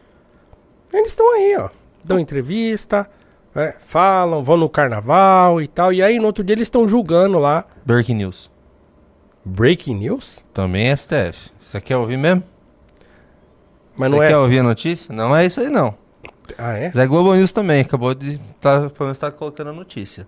eles 0.93 1.09
estão 1.09 1.33
aí, 1.33 1.57
ó. 1.57 1.69
Dão 2.03 2.19
entrevista, 2.19 3.09
né, 3.53 3.73
falam, 3.85 4.43
vão 4.43 4.57
no 4.57 4.69
carnaval 4.69 5.61
e 5.61 5.67
tal. 5.67 5.91
E 5.91 6.01
aí 6.01 6.19
no 6.19 6.25
outro 6.25 6.43
dia 6.43 6.53
eles 6.53 6.67
estão 6.67 6.87
julgando 6.87 7.37
lá. 7.37 7.65
Breaking 7.85 8.15
News. 8.15 8.49
Breaking 9.43 9.95
news? 9.95 10.45
Também 10.53 10.89
é 10.89 10.95
STF. 10.95 11.49
Você 11.57 11.81
quer 11.81 11.97
ouvir 11.97 12.17
mesmo? 12.17 12.43
Mas 13.97 14.09
Você 14.09 14.15
não 14.15 14.23
é. 14.23 14.27
quer 14.27 14.37
ouvir 14.37 14.59
a 14.59 14.63
notícia? 14.63 15.13
Não 15.13 15.35
é 15.35 15.45
isso 15.45 15.59
aí, 15.59 15.69
não. 15.69 15.95
Ah, 16.57 16.73
é? 16.73 16.87
Mas 16.89 16.97
é 16.97 17.07
Globo 17.07 17.33
News 17.33 17.51
também. 17.51 17.81
Acabou 17.81 18.13
de. 18.13 18.39
Tá, 18.59 18.89
pelo 18.89 19.05
menos 19.05 19.17
tá 19.17 19.31
colocando 19.31 19.71
a 19.71 19.73
notícia. 19.73 20.27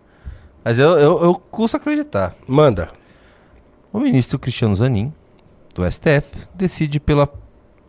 Mas 0.63 0.79
eu, 0.79 0.97
eu, 0.97 1.23
eu 1.23 1.35
custo 1.35 1.77
acreditar. 1.77 2.35
Manda. 2.47 2.89
O 3.91 3.99
ministro 3.99 4.39
Cristiano 4.39 4.73
Zanin, 4.73 5.13
do 5.75 5.83
STF, 5.89 6.47
decide 6.55 6.99
pela 6.99 7.29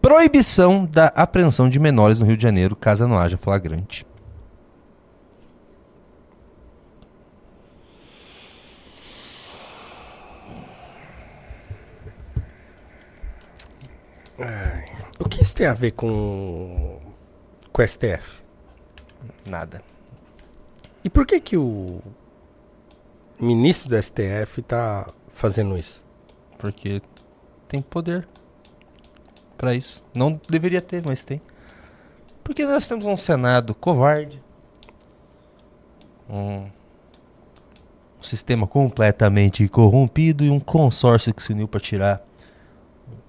proibição 0.03 0.85
da 0.85 1.07
apreensão 1.07 1.69
de 1.69 1.79
menores 1.79 2.19
no 2.19 2.27
Rio 2.27 2.37
de 2.37 2.43
Janeiro, 2.43 2.77
caso 2.77 3.09
não 3.09 3.17
haja 3.19 3.39
flagrante. 3.39 4.05
O 15.19 15.29
que 15.29 15.43
isso 15.43 15.55
tem 15.55 15.67
a 15.67 15.75
ver 15.75 15.93
com. 15.93 17.01
com 17.73 17.83
o 17.83 17.87
STF? 17.87 18.43
Nada. 19.49 19.83
E 21.05 21.11
por 21.11 21.27
que 21.27 21.39
que 21.41 21.57
o 21.57 22.01
ministro 23.39 23.89
do 23.91 24.03
STF 24.03 24.63
tá 24.63 25.07
fazendo 25.33 25.79
isso? 25.79 26.05
Porque 26.59 27.01
tem 27.69 27.81
poder 27.81 28.27
pra 29.57 29.75
isso. 29.75 30.05
Não 30.15 30.41
deveria 30.49 30.81
ter, 30.81 31.05
mas 31.05 31.23
tem. 31.23 31.41
Porque 32.43 32.65
nós 32.65 32.87
temos 32.87 33.07
um 33.07 33.17
Senado 33.17 33.75
covarde. 33.75 34.43
Um 36.29 36.69
sistema 38.21 38.67
completamente 38.67 39.69
corrompido 39.69 40.45
e 40.45 40.51
um 40.51 40.59
consórcio 40.59 41.35
que 41.35 41.43
se 41.43 41.53
uniu 41.53 41.69
pra 41.69 41.81
tirar 41.81 42.23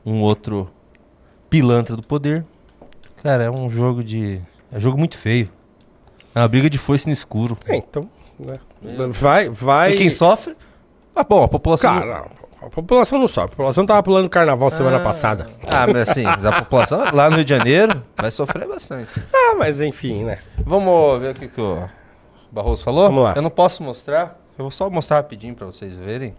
um 0.06 0.22
outro 0.22 0.72
pilantra 1.56 1.95
do 1.95 2.03
poder. 2.03 2.44
Cara, 3.23 3.45
é 3.45 3.49
um 3.49 3.69
jogo 3.69 4.03
de. 4.03 4.41
É 4.72 4.77
um 4.77 4.80
jogo 4.82 4.98
muito 4.98 5.18
feio. 5.18 5.49
É 6.34 6.40
uma 6.40 6.48
briga 6.49 6.69
de 6.69 6.77
foice 6.77 7.07
no 7.07 7.14
escuro. 7.14 7.57
É, 7.65 7.77
então. 7.77 8.10
né? 8.38 8.60
Vai, 9.10 9.48
vai. 9.48 9.94
E 9.94 9.98
quem 9.98 10.10
sofre? 10.10 10.53
Ah, 11.15 11.23
bom, 11.23 11.44
a 11.44 11.48
população. 11.48 11.98
Cara, 11.98 12.26
a 12.61 12.69
população 12.69 13.18
não 13.18 13.27
sobe. 13.30 13.45
A 13.45 13.49
população 13.52 13.86
tava 13.86 14.03
pulando 14.03 14.30
carnaval 14.30 14.69
semana 14.69 14.99
passada. 14.99 15.48
Ah, 15.65 15.88
mas 15.88 16.10
assim, 16.10 16.23
mas 16.23 16.45
a 16.45 16.52
população 16.52 17.06
lá 17.14 17.30
no 17.30 17.38
Rio 17.38 17.45
de 17.45 17.56
Janeiro 17.56 18.02
vai 18.18 18.32
sofrer 18.32 18.68
bastante. 18.68 19.10
Ah, 19.34 19.56
mas 19.57 19.80
enfim, 19.80 20.26
né? 20.26 20.40
Vamos 20.57 21.22
ver 21.22 21.32
o 21.32 21.40
que, 21.40 21.48
que 21.48 21.61
o 21.61 21.88
Barroso 22.52 22.84
falou? 22.84 23.06
Vamos 23.06 23.23
lá. 23.23 23.34
Eu 23.34 23.41
não 23.41 23.49
posso 23.49 23.82
mostrar, 23.82 24.38
eu 24.57 24.65
vou 24.65 24.72
só 24.72 24.90
mostrar 24.90 25.18
rapidinho 25.18 25.56
pra 25.56 25.65
vocês 25.65 25.98
verem. 25.98 26.36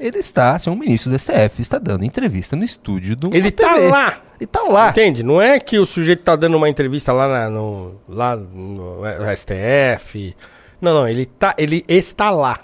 Ele 0.00 0.16
está, 0.18 0.52
assim, 0.56 0.70
um 0.70 0.76
ministro 0.76 1.10
do 1.12 1.18
STF, 1.18 1.60
está 1.60 1.78
dando 1.78 2.04
entrevista 2.06 2.56
no 2.56 2.64
estúdio 2.64 3.14
do 3.14 3.30
Ele 3.36 3.50
tá 3.50 3.74
lá. 3.76 4.22
Ele 4.40 4.46
tá 4.46 4.62
lá. 4.62 4.88
Entende? 4.88 5.22
Não 5.22 5.40
é 5.42 5.60
que 5.60 5.78
o 5.78 5.84
sujeito 5.84 6.22
tá 6.22 6.34
dando 6.34 6.56
uma 6.56 6.70
entrevista 6.70 7.12
lá, 7.12 7.28
na- 7.28 7.50
no, 7.50 7.94
lá 8.08 8.34
no 8.34 9.02
STF. 9.36 10.34
Não, 10.80 10.94
não, 10.94 11.06
ele, 11.08 11.26
tá, 11.26 11.54
ele 11.58 11.84
está 11.86 12.30
lá. 12.30 12.58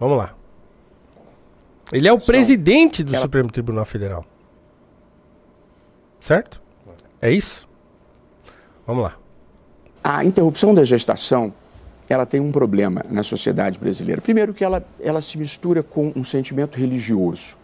Vamos 0.00 0.16
lá. 0.16 0.34
Ele 1.92 2.08
é 2.08 2.12
o 2.12 2.18
Só 2.18 2.26
presidente 2.26 3.02
do 3.04 3.08
aquela- 3.10 3.22
Supremo 3.22 3.50
Tribunal 3.52 3.84
Federal. 3.84 4.24
certo? 6.20 6.60
É 7.20 7.30
isso? 7.30 7.68
Vamos 8.86 9.04
lá. 9.04 9.16
A 10.02 10.24
interrupção 10.24 10.74
da 10.74 10.84
gestação, 10.84 11.52
ela 12.12 12.26
tem 12.26 12.40
um 12.40 12.50
problema 12.50 13.04
na 13.10 13.22
sociedade 13.22 13.78
brasileira. 13.78 14.20
Primeiro 14.20 14.54
que 14.54 14.64
ela, 14.64 14.84
ela 15.00 15.20
se 15.20 15.38
mistura 15.38 15.82
com 15.82 16.12
um 16.16 16.24
sentimento 16.24 16.78
religioso. 16.78 17.56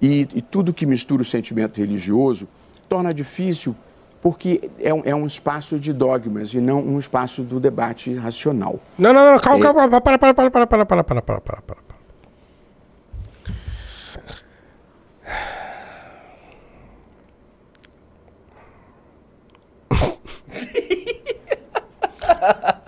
E, 0.00 0.28
e 0.34 0.42
tudo 0.42 0.72
que 0.72 0.84
mistura 0.84 1.22
o 1.22 1.24
sentimento 1.24 1.78
religioso 1.78 2.48
torna 2.88 3.14
difícil 3.14 3.74
porque 4.20 4.70
é 4.78 4.94
um, 4.94 5.02
é 5.04 5.14
um 5.14 5.26
espaço 5.26 5.78
de 5.78 5.92
dogmas 5.92 6.54
e 6.54 6.60
não 6.60 6.80
um 6.80 6.98
espaço 6.98 7.42
do 7.42 7.58
debate 7.58 8.14
racional. 8.14 8.78
Não, 8.96 9.12
não, 9.12 9.32
não, 9.32 9.38
calma, 9.40 9.74
calma, 9.74 10.00
para, 10.00 10.18
para, 10.18 10.34
para, 10.34 10.50
para, 10.50 10.66
para, 10.66 10.86
para, 10.86 11.04
para, 11.04 11.22
para, 11.22 11.40
para, 11.40 11.62
para. 11.62 11.91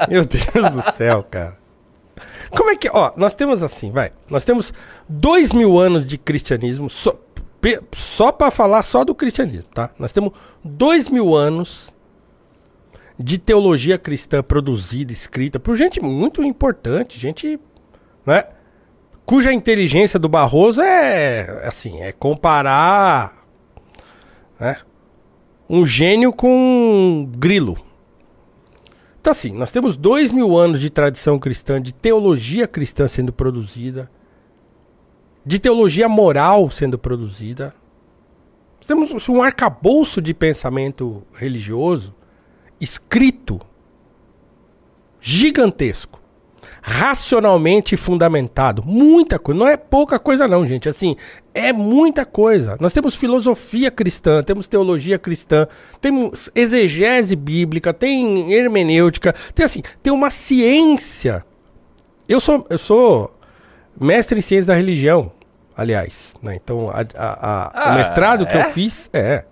Meu 0.09 0.25
Deus 0.25 0.75
do 0.75 0.93
céu, 0.93 1.25
cara. 1.29 1.57
Como 2.51 2.71
é 2.71 2.77
que. 2.77 2.89
Ó, 2.93 3.13
nós 3.17 3.35
temos 3.35 3.63
assim, 3.63 3.91
vai. 3.91 4.13
Nós 4.31 4.45
temos 4.45 4.73
dois 5.09 5.53
mil 5.53 5.79
anos 5.79 6.07
de 6.07 6.17
cristianismo, 6.17 6.89
só, 6.89 7.15
só 7.93 8.31
para 8.31 8.51
falar 8.51 8.83
só 8.83 9.05
do 9.05 9.15
cristianismo, 9.15 9.69
tá? 9.75 9.91
Nós 9.99 10.13
temos 10.13 10.33
dois 10.63 11.09
mil 11.09 11.35
anos 11.35 11.93
de 13.19 13.39
teologia 13.39 13.97
cristã 13.97 14.43
produzida, 14.43 15.13
escrita, 15.13 15.61
por 15.61 15.77
gente 15.77 16.01
muito 16.01 16.43
importante, 16.43 17.19
gente. 17.19 17.59
Né? 18.27 18.45
Cuja 19.25 19.53
inteligência 19.53 20.19
do 20.19 20.29
Barroso 20.29 20.83
é. 20.83 21.63
Assim, 21.65 22.03
é 22.03 22.13
comparar. 22.13 23.45
Né? 24.59 24.77
Um 25.69 25.87
gênio 25.87 26.33
com 26.33 26.51
um 26.51 27.27
grilo. 27.27 27.79
Então, 29.25 29.31
assim, 29.31 29.53
nós 29.53 29.73
temos 29.73 29.97
dois 29.97 30.31
mil 30.31 30.55
anos 30.55 30.83
de 30.83 30.91
tradição 30.91 31.39
cristã, 31.39 31.81
de 31.81 31.95
teologia 31.95 32.69
cristã 32.69 33.09
sendo 33.09 33.33
produzida, 33.33 34.11
de 35.47 35.59
teologia 35.59 36.07
moral 36.07 36.71
sendo 36.71 36.99
produzida. 36.99 37.75
Nós 38.77 38.87
temos 38.87 39.27
um 39.31 39.43
arcabouço 39.43 40.21
de 40.21 40.35
pensamento 40.35 41.23
religioso 41.33 42.15
escrito, 42.79 43.59
gigantesco, 45.23 46.21
racionalmente 46.87 47.97
fundamentado. 47.97 48.83
Muita 48.85 49.39
coisa. 49.39 49.59
Não 49.59 49.67
é 49.67 49.75
pouca 49.75 50.19
coisa, 50.19 50.47
não, 50.47 50.67
gente. 50.67 50.87
Assim, 50.87 51.17
é 51.55 51.73
muita 51.73 52.27
coisa. 52.27 52.77
Nós 52.79 52.93
temos 52.93 53.15
filosofia 53.17 53.91
cristã, 53.91 54.43
temos 54.43 54.67
teologia 54.67 55.19
cristã, 55.19 55.67
temos 55.99 56.51
exegese 56.55 57.35
bíblica, 57.35 57.95
tem 57.95 58.53
hermenêutica, 58.53 59.35
tem 59.55 59.65
assim, 59.65 59.83
tem 60.03 60.13
uma 60.13 60.29
ciência. 60.29 61.43
Eu 62.29 62.39
sou, 62.39 62.67
eu 62.69 62.77
sou 62.79 63.35
mestre 63.99 64.39
em 64.39 64.43
ciência 64.43 64.67
da 64.67 64.75
religião, 64.75 65.33
aliás. 65.75 66.35
Né? 66.43 66.57
Então, 66.63 66.91
a- 66.91 67.07
a- 67.17 67.89
a- 67.89 67.93
o 67.93 67.95
mestrado 67.97 68.45
que 68.45 68.57
eu 68.59 68.65
fiz 68.73 69.09
é. 69.11 69.45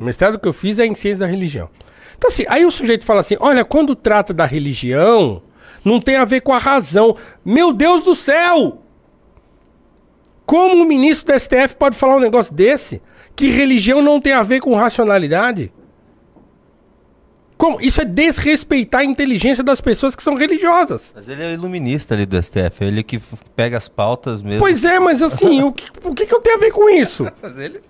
O 0.00 0.04
mestrado 0.04 0.38
que 0.38 0.48
eu 0.48 0.52
fiz 0.54 0.78
é 0.78 0.86
em 0.86 0.94
ciência 0.94 1.20
da 1.20 1.30
religião. 1.30 1.68
Então, 2.16 2.28
assim, 2.28 2.46
aí 2.48 2.64
o 2.64 2.70
sujeito 2.70 3.04
fala 3.04 3.20
assim: 3.20 3.36
olha, 3.38 3.66
quando 3.66 3.94
trata 3.94 4.32
da 4.32 4.46
religião, 4.46 5.42
não 5.84 6.00
tem 6.00 6.16
a 6.16 6.24
ver 6.24 6.40
com 6.40 6.52
a 6.52 6.58
razão. 6.58 7.16
Meu 7.44 7.72
Deus 7.72 8.02
do 8.02 8.14
céu! 8.14 8.82
Como 10.46 10.82
o 10.82 10.86
ministro 10.86 11.32
do 11.32 11.38
STF 11.38 11.76
pode 11.76 11.96
falar 11.96 12.16
um 12.16 12.20
negócio 12.20 12.54
desse? 12.54 13.00
Que 13.34 13.48
religião 13.48 14.02
não 14.02 14.20
tem 14.20 14.32
a 14.32 14.42
ver 14.42 14.60
com 14.60 14.74
racionalidade? 14.74 15.72
Como? 17.56 17.80
Isso 17.80 18.00
é 18.00 18.04
desrespeitar 18.04 19.00
a 19.00 19.04
inteligência 19.04 19.62
das 19.62 19.80
pessoas 19.80 20.14
que 20.14 20.22
são 20.22 20.34
religiosas. 20.34 21.12
Mas 21.14 21.28
ele 21.28 21.42
é 21.42 21.46
o 21.46 21.54
iluminista 21.54 22.14
ali 22.14 22.26
do 22.26 22.40
STF, 22.40 22.82
ele 22.82 23.02
que 23.02 23.20
pega 23.54 23.76
as 23.76 23.88
pautas 23.88 24.42
mesmo. 24.42 24.60
Pois 24.60 24.84
é, 24.84 24.98
mas 24.98 25.22
assim, 25.22 25.62
o 25.62 25.72
que, 25.72 25.86
o 26.02 26.14
que, 26.14 26.26
que 26.26 26.34
eu 26.34 26.40
tenho 26.40 26.56
a 26.56 26.58
ver 26.58 26.72
com 26.72 26.88
isso? 26.90 27.26
Mas 27.40 27.58
ele... 27.58 27.80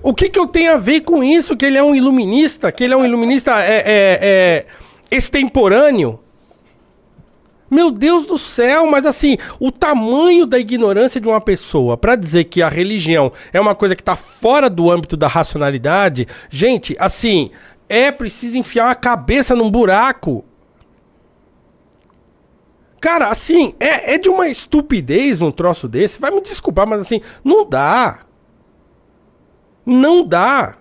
O 0.00 0.14
que, 0.14 0.28
que 0.28 0.38
eu 0.38 0.46
tenho 0.46 0.72
a 0.72 0.76
ver 0.76 1.00
com 1.00 1.24
isso? 1.24 1.56
Que 1.56 1.66
ele 1.66 1.76
é 1.76 1.82
um 1.82 1.94
iluminista? 1.94 2.70
Que 2.70 2.84
ele 2.84 2.94
é 2.94 2.96
um 2.96 3.04
iluminista 3.04 3.60
é, 3.60 3.76
é, 3.78 4.18
é, 4.22 4.66
extemporâneo? 5.10 6.20
Meu 7.70 7.90
Deus 7.90 8.26
do 8.26 8.38
céu, 8.38 8.86
mas 8.86 9.04
assim, 9.04 9.36
o 9.60 9.70
tamanho 9.70 10.46
da 10.46 10.58
ignorância 10.58 11.20
de 11.20 11.28
uma 11.28 11.40
pessoa 11.40 11.96
pra 11.96 12.16
dizer 12.16 12.44
que 12.44 12.62
a 12.62 12.68
religião 12.68 13.30
é 13.52 13.60
uma 13.60 13.74
coisa 13.74 13.94
que 13.94 14.02
tá 14.02 14.16
fora 14.16 14.70
do 14.70 14.90
âmbito 14.90 15.16
da 15.16 15.28
racionalidade, 15.28 16.26
gente, 16.48 16.96
assim, 16.98 17.50
é 17.88 18.10
preciso 18.10 18.58
enfiar 18.58 18.90
a 18.90 18.94
cabeça 18.94 19.54
num 19.54 19.70
buraco. 19.70 20.44
Cara, 23.00 23.28
assim, 23.28 23.74
é, 23.78 24.14
é 24.14 24.18
de 24.18 24.28
uma 24.28 24.48
estupidez 24.48 25.40
um 25.40 25.50
troço 25.50 25.88
desse. 25.88 26.20
Vai 26.20 26.30
me 26.30 26.40
desculpar, 26.40 26.86
mas 26.86 27.02
assim, 27.02 27.20
não 27.44 27.68
dá. 27.68 28.20
Não 29.86 30.26
dá. 30.26 30.76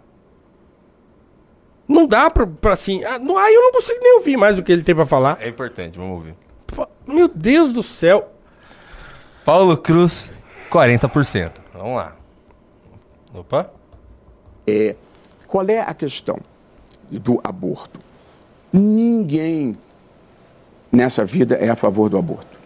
Não 1.87 2.05
dá 2.05 2.29
pra, 2.29 2.45
pra 2.45 2.73
assim. 2.73 3.03
Ah, 3.03 3.19
não, 3.19 3.37
aí 3.37 3.53
eu 3.53 3.61
não 3.61 3.71
consigo 3.71 3.99
nem 4.01 4.15
ouvir 4.15 4.35
mais 4.35 4.57
o 4.57 4.63
que 4.63 4.71
ele 4.71 4.83
tem 4.83 4.95
pra 4.95 5.05
falar. 5.05 5.37
É 5.39 5.47
importante, 5.47 5.97
vamos 5.97 6.15
ouvir. 6.17 6.35
Meu 7.05 7.27
Deus 7.27 7.71
do 7.71 7.81
céu. 7.83 8.31
Paulo 9.45 9.77
Cruz, 9.77 10.29
40%. 10.69 11.51
Vamos 11.73 11.95
lá. 11.95 12.15
Opa. 13.33 13.69
É, 14.65 14.95
qual 15.47 15.65
é 15.69 15.79
a 15.79 15.93
questão 15.93 16.37
do 17.09 17.39
aborto? 17.43 17.99
Ninguém 18.73 19.77
nessa 20.91 21.23
vida 21.23 21.55
é 21.55 21.69
a 21.69 21.75
favor 21.75 22.09
do 22.09 22.17
aborto. 22.17 22.57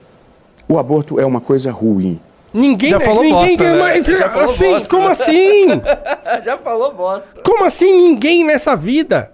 O 0.68 0.80
aborto 0.80 1.20
é 1.20 1.26
uma 1.26 1.42
coisa 1.42 1.72
ruim. 1.72 2.20
Ninguém 2.54 2.90
Já 2.90 3.00
falou 3.00 3.24
ninguém 3.24 3.56
bosta, 3.58 3.64
quer 3.64 3.72
né? 3.74 3.80
mais- 3.80 4.06
Já 4.06 4.30
falou 4.30 4.46
assim, 4.50 4.72
bosta. 4.72 4.90
como 4.90 5.08
assim? 5.08 5.66
Já 6.44 6.58
falou 6.58 6.94
bosta. 6.94 7.42
Como 7.44 7.64
assim 7.64 7.96
ninguém 7.96 8.44
nessa 8.44 8.76
vida? 8.76 9.32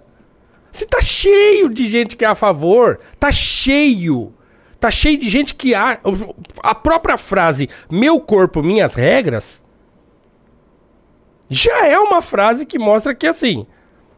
Você 0.70 0.84
tá 0.86 1.00
cheio 1.00 1.68
de 1.70 1.88
gente 1.88 2.14
que 2.16 2.24
é 2.24 2.28
a 2.28 2.34
favor. 2.34 3.00
Tá 3.18 3.32
cheio. 3.32 4.32
Tá 4.80 4.90
cheio 4.90 5.18
de 5.18 5.28
gente 5.28 5.54
que 5.54 5.74
a, 5.74 5.98
a 6.62 6.74
própria 6.74 7.18
frase 7.18 7.68
meu 7.90 8.20
corpo, 8.20 8.62
minhas 8.62 8.94
regras 8.94 9.62
já 11.50 11.86
é 11.86 11.98
uma 11.98 12.20
frase 12.20 12.66
que 12.66 12.78
mostra 12.78 13.14
que 13.14 13.26
assim, 13.26 13.66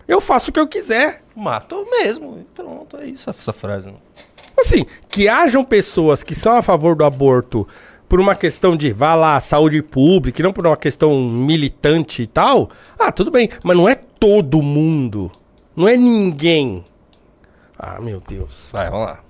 eu 0.07 0.21
faço 0.21 0.51
o 0.51 0.53
que 0.53 0.61
eu 0.61 0.67
quiser. 0.67 1.23
Matou 1.35 1.89
mesmo. 1.89 2.45
Pronto, 2.55 2.97
é 2.97 3.07
isso 3.07 3.31
essa 3.31 3.53
frase. 3.53 3.89
né? 3.89 3.97
Assim, 4.59 4.85
que 5.09 5.29
hajam 5.29 5.65
pessoas 5.65 6.23
que 6.23 6.35
são 6.35 6.57
a 6.57 6.63
favor 6.63 6.97
do 6.97 7.05
aborto 7.05 7.67
por 8.09 8.21
uma 8.21 8.35
questão 8.35 8.77
de, 8.77 8.93
vá 8.93 9.15
lá, 9.15 9.39
saúde 9.39 9.81
pública, 9.81 10.43
e 10.43 10.43
não 10.43 10.53
por 10.53 10.67
uma 10.67 10.77
questão 10.77 11.23
militante 11.23 12.23
e 12.23 12.27
tal, 12.27 12.69
ah, 12.99 13.13
tudo 13.13 13.31
bem, 13.31 13.49
mas 13.63 13.77
não 13.77 13.89
é 13.89 13.95
todo 13.95 14.61
mundo. 14.61 15.31
Não 15.77 15.87
é 15.87 15.97
ninguém. 15.97 16.85
Ah, 17.79 18.01
meu 18.01 18.21
Deus. 18.21 18.51
Vai, 18.73 18.91
vamos 18.91 19.07
lá. 19.07 19.21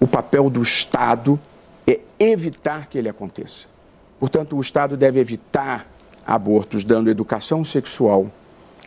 O 0.00 0.06
papel 0.06 0.48
do 0.48 0.62
Estado 0.62 1.38
é 1.86 2.00
evitar 2.18 2.88
que 2.88 2.96
ele 2.96 3.08
aconteça. 3.08 3.66
Portanto, 4.18 4.56
o 4.56 4.60
Estado 4.60 4.96
deve 4.96 5.20
evitar 5.20 5.86
abortos, 6.26 6.84
dando 6.84 7.10
educação 7.10 7.64
sexual, 7.64 8.30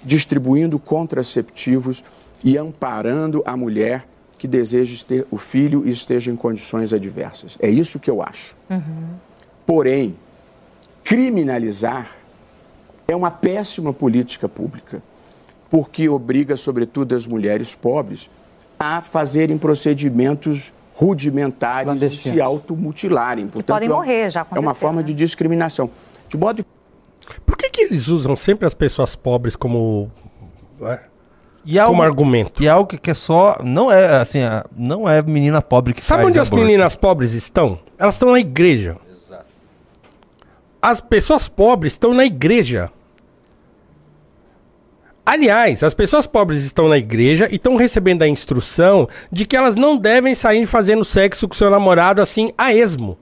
distribuindo 0.03 0.79
contraceptivos 0.79 2.03
e 2.43 2.57
amparando 2.57 3.43
a 3.45 3.55
mulher 3.55 4.07
que 4.37 4.47
deseja 4.47 5.03
ter 5.07 5.25
o 5.31 5.37
filho 5.37 5.87
e 5.87 5.91
esteja 5.91 6.31
em 6.31 6.35
condições 6.35 6.91
adversas. 6.91 7.57
É 7.61 7.69
isso 7.69 7.99
que 7.99 8.09
eu 8.09 8.21
acho. 8.21 8.55
Porém, 9.65 10.15
criminalizar 11.03 12.11
é 13.07 13.15
uma 13.15 13.31
péssima 13.31 13.93
política 13.93 14.49
pública, 14.49 15.01
porque 15.69 16.09
obriga, 16.09 16.57
sobretudo, 16.57 17.15
as 17.15 17.25
mulheres 17.25 17.73
pobres 17.73 18.29
a 18.79 19.01
fazerem 19.01 19.57
procedimentos 19.57 20.73
rudimentares 20.93 22.01
e 22.01 22.17
se 22.17 22.41
automutilarem. 22.41 23.47
Portanto, 23.47 23.75
podem 23.75 23.89
é 23.89 23.91
morrer, 23.91 24.29
já 24.29 24.45
É 24.55 24.59
uma 24.59 24.73
forma 24.73 25.01
né? 25.01 25.07
de 25.07 25.13
discriminação. 25.13 25.89
De 26.29 26.37
modo 26.37 26.65
Por 27.45 27.57
que, 27.57 27.69
que 27.69 27.81
eles 27.81 28.07
usam 28.07 28.35
sempre 28.35 28.67
as 28.67 28.73
pessoas 28.73 29.15
pobres 29.15 29.55
como, 29.55 30.11
é, 30.81 30.99
E 31.65 31.79
algo, 31.79 31.93
como 31.93 32.03
argumento? 32.03 32.61
e 32.61 32.67
algo 32.69 32.97
que 32.97 33.09
é 33.11 33.13
só. 33.13 33.57
Não 33.63 33.91
é 33.91 34.17
assim, 34.19 34.41
a- 34.41 34.65
não 34.75 35.07
é 35.09 35.21
menina 35.21 35.61
pobre 35.61 35.93
que 35.93 36.03
Sabe 36.03 36.23
faz 36.23 36.33
onde 36.33 36.39
as 36.39 36.47
aborto. 36.47 36.65
meninas 36.65 36.95
pobres 36.95 37.33
estão? 37.33 37.79
Elas 37.97 38.15
estão 38.15 38.31
na 38.31 38.39
igreja. 38.39 38.97
As 40.81 40.99
pessoas 40.99 41.47
pobres 41.47 41.93
estão 41.93 42.13
na 42.13 42.25
igreja. 42.25 42.91
Aliás, 45.25 45.83
as 45.83 45.93
pessoas 45.93 46.27
pobres 46.27 46.63
estão 46.65 46.89
na 46.89 46.97
igreja 46.97 47.47
e 47.49 47.55
estão 47.55 47.75
recebendo 47.77 48.23
a 48.23 48.27
instrução 48.27 49.07
de 49.31 49.45
que 49.45 49.55
elas 49.55 49.75
não 49.75 49.97
devem 49.97 50.35
sair 50.35 50.65
fazendo 50.65 51.05
sexo 51.05 51.47
com 51.47 51.53
seu 51.55 51.69
namorado 51.69 52.21
assim 52.21 52.51
a 52.57 52.73
esmo. 52.73 53.17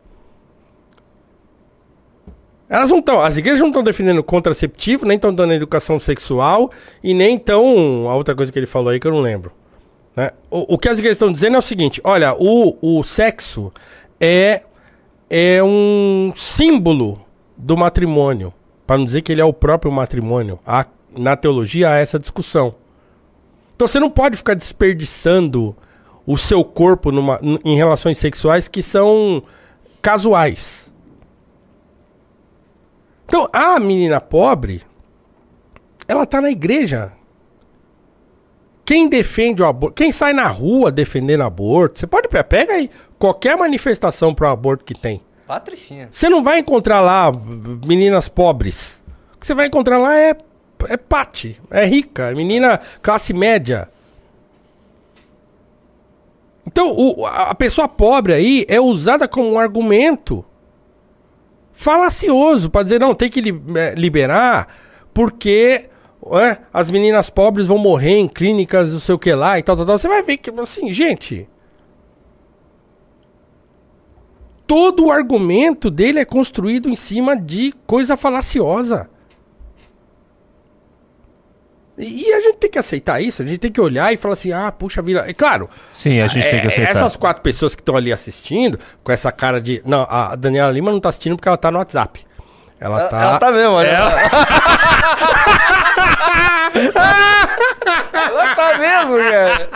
Elas 2.67 2.89
não 2.89 2.99
estão, 2.99 3.21
as 3.21 3.35
igrejas 3.37 3.59
não 3.59 3.67
estão 3.67 3.83
defendendo 3.83 4.23
contraceptivo, 4.23 5.05
nem 5.05 5.15
estão 5.15 5.33
dando 5.33 5.53
educação 5.53 5.99
sexual 5.99 6.71
e 7.03 7.13
nem 7.13 7.35
estão. 7.35 8.09
A 8.09 8.15
outra 8.15 8.33
coisa 8.33 8.51
que 8.51 8.57
ele 8.57 8.65
falou 8.65 8.89
aí 8.89 8.99
que 8.99 9.05
eu 9.05 9.11
não 9.11 9.19
lembro. 9.19 9.51
né? 10.15 10.31
O, 10.49 10.75
o 10.75 10.77
que 10.77 10.87
as 10.87 10.97
igrejas 10.97 11.17
estão 11.17 11.31
dizendo 11.33 11.55
é 11.57 11.59
o 11.59 11.61
seguinte: 11.61 11.99
olha, 12.03 12.33
o, 12.33 12.77
o 12.81 13.03
sexo 13.03 13.73
é, 14.19 14.61
é 15.29 15.61
um 15.61 16.31
símbolo 16.35 17.19
do 17.57 17.75
matrimônio. 17.75 18.53
Para 18.87 18.97
não 18.97 19.05
dizer 19.05 19.21
que 19.21 19.31
ele 19.33 19.41
é 19.41 19.45
o 19.45 19.53
próprio 19.53 19.91
matrimônio. 19.91 20.57
Há- 20.65 20.85
na 21.17 21.35
teologia 21.35 21.89
há 21.89 21.97
essa 21.97 22.17
discussão. 22.19 22.75
Então 23.75 23.87
você 23.87 23.99
não 23.99 24.09
pode 24.09 24.37
ficar 24.37 24.53
desperdiçando 24.53 25.75
o 26.25 26.37
seu 26.37 26.63
corpo 26.63 27.11
numa- 27.11 27.39
em 27.65 27.75
relações 27.75 28.17
sexuais 28.17 28.67
que 28.67 28.81
são 28.83 29.43
casuais. 30.01 30.93
Então, 33.25 33.47
a 33.53 33.79
menina 33.79 34.19
pobre, 34.19 34.81
ela 36.07 36.25
tá 36.25 36.41
na 36.41 36.51
igreja. 36.51 37.13
Quem 38.85 39.07
defende 39.07 39.61
o 39.61 39.65
aborto, 39.65 39.95
quem 39.95 40.11
sai 40.11 40.33
na 40.33 40.47
rua 40.47 40.91
defendendo 40.91 41.41
aborto, 41.41 41.99
você 41.99 42.05
pode 42.07 42.27
pe- 42.27 42.43
pega 42.43 42.73
aí 42.73 42.89
qualquer 43.17 43.55
manifestação 43.55 44.33
pro 44.33 44.47
aborto 44.49 44.83
que 44.83 44.93
tem. 44.93 45.21
Patricinha. 45.47 46.07
Você 46.11 46.27
não 46.29 46.43
vai 46.43 46.59
encontrar 46.59 46.99
lá 46.99 47.31
meninas 47.85 48.27
pobres. 48.27 49.01
O 49.35 49.39
que 49.39 49.47
você 49.47 49.53
vai 49.53 49.67
encontrar 49.67 49.97
lá 49.97 50.13
é 50.17 50.35
é 50.89 50.97
pate, 50.97 51.59
é 51.69 51.85
rica, 51.85 52.31
é 52.31 52.35
menina 52.35 52.79
classe 53.01 53.33
média. 53.33 53.89
Então, 56.65 56.95
o- 56.95 57.25
a 57.25 57.53
pessoa 57.55 57.87
pobre 57.87 58.33
aí 58.33 58.65
é 58.69 58.79
usada 58.79 59.27
como 59.27 59.49
um 59.51 59.59
argumento 59.59 60.45
falacioso 61.73 62.69
para 62.69 62.83
dizer, 62.83 62.99
não, 62.99 63.15
tem 63.15 63.29
que 63.29 63.39
eh, 63.75 63.93
liberar 63.97 64.67
porque 65.13 65.89
é, 66.39 66.57
as 66.71 66.89
meninas 66.89 67.29
pobres 67.29 67.65
vão 67.67 67.77
morrer 67.79 68.17
em 68.17 68.27
clínicas, 68.27 68.93
não 68.93 68.99
sei 68.99 69.15
o 69.15 69.19
que 69.19 69.33
lá 69.33 69.57
e 69.57 69.63
tal, 69.63 69.75
tal, 69.75 69.85
tal. 69.85 69.97
Você 69.97 70.07
vai 70.07 70.21
ver 70.21 70.37
que, 70.37 70.51
assim, 70.59 70.93
gente. 70.93 71.49
Todo 74.67 75.07
o 75.07 75.11
argumento 75.11 75.89
dele 75.89 76.19
é 76.19 76.25
construído 76.25 76.87
em 76.89 76.95
cima 76.95 77.35
de 77.35 77.73
coisa 77.85 78.15
falaciosa. 78.15 79.09
E 81.97 82.21
e 82.21 82.33
a 82.33 82.39
gente 82.39 82.57
tem 82.57 82.69
que 82.69 82.79
aceitar 82.79 83.21
isso, 83.21 83.41
a 83.41 83.45
gente 83.45 83.59
tem 83.59 83.71
que 83.71 83.81
olhar 83.81 84.13
e 84.13 84.17
falar 84.17 84.33
assim, 84.33 84.51
ah, 84.51 84.71
puxa 84.71 85.01
vida. 85.01 85.25
É 85.27 85.33
claro, 85.33 85.69
Sim, 85.91 86.21
a 86.21 86.27
gente 86.27 86.43
tem 86.43 86.59
que 86.59 86.65
é, 86.65 86.67
aceitar. 86.67 86.91
Essas 86.91 87.15
quatro 87.15 87.41
pessoas 87.43 87.75
que 87.75 87.81
estão 87.81 87.95
ali 87.95 88.11
assistindo, 88.11 88.79
com 89.03 89.11
essa 89.11 89.31
cara 89.31 89.59
de. 89.59 89.81
Não, 89.85 90.05
a 90.09 90.35
Daniela 90.35 90.71
Lima 90.71 90.91
não 90.91 90.99
tá 90.99 91.09
assistindo 91.09 91.35
porque 91.35 91.47
ela 91.47 91.57
tá 91.57 91.69
no 91.69 91.77
WhatsApp. 91.79 92.25
Ela 92.79 93.07
tá. 93.07 93.21
Ela 93.21 93.39
tá 93.39 93.51
mesmo, 93.51 93.73
olha. 93.73 93.89
Ela 98.13 98.55
tá 98.55 98.77
mesmo, 98.77 99.17
cara. 99.17 99.69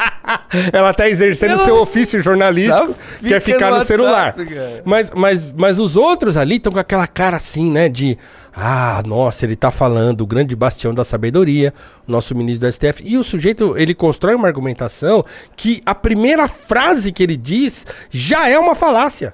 Ela 0.73 0.93
tá 0.93 1.09
exercendo 1.09 1.51
Ela 1.51 1.63
seu 1.63 1.75
ofício 1.77 2.21
jornalístico, 2.23 2.95
que 3.19 3.33
é 3.33 3.39
fica 3.39 3.57
ficar 3.57 3.71
no 3.71 3.77
no, 3.77 3.85
celular. 3.85 4.33
WhatsApp, 4.37 4.55
cara. 4.55 4.81
Mas, 4.83 5.11
mas, 5.11 5.51
mas 5.51 5.79
os 5.79 5.95
outros 5.95 6.35
ali 6.35 6.55
estão 6.55 6.71
com 6.71 6.79
aquela 6.79 7.05
cara 7.05 7.37
assim, 7.37 7.71
né? 7.71 7.89
De. 7.89 8.17
Ah, 8.57 9.03
nossa, 9.06 9.45
ele 9.45 9.56
tá 9.56 9.69
falando, 9.69 10.22
o 10.22 10.26
grande 10.26 10.56
bastião 10.56 10.94
da 10.94 11.03
sabedoria, 11.03 11.73
nosso 12.07 12.34
ministro 12.34 12.65
do 12.68 12.72
STF. 12.72 13.03
E 13.03 13.18
o 13.18 13.23
sujeito, 13.23 13.77
ele 13.77 13.94
constrói 13.94 14.34
uma 14.34 14.48
argumentação 14.48 15.26
que 15.57 15.82
a 15.86 15.94
primeira 15.94 16.48
frase 16.48 17.11
que 17.11 17.22
ele 17.22 17.36
diz 17.36 17.86
já 18.10 18.48
é 18.48 18.57
uma 18.57 18.73
falácia. 18.73 19.34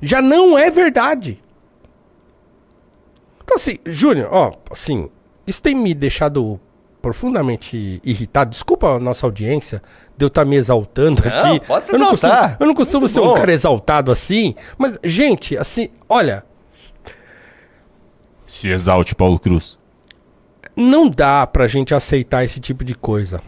Já 0.00 0.22
não 0.22 0.56
é 0.56 0.70
verdade. 0.70 1.42
Então, 3.44 3.56
assim, 3.56 3.76
Júnior, 3.86 4.28
ó, 4.32 4.52
assim, 4.70 5.10
isso 5.46 5.60
tem 5.62 5.74
me 5.74 5.92
deixado 5.92 6.58
profundamente 7.02 8.00
irritado. 8.04 8.50
Desculpa 8.50 8.88
a 8.96 8.98
nossa 8.98 9.26
audiência 9.26 9.82
de 10.16 10.24
eu 10.24 10.28
estar 10.28 10.44
me 10.44 10.56
exaltando 10.56 11.22
Não, 11.24 11.54
aqui. 11.54 11.66
pode 11.66 11.86
se 11.86 11.92
eu, 11.94 11.98
não 11.98 12.12
exaltar. 12.12 12.40
costumo, 12.40 12.56
eu 12.60 12.66
não 12.66 12.74
costumo 12.74 13.00
Muito 13.02 13.12
ser 13.12 13.20
bom. 13.20 13.32
um 13.32 13.34
cara 13.34 13.52
exaltado 13.52 14.10
assim, 14.10 14.54
mas, 14.76 14.98
gente, 15.04 15.56
assim, 15.56 15.88
olha, 16.08 16.44
Se 18.48 18.70
exalte, 18.70 19.14
Paulo 19.14 19.38
Cruz. 19.38 19.78
não 20.74 21.08
dá 21.08 21.46
pra 21.46 21.66
gente 21.66 21.94
aceitar 21.94 22.44
esse 22.44 22.58
tipo 22.58 22.82
de 22.82 22.94
coisa. 22.94 23.42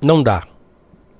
Não 0.00 0.22
dá. 0.22 0.42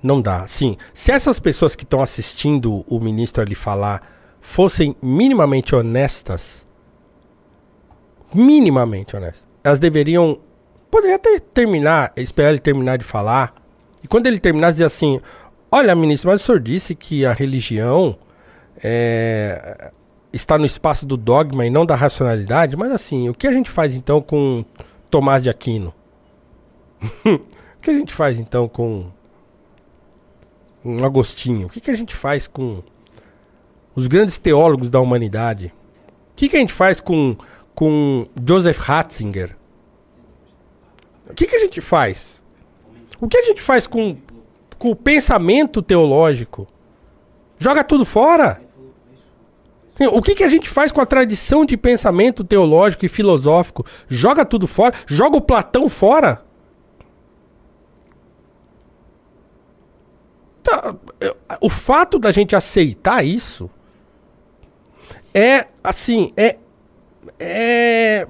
Não 0.02 0.20
dá. 0.20 0.46
Sim, 0.46 0.76
se 0.92 1.10
essas 1.10 1.40
pessoas 1.40 1.74
que 1.74 1.84
estão 1.84 2.02
assistindo 2.02 2.84
o 2.86 3.00
ministro 3.00 3.42
ali 3.42 3.54
falar 3.54 4.02
fossem 4.40 4.94
minimamente 5.00 5.74
honestas, 5.74 6.66
minimamente 8.34 9.16
honestas, 9.16 9.46
elas 9.64 9.78
deveriam. 9.78 10.38
Poderia 10.90 11.16
até 11.16 11.38
terminar, 11.38 12.12
esperar 12.16 12.50
ele 12.50 12.58
terminar 12.58 12.98
de 12.98 13.04
falar. 13.04 13.54
E 14.02 14.06
quando 14.06 14.26
ele 14.26 14.38
terminasse, 14.38 14.74
dizer 14.74 14.84
assim: 14.84 15.20
Olha, 15.72 15.94
ministro, 15.94 16.30
mas 16.30 16.42
o 16.42 16.44
senhor 16.44 16.60
disse 16.60 16.94
que 16.94 17.24
a 17.24 17.32
religião 17.32 18.16
é, 18.82 19.90
está 20.38 20.56
no 20.56 20.64
espaço 20.64 21.04
do 21.04 21.16
dogma 21.16 21.66
e 21.66 21.70
não 21.70 21.84
da 21.84 21.94
racionalidade, 21.94 22.76
mas 22.76 22.90
assim, 22.92 23.28
o 23.28 23.34
que 23.34 23.46
a 23.46 23.52
gente 23.52 23.70
faz 23.70 23.94
então 23.94 24.20
com 24.20 24.64
Tomás 25.10 25.42
de 25.42 25.50
Aquino? 25.50 25.92
o 27.24 27.80
que 27.80 27.90
a 27.90 27.94
gente 27.94 28.12
faz 28.12 28.38
então 28.38 28.68
com 28.68 29.06
um 30.84 31.04
Agostinho? 31.04 31.66
O 31.66 31.70
que, 31.70 31.90
a 31.90 31.94
gente 31.94 32.14
faz 32.14 32.46
com 32.46 32.82
os 33.94 34.06
grandes 34.06 34.38
teólogos 34.38 34.90
da 34.90 35.00
humanidade? 35.00 35.72
O 36.32 36.36
que, 36.36 36.48
que 36.48 36.56
a 36.56 36.60
gente 36.60 36.72
faz 36.72 37.00
com, 37.00 37.36
com 37.74 38.26
Joseph 38.46 38.78
Ratzinger? 38.78 39.56
O 41.28 41.34
que, 41.34 41.46
que 41.46 41.56
a 41.56 41.60
gente 41.60 41.80
faz? 41.80 42.42
O 43.20 43.28
que 43.28 43.36
a 43.36 43.42
gente 43.42 43.60
faz 43.60 43.86
com, 43.86 44.16
com 44.78 44.90
o 44.90 44.96
pensamento 44.96 45.82
teológico? 45.82 46.66
Joga 47.58 47.82
tudo 47.82 48.04
fora? 48.04 48.67
O 50.06 50.22
que, 50.22 50.34
que 50.34 50.44
a 50.44 50.48
gente 50.48 50.68
faz 50.68 50.92
com 50.92 51.00
a 51.00 51.06
tradição 51.06 51.64
de 51.64 51.76
pensamento 51.76 52.44
teológico 52.44 53.04
e 53.04 53.08
filosófico? 53.08 53.84
Joga 54.08 54.44
tudo 54.44 54.68
fora? 54.68 54.94
Joga 55.06 55.36
o 55.36 55.40
Platão 55.40 55.88
fora? 55.88 56.42
Tá, 60.62 60.94
o 61.60 61.68
fato 61.68 62.18
da 62.18 62.30
gente 62.30 62.54
aceitar 62.54 63.24
isso 63.24 63.70
é 65.34 65.66
assim, 65.82 66.32
é 66.36 66.56
é 67.38 68.26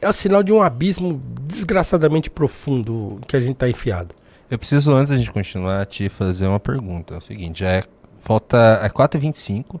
é 0.00 0.08
o 0.08 0.12
sinal 0.12 0.42
de 0.42 0.52
um 0.52 0.60
abismo 0.60 1.22
desgraçadamente 1.42 2.28
profundo 2.28 3.20
que 3.26 3.36
a 3.36 3.40
gente 3.40 3.56
tá 3.56 3.68
enfiado. 3.68 4.14
Eu 4.50 4.58
preciso, 4.58 4.92
antes 4.92 5.10
da 5.10 5.16
gente 5.16 5.30
continuar, 5.30 5.86
te 5.86 6.08
fazer 6.08 6.46
uma 6.46 6.60
pergunta. 6.60 7.14
É 7.14 7.18
o 7.18 7.20
seguinte, 7.20 7.60
já 7.60 7.68
é, 7.68 7.84
falta, 8.22 8.80
é 8.82 8.88
4h25, 8.88 9.78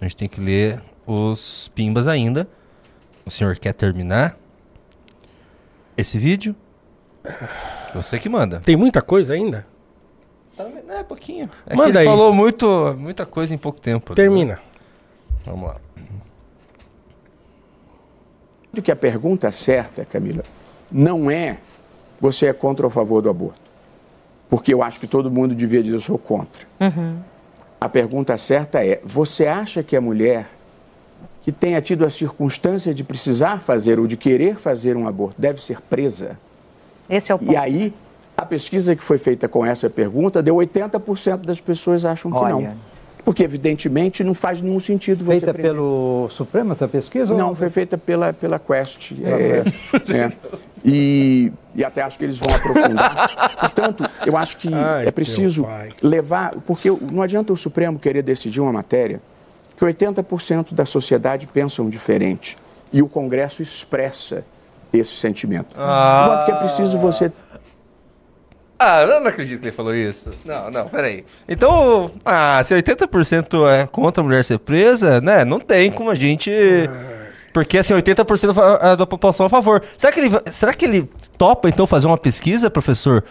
a 0.00 0.04
gente 0.04 0.16
tem 0.16 0.28
que 0.28 0.40
ler 0.40 0.82
os 1.06 1.68
pimbas 1.74 2.06
ainda. 2.06 2.46
O 3.24 3.30
senhor 3.30 3.56
quer 3.56 3.72
terminar 3.72 4.36
esse 5.96 6.18
vídeo? 6.18 6.54
Você 7.94 8.18
que 8.18 8.28
manda. 8.28 8.60
Tem 8.60 8.76
muita 8.76 9.00
coisa 9.02 9.32
ainda? 9.32 9.66
É, 10.88 11.02
pouquinho. 11.02 11.48
É 11.66 11.74
Manda 11.74 11.84
que 11.84 11.90
ele 11.92 11.98
aí. 11.98 12.04
falou 12.04 12.32
muito, 12.32 12.94
muita 12.98 13.24
coisa 13.24 13.54
em 13.54 13.58
pouco 13.58 13.80
tempo. 13.80 14.12
né? 14.12 14.16
Termina. 14.16 14.60
Vamos 15.44 15.68
lá. 15.68 15.76
Do 18.72 18.82
que 18.82 18.90
a 18.90 18.96
pergunta 18.96 19.50
certa, 19.52 20.04
Camila, 20.04 20.42
não 20.90 21.30
é 21.30 21.58
você 22.20 22.46
é 22.46 22.52
contra 22.52 22.86
ou 22.86 22.90
a 22.90 22.92
favor 22.92 23.22
do 23.22 23.30
aborto. 23.30 23.60
Porque 24.48 24.72
eu 24.72 24.82
acho 24.82 24.98
que 24.98 25.06
todo 25.06 25.30
mundo 25.30 25.54
devia 25.54 25.82
dizer 25.82 25.96
eu 25.96 26.00
sou 26.00 26.18
contra. 26.18 26.66
A 27.80 27.88
pergunta 27.88 28.36
certa 28.36 28.84
é: 28.84 29.00
você 29.04 29.46
acha 29.46 29.82
que 29.82 29.96
a 29.96 30.00
mulher 30.00 30.48
que 31.42 31.52
tenha 31.52 31.80
tido 31.80 32.04
a 32.04 32.10
circunstância 32.10 32.92
de 32.92 33.02
precisar 33.04 33.62
fazer 33.62 33.98
ou 33.98 34.06
de 34.06 34.16
querer 34.16 34.56
fazer 34.56 34.96
um 34.96 35.06
aborto 35.06 35.40
deve 35.40 35.62
ser 35.62 35.80
presa? 35.80 36.38
Esse 37.08 37.32
é 37.32 37.34
o 37.34 37.38
ponto. 37.38 37.52
E 37.52 37.56
aí, 37.56 37.94
a 38.36 38.44
pesquisa 38.44 38.94
que 38.94 39.02
foi 39.02 39.18
feita 39.18 39.48
com 39.48 39.64
essa 39.64 39.88
pergunta 39.88 40.42
deu 40.42 40.56
80% 40.56 41.38
das 41.38 41.60
pessoas 41.60 42.04
acham 42.04 42.30
que 42.30 42.36
Olha. 42.36 42.54
não. 42.54 42.88
Porque, 43.24 43.42
evidentemente, 43.42 44.24
não 44.24 44.32
faz 44.32 44.60
nenhum 44.60 44.80
sentido 44.80 45.24
você. 45.24 45.32
Feita 45.40 45.52
prender. 45.52 45.72
pelo 45.72 46.28
Supremo 46.30 46.72
essa 46.72 46.88
pesquisa? 46.88 47.32
ou 47.32 47.38
Não, 47.38 47.54
foi 47.54 47.68
feita 47.68 47.98
pela, 47.98 48.32
pela 48.32 48.58
Quest. 48.58 49.12
é, 49.22 49.64
é. 50.16 50.32
E, 50.84 51.52
e 51.74 51.84
até 51.84 52.02
acho 52.02 52.18
que 52.18 52.24
eles 52.24 52.38
vão 52.38 52.48
aprofundar. 52.48 53.56
Portanto, 53.60 54.08
eu 54.26 54.36
acho 54.36 54.56
que 54.56 54.72
Ai, 54.72 55.06
é 55.06 55.10
preciso 55.10 55.66
levar. 56.02 56.54
Porque 56.66 56.90
não 56.90 57.22
adianta 57.22 57.52
o 57.52 57.56
Supremo 57.56 57.98
querer 57.98 58.22
decidir 58.22 58.60
uma 58.60 58.72
matéria 58.72 59.20
que 59.76 59.84
80% 59.84 60.74
da 60.74 60.84
sociedade 60.84 61.46
pensam 61.46 61.88
diferente. 61.88 62.56
E 62.92 63.02
o 63.02 63.08
Congresso 63.08 63.62
expressa 63.62 64.44
esse 64.92 65.14
sentimento. 65.14 65.76
Enquanto 65.76 66.44
que 66.46 66.50
é 66.50 66.54
preciso 66.54 66.98
você 66.98 67.30
Ah, 68.78 69.02
eu 69.02 69.20
não 69.20 69.28
acredito 69.28 69.60
que 69.60 69.66
ele 69.66 69.76
falou 69.76 69.94
isso. 69.94 70.30
Não, 70.44 70.70
não, 70.70 70.88
peraí. 70.88 71.24
Então, 71.48 72.10
ah, 72.24 72.62
se 72.64 72.74
80% 72.74 73.68
é 73.68 73.86
contra 73.86 74.22
a 74.22 74.24
mulher 74.24 74.44
ser 74.44 74.58
presa, 74.58 75.20
né? 75.20 75.44
Não 75.44 75.60
tem 75.60 75.90
como 75.92 76.10
a 76.10 76.14
gente. 76.14 76.50
Porque 77.64 77.78
assim, 77.78 77.94
80% 77.94 78.54
fa- 78.54 78.78
é 78.82 78.96
da 78.96 79.06
população 79.06 79.46
a 79.46 79.48
favor. 79.48 79.82
Será 79.96 80.12
que, 80.12 80.20
ele, 80.20 80.30
será 80.50 80.74
que 80.74 80.84
ele 80.84 81.08
topa 81.36 81.68
então 81.68 81.86
fazer 81.86 82.06
uma 82.06 82.18
pesquisa, 82.18 82.70
professor? 82.70 83.24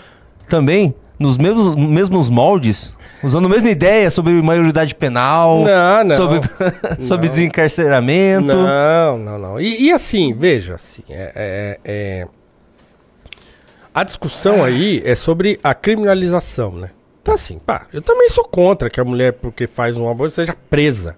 Também? 0.50 0.94
Nos 1.20 1.38
mesmos, 1.38 1.74
mesmos 1.76 2.30
moldes? 2.30 2.96
Usando 3.24 3.46
a 3.46 3.50
mesma 3.50 3.70
ideia 3.72 4.10
sobre 4.12 4.34
maioridade 4.42 4.94
penal? 4.94 5.64
Não, 5.64 6.04
não. 6.04 6.16
Sobre, 6.16 6.42
sobre 7.04 7.28
desencarceramento? 7.30 8.46
Não, 8.56 9.18
não, 9.18 9.38
não. 9.40 9.60
E, 9.60 9.86
e 9.86 9.92
assim, 9.92 10.34
veja, 10.34 10.76
assim, 10.76 11.02
é, 11.10 11.32
é- 11.36 11.80
é- 11.84 12.28
a 13.94 14.04
discussão 14.04 14.64
aí 14.64 15.02
é 15.04 15.16
sobre 15.16 15.60
a 15.64 15.74
criminalização, 15.74 16.72
né? 16.74 16.92
Então 17.22 17.34
assim, 17.34 17.58
pá, 17.60 17.88
eu 17.92 18.02
também 18.02 18.30
sou 18.30 18.44
contra 18.44 18.90
que 18.90 19.00
a 19.00 19.04
mulher, 19.04 19.34
porque 19.34 19.66
faz 19.68 19.98
um 19.98 20.08
aborto, 20.08 20.36
seja 20.36 20.56
presa. 20.70 21.18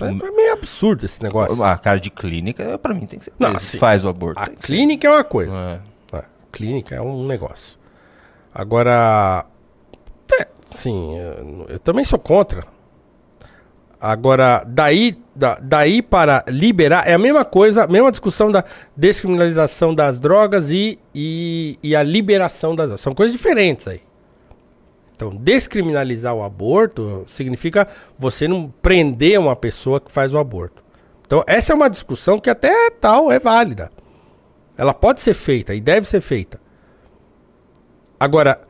É, 0.00 0.06
é 0.06 0.30
meio 0.30 0.52
absurdo 0.52 1.04
esse 1.04 1.22
negócio. 1.22 1.62
A 1.62 1.76
cara 1.78 2.00
de 2.00 2.10
clínica, 2.10 2.78
pra 2.78 2.92
mim, 2.94 3.06
tem 3.06 3.18
que 3.18 3.24
ser 3.26 3.32
Não, 3.38 3.50
assim, 3.50 3.78
Faz 3.78 4.04
o 4.04 4.08
aborto. 4.08 4.40
A 4.40 4.46
que 4.46 4.60
ser. 4.60 4.66
clínica 4.66 5.06
é 5.06 5.10
uma 5.10 5.24
coisa. 5.24 5.80
É. 6.12 6.16
É, 6.18 6.24
clínica 6.52 6.94
é 6.94 7.00
um 7.00 7.26
negócio. 7.26 7.78
Agora, 8.54 9.44
é, 10.40 10.46
sim, 10.70 11.16
eu, 11.18 11.66
eu 11.70 11.78
também 11.78 12.04
sou 12.04 12.18
contra. 12.18 12.64
Agora, 14.00 14.62
daí, 14.66 15.16
da- 15.34 15.58
daí 15.62 16.02
para 16.02 16.44
liberar, 16.48 17.08
é 17.08 17.14
a 17.14 17.18
mesma 17.18 17.44
coisa, 17.44 17.84
a 17.84 17.86
mesma 17.86 18.10
discussão 18.10 18.52
da 18.52 18.62
descriminalização 18.94 19.94
das 19.94 20.20
drogas 20.20 20.70
e, 20.70 20.98
e, 21.14 21.78
e 21.82 21.96
a 21.96 22.02
liberação 22.02 22.76
das 22.76 22.86
drogas. 22.88 23.00
São 23.00 23.14
coisas 23.14 23.32
diferentes 23.32 23.88
aí. 23.88 24.02
Então, 25.14 25.30
descriminalizar 25.34 26.34
o 26.34 26.42
aborto 26.42 27.24
significa 27.28 27.86
você 28.18 28.48
não 28.48 28.72
prender 28.82 29.38
uma 29.38 29.54
pessoa 29.54 30.00
que 30.00 30.10
faz 30.10 30.34
o 30.34 30.38
aborto. 30.38 30.82
Então, 31.26 31.42
essa 31.46 31.72
é 31.72 31.76
uma 31.76 31.88
discussão 31.88 32.38
que 32.38 32.50
até 32.50 32.90
tal 32.90 33.30
é 33.30 33.38
válida. 33.38 33.90
Ela 34.76 34.92
pode 34.92 35.20
ser 35.20 35.34
feita 35.34 35.74
e 35.74 35.80
deve 35.80 36.06
ser 36.08 36.20
feita. 36.20 36.60
Agora, 38.18 38.60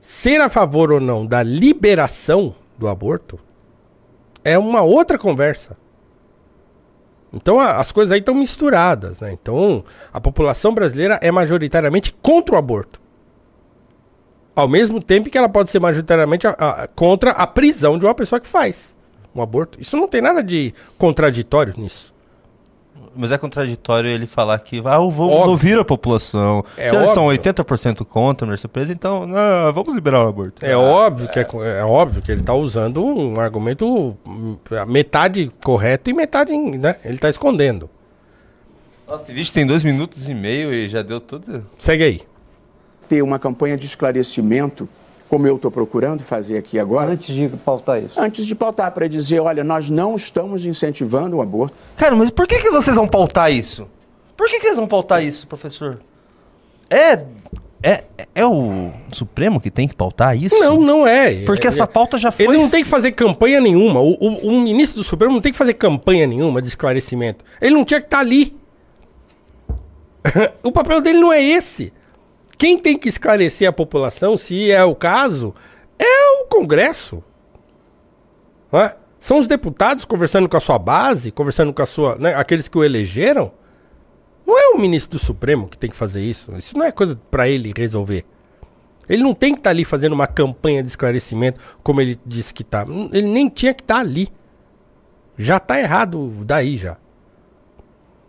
ser 0.00 0.40
a 0.40 0.48
favor 0.48 0.90
ou 0.92 1.00
não 1.00 1.24
da 1.26 1.42
liberação 1.42 2.54
do 2.76 2.88
aborto 2.88 3.38
é 4.44 4.58
uma 4.58 4.82
outra 4.82 5.16
conversa. 5.16 5.76
Então 7.32 7.58
a- 7.60 7.76
as 7.78 7.92
coisas 7.92 8.12
aí 8.12 8.18
estão 8.20 8.34
misturadas, 8.34 9.20
né? 9.20 9.32
Então 9.32 9.84
a 10.12 10.20
população 10.20 10.74
brasileira 10.74 11.18
é 11.22 11.30
majoritariamente 11.30 12.12
contra 12.20 12.54
o 12.54 12.58
aborto. 12.58 13.00
Ao 14.54 14.68
mesmo 14.68 15.00
tempo 15.02 15.30
que 15.30 15.38
ela 15.38 15.48
pode 15.48 15.70
ser 15.70 15.80
majoritariamente 15.80 16.46
a- 16.46 16.54
a- 16.58 16.88
contra 16.88 17.30
a 17.30 17.46
prisão 17.46 17.98
de 17.98 18.04
uma 18.04 18.14
pessoa 18.14 18.38
que 18.40 18.46
faz 18.46 18.94
um 19.34 19.40
aborto. 19.40 19.80
Isso 19.80 19.96
não 19.96 20.06
tem 20.06 20.20
nada 20.20 20.42
de 20.42 20.74
contraditório 20.98 21.72
nisso. 21.76 22.12
Mas 23.14 23.30
é 23.30 23.36
contraditório 23.36 24.08
ele 24.08 24.26
falar 24.26 24.58
que 24.58 24.78
ah, 24.78 24.96
vamos 24.96 25.18
Óbvio. 25.18 25.50
ouvir 25.50 25.78
a 25.78 25.84
população. 25.84 26.64
É 26.78 26.88
Se 26.88 26.96
eles 26.96 27.10
são 27.10 27.24
óbvio. 27.26 27.42
80% 27.42 28.04
contra 28.06 28.44
a 28.44 28.46
mulher 28.46 28.56
ser 28.58 28.68
presa, 28.68 28.90
então 28.92 29.26
não, 29.26 29.72
vamos 29.72 29.94
liberar 29.94 30.24
o 30.24 30.28
aborto. 30.28 30.64
É 30.64 30.74
óbvio 30.76 31.28
que 31.28 31.38
é, 31.38 31.46
é 31.80 31.84
óbvio 31.84 32.22
que 32.22 32.32
ele 32.32 32.40
está 32.40 32.54
usando 32.54 33.04
um 33.04 33.38
argumento 33.38 34.16
hum, 34.26 34.56
metade 34.86 35.50
correto 35.62 36.08
e 36.08 36.14
metade, 36.14 36.56
né? 36.56 36.96
Ele 37.04 37.14
está 37.16 37.28
escondendo. 37.28 37.88
Nossa, 39.06 39.24
esse 39.26 39.34
vídeo 39.34 39.52
tem 39.52 39.66
dois 39.66 39.84
minutos 39.84 40.26
e 40.28 40.34
meio 40.34 40.72
e 40.72 40.88
já 40.88 41.02
deu 41.02 41.20
tudo. 41.20 41.66
Segue 41.78 42.04
aí. 42.04 42.20
Ter 43.12 43.20
uma 43.20 43.38
campanha 43.38 43.76
de 43.76 43.84
esclarecimento, 43.84 44.88
como 45.28 45.46
eu 45.46 45.56
estou 45.56 45.70
procurando 45.70 46.22
fazer 46.22 46.56
aqui 46.56 46.78
agora, 46.78 47.12
Antes 47.12 47.34
de 47.34 47.46
pautar 47.58 48.02
isso. 48.02 48.18
antes 48.18 48.46
de 48.46 48.54
pautar 48.54 48.90
para 48.92 49.06
dizer, 49.06 49.38
olha, 49.38 49.62
nós 49.62 49.90
não 49.90 50.16
estamos 50.16 50.64
incentivando 50.64 51.36
o 51.36 51.42
aborto. 51.42 51.76
Cara, 51.94 52.16
mas 52.16 52.30
por 52.30 52.46
que, 52.46 52.58
que 52.58 52.70
vocês 52.70 52.96
vão 52.96 53.06
pautar 53.06 53.52
isso? 53.52 53.86
Por 54.34 54.48
que, 54.48 54.58
que 54.58 54.66
eles 54.66 54.78
vão 54.78 54.86
pautar 54.86 55.22
isso, 55.22 55.46
professor? 55.46 56.00
É, 56.88 57.20
é, 57.82 58.04
é 58.34 58.46
o 58.46 58.90
Supremo 59.12 59.60
que 59.60 59.70
tem 59.70 59.86
que 59.86 59.94
pautar 59.94 60.34
isso? 60.34 60.58
Não, 60.58 60.80
não 60.80 61.06
é. 61.06 61.44
Porque 61.44 61.66
É- 61.66 61.68
essa 61.68 61.86
pauta 61.86 62.16
já 62.16 62.32
foi. 62.32 62.46
Ele 62.46 62.56
não 62.56 62.70
tem 62.70 62.82
que 62.82 62.88
fazer 62.88 63.12
campanha 63.12 63.60
nenhuma. 63.60 64.00
O, 64.00 64.12
o- 64.14 64.48
o 64.56 64.60
ministro 64.62 65.02
do 65.02 65.04
Supremo 65.04 65.34
não 65.34 65.40
tem 65.42 65.52
que 65.52 65.58
fazer 65.58 65.74
campanha 65.74 66.26
nenhuma 66.26 66.62
de 66.62 66.68
esclarecimento. 66.68 67.44
Ele 67.60 67.74
não 67.74 67.84
tinha 67.84 68.00
que 68.00 68.06
estar 68.06 68.20
ali. 68.20 68.56
o 70.64 70.72
papel 70.72 71.02
dele 71.02 71.20
não 71.20 71.30
é 71.30 71.42
esse. 71.42 71.92
Quem 72.56 72.78
tem 72.78 72.96
que 72.96 73.08
esclarecer 73.08 73.68
a 73.68 73.72
população, 73.72 74.36
se 74.38 74.70
é 74.70 74.84
o 74.84 74.94
caso, 74.94 75.54
é 75.98 76.42
o 76.42 76.46
Congresso. 76.46 77.22
É? 78.72 78.94
São 79.18 79.38
os 79.38 79.46
deputados 79.46 80.04
conversando 80.04 80.48
com 80.48 80.56
a 80.56 80.60
sua 80.60 80.78
base, 80.78 81.30
conversando 81.30 81.72
com 81.72 81.82
a 81.82 81.86
sua, 81.86 82.16
né, 82.16 82.34
aqueles 82.34 82.68
que 82.68 82.76
o 82.78 82.84
elegeram. 82.84 83.52
Não 84.46 84.58
é 84.58 84.74
o 84.74 84.78
ministro 84.80 85.18
do 85.18 85.24
Supremo 85.24 85.68
que 85.68 85.78
tem 85.78 85.90
que 85.90 85.96
fazer 85.96 86.20
isso. 86.22 86.52
Isso 86.56 86.76
não 86.76 86.84
é 86.84 86.90
coisa 86.90 87.18
para 87.30 87.48
ele 87.48 87.72
resolver. 87.76 88.24
Ele 89.08 89.22
não 89.22 89.34
tem 89.34 89.52
que 89.52 89.60
estar 89.60 89.70
ali 89.70 89.84
fazendo 89.84 90.12
uma 90.12 90.26
campanha 90.26 90.82
de 90.82 90.88
esclarecimento, 90.88 91.60
como 91.82 92.00
ele 92.00 92.18
disse 92.24 92.52
que 92.54 92.64
tá. 92.64 92.84
Ele 93.12 93.28
nem 93.28 93.48
tinha 93.48 93.74
que 93.74 93.82
estar 93.82 93.98
ali. 93.98 94.28
Já 95.36 95.58
tá 95.60 95.78
errado 95.78 96.32
daí 96.44 96.76
já. 96.76 96.96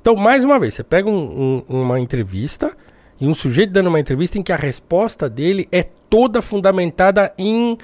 Então, 0.01 0.15
mais 0.15 0.43
uma 0.43 0.59
vez, 0.59 0.73
você 0.73 0.83
pega 0.83 1.09
um- 1.09 1.63
um- 1.69 1.81
uma 1.81 1.99
entrevista 1.99 2.75
e 3.19 3.27
um 3.27 3.33
sujeito 3.33 3.71
dando 3.71 3.87
uma 3.87 3.99
entrevista 3.99 4.37
em 4.37 4.43
que 4.43 4.51
a 4.51 4.55
resposta 4.57 5.29
dele 5.29 5.67
é 5.71 5.83
toda 5.83 6.41
fundamentada 6.41 7.33
em 7.37 7.77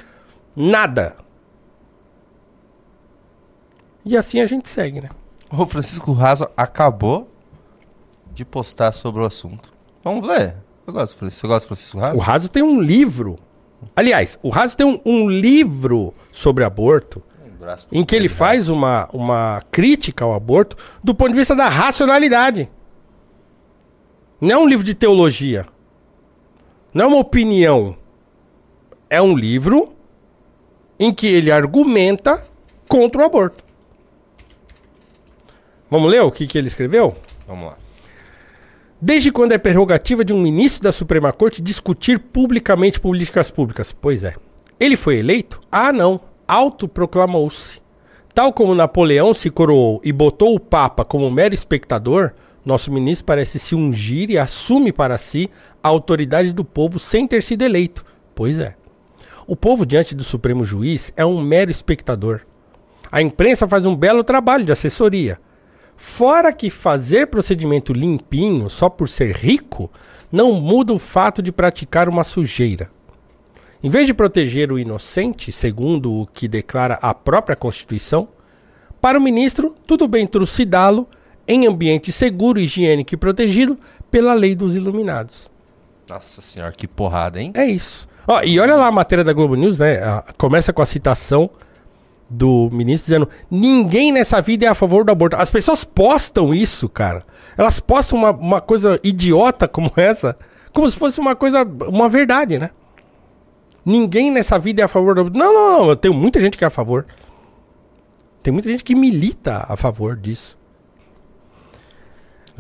nada. 0.56 1.16
E 4.06 4.18
assim 4.18 4.40
a 4.42 4.48
gente 4.48 4.68
segue, 4.70 5.02
né? 5.02 5.10
O 5.52 5.66
Francisco 5.66 6.12
Raso 6.14 6.48
acabou 6.56 7.30
de 8.34 8.46
postar 8.46 8.92
sobre 8.92 9.22
o 9.22 9.26
assunto. 9.26 9.74
Vamos 10.04 10.28
ler. 10.28 10.56
Eu 10.88 10.94
gosto, 10.94 11.18
Francisco- 11.18 11.48
Você 11.48 11.48
gosta 11.48 11.66
do 11.66 11.68
Francisco 11.68 12.00
Raso? 12.00 12.18
O 12.18 12.20
Raso 12.20 12.50
tem 12.50 12.64
um 12.64 12.80
livro. 12.82 13.38
Aliás, 13.96 14.38
o 14.42 14.50
Raso 14.50 14.76
tem 14.76 14.86
um, 14.86 15.00
um 15.06 15.30
livro 15.30 16.14
sobre 16.32 16.64
aborto 16.64 17.24
Um 17.92 18.00
em 18.02 18.06
que 18.06 18.16
ele 18.16 18.28
faz 18.30 18.70
uma, 18.70 19.08
uma 19.14 19.62
crítica 19.72 20.24
ao 20.26 20.34
aborto 20.34 20.76
do 21.04 21.14
ponto 21.14 21.32
de 21.32 21.38
vista 21.38 21.56
da 21.56 21.68
racionalidade. 21.70 22.70
Não 24.40 24.52
é 24.52 24.58
um 24.58 24.68
livro 24.68 24.86
de 24.86 24.94
teologia. 24.94 25.66
Não 26.94 27.06
é 27.06 27.08
uma 27.08 27.18
opinião. 27.18 27.98
É 29.10 29.22
um 29.22 29.36
livro 29.36 29.94
em 31.00 31.14
que 31.14 31.28
ele 31.28 31.52
argumenta 31.52 32.46
contra 32.88 33.22
o 33.22 33.26
aborto. 33.26 33.64
Vamos 35.90 36.12
ler 36.12 36.22
o 36.22 36.32
que, 36.32 36.46
que 36.46 36.58
ele 36.58 36.68
escreveu? 36.68 37.16
Vamos 37.48 37.68
lá. 37.68 37.78
Desde 39.02 39.32
quando 39.32 39.54
é 39.54 39.58
prerrogativa 39.58 40.26
de 40.26 40.34
um 40.34 40.42
ministro 40.42 40.84
da 40.84 40.92
Suprema 40.92 41.32
Corte 41.32 41.62
discutir 41.62 42.20
publicamente 42.20 43.00
políticas 43.00 43.50
públicas? 43.50 43.94
Pois 43.94 44.24
é. 44.24 44.36
Ele 44.80 44.98
foi 44.98 45.18
eleito? 45.18 45.60
Ah, 45.72 45.92
não. 45.92 46.20
Autoproclamou-se. 46.48 47.82
Tal 48.34 48.54
como 48.54 48.76
Napoleão 48.76 49.34
se 49.34 49.50
coroou 49.50 50.00
e 50.04 50.12
botou 50.12 50.54
o 50.54 50.60
Papa 50.60 51.04
como 51.04 51.30
mero 51.32 51.54
espectador, 51.54 52.34
nosso 52.70 52.92
ministro 52.92 53.26
parece 53.26 53.60
se 53.60 53.76
ungir 53.76 54.30
e 54.30 54.38
assume 54.38 54.94
para 54.94 55.18
si 55.18 55.50
a 55.84 55.88
autoridade 55.88 56.54
do 56.54 56.64
povo 56.64 57.00
sem 57.00 57.28
ter 57.28 57.44
sido 57.44 57.64
eleito. 57.64 58.06
Pois 58.34 58.60
é. 58.60 58.76
O 59.48 59.56
povo 59.56 59.86
diante 59.86 60.14
do 60.14 60.24
Supremo 60.24 60.64
Juiz 60.64 61.12
é 61.18 61.26
um 61.26 61.42
mero 61.42 61.72
espectador. 61.72 62.42
A 63.12 63.22
imprensa 63.22 63.68
faz 63.68 63.86
um 63.86 63.96
belo 63.96 64.24
trabalho 64.24 64.64
de 64.64 64.72
assessoria. 64.72 65.40
Fora 65.98 66.54
que 66.54 66.70
fazer 66.70 67.28
procedimento 67.28 67.92
limpinho 67.92 68.70
só 68.70 68.88
por 68.88 69.10
ser 69.10 69.36
rico 69.36 69.92
não 70.32 70.54
muda 70.54 70.94
o 70.94 71.00
fato 71.00 71.42
de 71.42 71.52
praticar 71.52 72.08
uma 72.08 72.24
sujeira. 72.24 72.92
Em 73.82 73.90
vez 73.90 74.06
de 74.06 74.14
proteger 74.14 74.72
o 74.72 74.78
inocente, 74.78 75.52
segundo 75.52 76.14
o 76.14 76.28
que 76.28 76.48
declara 76.48 77.00
a 77.02 77.14
própria 77.14 77.56
Constituição, 77.56 78.28
para 79.02 79.18
o 79.18 79.22
ministro, 79.22 79.74
tudo 79.88 80.08
bem 80.08 80.28
trucidá-lo 80.28 81.08
em 81.50 81.66
ambiente 81.66 82.12
seguro, 82.12 82.60
higiênico 82.60 83.16
e 83.16 83.18
protegido 83.18 83.78
pela 84.12 84.36
lei 84.36 84.54
dos 84.56 84.76
iluminados. 84.76 85.50
Nossa 86.08 86.42
senhora, 86.42 86.72
que 86.72 86.88
porrada, 86.88 87.42
hein? 87.42 87.52
É 87.56 87.66
isso. 87.66 88.08
Ó, 88.28 88.42
e 88.44 88.60
olha 88.60 88.76
lá 88.76 88.88
a 88.88 88.92
matéria 88.92 89.24
da 89.24 89.34
Globo 89.34 89.56
News, 89.56 89.80
né? 89.80 90.00
Começa 90.38 90.72
com 90.72 90.84
a 90.84 90.86
citação 90.86 91.50
do 92.30 92.70
ministro 92.72 93.08
dizendo: 93.08 93.30
ninguém 93.50 94.12
nessa 94.12 94.40
vida 94.40 94.66
é 94.66 94.70
a 94.70 94.76
favor 94.76 95.04
do 95.04 95.12
aborto. 95.12 95.36
As 95.36 95.50
pessoas 95.50 95.84
postam 95.84 96.54
isso, 96.54 96.88
cara. 96.88 97.26
Elas 97.58 97.80
postam 97.80 98.20
uma, 98.20 98.30
uma 98.30 98.62
coisa 98.62 99.00
idiota 99.04 99.68
como 99.68 99.92
essa, 99.98 100.38
como 100.72 100.88
se 100.90 100.98
fosse 100.98 101.20
uma 101.20 101.36
coisa, 101.36 101.64
uma 101.88 102.08
verdade, 102.08 102.60
né? 102.60 102.70
Ninguém 103.84 104.30
nessa 104.30 104.60
vida 104.60 104.84
é 104.84 104.86
a 104.86 104.88
favor 104.88 105.16
do 105.16 105.22
aborto. 105.22 105.40
Não, 105.40 105.52
não, 105.52 105.88
não. 105.88 105.96
Tem 105.96 106.12
muita 106.12 106.40
gente 106.40 106.58
que 106.58 106.64
é 106.64 106.68
a 106.68 106.70
favor. 106.70 107.08
Tem 108.44 108.54
muita 108.54 108.70
gente 108.70 108.84
que 108.84 108.94
milita 108.94 109.66
a 109.68 109.76
favor 109.76 110.16
disso. 110.16 110.59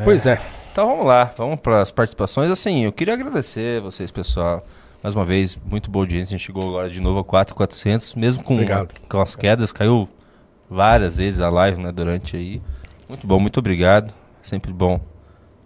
Pois 0.03 0.26
é. 0.26 0.41
Então 0.71 0.88
vamos 0.88 1.05
lá, 1.05 1.34
vamos 1.38 1.59
para 1.59 1.81
as 1.81 1.91
participações. 1.91 2.49
Assim, 2.51 2.85
eu 2.85 2.91
queria 2.91 3.13
agradecer 3.13 3.81
vocês, 3.81 4.11
pessoal. 4.11 4.65
Mais 5.01 5.15
uma 5.15 5.26
vez, 5.26 5.57
muito 5.65 5.89
boa 5.89 6.03
audiência. 6.03 6.35
A 6.35 6.38
gente 6.38 6.45
chegou 6.45 6.67
agora 6.69 6.89
de 6.89 6.99
novo 7.01 7.19
a 7.19 7.23
4,400, 7.23 8.15
mesmo 8.15 8.43
com, 8.43 8.53
Obrigado. 8.53 8.93
com 9.07 9.21
as 9.21 9.35
quedas, 9.35 9.71
caiu 9.71 10.07
várias 10.69 11.17
vezes 11.17 11.41
a 11.41 11.49
live, 11.49 11.81
né, 11.81 11.91
durante 11.91 12.35
aí. 12.35 12.61
Muito 13.07 13.26
bom, 13.26 13.39
muito 13.39 13.57
obrigado. 13.59 14.13
Sempre 14.41 14.71
bom 14.73 14.99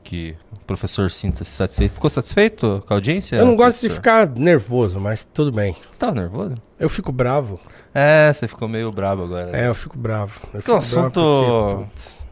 que 0.04 0.36
o 0.52 0.60
professor 0.66 1.10
sinta-se 1.10 1.50
satisfeito. 1.52 1.94
Ficou 1.94 2.10
satisfeito 2.10 2.84
com 2.88 2.94
a 2.94 2.98
audiência? 2.98 3.38
Eu 3.38 3.46
não 3.46 3.56
gosto 3.56 3.82
de 3.82 3.90
ficar 3.90 4.28
nervoso, 4.30 5.00
mas 5.00 5.26
tudo 5.34 5.52
bem. 5.52 5.76
Você 5.92 6.00
tava 6.00 6.14
nervoso? 6.14 6.56
Eu 6.80 6.90
fico 6.90 7.12
bravo. 7.12 7.60
É, 7.94 8.32
você 8.32 8.48
ficou 8.48 8.68
meio 8.68 8.92
brabo 8.92 9.24
agora. 9.24 9.48
né? 9.48 9.64
É, 9.66 9.68
eu 9.68 9.76
fico 9.76 9.98
bravo. 9.98 10.42
Eu 10.54 10.60
fico 10.62 10.64
bravo 10.66 10.78
assunto- 10.80 11.88
Porque. 11.94 12.24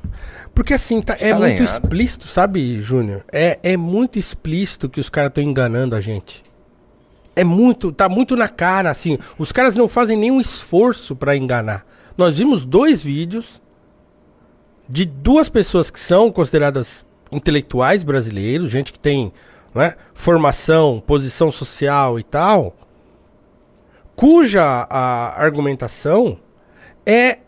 Porque, 0.54 0.74
assim, 0.74 1.02
tá- 1.02 1.16
é 1.20 1.32
Tá 1.32 1.40
muito 1.40 1.64
explícito, 1.64 2.28
sabe, 2.28 2.82
Júnior? 2.82 3.24
É, 3.32 3.58
é 3.64 3.78
muito 3.78 4.20
explícito 4.20 4.90
que 4.90 5.00
os 5.00 5.10
caras 5.10 5.30
estão 5.30 5.44
enganando 5.44 5.96
a 5.96 6.02
gente. 6.02 6.44
É 7.36 7.44
muito, 7.44 7.92
tá 7.92 8.10
muito 8.10 8.36
na 8.36 8.50
cara, 8.50 8.92
assim. 8.92 9.18
Os 9.38 9.52
caras 9.52 9.76
não 9.76 9.88
fazem 9.88 10.18
nenhum 10.18 10.42
esforço 10.42 11.16
pra 11.16 11.36
enganar. 11.38 11.86
Nós 12.18 12.38
vimos 12.38 12.66
dois 12.66 13.02
vídeos 13.02 13.62
de 14.90 15.06
duas 15.06 15.48
pessoas 15.48 15.90
que 15.90 16.00
são 16.00 16.30
consideradas 16.32 17.06
intelectuais 17.32 18.04
brasileiros, 18.04 18.70
gente 18.70 18.92
que 18.92 19.00
tem 19.00 19.32
né, 19.74 19.96
formação, 20.14 21.02
posição 21.08 21.50
social 21.50 22.20
e 22.20 22.24
tal, 22.24 22.76
cuja 24.16 24.86
a 24.90 25.42
argumentação 25.42 26.38
é 27.06 27.40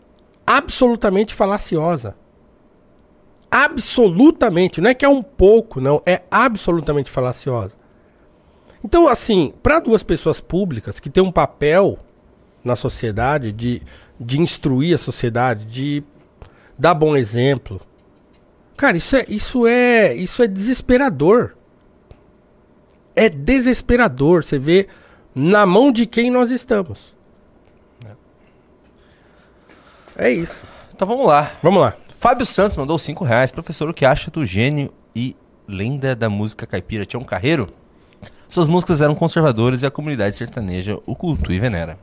absolutamente 0.46 1.34
falaciosa. 1.34 2.16
Absolutamente, 3.56 4.80
não 4.80 4.90
é 4.90 4.94
que 4.94 5.04
é 5.04 5.08
um 5.08 5.22
pouco, 5.22 5.80
não, 5.80 6.02
é 6.04 6.22
absolutamente 6.28 7.08
falaciosa. 7.08 7.76
Então, 8.82 9.06
assim, 9.06 9.54
para 9.62 9.78
duas 9.78 10.02
pessoas 10.02 10.40
públicas 10.40 10.98
que 10.98 11.08
têm 11.08 11.22
um 11.22 11.30
papel 11.30 11.96
na 12.64 12.74
sociedade 12.74 13.52
de, 13.52 13.80
de 14.18 14.40
instruir 14.40 14.96
a 14.96 14.98
sociedade, 14.98 15.66
de 15.66 16.02
dar 16.76 16.94
bom 16.94 17.16
exemplo, 17.16 17.80
cara, 18.76 18.96
isso 18.96 19.14
é, 19.14 19.24
isso 19.28 19.68
é, 19.68 20.12
isso 20.16 20.42
é 20.42 20.48
desesperador. 20.48 21.54
É 23.14 23.28
desesperador. 23.28 24.42
Você 24.42 24.58
vê 24.58 24.88
na 25.32 25.64
mão 25.64 25.92
de 25.92 26.06
quem 26.06 26.28
nós 26.28 26.50
estamos. 26.50 27.14
É 30.16 30.28
isso. 30.28 30.64
Então 30.92 31.06
vamos 31.06 31.26
lá. 31.26 31.52
Vamos 31.62 31.80
lá. 31.80 31.96
Fábio 32.24 32.46
Santos 32.46 32.74
mandou 32.78 32.98
5 32.98 33.22
reais. 33.22 33.50
Professor, 33.50 33.90
o 33.90 33.92
que 33.92 34.06
acha 34.06 34.30
do 34.30 34.46
gênio 34.46 34.90
e 35.14 35.36
lenda 35.68 36.16
da 36.16 36.30
música 36.30 36.66
caipira 36.66 37.04
Tião 37.04 37.22
Carreiro? 37.22 37.68
Suas 38.48 38.66
músicas 38.66 39.02
eram 39.02 39.14
conservadoras 39.14 39.82
e 39.82 39.86
a 39.86 39.90
comunidade 39.90 40.34
sertaneja 40.34 40.98
o 41.04 41.14
cultua 41.14 41.54
e 41.54 41.60
venera. 41.60 41.98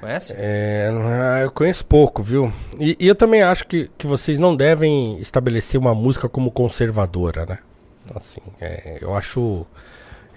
Conhece? 0.00 0.32
É, 0.38 0.92
ah, 0.92 1.40
eu 1.40 1.50
conheço 1.50 1.84
pouco, 1.84 2.22
viu? 2.22 2.52
E, 2.78 2.96
e 3.00 3.08
eu 3.08 3.16
também 3.16 3.42
acho 3.42 3.66
que, 3.66 3.90
que 3.98 4.06
vocês 4.06 4.38
não 4.38 4.54
devem 4.54 5.18
estabelecer 5.18 5.80
uma 5.80 5.92
música 5.92 6.28
como 6.28 6.52
conservadora, 6.52 7.44
né? 7.46 7.58
Assim, 8.14 8.42
é, 8.60 8.98
eu 9.00 9.16
acho. 9.16 9.66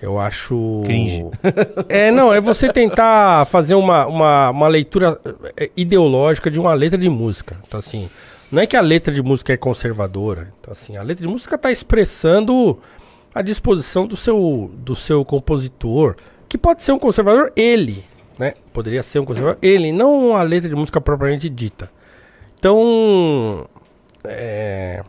Eu 0.01 0.19
acho. 0.19 0.81
Cringe. 0.83 1.27
É, 1.87 2.09
não, 2.09 2.33
é 2.33 2.41
você 2.41 2.73
tentar 2.73 3.45
fazer 3.45 3.75
uma, 3.75 4.07
uma, 4.07 4.49
uma 4.49 4.67
leitura 4.67 5.21
é, 5.55 5.69
ideológica 5.77 6.49
de 6.49 6.59
uma 6.59 6.73
letra 6.73 6.97
de 6.97 7.07
música. 7.07 7.55
Então, 7.67 7.79
assim, 7.79 8.09
não 8.51 8.61
é 8.61 8.67
que 8.67 8.75
a 8.75 8.81
letra 8.81 9.13
de 9.13 9.21
música 9.21 9.53
é 9.53 9.57
conservadora. 9.57 10.53
Então, 10.59 10.71
assim, 10.71 10.97
a 10.97 11.03
letra 11.03 11.25
de 11.25 11.31
música 11.31 11.55
está 11.55 11.71
expressando 11.71 12.79
a 13.33 13.41
disposição 13.41 14.07
do 14.07 14.15
seu, 14.15 14.71
do 14.73 14.95
seu 14.95 15.23
compositor, 15.25 16.15
que 16.47 16.57
pode 16.57 16.81
ser 16.81 16.91
um 16.91 16.99
conservador, 16.99 17.51
ele, 17.55 18.03
né? 18.39 18.53
Poderia 18.71 19.03
ser 19.03 19.19
um 19.19 19.25
conservador, 19.25 19.57
ele, 19.61 19.91
não 19.91 20.35
a 20.35 20.41
letra 20.43 20.69
de 20.69 20.75
música 20.75 21.01
propriamente 21.01 21.49
dita. 21.49 21.91
Então, 22.57 23.67
é... 24.23 25.03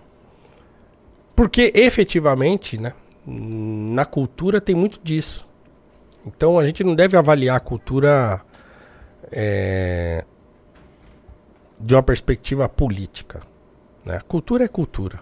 porque 1.34 1.72
efetivamente, 1.74 2.78
né? 2.78 2.92
Na 3.26 4.04
cultura 4.04 4.60
tem 4.60 4.74
muito 4.74 4.98
disso. 5.02 5.46
Então 6.26 6.58
a 6.58 6.66
gente 6.66 6.82
não 6.82 6.94
deve 6.94 7.16
avaliar 7.16 7.56
a 7.56 7.60
cultura 7.60 8.40
é, 9.30 10.24
de 11.80 11.94
uma 11.94 12.02
perspectiva 12.02 12.68
política. 12.68 13.40
Né? 14.04 14.20
Cultura 14.26 14.64
é 14.64 14.68
cultura. 14.68 15.20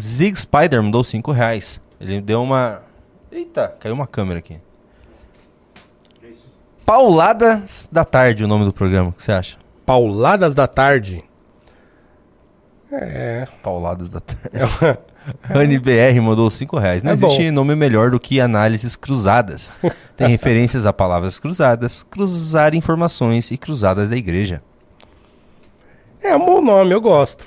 Zig 0.00 0.38
Spider 0.38 0.82
mandou 0.82 1.04
5 1.04 1.30
reais. 1.32 1.80
Ele 2.00 2.20
deu 2.20 2.42
uma. 2.42 2.82
Eita, 3.30 3.68
caiu 3.78 3.94
uma 3.94 4.06
câmera 4.06 4.38
aqui. 4.38 4.58
Pauladas 6.84 7.88
da 7.90 8.04
Tarde, 8.04 8.44
o 8.44 8.48
nome 8.48 8.64
do 8.64 8.72
programa. 8.72 9.10
O 9.10 9.12
que 9.12 9.22
você 9.22 9.32
acha? 9.32 9.56
Pauladas 9.86 10.54
da 10.54 10.66
tarde. 10.66 11.24
É. 12.90 13.46
Pauladas 13.62 14.08
da 14.08 14.20
Tarde. 14.20 14.98
Rani 15.42 15.78
BR 15.80 16.20
mandou 16.22 16.50
5 16.50 16.78
reais. 16.78 17.02
Não 17.02 17.12
É 17.12 17.14
existe 17.14 17.46
bom. 17.46 17.52
nome 17.52 17.74
melhor 17.76 18.10
do 18.10 18.20
que 18.20 18.40
análises 18.40 18.96
cruzadas. 18.96 19.72
Tem 20.16 20.28
referências 20.28 20.84
a 20.84 20.92
palavras 20.92 21.38
cruzadas, 21.38 22.02
cruzar 22.02 22.74
informações 22.74 23.50
e 23.50 23.56
cruzadas 23.56 24.10
da 24.10 24.16
igreja. 24.16 24.62
É 26.22 26.36
um 26.36 26.44
bom 26.44 26.60
nome, 26.60 26.92
eu 26.94 27.00
gosto. 27.00 27.44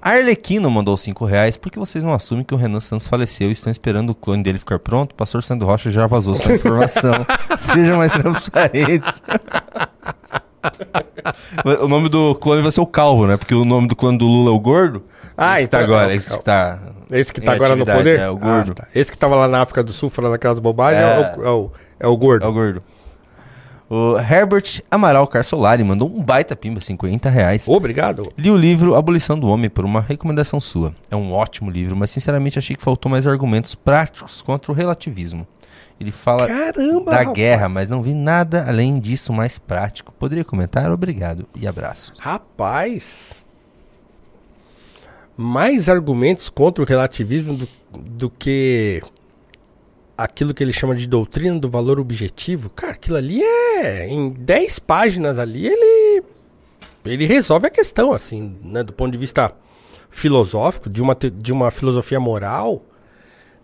Arlequino 0.00 0.70
mandou 0.70 0.96
5 0.96 1.24
reais. 1.24 1.56
Por 1.56 1.70
que 1.72 1.78
vocês 1.78 2.02
não 2.04 2.14
assumem 2.14 2.44
que 2.44 2.54
o 2.54 2.56
Renan 2.56 2.80
Santos 2.80 3.06
faleceu 3.06 3.48
e 3.48 3.52
estão 3.52 3.70
esperando 3.70 4.10
o 4.10 4.14
clone 4.14 4.42
dele 4.42 4.58
ficar 4.58 4.78
pronto? 4.78 5.12
O 5.12 5.14
pastor 5.14 5.42
Sandro 5.42 5.66
Rocha 5.66 5.90
já 5.90 6.06
vazou 6.06 6.34
essa 6.34 6.52
informação. 6.54 7.12
Sejam 7.58 7.98
mais 7.98 8.12
transparentes. 8.12 9.22
o 11.82 11.88
nome 11.88 12.08
do 12.08 12.34
clone 12.36 12.62
vai 12.62 12.70
ser 12.70 12.80
o 12.80 12.86
Calvo, 12.86 13.26
né? 13.26 13.36
Porque 13.36 13.54
o 13.54 13.64
nome 13.64 13.88
do 13.88 13.96
clone 13.96 14.18
do 14.18 14.26
Lula 14.26 14.50
é 14.50 14.54
o 14.54 14.60
Gordo. 14.60 15.02
Ah, 15.36 15.54
esse 15.56 15.64
que 15.64 15.70
tá 15.70 15.82
então- 15.82 15.94
agora. 15.94 16.12
é 16.12 16.14
o- 16.14 16.16
Esse 16.16 16.36
que 16.36 16.44
tá. 16.44 16.78
Esse 17.10 17.32
que 17.32 17.40
tá 17.40 17.52
agora 17.52 17.74
no 17.76 17.86
poder? 17.86 18.18
É, 18.20 18.28
o 18.28 18.36
Gordo. 18.36 18.72
Ah, 18.72 18.82
tá. 18.82 18.88
Esse 18.94 19.10
que 19.10 19.16
tava 19.18 19.34
lá 19.34 19.48
na 19.48 19.62
África 19.62 19.82
do 19.82 19.92
Sul 19.92 20.10
falando 20.10 20.34
aquelas 20.34 20.58
bobagens 20.58 21.02
é, 21.02 21.06
É. 21.06 21.36
o, 21.38 21.44
é, 21.46 21.50
o, 21.50 21.70
é 22.00 22.06
o 22.06 22.16
gordo. 22.16 22.44
É 22.44 22.48
o 22.48 22.52
Gordo. 22.52 22.80
O 23.90 24.18
Herbert 24.18 24.82
Amaral 24.90 25.26
Carsolari 25.26 25.82
mandou 25.82 26.08
um 26.14 26.22
baita 26.22 26.54
pimba, 26.54 26.78
50 26.80 27.30
reais. 27.30 27.66
Obrigado. 27.68 28.30
Li 28.36 28.50
o 28.50 28.56
livro 28.56 28.94
Abolição 28.94 29.38
do 29.38 29.48
Homem 29.48 29.70
por 29.70 29.84
uma 29.84 30.00
recomendação 30.02 30.60
sua. 30.60 30.94
É 31.10 31.16
um 31.16 31.32
ótimo 31.32 31.70
livro, 31.70 31.96
mas 31.96 32.10
sinceramente 32.10 32.58
achei 32.58 32.76
que 32.76 32.82
faltou 32.82 33.10
mais 33.10 33.26
argumentos 33.26 33.74
práticos 33.74 34.42
contra 34.42 34.70
o 34.70 34.74
relativismo. 34.74 35.46
Ele 35.98 36.12
fala 36.12 36.46
Caramba, 36.46 37.10
da 37.10 37.18
rapaz. 37.18 37.34
guerra, 37.34 37.68
mas 37.68 37.88
não 37.88 38.02
vi 38.02 38.12
nada 38.14 38.64
além 38.68 39.00
disso 39.00 39.32
mais 39.32 39.58
prático. 39.58 40.12
Poderia 40.12 40.44
comentar? 40.44 40.92
Obrigado 40.92 41.48
e 41.56 41.66
abraço. 41.66 42.12
Rapaz. 42.18 43.44
Mais 45.36 45.88
argumentos 45.88 46.48
contra 46.48 46.84
o 46.84 46.86
relativismo 46.86 47.54
do, 47.54 47.68
do 48.00 48.30
que 48.30 49.02
aquilo 50.18 50.52
que 50.52 50.64
ele 50.64 50.72
chama 50.72 50.96
de 50.96 51.06
doutrina 51.06 51.58
do 51.58 51.70
valor 51.70 52.00
objetivo. 52.00 52.68
Cara, 52.70 52.92
aquilo 52.94 53.16
ali 53.16 53.40
é. 53.42 54.08
Em 54.08 54.30
10 54.30 54.80
páginas 54.80 55.38
ali, 55.38 55.68
ele. 55.68 56.24
Ele 57.04 57.24
resolve 57.24 57.68
a 57.68 57.70
questão, 57.70 58.12
assim, 58.12 58.56
né? 58.62 58.82
Do 58.82 58.92
ponto 58.92 59.12
de 59.12 59.18
vista 59.18 59.52
filosófico, 60.10 60.90
de 60.90 61.00
uma, 61.00 61.14
de 61.14 61.52
uma 61.52 61.70
filosofia 61.70 62.18
moral. 62.18 62.82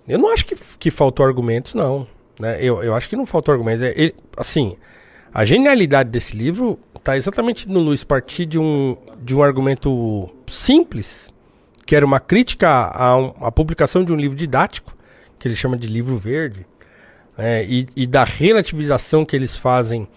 Eu 0.07 0.19
não 0.19 0.33
acho 0.33 0.47
que, 0.47 0.55
que 0.79 0.91
faltou 0.91 1.27
argumentos, 1.27 1.75
não. 1.75 2.07
Né? 2.39 2.59
Eu, 2.61 2.83
eu 2.83 2.95
acho 2.95 3.09
que 3.09 3.17
não 3.17 3.27
faltou 3.27 3.53
argumentos. 3.53 3.83
É, 3.83 3.93
ele- 3.97 4.15
assim, 4.37 4.77
a 5.33 5.45
genialidade 5.45 6.11
desse 6.11 6.37
livro 6.37 6.79
está 6.95 7.17
exatamente 7.17 7.69
no 7.69 7.81
Luiz 7.81 8.05
partir 8.05 8.47
de 8.47 8.59
um, 8.59 8.97
de 9.21 9.35
um 9.35 9.43
argumento 9.43 10.29
simples, 10.47 11.31
que 11.85 11.97
era 11.97 12.07
uma 12.07 12.21
crítica 12.21 12.69
à, 12.69 13.15
à 13.41 13.53
publicação 13.53 14.05
de 14.05 14.13
um 14.13 14.17
livro 14.17 14.37
didático, 14.37 14.95
que 15.45 15.49
ele 15.49 15.57
chama 15.57 15.77
de 15.77 15.87
livro 15.87 16.17
verde, 16.17 16.67
né? 17.37 17.63
e, 17.67 17.87
e 17.95 18.07
da 18.07 18.25
relativização 18.25 19.27
que 19.27 19.37
eles 19.37 19.55
fazem 19.55 20.09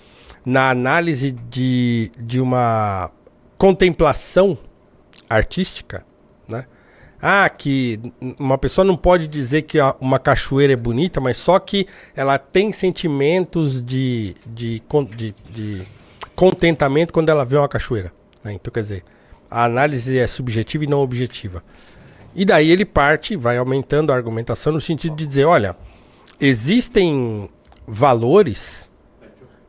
na 0.45 0.69
análise 0.69 1.31
de, 1.31 2.09
de 2.17 2.39
uma 2.39 3.11
contemplação 3.57 4.57
artística, 5.29 6.05
né? 6.47 6.63
Ah, 7.21 7.49
que 7.49 7.99
uma 8.39 8.57
pessoa 8.57 8.85
não 8.85 8.95
pode 8.95 9.27
dizer 9.27 9.63
que 9.63 9.79
uma 9.99 10.17
cachoeira 10.17 10.71
é 10.71 10.77
bonita, 10.77 11.19
mas 11.19 11.35
só 11.35 11.59
que 11.59 11.87
ela 12.15 12.37
tem 12.37 12.71
sentimentos 12.71 13.81
de, 13.81 14.33
de, 14.49 14.81
de, 15.13 15.35
de 15.49 15.81
contentamento 16.37 17.11
quando 17.11 17.27
ela 17.27 17.43
vê 17.43 17.57
uma 17.57 17.67
cachoeira. 17.67 18.13
né? 18.41 18.53
Então, 18.53 18.71
quer 18.71 18.81
dizer, 18.81 19.03
a 19.51 19.65
análise 19.65 20.17
é 20.17 20.25
subjetiva 20.25 20.85
e 20.85 20.87
não 20.87 20.99
objetiva. 20.99 21.61
E 22.37 22.45
daí 22.45 22.69
ele 22.69 22.85
parte, 22.85 23.35
vai 23.35 23.57
aumentando 23.57 24.13
a 24.13 24.15
argumentação 24.15 24.71
no 24.71 24.79
sentido 24.79 25.15
de 25.15 25.25
dizer, 25.25 25.45
olha, 25.45 25.75
existem 26.39 27.49
valores 27.87 28.91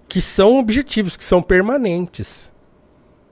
que 0.07 0.21
são 0.21 0.59
objetivos, 0.59 1.17
que 1.17 1.25
são 1.25 1.41
permanentes. 1.41 2.53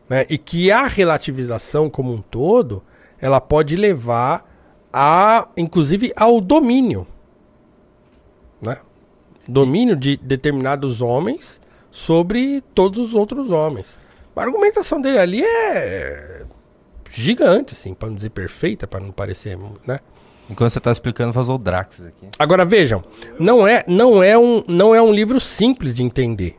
Né? 0.08 0.24
E 0.30 0.38
que 0.38 0.72
a 0.72 0.86
relativização 0.86 1.90
como 1.90 2.14
um 2.14 2.22
todo, 2.22 2.82
ela 3.20 3.38
pode 3.38 3.76
levar 3.76 4.50
a, 4.90 5.46
inclusive, 5.54 6.14
ao 6.16 6.40
domínio. 6.40 7.06
Né? 8.58 8.78
Domínio 9.46 9.96
de 9.96 10.16
determinados 10.16 11.02
homens 11.02 11.60
sobre 11.90 12.62
todos 12.74 12.98
os 12.98 13.14
outros 13.14 13.50
homens. 13.50 13.98
A 14.34 14.40
argumentação 14.40 14.98
dele 14.98 15.18
ali 15.18 15.44
é 15.44 16.46
gigante, 17.10 17.74
assim, 17.74 17.94
para 17.94 18.08
não 18.08 18.16
dizer 18.16 18.30
perfeita, 18.30 18.86
para 18.86 19.00
não 19.00 19.10
parecer, 19.10 19.58
né? 19.86 20.00
Enquanto 20.48 20.70
você 20.70 20.80
tá 20.80 20.92
explicando, 20.92 21.32
faz 21.32 21.48
o 21.48 21.58
Drax 21.58 22.06
aqui. 22.06 22.28
Agora 22.38 22.64
vejam, 22.64 23.02
não 23.38 23.66
é, 23.66 23.84
não 23.86 24.22
é 24.22 24.38
um, 24.38 24.62
não 24.68 24.94
é 24.94 25.02
um 25.02 25.12
livro 25.12 25.40
simples 25.40 25.92
de 25.92 26.02
entender. 26.02 26.56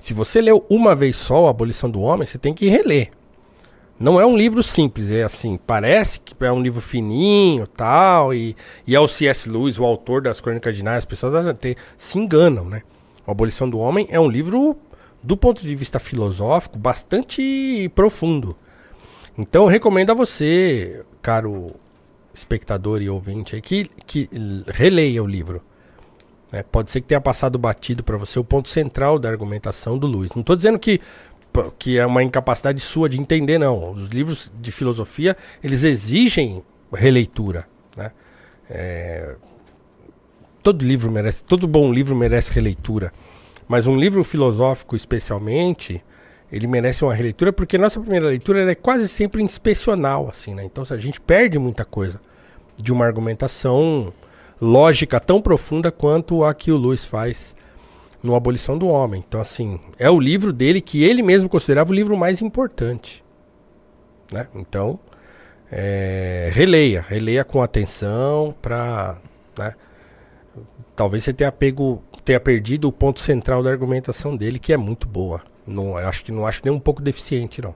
Se 0.00 0.12
você 0.12 0.40
leu 0.40 0.66
uma 0.68 0.94
vez 0.94 1.16
só 1.16 1.46
a 1.46 1.50
Abolição 1.50 1.88
do 1.88 2.00
Homem, 2.00 2.26
você 2.26 2.36
tem 2.36 2.52
que 2.52 2.68
reler. 2.68 3.10
Não 4.00 4.20
é 4.20 4.26
um 4.26 4.36
livro 4.36 4.60
simples, 4.64 5.12
é 5.12 5.22
assim, 5.22 5.56
parece 5.64 6.18
que 6.18 6.34
é 6.44 6.50
um 6.50 6.60
livro 6.60 6.80
fininho 6.80 7.68
tal, 7.68 8.34
e, 8.34 8.56
e 8.84 8.96
é 8.96 9.00
o 9.00 9.06
C.S. 9.06 9.48
Lewis, 9.48 9.78
o 9.78 9.84
autor 9.84 10.20
das 10.20 10.40
Crônicas 10.40 10.74
de 10.74 10.82
Nárnia, 10.82 10.98
as 10.98 11.04
pessoas 11.04 11.46
até 11.46 11.76
se 11.96 12.18
enganam, 12.18 12.64
né? 12.64 12.82
A 13.24 13.30
Abolição 13.30 13.70
do 13.70 13.78
Homem 13.78 14.08
é 14.10 14.18
um 14.18 14.28
livro, 14.28 14.76
do 15.22 15.36
ponto 15.36 15.62
de 15.62 15.76
vista 15.76 16.00
filosófico, 16.00 16.76
bastante 16.76 17.88
profundo. 17.94 18.56
Então 19.36 19.62
eu 19.62 19.68
recomendo 19.68 20.10
a 20.10 20.14
você, 20.14 21.04
caro 21.20 21.74
espectador 22.34 23.02
e 23.02 23.08
ouvinte, 23.08 23.54
aí, 23.54 23.62
que, 23.62 23.86
que 24.06 24.28
releia 24.66 25.22
o 25.22 25.26
livro. 25.26 25.62
né? 26.50 26.62
Pode 26.62 26.90
ser 26.90 27.00
que 27.00 27.08
tenha 27.08 27.20
passado 27.20 27.58
batido 27.58 28.02
para 28.02 28.16
você 28.16 28.38
o 28.38 28.44
ponto 28.44 28.68
central 28.68 29.18
da 29.18 29.28
argumentação 29.28 29.98
do 29.98 30.06
Lewis. 30.06 30.32
Não 30.34 30.40
estou 30.40 30.56
dizendo 30.56 30.78
que, 30.78 31.00
que 31.78 31.98
é 31.98 32.06
uma 32.06 32.22
incapacidade 32.22 32.80
sua 32.80 33.08
de 33.08 33.20
entender, 33.20 33.58
não. 33.58 33.92
Os 33.92 34.08
livros 34.08 34.52
de 34.60 34.72
filosofia, 34.72 35.36
eles 35.62 35.82
exigem 35.82 36.62
releitura. 36.92 37.66
Né? 37.96 38.12
É, 38.68 39.36
todo 40.62 40.84
livro 40.84 41.10
merece, 41.10 41.44
todo 41.44 41.66
bom 41.66 41.92
livro 41.92 42.14
merece 42.14 42.52
releitura. 42.52 43.12
Mas 43.68 43.86
um 43.86 43.96
livro 43.96 44.22
filosófico, 44.24 44.94
especialmente, 44.96 46.02
ele 46.52 46.66
merece 46.66 47.02
uma 47.02 47.14
releitura 47.14 47.50
porque 47.50 47.78
nossa 47.78 47.98
primeira 47.98 48.26
leitura 48.26 48.70
é 48.70 48.74
quase 48.74 49.08
sempre 49.08 49.42
inspecional, 49.42 50.28
assim, 50.30 50.54
né? 50.54 50.62
Então, 50.62 50.84
a 50.88 50.98
gente 50.98 51.18
perde 51.18 51.58
muita 51.58 51.82
coisa 51.82 52.20
de 52.76 52.92
uma 52.92 53.06
argumentação 53.06 54.12
lógica 54.60 55.18
tão 55.18 55.40
profunda 55.40 55.90
quanto 55.90 56.44
a 56.44 56.52
que 56.52 56.70
o 56.70 56.76
Lewis 56.76 57.06
faz 57.06 57.56
no 58.22 58.34
Abolição 58.34 58.76
do 58.76 58.86
Homem. 58.86 59.24
Então, 59.26 59.40
assim, 59.40 59.80
é 59.98 60.10
o 60.10 60.20
livro 60.20 60.52
dele 60.52 60.82
que 60.82 61.02
ele 61.02 61.22
mesmo 61.22 61.48
considerava 61.48 61.90
o 61.90 61.94
livro 61.94 62.16
mais 62.18 62.42
importante. 62.42 63.24
Né? 64.30 64.46
Então, 64.54 65.00
é, 65.70 66.50
releia, 66.52 67.00
releia 67.00 67.44
com 67.44 67.62
atenção 67.62 68.54
para, 68.60 69.16
né? 69.58 69.74
Talvez 70.94 71.24
você 71.24 71.32
tenha 71.32 71.50
pego, 71.50 72.02
tenha 72.22 72.38
perdido 72.38 72.88
o 72.88 72.92
ponto 72.92 73.20
central 73.20 73.62
da 73.62 73.70
argumentação 73.70 74.36
dele, 74.36 74.58
que 74.58 74.72
é 74.72 74.76
muito 74.76 75.08
boa. 75.08 75.42
Não, 75.66 75.98
eu 75.98 76.08
acho 76.08 76.24
que 76.24 76.32
não 76.32 76.46
acho 76.46 76.60
nem 76.64 76.72
um 76.74 76.80
pouco 76.80 77.00
deficiente, 77.02 77.62
não. 77.62 77.74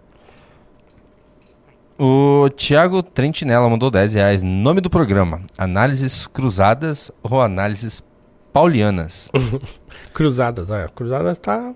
O 1.98 2.50
Thiago 2.50 3.02
Trentinella 3.02 3.68
mandou 3.70 3.90
10 3.90 4.14
reais. 4.14 4.42
Nome 4.42 4.80
do 4.80 4.90
programa: 4.90 5.40
Análises 5.56 6.26
Cruzadas 6.26 7.10
ou 7.22 7.40
Análises 7.40 8.02
Paulianas? 8.52 9.30
Cruzadas, 10.12 10.70
olha, 10.70 10.88
Cruzadas 10.88 11.38
tá, 11.38 11.72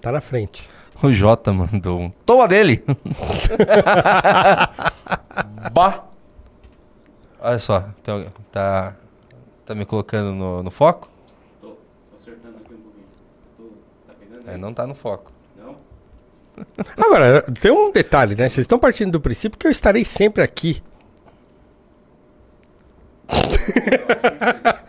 tá 0.00 0.12
na 0.12 0.20
frente. 0.20 0.68
O 1.02 1.10
Jota 1.10 1.52
mandou 1.52 2.00
um. 2.00 2.10
Toma 2.26 2.46
dele! 2.46 2.84
bah! 5.72 6.04
Olha 7.40 7.58
só, 7.58 7.80
tem 8.02 8.14
alguém- 8.14 8.32
tá, 8.50 8.94
tá 9.66 9.74
me 9.74 9.84
colocando 9.84 10.32
no, 10.32 10.62
no 10.62 10.70
foco? 10.70 11.10
É, 14.46 14.56
não 14.56 14.72
tá 14.74 14.86
no 14.86 14.94
foco. 14.94 15.32
Agora, 16.96 17.42
tem 17.60 17.70
um 17.70 17.92
detalhe, 17.92 18.34
né? 18.34 18.48
Vocês 18.48 18.64
estão 18.64 18.78
partindo 18.78 19.12
do 19.12 19.20
princípio 19.20 19.58
que 19.58 19.66
eu 19.66 19.70
estarei 19.70 20.04
sempre 20.04 20.42
aqui. 20.42 20.82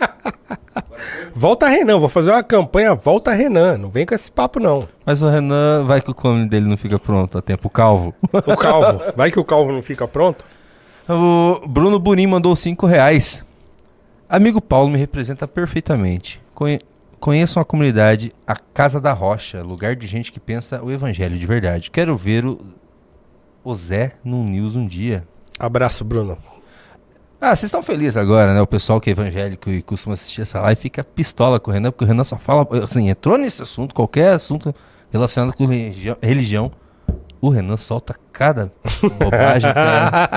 Volta 1.34 1.68
Renan, 1.68 2.00
vou 2.00 2.08
fazer 2.08 2.32
uma 2.32 2.44
campanha 2.44 2.96
Volta 2.96 3.32
Renan. 3.32 3.78
Não 3.78 3.90
vem 3.90 4.06
com 4.06 4.16
esse 4.16 4.32
papo, 4.32 4.60
não. 4.60 4.88
Mas 5.06 5.22
o 5.22 5.30
Renan, 5.30 5.84
vai 5.84 6.02
que 6.02 6.10
o 6.10 6.16
clone 6.16 6.48
dele 6.48 6.66
não 6.68 6.78
fica 6.78 6.98
pronto 6.98 7.38
a 7.38 7.42
tempo. 7.42 7.68
O 7.68 7.70
calvo. 7.70 8.14
O 8.32 8.56
calvo. 8.56 9.02
Vai 9.16 9.32
que 9.32 9.40
o 9.40 9.44
calvo 9.44 9.72
não 9.72 9.82
fica 9.84 10.08
pronto? 10.08 10.46
O 11.08 11.68
Bruno 11.68 12.00
Burim 12.00 12.26
mandou 12.26 12.56
5 12.56 12.86
reais. 12.86 13.44
Amigo 14.30 14.62
Paulo 14.62 14.90
me 14.90 14.98
representa 14.98 15.48
perfeitamente. 15.48 16.42
Conhe 16.54 16.80
conheço 17.26 17.58
uma 17.58 17.66
comunidade, 17.66 18.32
a 18.46 18.56
Casa 18.56 19.02
da 19.02 19.12
Rocha, 19.12 19.64
lugar 19.64 19.96
de 19.96 20.06
gente 20.06 20.32
que 20.32 20.40
pensa 20.40 20.84
o 20.84 20.92
evangelho 20.92 21.36
de 21.40 21.46
verdade. 21.48 21.90
Quero 21.90 22.16
ver 22.16 22.46
o, 22.46 22.60
o 23.64 23.74
Zé 23.74 24.12
no 24.24 24.44
News 24.44 24.76
um 24.76 24.86
dia. 24.86 25.28
Abraço, 25.58 26.06
Bruno. 26.06 26.38
Ah, 27.42 27.56
vocês 27.56 27.64
estão 27.64 27.82
felizes 27.82 28.16
agora, 28.16 28.54
né? 28.54 28.62
O 28.62 28.68
pessoal 28.68 29.02
que 29.02 29.10
é 29.10 29.14
evangélico 29.14 29.72
e 29.72 29.82
costuma 29.82 30.14
assistir 30.14 30.42
essa 30.42 30.62
live 30.62 30.80
fica 30.80 31.04
pistola 31.04 31.60
com 31.60 31.72
o 31.72 31.74
Renan, 31.74 31.90
porque 31.90 32.04
o 32.04 32.08
Renan 32.08 32.24
só 32.24 32.38
fala, 32.38 32.68
assim, 32.84 33.10
entrou 33.10 33.40
nesse 33.40 33.64
assunto, 33.64 33.96
qualquer 33.96 34.34
assunto 34.34 34.72
relacionado 35.12 35.52
com 35.56 35.66
religião, 35.66 36.18
religião 36.22 36.72
o 37.42 37.50
Renan 37.50 37.78
solta 37.78 38.16
cada 38.32 38.72
bobagem, 39.02 39.74
cara. 39.74 40.30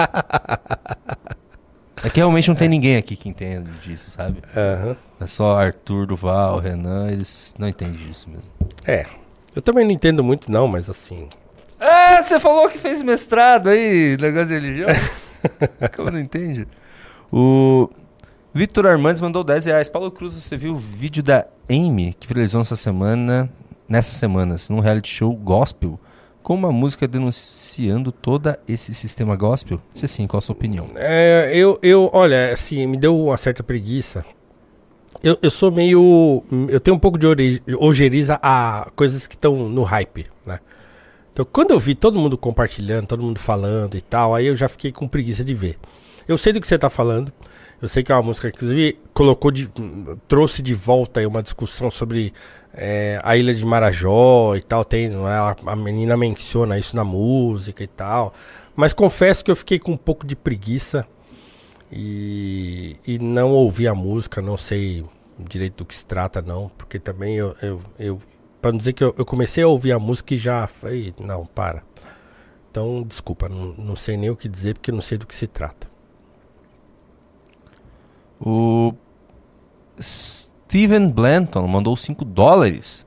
É 2.03 2.09
que 2.09 2.19
realmente 2.19 2.49
não 2.49 2.57
tem 2.57 2.69
ninguém 2.69 2.97
aqui 2.97 3.15
que 3.15 3.29
entenda 3.29 3.71
disso, 3.83 4.09
sabe? 4.09 4.41
Aham. 4.57 4.97
É 5.21 5.27
só 5.27 5.59
Arthur, 5.59 6.07
Duval, 6.07 6.61
Renan, 6.61 7.11
eles 7.11 7.55
não 7.59 7.69
entendem 7.69 7.97
disso 7.97 8.29
mesmo. 8.31 8.49
É. 8.87 9.07
Eu 9.55 9.61
também 9.61 9.85
não 9.85 9.91
entendo 9.91 10.23
muito, 10.23 10.51
não, 10.51 10.69
mas 10.69 10.89
assim. 10.89 11.29
É, 11.81 12.23
você 12.23 12.39
falou 12.39 12.69
que 12.69 12.79
fez 12.79 13.03
mestrado 13.03 13.69
aí, 13.69 14.17
negócio 14.21 14.49
de 14.49 14.55
religião. 14.55 14.89
Como 15.95 16.11
não 16.11 16.21
entende? 16.21 16.67
O 17.33 17.89
Victor 18.55 18.87
Armandes 18.87 19.21
mandou 19.21 19.45
10 19.45 19.67
reais. 19.67 19.89
Paulo 19.89 20.11
Cruz, 20.11 20.35
você 20.35 20.57
viu 20.57 20.75
o 20.75 20.79
vídeo 20.79 21.23
da 21.23 21.47
Amy 21.69 22.15
que 22.19 22.27
finalizou 22.27 22.61
essa 22.61 22.77
semana, 22.77 23.51
nessas 23.89 24.15
semanas, 24.15 24.71
num 24.71 24.81
reality 24.81 25.09
show 25.09 25.35
gospel, 25.35 25.99
com 26.43 26.55
uma 26.55 26.73
música 26.73 27.07
denunciando 27.07 28.11
todo 28.11 28.57
esse 28.67 28.95
sistema 28.95 29.37
gospel? 29.37 29.81
Se 29.95 30.09
sim, 30.09 30.27
qual 30.27 30.39
a 30.39 30.41
sua 30.41 30.55
opinião? 30.55 30.89
É, 30.97 31.51
eu, 31.53 31.79
eu, 31.83 32.09
olha, 32.13 32.53
assim, 32.53 32.87
me 32.87 32.97
deu 32.97 33.19
uma 33.19 33.37
certa 33.37 33.63
preguiça. 33.63 34.25
Eu, 35.23 35.37
eu 35.43 35.51
sou 35.51 35.71
meio. 35.71 36.45
Eu 36.69 36.79
tenho 36.81 36.97
um 36.97 37.01
pouco 37.01 37.19
de 37.19 37.27
ojeriza 37.79 38.39
a 38.43 38.91
coisas 38.95 39.27
que 39.27 39.35
estão 39.35 39.69
no 39.69 39.83
hype, 39.83 40.27
né? 40.47 40.61
Então, 41.33 41.47
quando 41.53 41.73
eu 41.73 41.79
vi 41.79 41.95
todo 41.95 42.19
mundo 42.19 42.37
compartilhando, 42.37 43.07
todo 43.07 43.23
mundo 43.23 43.39
falando 43.39 43.97
e 43.97 44.01
tal, 44.01 44.35
aí 44.35 44.47
eu 44.47 44.57
já 44.57 44.69
fiquei 44.69 44.91
com 44.91 45.07
preguiça 45.07 45.45
de 45.45 45.55
ver. 45.55 45.77
Eu 46.27 46.37
sei 46.37 46.53
do 46.53 46.61
que 46.61 46.69
você 46.69 46.79
tá 46.79 46.91
falando. 46.91 47.33
Eu 47.81 47.89
sei 47.89 48.03
que 48.03 48.11
é 48.11 48.15
uma 48.15 48.23
música 48.23 48.51
que, 48.51 48.57
inclusive, 48.57 48.99
colocou 49.15 49.51
de. 49.51 49.69
trouxe 50.27 50.63
de 50.63 50.75
volta 50.75 51.21
aí 51.21 51.27
uma 51.27 51.43
discussão 51.43 51.91
sobre 51.91 52.33
é, 52.75 53.21
a 53.23 53.37
ilha 53.37 53.55
de 53.55 53.65
Marajó 53.65 54.57
e 54.57 54.63
tal. 54.63 54.85
Tem, 54.85 55.09
não 55.09 55.29
é? 55.29 55.35
a, 55.35 55.57
a 55.67 55.77
menina 55.77 56.17
menciona 56.17 56.79
isso 56.79 56.95
na 56.97 57.05
música 57.05 57.83
e 57.83 57.87
tal. 57.87 58.35
Mas 58.75 58.93
confesso 58.93 59.45
que 59.45 59.51
eu 59.51 59.57
fiquei 59.57 59.79
com 59.79 59.93
um 59.93 59.97
pouco 59.97 60.27
de 60.27 60.37
preguiça 60.37 61.07
e, 61.91 62.97
e 63.07 63.19
não 63.19 63.51
ouvi 63.51 63.89
a 63.89 63.95
música, 63.95 64.43
não 64.43 64.57
sei 64.57 65.05
direito 65.39 65.79
do 65.79 65.85
que 65.85 65.95
se 65.95 66.05
trata, 66.05 66.43
não, 66.43 66.71
porque 66.77 66.99
também 66.99 67.37
eu, 67.37 67.57
eu, 67.63 67.81
eu 67.99 68.21
para 68.61 68.73
não 68.73 68.79
dizer 68.79 68.93
que 68.93 69.05
eu, 69.05 69.15
eu 69.17 69.25
comecei 69.25 69.63
a 69.63 69.69
ouvir 69.69 69.93
a 69.93 69.99
música 69.99 70.35
e 70.35 70.39
já 70.39 70.67
falei, 70.67 71.15
não, 71.19 71.47
para. 71.47 71.83
Então, 72.71 73.03
desculpa, 73.07 73.49
não, 73.49 73.75
não 73.79 73.97
sei 73.97 74.17
nem 74.17 74.31
o 74.31 74.37
que 74.37 74.49
dizer 74.49 74.75
porque 74.75 74.93
não 74.93 75.01
sei 75.01 75.17
do 75.17 75.27
que 75.27 75.35
se 75.35 75.47
trata. 75.47 75.89
O 78.41 78.93
Steven 80.01 81.09
Blanton 81.11 81.67
mandou 81.67 81.97
5 81.97 82.25
dólares. 82.25 83.07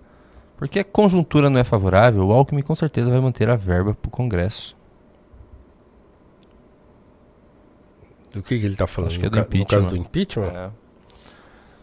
Porque 0.57 0.79
a 0.79 0.83
conjuntura 0.83 1.49
não 1.49 1.59
é 1.59 1.63
favorável, 1.63 2.27
o 2.27 2.31
Alckmin 2.31 2.61
com 2.61 2.75
certeza 2.75 3.09
vai 3.09 3.19
manter 3.19 3.49
a 3.49 3.55
verba 3.55 3.95
pro 3.95 4.11
Congresso. 4.11 4.77
Do 8.33 8.41
que, 8.41 8.59
que 8.59 8.65
ele 8.65 8.75
tá 8.75 8.87
falando? 8.87 9.09
Acho 9.11 9.19
que 9.19 9.25
é 9.25 9.29
no, 9.29 9.35
do 9.35 9.43
ca- 9.45 9.57
no 9.57 9.65
caso 9.65 9.87
impeachment. 9.87 9.89
do 9.89 9.95
impeachment? 9.97 10.53
É. 10.55 10.69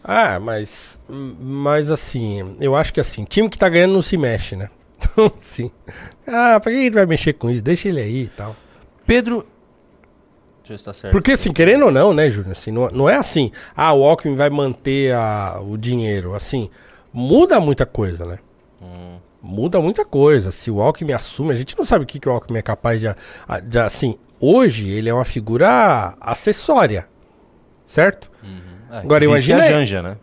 Ah, 0.03 0.39
mas. 0.39 0.99
Mas 1.09 1.91
assim, 1.91 2.53
eu 2.59 2.75
acho 2.75 2.93
que 2.93 2.99
assim, 2.99 3.23
time 3.25 3.49
que 3.49 3.57
tá 3.57 3.67
ganhando 3.69 3.93
não 3.93 4.01
se 4.01 4.17
mexe, 4.17 4.55
né? 4.55 4.69
Então, 5.01 5.31
sim. 5.37 5.71
Ah, 6.27 6.59
pra 6.59 6.71
que 6.73 6.77
ele 6.77 6.89
vai 6.91 7.05
mexer 7.05 7.31
com 7.33 7.49
isso? 7.49 7.61
Deixa 7.63 7.87
ele 7.87 8.01
aí 8.01 8.23
e 8.23 8.27
tal. 8.27 8.53
Pedro. 9.05 9.45
Deixa 10.61 10.73
eu 10.73 10.73
ver 10.73 10.77
se 10.77 10.83
tá 10.83 10.93
certo. 10.93 11.11
Porque, 11.13 11.31
assim, 11.31 11.51
querendo 11.53 11.85
ou 11.85 11.91
não, 11.91 12.13
né, 12.13 12.29
Júnior? 12.29 12.51
Assim, 12.51 12.69
não, 12.71 12.89
não 12.89 13.09
é 13.09 13.15
assim, 13.15 13.49
ah, 13.75 13.93
o 13.93 14.03
Alckmin 14.03 14.35
vai 14.35 14.49
manter 14.49 15.13
a, 15.13 15.59
o 15.61 15.77
dinheiro. 15.77 16.35
Assim, 16.35 16.69
muda 17.13 17.59
muita 17.61 17.85
coisa, 17.85 18.25
né? 18.25 18.39
Muda 19.41 19.79
muita 19.79 20.03
coisa. 20.03 20.51
Se 20.51 20.69
o 20.69 20.81
Alckmin 20.81 21.13
assume, 21.13 21.53
a 21.53 21.55
gente 21.55 21.77
não 21.77 21.85
sabe 21.85 22.03
o 22.03 22.07
que, 22.07 22.19
que 22.19 22.27
o 22.27 22.31
Alckmin 22.33 22.59
é 22.59 22.61
capaz 22.61 22.99
de, 22.99 23.07
de. 23.63 23.79
Assim, 23.79 24.17
hoje 24.39 24.89
ele 24.89 25.09
é 25.09 25.13
uma 25.13 25.25
figura 25.25 26.15
acessória. 26.19 27.07
Certo? 27.85 28.31
Ah, 28.89 28.99
Agora, 28.99 29.21
vice 29.21 29.51
imagina 29.51 29.63
a. 29.63 29.69
Janja, 29.69 30.01
né? 30.01 30.17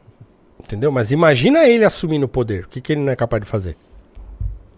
Entendeu? 0.63 0.91
Mas 0.91 1.11
imagina 1.11 1.67
ele 1.67 1.85
assumindo 1.85 2.27
o 2.27 2.29
poder. 2.29 2.65
O 2.65 2.69
que, 2.69 2.81
que 2.81 2.93
ele 2.93 3.03
não 3.03 3.13
é 3.13 3.17
capaz 3.17 3.43
de 3.43 3.49
fazer? 3.49 3.77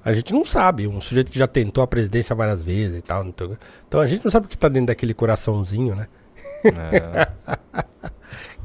A 0.04 0.12
gente 0.12 0.32
não 0.32 0.44
sabe. 0.44 0.86
Um 0.86 1.00
sujeito 1.00 1.30
que 1.30 1.38
já 1.38 1.46
tentou 1.46 1.82
a 1.82 1.86
presidência 1.86 2.34
várias 2.34 2.62
vezes 2.62 2.98
e 2.98 3.02
tal. 3.02 3.24
Então 3.26 4.00
a 4.00 4.06
gente 4.06 4.24
não 4.24 4.30
sabe 4.30 4.46
o 4.46 4.48
que 4.48 4.56
tá 4.56 4.68
dentro 4.68 4.88
daquele 4.88 5.14
coraçãozinho, 5.14 5.94
né? 5.94 6.06
É. 6.64 7.28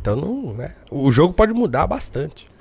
Então 0.04 0.18
não, 0.18 0.54
né? 0.54 0.72
O 0.92 1.10
jogo 1.10 1.34
pode 1.34 1.54
mudar 1.54 1.88
bastante. 1.88 2.52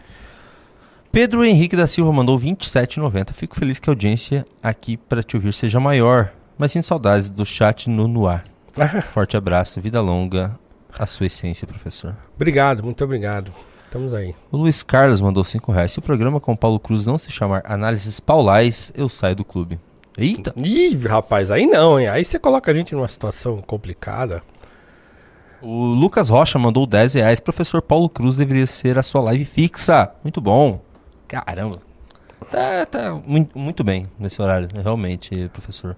Pedro 1.10 1.44
Henrique 1.44 1.74
da 1.74 1.88
Silva 1.88 2.12
mandou 2.12 2.38
27,90. 2.38 3.32
Fico 3.32 3.56
feliz 3.56 3.80
que 3.80 3.90
a 3.90 3.92
audiência 3.92 4.46
aqui 4.62 4.96
para 4.96 5.24
te 5.24 5.34
ouvir 5.34 5.52
seja 5.52 5.80
maior, 5.80 6.32
mas 6.56 6.72
sinto 6.72 6.86
saudades 6.86 7.30
do 7.30 7.44
chat 7.44 7.88
no 7.88 8.06
Noir. 8.08 8.42
Forte 9.12 9.36
abraço, 9.36 9.80
vida 9.80 10.00
longa, 10.00 10.58
a 10.98 11.06
sua 11.06 11.26
essência, 11.26 11.66
professor. 11.66 12.16
Obrigado, 12.34 12.82
muito 12.82 13.02
obrigado. 13.04 13.52
Estamos 13.84 14.14
aí. 14.14 14.34
O 14.50 14.56
Luiz 14.56 14.82
Carlos 14.82 15.20
mandou 15.20 15.44
5 15.44 15.70
reais. 15.70 15.92
Se 15.92 15.98
o 15.98 16.02
programa 16.02 16.40
com 16.40 16.56
Paulo 16.56 16.80
Cruz 16.80 17.04
não 17.04 17.18
se 17.18 17.30
chamar 17.30 17.62
Análises 17.66 18.18
Paulais, 18.20 18.90
eu 18.96 19.06
saio 19.06 19.36
do 19.36 19.44
clube. 19.44 19.78
Eita! 20.16 20.52
Ih, 20.56 20.96
rapaz, 21.06 21.50
aí 21.50 21.66
não, 21.66 22.00
hein? 22.00 22.08
Aí 22.08 22.24
você 22.24 22.38
coloca 22.38 22.70
a 22.70 22.74
gente 22.74 22.94
numa 22.94 23.08
situação 23.08 23.60
complicada. 23.60 24.42
O 25.60 25.84
Lucas 25.84 26.28
Rocha 26.28 26.58
mandou 26.58 26.86
10 26.86 27.14
reais. 27.14 27.38
Professor 27.38 27.80
Paulo 27.80 28.08
Cruz 28.08 28.36
deveria 28.36 28.66
ser 28.66 28.98
a 28.98 29.02
sua 29.02 29.20
live 29.20 29.44
fixa. 29.44 30.10
Muito 30.24 30.40
bom. 30.40 30.80
Caramba. 31.28 31.78
Tá, 32.50 32.84
tá 32.84 33.20
muito, 33.24 33.84
bem 33.84 34.08
nesse 34.18 34.42
horário, 34.42 34.68
realmente, 34.74 35.48
professor. 35.52 35.96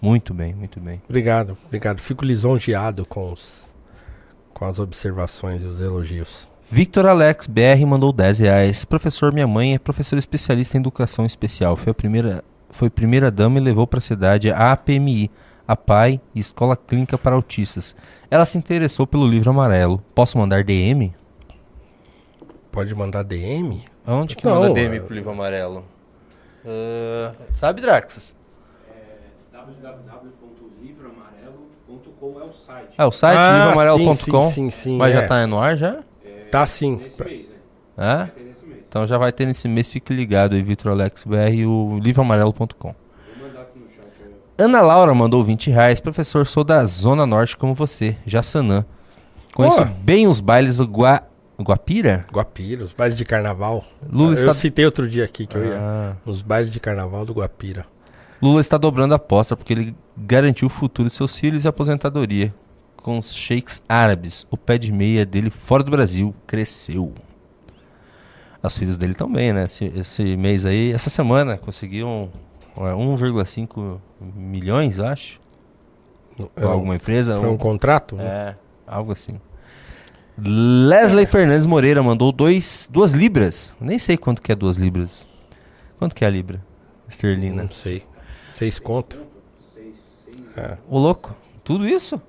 Muito 0.00 0.32
bem, 0.32 0.54
muito 0.54 0.80
bem. 0.80 1.02
Obrigado, 1.08 1.56
obrigado. 1.66 2.00
Fico 2.00 2.24
lisonjeado 2.24 3.04
com, 3.04 3.32
os, 3.32 3.74
com 4.54 4.64
as 4.64 4.78
observações 4.78 5.62
e 5.62 5.66
os 5.66 5.80
elogios. 5.80 6.50
Victor 6.70 7.06
Alex 7.06 7.46
BR 7.46 7.84
mandou 7.86 8.12
10 8.12 8.38
reais. 8.38 8.84
Professor, 8.84 9.32
minha 9.32 9.46
mãe 9.46 9.74
é 9.74 9.78
professora 9.78 10.18
especialista 10.18 10.76
em 10.76 10.80
educação 10.80 11.26
especial. 11.26 11.76
Foi 11.76 11.90
a 11.90 11.94
primeira, 11.94 12.44
foi 12.70 12.88
primeira 12.88 13.30
dama 13.30 13.58
e 13.58 13.60
levou 13.60 13.86
para 13.86 13.98
a 13.98 14.00
cidade 14.00 14.50
a 14.50 14.72
APMI, 14.72 15.30
a 15.66 15.76
PAI 15.76 16.20
e 16.34 16.40
Escola 16.40 16.76
Clínica 16.76 17.18
para 17.18 17.34
Autistas. 17.34 17.94
Ela 18.30 18.44
se 18.44 18.56
interessou 18.56 19.06
pelo 19.06 19.26
livro 19.26 19.50
amarelo. 19.50 20.02
Posso 20.14 20.38
mandar 20.38 20.62
DM? 20.62 21.12
Pode 22.70 22.94
mandar 22.94 23.24
DM? 23.24 23.82
Aonde 24.06 24.36
que 24.36 24.44
Não, 24.44 24.60
manda 24.60 24.72
DM 24.72 25.00
pro 25.00 25.14
livro 25.14 25.30
amarelo? 25.32 25.84
Ah, 26.64 27.34
sabe, 27.50 27.80
Draxas? 27.80 28.36
www.livroamarelo.com 29.80 32.40
é 32.40 32.44
o 32.44 32.52
site. 32.52 32.94
É 32.98 33.04
o 33.04 33.12
site, 33.12 33.38
Ah, 33.38 33.56
livroamarelo.com. 33.56 34.42
Sim, 34.44 34.50
sim, 34.50 34.70
sim. 34.70 34.96
Mas 34.96 35.14
é. 35.14 35.20
já 35.20 35.26
tá 35.26 35.46
no 35.46 35.58
ar 35.58 35.76
já? 35.76 35.98
Tá 36.50 36.66
sim. 36.66 36.96
mês, 36.96 37.18
né? 37.18 37.26
É? 37.96 38.26
Tem 38.26 38.44
nesse 38.44 38.66
mês. 38.66 38.80
Então 38.88 39.06
já 39.06 39.16
vai 39.16 39.32
ter 39.32 39.46
nesse 39.46 39.68
mês, 39.68 39.92
fique 39.92 40.12
ligado 40.12 40.54
aí, 40.54 40.62
Victor 40.62 40.92
Alex 40.92 41.24
BR 41.24 41.52
e 41.52 41.66
o 41.66 41.98
livroamarelo.com. 42.02 42.58
Vou 42.58 42.66
mandar 43.46 43.60
aqui 43.62 43.78
no 43.78 43.88
chat. 43.88 44.06
aí. 44.24 44.34
Ana 44.58 44.80
Laura 44.80 45.14
mandou 45.14 45.44
20 45.44 45.70
reais. 45.70 46.00
Professor, 46.00 46.44
sou 46.46 46.64
da 46.64 46.84
Zona 46.84 47.24
Norte 47.24 47.56
como 47.56 47.72
você, 47.74 48.16
Jaçanã. 48.26 48.84
Conheço 49.54 49.82
Ó. 49.82 49.84
bem 49.84 50.26
os 50.26 50.40
bailes 50.40 50.78
do 50.78 50.88
Gua... 50.88 51.22
Guapira? 51.60 52.26
Guapira, 52.32 52.82
os 52.82 52.94
bailes 52.94 53.16
de 53.16 53.24
carnaval. 53.24 53.84
Lula 54.10 54.30
eu 54.30 54.34
está... 54.34 54.54
citei 54.54 54.84
outro 54.84 55.08
dia 55.08 55.24
aqui 55.24 55.46
que 55.46 55.56
eu 55.56 55.64
ia. 55.64 55.76
Ah. 55.78 56.16
Os 56.24 56.40
bailes 56.40 56.72
de 56.72 56.80
carnaval 56.80 57.26
do 57.26 57.34
Guapira. 57.34 57.84
Lula 58.42 58.60
está 58.60 58.78
dobrando 58.78 59.12
a 59.12 59.16
aposta 59.16 59.56
porque 59.56 59.72
ele 59.72 59.96
garantiu 60.16 60.66
o 60.66 60.70
futuro 60.70 61.08
de 61.08 61.14
seus 61.14 61.36
filhos 61.36 61.64
e 61.64 61.68
aposentadoria. 61.68 62.54
Com 62.96 63.16
os 63.18 63.34
sheiks 63.34 63.82
árabes, 63.88 64.46
o 64.50 64.56
pé 64.56 64.76
de 64.78 64.92
meia 64.92 65.24
dele 65.24 65.50
fora 65.50 65.82
do 65.82 65.90
Brasil 65.90 66.34
cresceu. 66.46 67.12
Os 68.62 68.76
filhos 68.76 68.98
dele 68.98 69.14
também, 69.14 69.52
né? 69.54 69.64
Esse, 69.64 69.86
esse 69.96 70.36
mês 70.36 70.66
aí, 70.66 70.92
essa 70.92 71.08
semana, 71.08 71.56
conseguiram 71.56 72.30
é, 72.76 72.80
1,5 72.94 73.98
milhões, 74.34 74.98
eu 74.98 75.06
acho. 75.06 75.40
Era 76.56 76.68
um- 76.68 76.72
alguma 76.72 76.94
empresa. 76.96 77.36
Foi 77.36 77.48
um 77.48 77.52
um- 77.54 77.58
contrato? 77.58 78.16
né? 78.16 78.24
É, 78.24 78.54
algo 78.86 79.12
assim. 79.12 79.40
Leslie 80.38 81.26
Fernandes 81.26 81.66
Moreira 81.66 82.02
mandou 82.02 82.32
dois, 82.32 82.88
duas 82.90 83.12
libras. 83.12 83.74
Nem 83.80 83.98
sei 83.98 84.16
quanto 84.16 84.40
que 84.40 84.52
é 84.52 84.54
duas 84.54 84.76
libras. 84.76 85.26
Quanto 85.98 86.14
que 86.14 86.24
é 86.24 86.28
a 86.28 86.30
libra 86.30 86.62
esterlina? 87.08 87.62
Não 87.64 87.70
sei. 87.70 88.02
Seis 88.60 88.78
conto. 88.78 89.18
Ô 90.86 90.98
louco, 90.98 91.34
tudo 91.64 91.88
isso? 91.88 92.20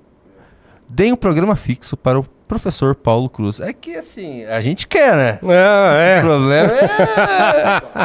Dei 0.88 1.12
um 1.12 1.16
programa 1.16 1.54
fixo 1.54 1.94
para 1.94 2.18
o 2.18 2.22
professor 2.48 2.94
Paulo 2.94 3.28
Cruz. 3.28 3.60
É 3.60 3.74
que 3.74 3.96
assim, 3.96 4.42
a 4.46 4.58
gente 4.62 4.88
quer, 4.88 5.14
né? 5.14 5.38
O 5.42 5.52
é. 5.52 6.22
problema 6.22 6.72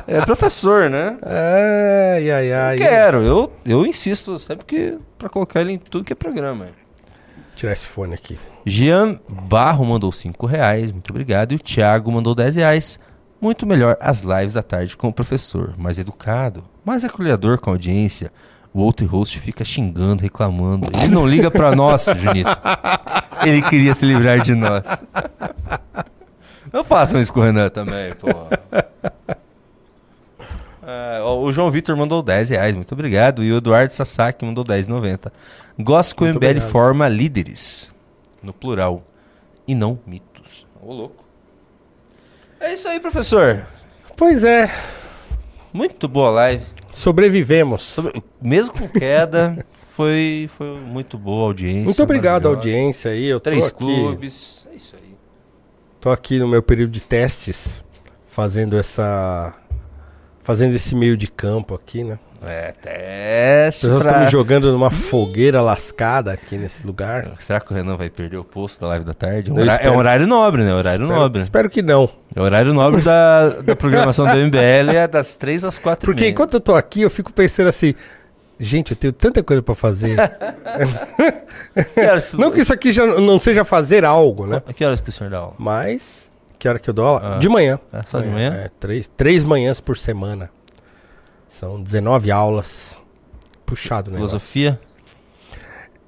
é, 0.06 0.18
é 0.18 0.26
professor, 0.26 0.90
né? 0.90 1.18
Ai, 1.22 2.30
ai, 2.30 2.52
ai. 2.52 2.78
Quero, 2.80 3.24
eu, 3.24 3.54
eu 3.66 3.86
insisto 3.86 4.38
sempre 4.38 4.66
que 4.66 4.98
para 5.18 5.30
colocar 5.30 5.62
ele 5.62 5.72
em 5.72 5.78
tudo 5.78 6.04
que 6.04 6.12
é 6.12 6.16
programa. 6.16 6.68
Tirar 7.56 7.72
esse 7.72 7.86
fone 7.86 8.14
aqui. 8.14 8.38
Jean 8.66 9.22
Barro 9.30 9.86
mandou 9.86 10.12
5 10.12 10.45
reais, 10.45 10.91
muito 10.91 11.12
obrigado. 11.12 11.54
E 11.54 11.56
o 11.56 11.60
Thiago 11.60 12.12
mandou 12.12 12.36
10 12.36 12.58
reais. 12.58 12.99
Muito 13.40 13.66
melhor 13.66 13.95
as 14.02 14.22
lives 14.22 14.56
da 14.56 14.64
tarde 14.64 14.98
com 14.98 15.08
o 15.08 15.14
professor, 15.14 15.76
mais 15.78 15.98
educado, 15.98 16.66
mais 16.88 17.03
acolhedor 17.03 17.59
com 17.59 17.69
a 17.69 17.73
audiência. 17.73 18.31
O 18.73 18.80
outro 18.80 19.05
host 19.07 19.39
fica 19.39 19.65
xingando, 19.65 20.23
reclamando. 20.23 20.88
Ele 20.97 21.09
não 21.14 21.27
liga 21.27 21.51
pra 21.51 21.76
nós, 21.76 22.05
Junito. 22.15 22.49
Ele 23.43 23.61
queria 23.61 23.93
se 23.93 24.05
livrar 24.05 24.41
de 24.41 24.55
nós. 24.55 24.84
Não 26.72 26.84
façam 26.84 27.19
isso 27.19 27.34
com 27.34 27.39
o 27.39 27.43
Renan 27.43 27.69
também, 27.69 28.14
pô. 28.15 28.27
É, 30.85 31.22
o 31.22 31.51
João 31.51 31.69
Vitor 31.69 31.97
mandou 31.97 32.22
10 32.23 32.51
reais, 32.51 32.76
muito 32.76 32.93
obrigado. 32.93 33.43
E 33.43 33.51
o 33.51 33.57
Eduardo 33.57 33.93
Sasaki 33.93 34.45
mandou 34.45 34.64
10,90. 34.64 35.31
Gosto 35.80 36.15
que 36.15 36.23
o 36.23 36.26
Muito 36.26 36.38
MBL 36.38 36.45
obrigado. 36.51 36.72
forma 36.72 37.07
líderes, 37.09 37.93
no 38.41 38.53
plural, 38.53 39.03
e 39.68 39.76
não 39.76 39.99
mitos. 40.07 40.65
Ô, 40.81 40.93
louco. 40.93 41.26
É 42.59 42.73
isso 42.73 42.88
aí, 42.88 42.99
professor. 42.99 43.65
Pois 44.15 44.43
é. 44.43 44.72
Muito 45.73 46.07
boa 46.07 46.30
live. 46.30 46.64
Sobrevivemos. 46.91 47.81
Sobre- 47.81 48.23
Mesmo 48.41 48.73
com 48.73 48.88
queda, 48.88 49.65
foi, 49.89 50.49
foi 50.57 50.80
muito 50.80 51.18
boa 51.18 51.44
a 51.44 51.48
audiência. 51.48 51.84
Muito 51.85 52.03
obrigado 52.03 52.48
audiência 52.48 53.11
aí. 53.11 53.26
Eu 53.26 53.39
tô 53.39 53.49
Três 53.49 53.68
aqui, 53.68 53.77
clubes. 53.77 54.68
É 54.72 54.76
isso 54.76 54.95
aí. 55.02 55.15
tô 55.99 56.10
aqui 56.10 56.39
no 56.39 56.48
meu 56.48 56.64
período 56.64 56.91
de 56.91 57.02
testes, 57.02 57.84
fazendo 58.26 58.77
essa. 58.77 59.53
Fazendo 60.41 60.73
esse 60.76 60.95
meio 60.95 61.18
de 61.18 61.27
campo 61.27 61.76
aqui, 61.76 62.06
né? 62.06 62.18
É, 62.41 62.69
As 62.69 62.76
teste. 63.76 63.81
pessoas 63.88 64.03
pra- 64.03 64.11
estão 64.11 64.23
me 64.26 64.31
jogando 64.31 64.72
numa 64.72 64.89
fogueira 64.89 65.60
lascada 65.61 66.31
aqui 66.31 66.57
nesse 66.57 66.88
lugar. 66.88 67.34
Será 67.39 67.60
que 67.60 67.69
o 67.73 67.76
Renan 67.76 67.98
vai 67.98 68.10
perder 68.10 68.38
o 68.38 68.45
posto 68.45 68.80
da 68.80 68.88
live 68.88 69.03
da 69.03 69.14
tarde? 69.14 69.49
É 69.52 69.53
um, 69.53 69.57
Eu 69.57 69.64
hora- 69.64 69.72
é 69.72 69.76
espero. 69.76 69.91
um 69.94 69.98
horário 69.98 70.26
nobre, 70.27 70.64
né? 70.64 70.73
Horário 70.73 71.03
espero, 71.03 71.19
nobre. 71.19 71.41
espero 71.41 71.69
que 71.69 71.81
não. 71.81 72.10
É 72.38 72.39
o 72.39 72.43
horário 72.43 72.72
nobre 72.72 73.01
da, 73.01 73.49
da 73.49 73.76
programação 73.76 74.27
do 74.27 74.31
MBL 74.31 74.95
é 74.95 75.07
das 75.07 75.35
3 75.35 75.64
às 75.64 75.80
4 75.80 76.05
Porque 76.05 76.27
enquanto 76.27 76.53
eu 76.53 76.59
tô 76.59 76.76
aqui, 76.76 77.01
eu 77.01 77.09
fico 77.09 77.34
pensando 77.34 77.68
assim. 77.68 77.95
Gente, 78.59 78.91
eu 78.91 78.95
tenho 78.95 79.11
tanta 79.11 79.41
coisa 79.41 79.64
pra 79.64 79.73
fazer. 79.73 80.15
não 82.38 82.51
que 82.51 82.61
isso 82.61 82.72
aqui 82.72 82.91
já 82.91 83.07
não 83.07 83.39
seja 83.39 83.65
fazer 83.65 84.05
algo, 84.05 84.45
né? 84.45 84.61
Que 84.76 84.85
horas 84.85 85.01
que 85.01 85.09
o 85.09 85.11
senhor 85.11 85.31
dá 85.31 85.39
aula? 85.39 85.55
Mas, 85.57 86.30
que 86.59 86.69
hora 86.69 86.77
que 86.77 86.88
eu 86.88 86.93
dou 86.93 87.07
aula? 87.07 87.38
Ah. 87.38 87.39
De 87.39 87.49
manhã. 87.49 87.80
É 87.91 88.03
só 88.03 88.19
de 88.19 88.27
manhã? 88.27 88.53
É, 88.53 88.69
três, 88.80 89.07
três 89.07 89.43
manhãs 89.43 89.81
por 89.81 89.97
semana. 89.97 90.51
São 91.49 91.81
19 91.81 92.30
aulas. 92.30 92.99
Puxado, 93.65 94.11
né? 94.11 94.18
Filosofia? 94.18 94.80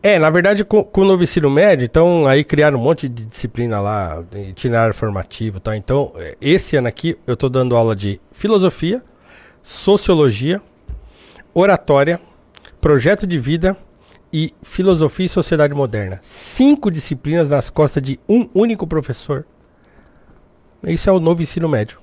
É, 0.02 0.18
na 0.18 0.30
verdade, 0.30 0.64
com, 0.64 0.82
com 0.82 1.02
o 1.02 1.06
novo 1.06 1.24
ensino 1.24 1.50
médio, 1.50 1.84
então 1.84 2.26
aí 2.26 2.44
criaram 2.44 2.80
um 2.80 2.82
monte 2.82 3.10
de 3.10 3.26
disciplina 3.26 3.82
lá, 3.82 4.24
itinerário 4.34 4.94
formativo 4.94 5.58
e 5.58 5.60
tal. 5.60 5.76
Então, 5.76 6.14
é, 6.16 6.38
esse 6.40 6.78
ano 6.78 6.88
aqui 6.88 7.18
eu 7.28 7.36
tô 7.36 7.50
dando 7.50 7.76
aula 7.76 7.94
de 7.96 8.20
filosofia, 8.32 9.04
sociologia, 9.62 10.62
oratória, 11.54 12.20
projeto 12.80 13.28
de 13.28 13.38
vida 13.38 13.76
e 14.32 14.54
filosofia 14.64 15.26
e 15.26 15.30
sociedade 15.30 15.74
moderna. 15.74 16.20
Cinco 16.22 16.90
disciplinas 16.90 17.50
nas 17.50 17.70
costas 17.70 18.02
de 18.02 18.18
um 18.28 18.48
único 18.54 18.88
professor. 18.88 19.46
Isso 20.84 21.10
é 21.10 21.14
o 21.14 21.20
novo 21.20 21.42
ensino 21.42 21.68
médio. 21.68 22.00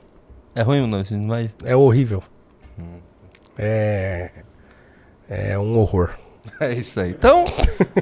É 0.55 0.61
ruim 0.61 0.83
o 0.83 0.87
nome, 0.87 1.03
assim, 1.03 1.19
mas... 1.19 1.51
É 1.65 1.75
horrível. 1.75 2.23
É. 3.57 4.31
É 5.29 5.59
um 5.59 5.79
horror. 5.79 6.11
É 6.59 6.73
isso 6.73 6.99
aí. 7.01 7.11
Então, 7.11 7.45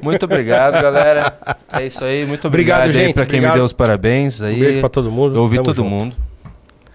muito 0.03 0.25
obrigado, 0.25 0.75
galera. 0.81 1.37
É 1.73 1.87
isso 1.87 2.05
aí. 2.05 2.25
Muito 2.25 2.47
obrigado, 2.47 2.83
Obrigado, 2.83 2.97
aí 3.01 3.07
gente. 3.07 3.15
pra 3.15 3.27
quem 3.27 3.39
Obrigado. 3.39 3.53
me 3.53 3.59
deu 3.59 3.65
os 3.65 3.73
parabéns 3.73 4.43
aí. 4.43 4.57
Um 4.57 4.61
beijo 4.61 4.81
pra 4.81 4.89
todo 4.89 5.11
mundo. 5.11 5.35
Eu 5.37 5.43
ouvi 5.43 5.57
Tamo 5.57 5.65
todo 5.67 5.77
junto. 5.77 5.89
mundo. 5.91 6.17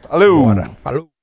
Valeu! 0.10 0.42
Bora. 0.44 0.70
Falou. 0.84 1.19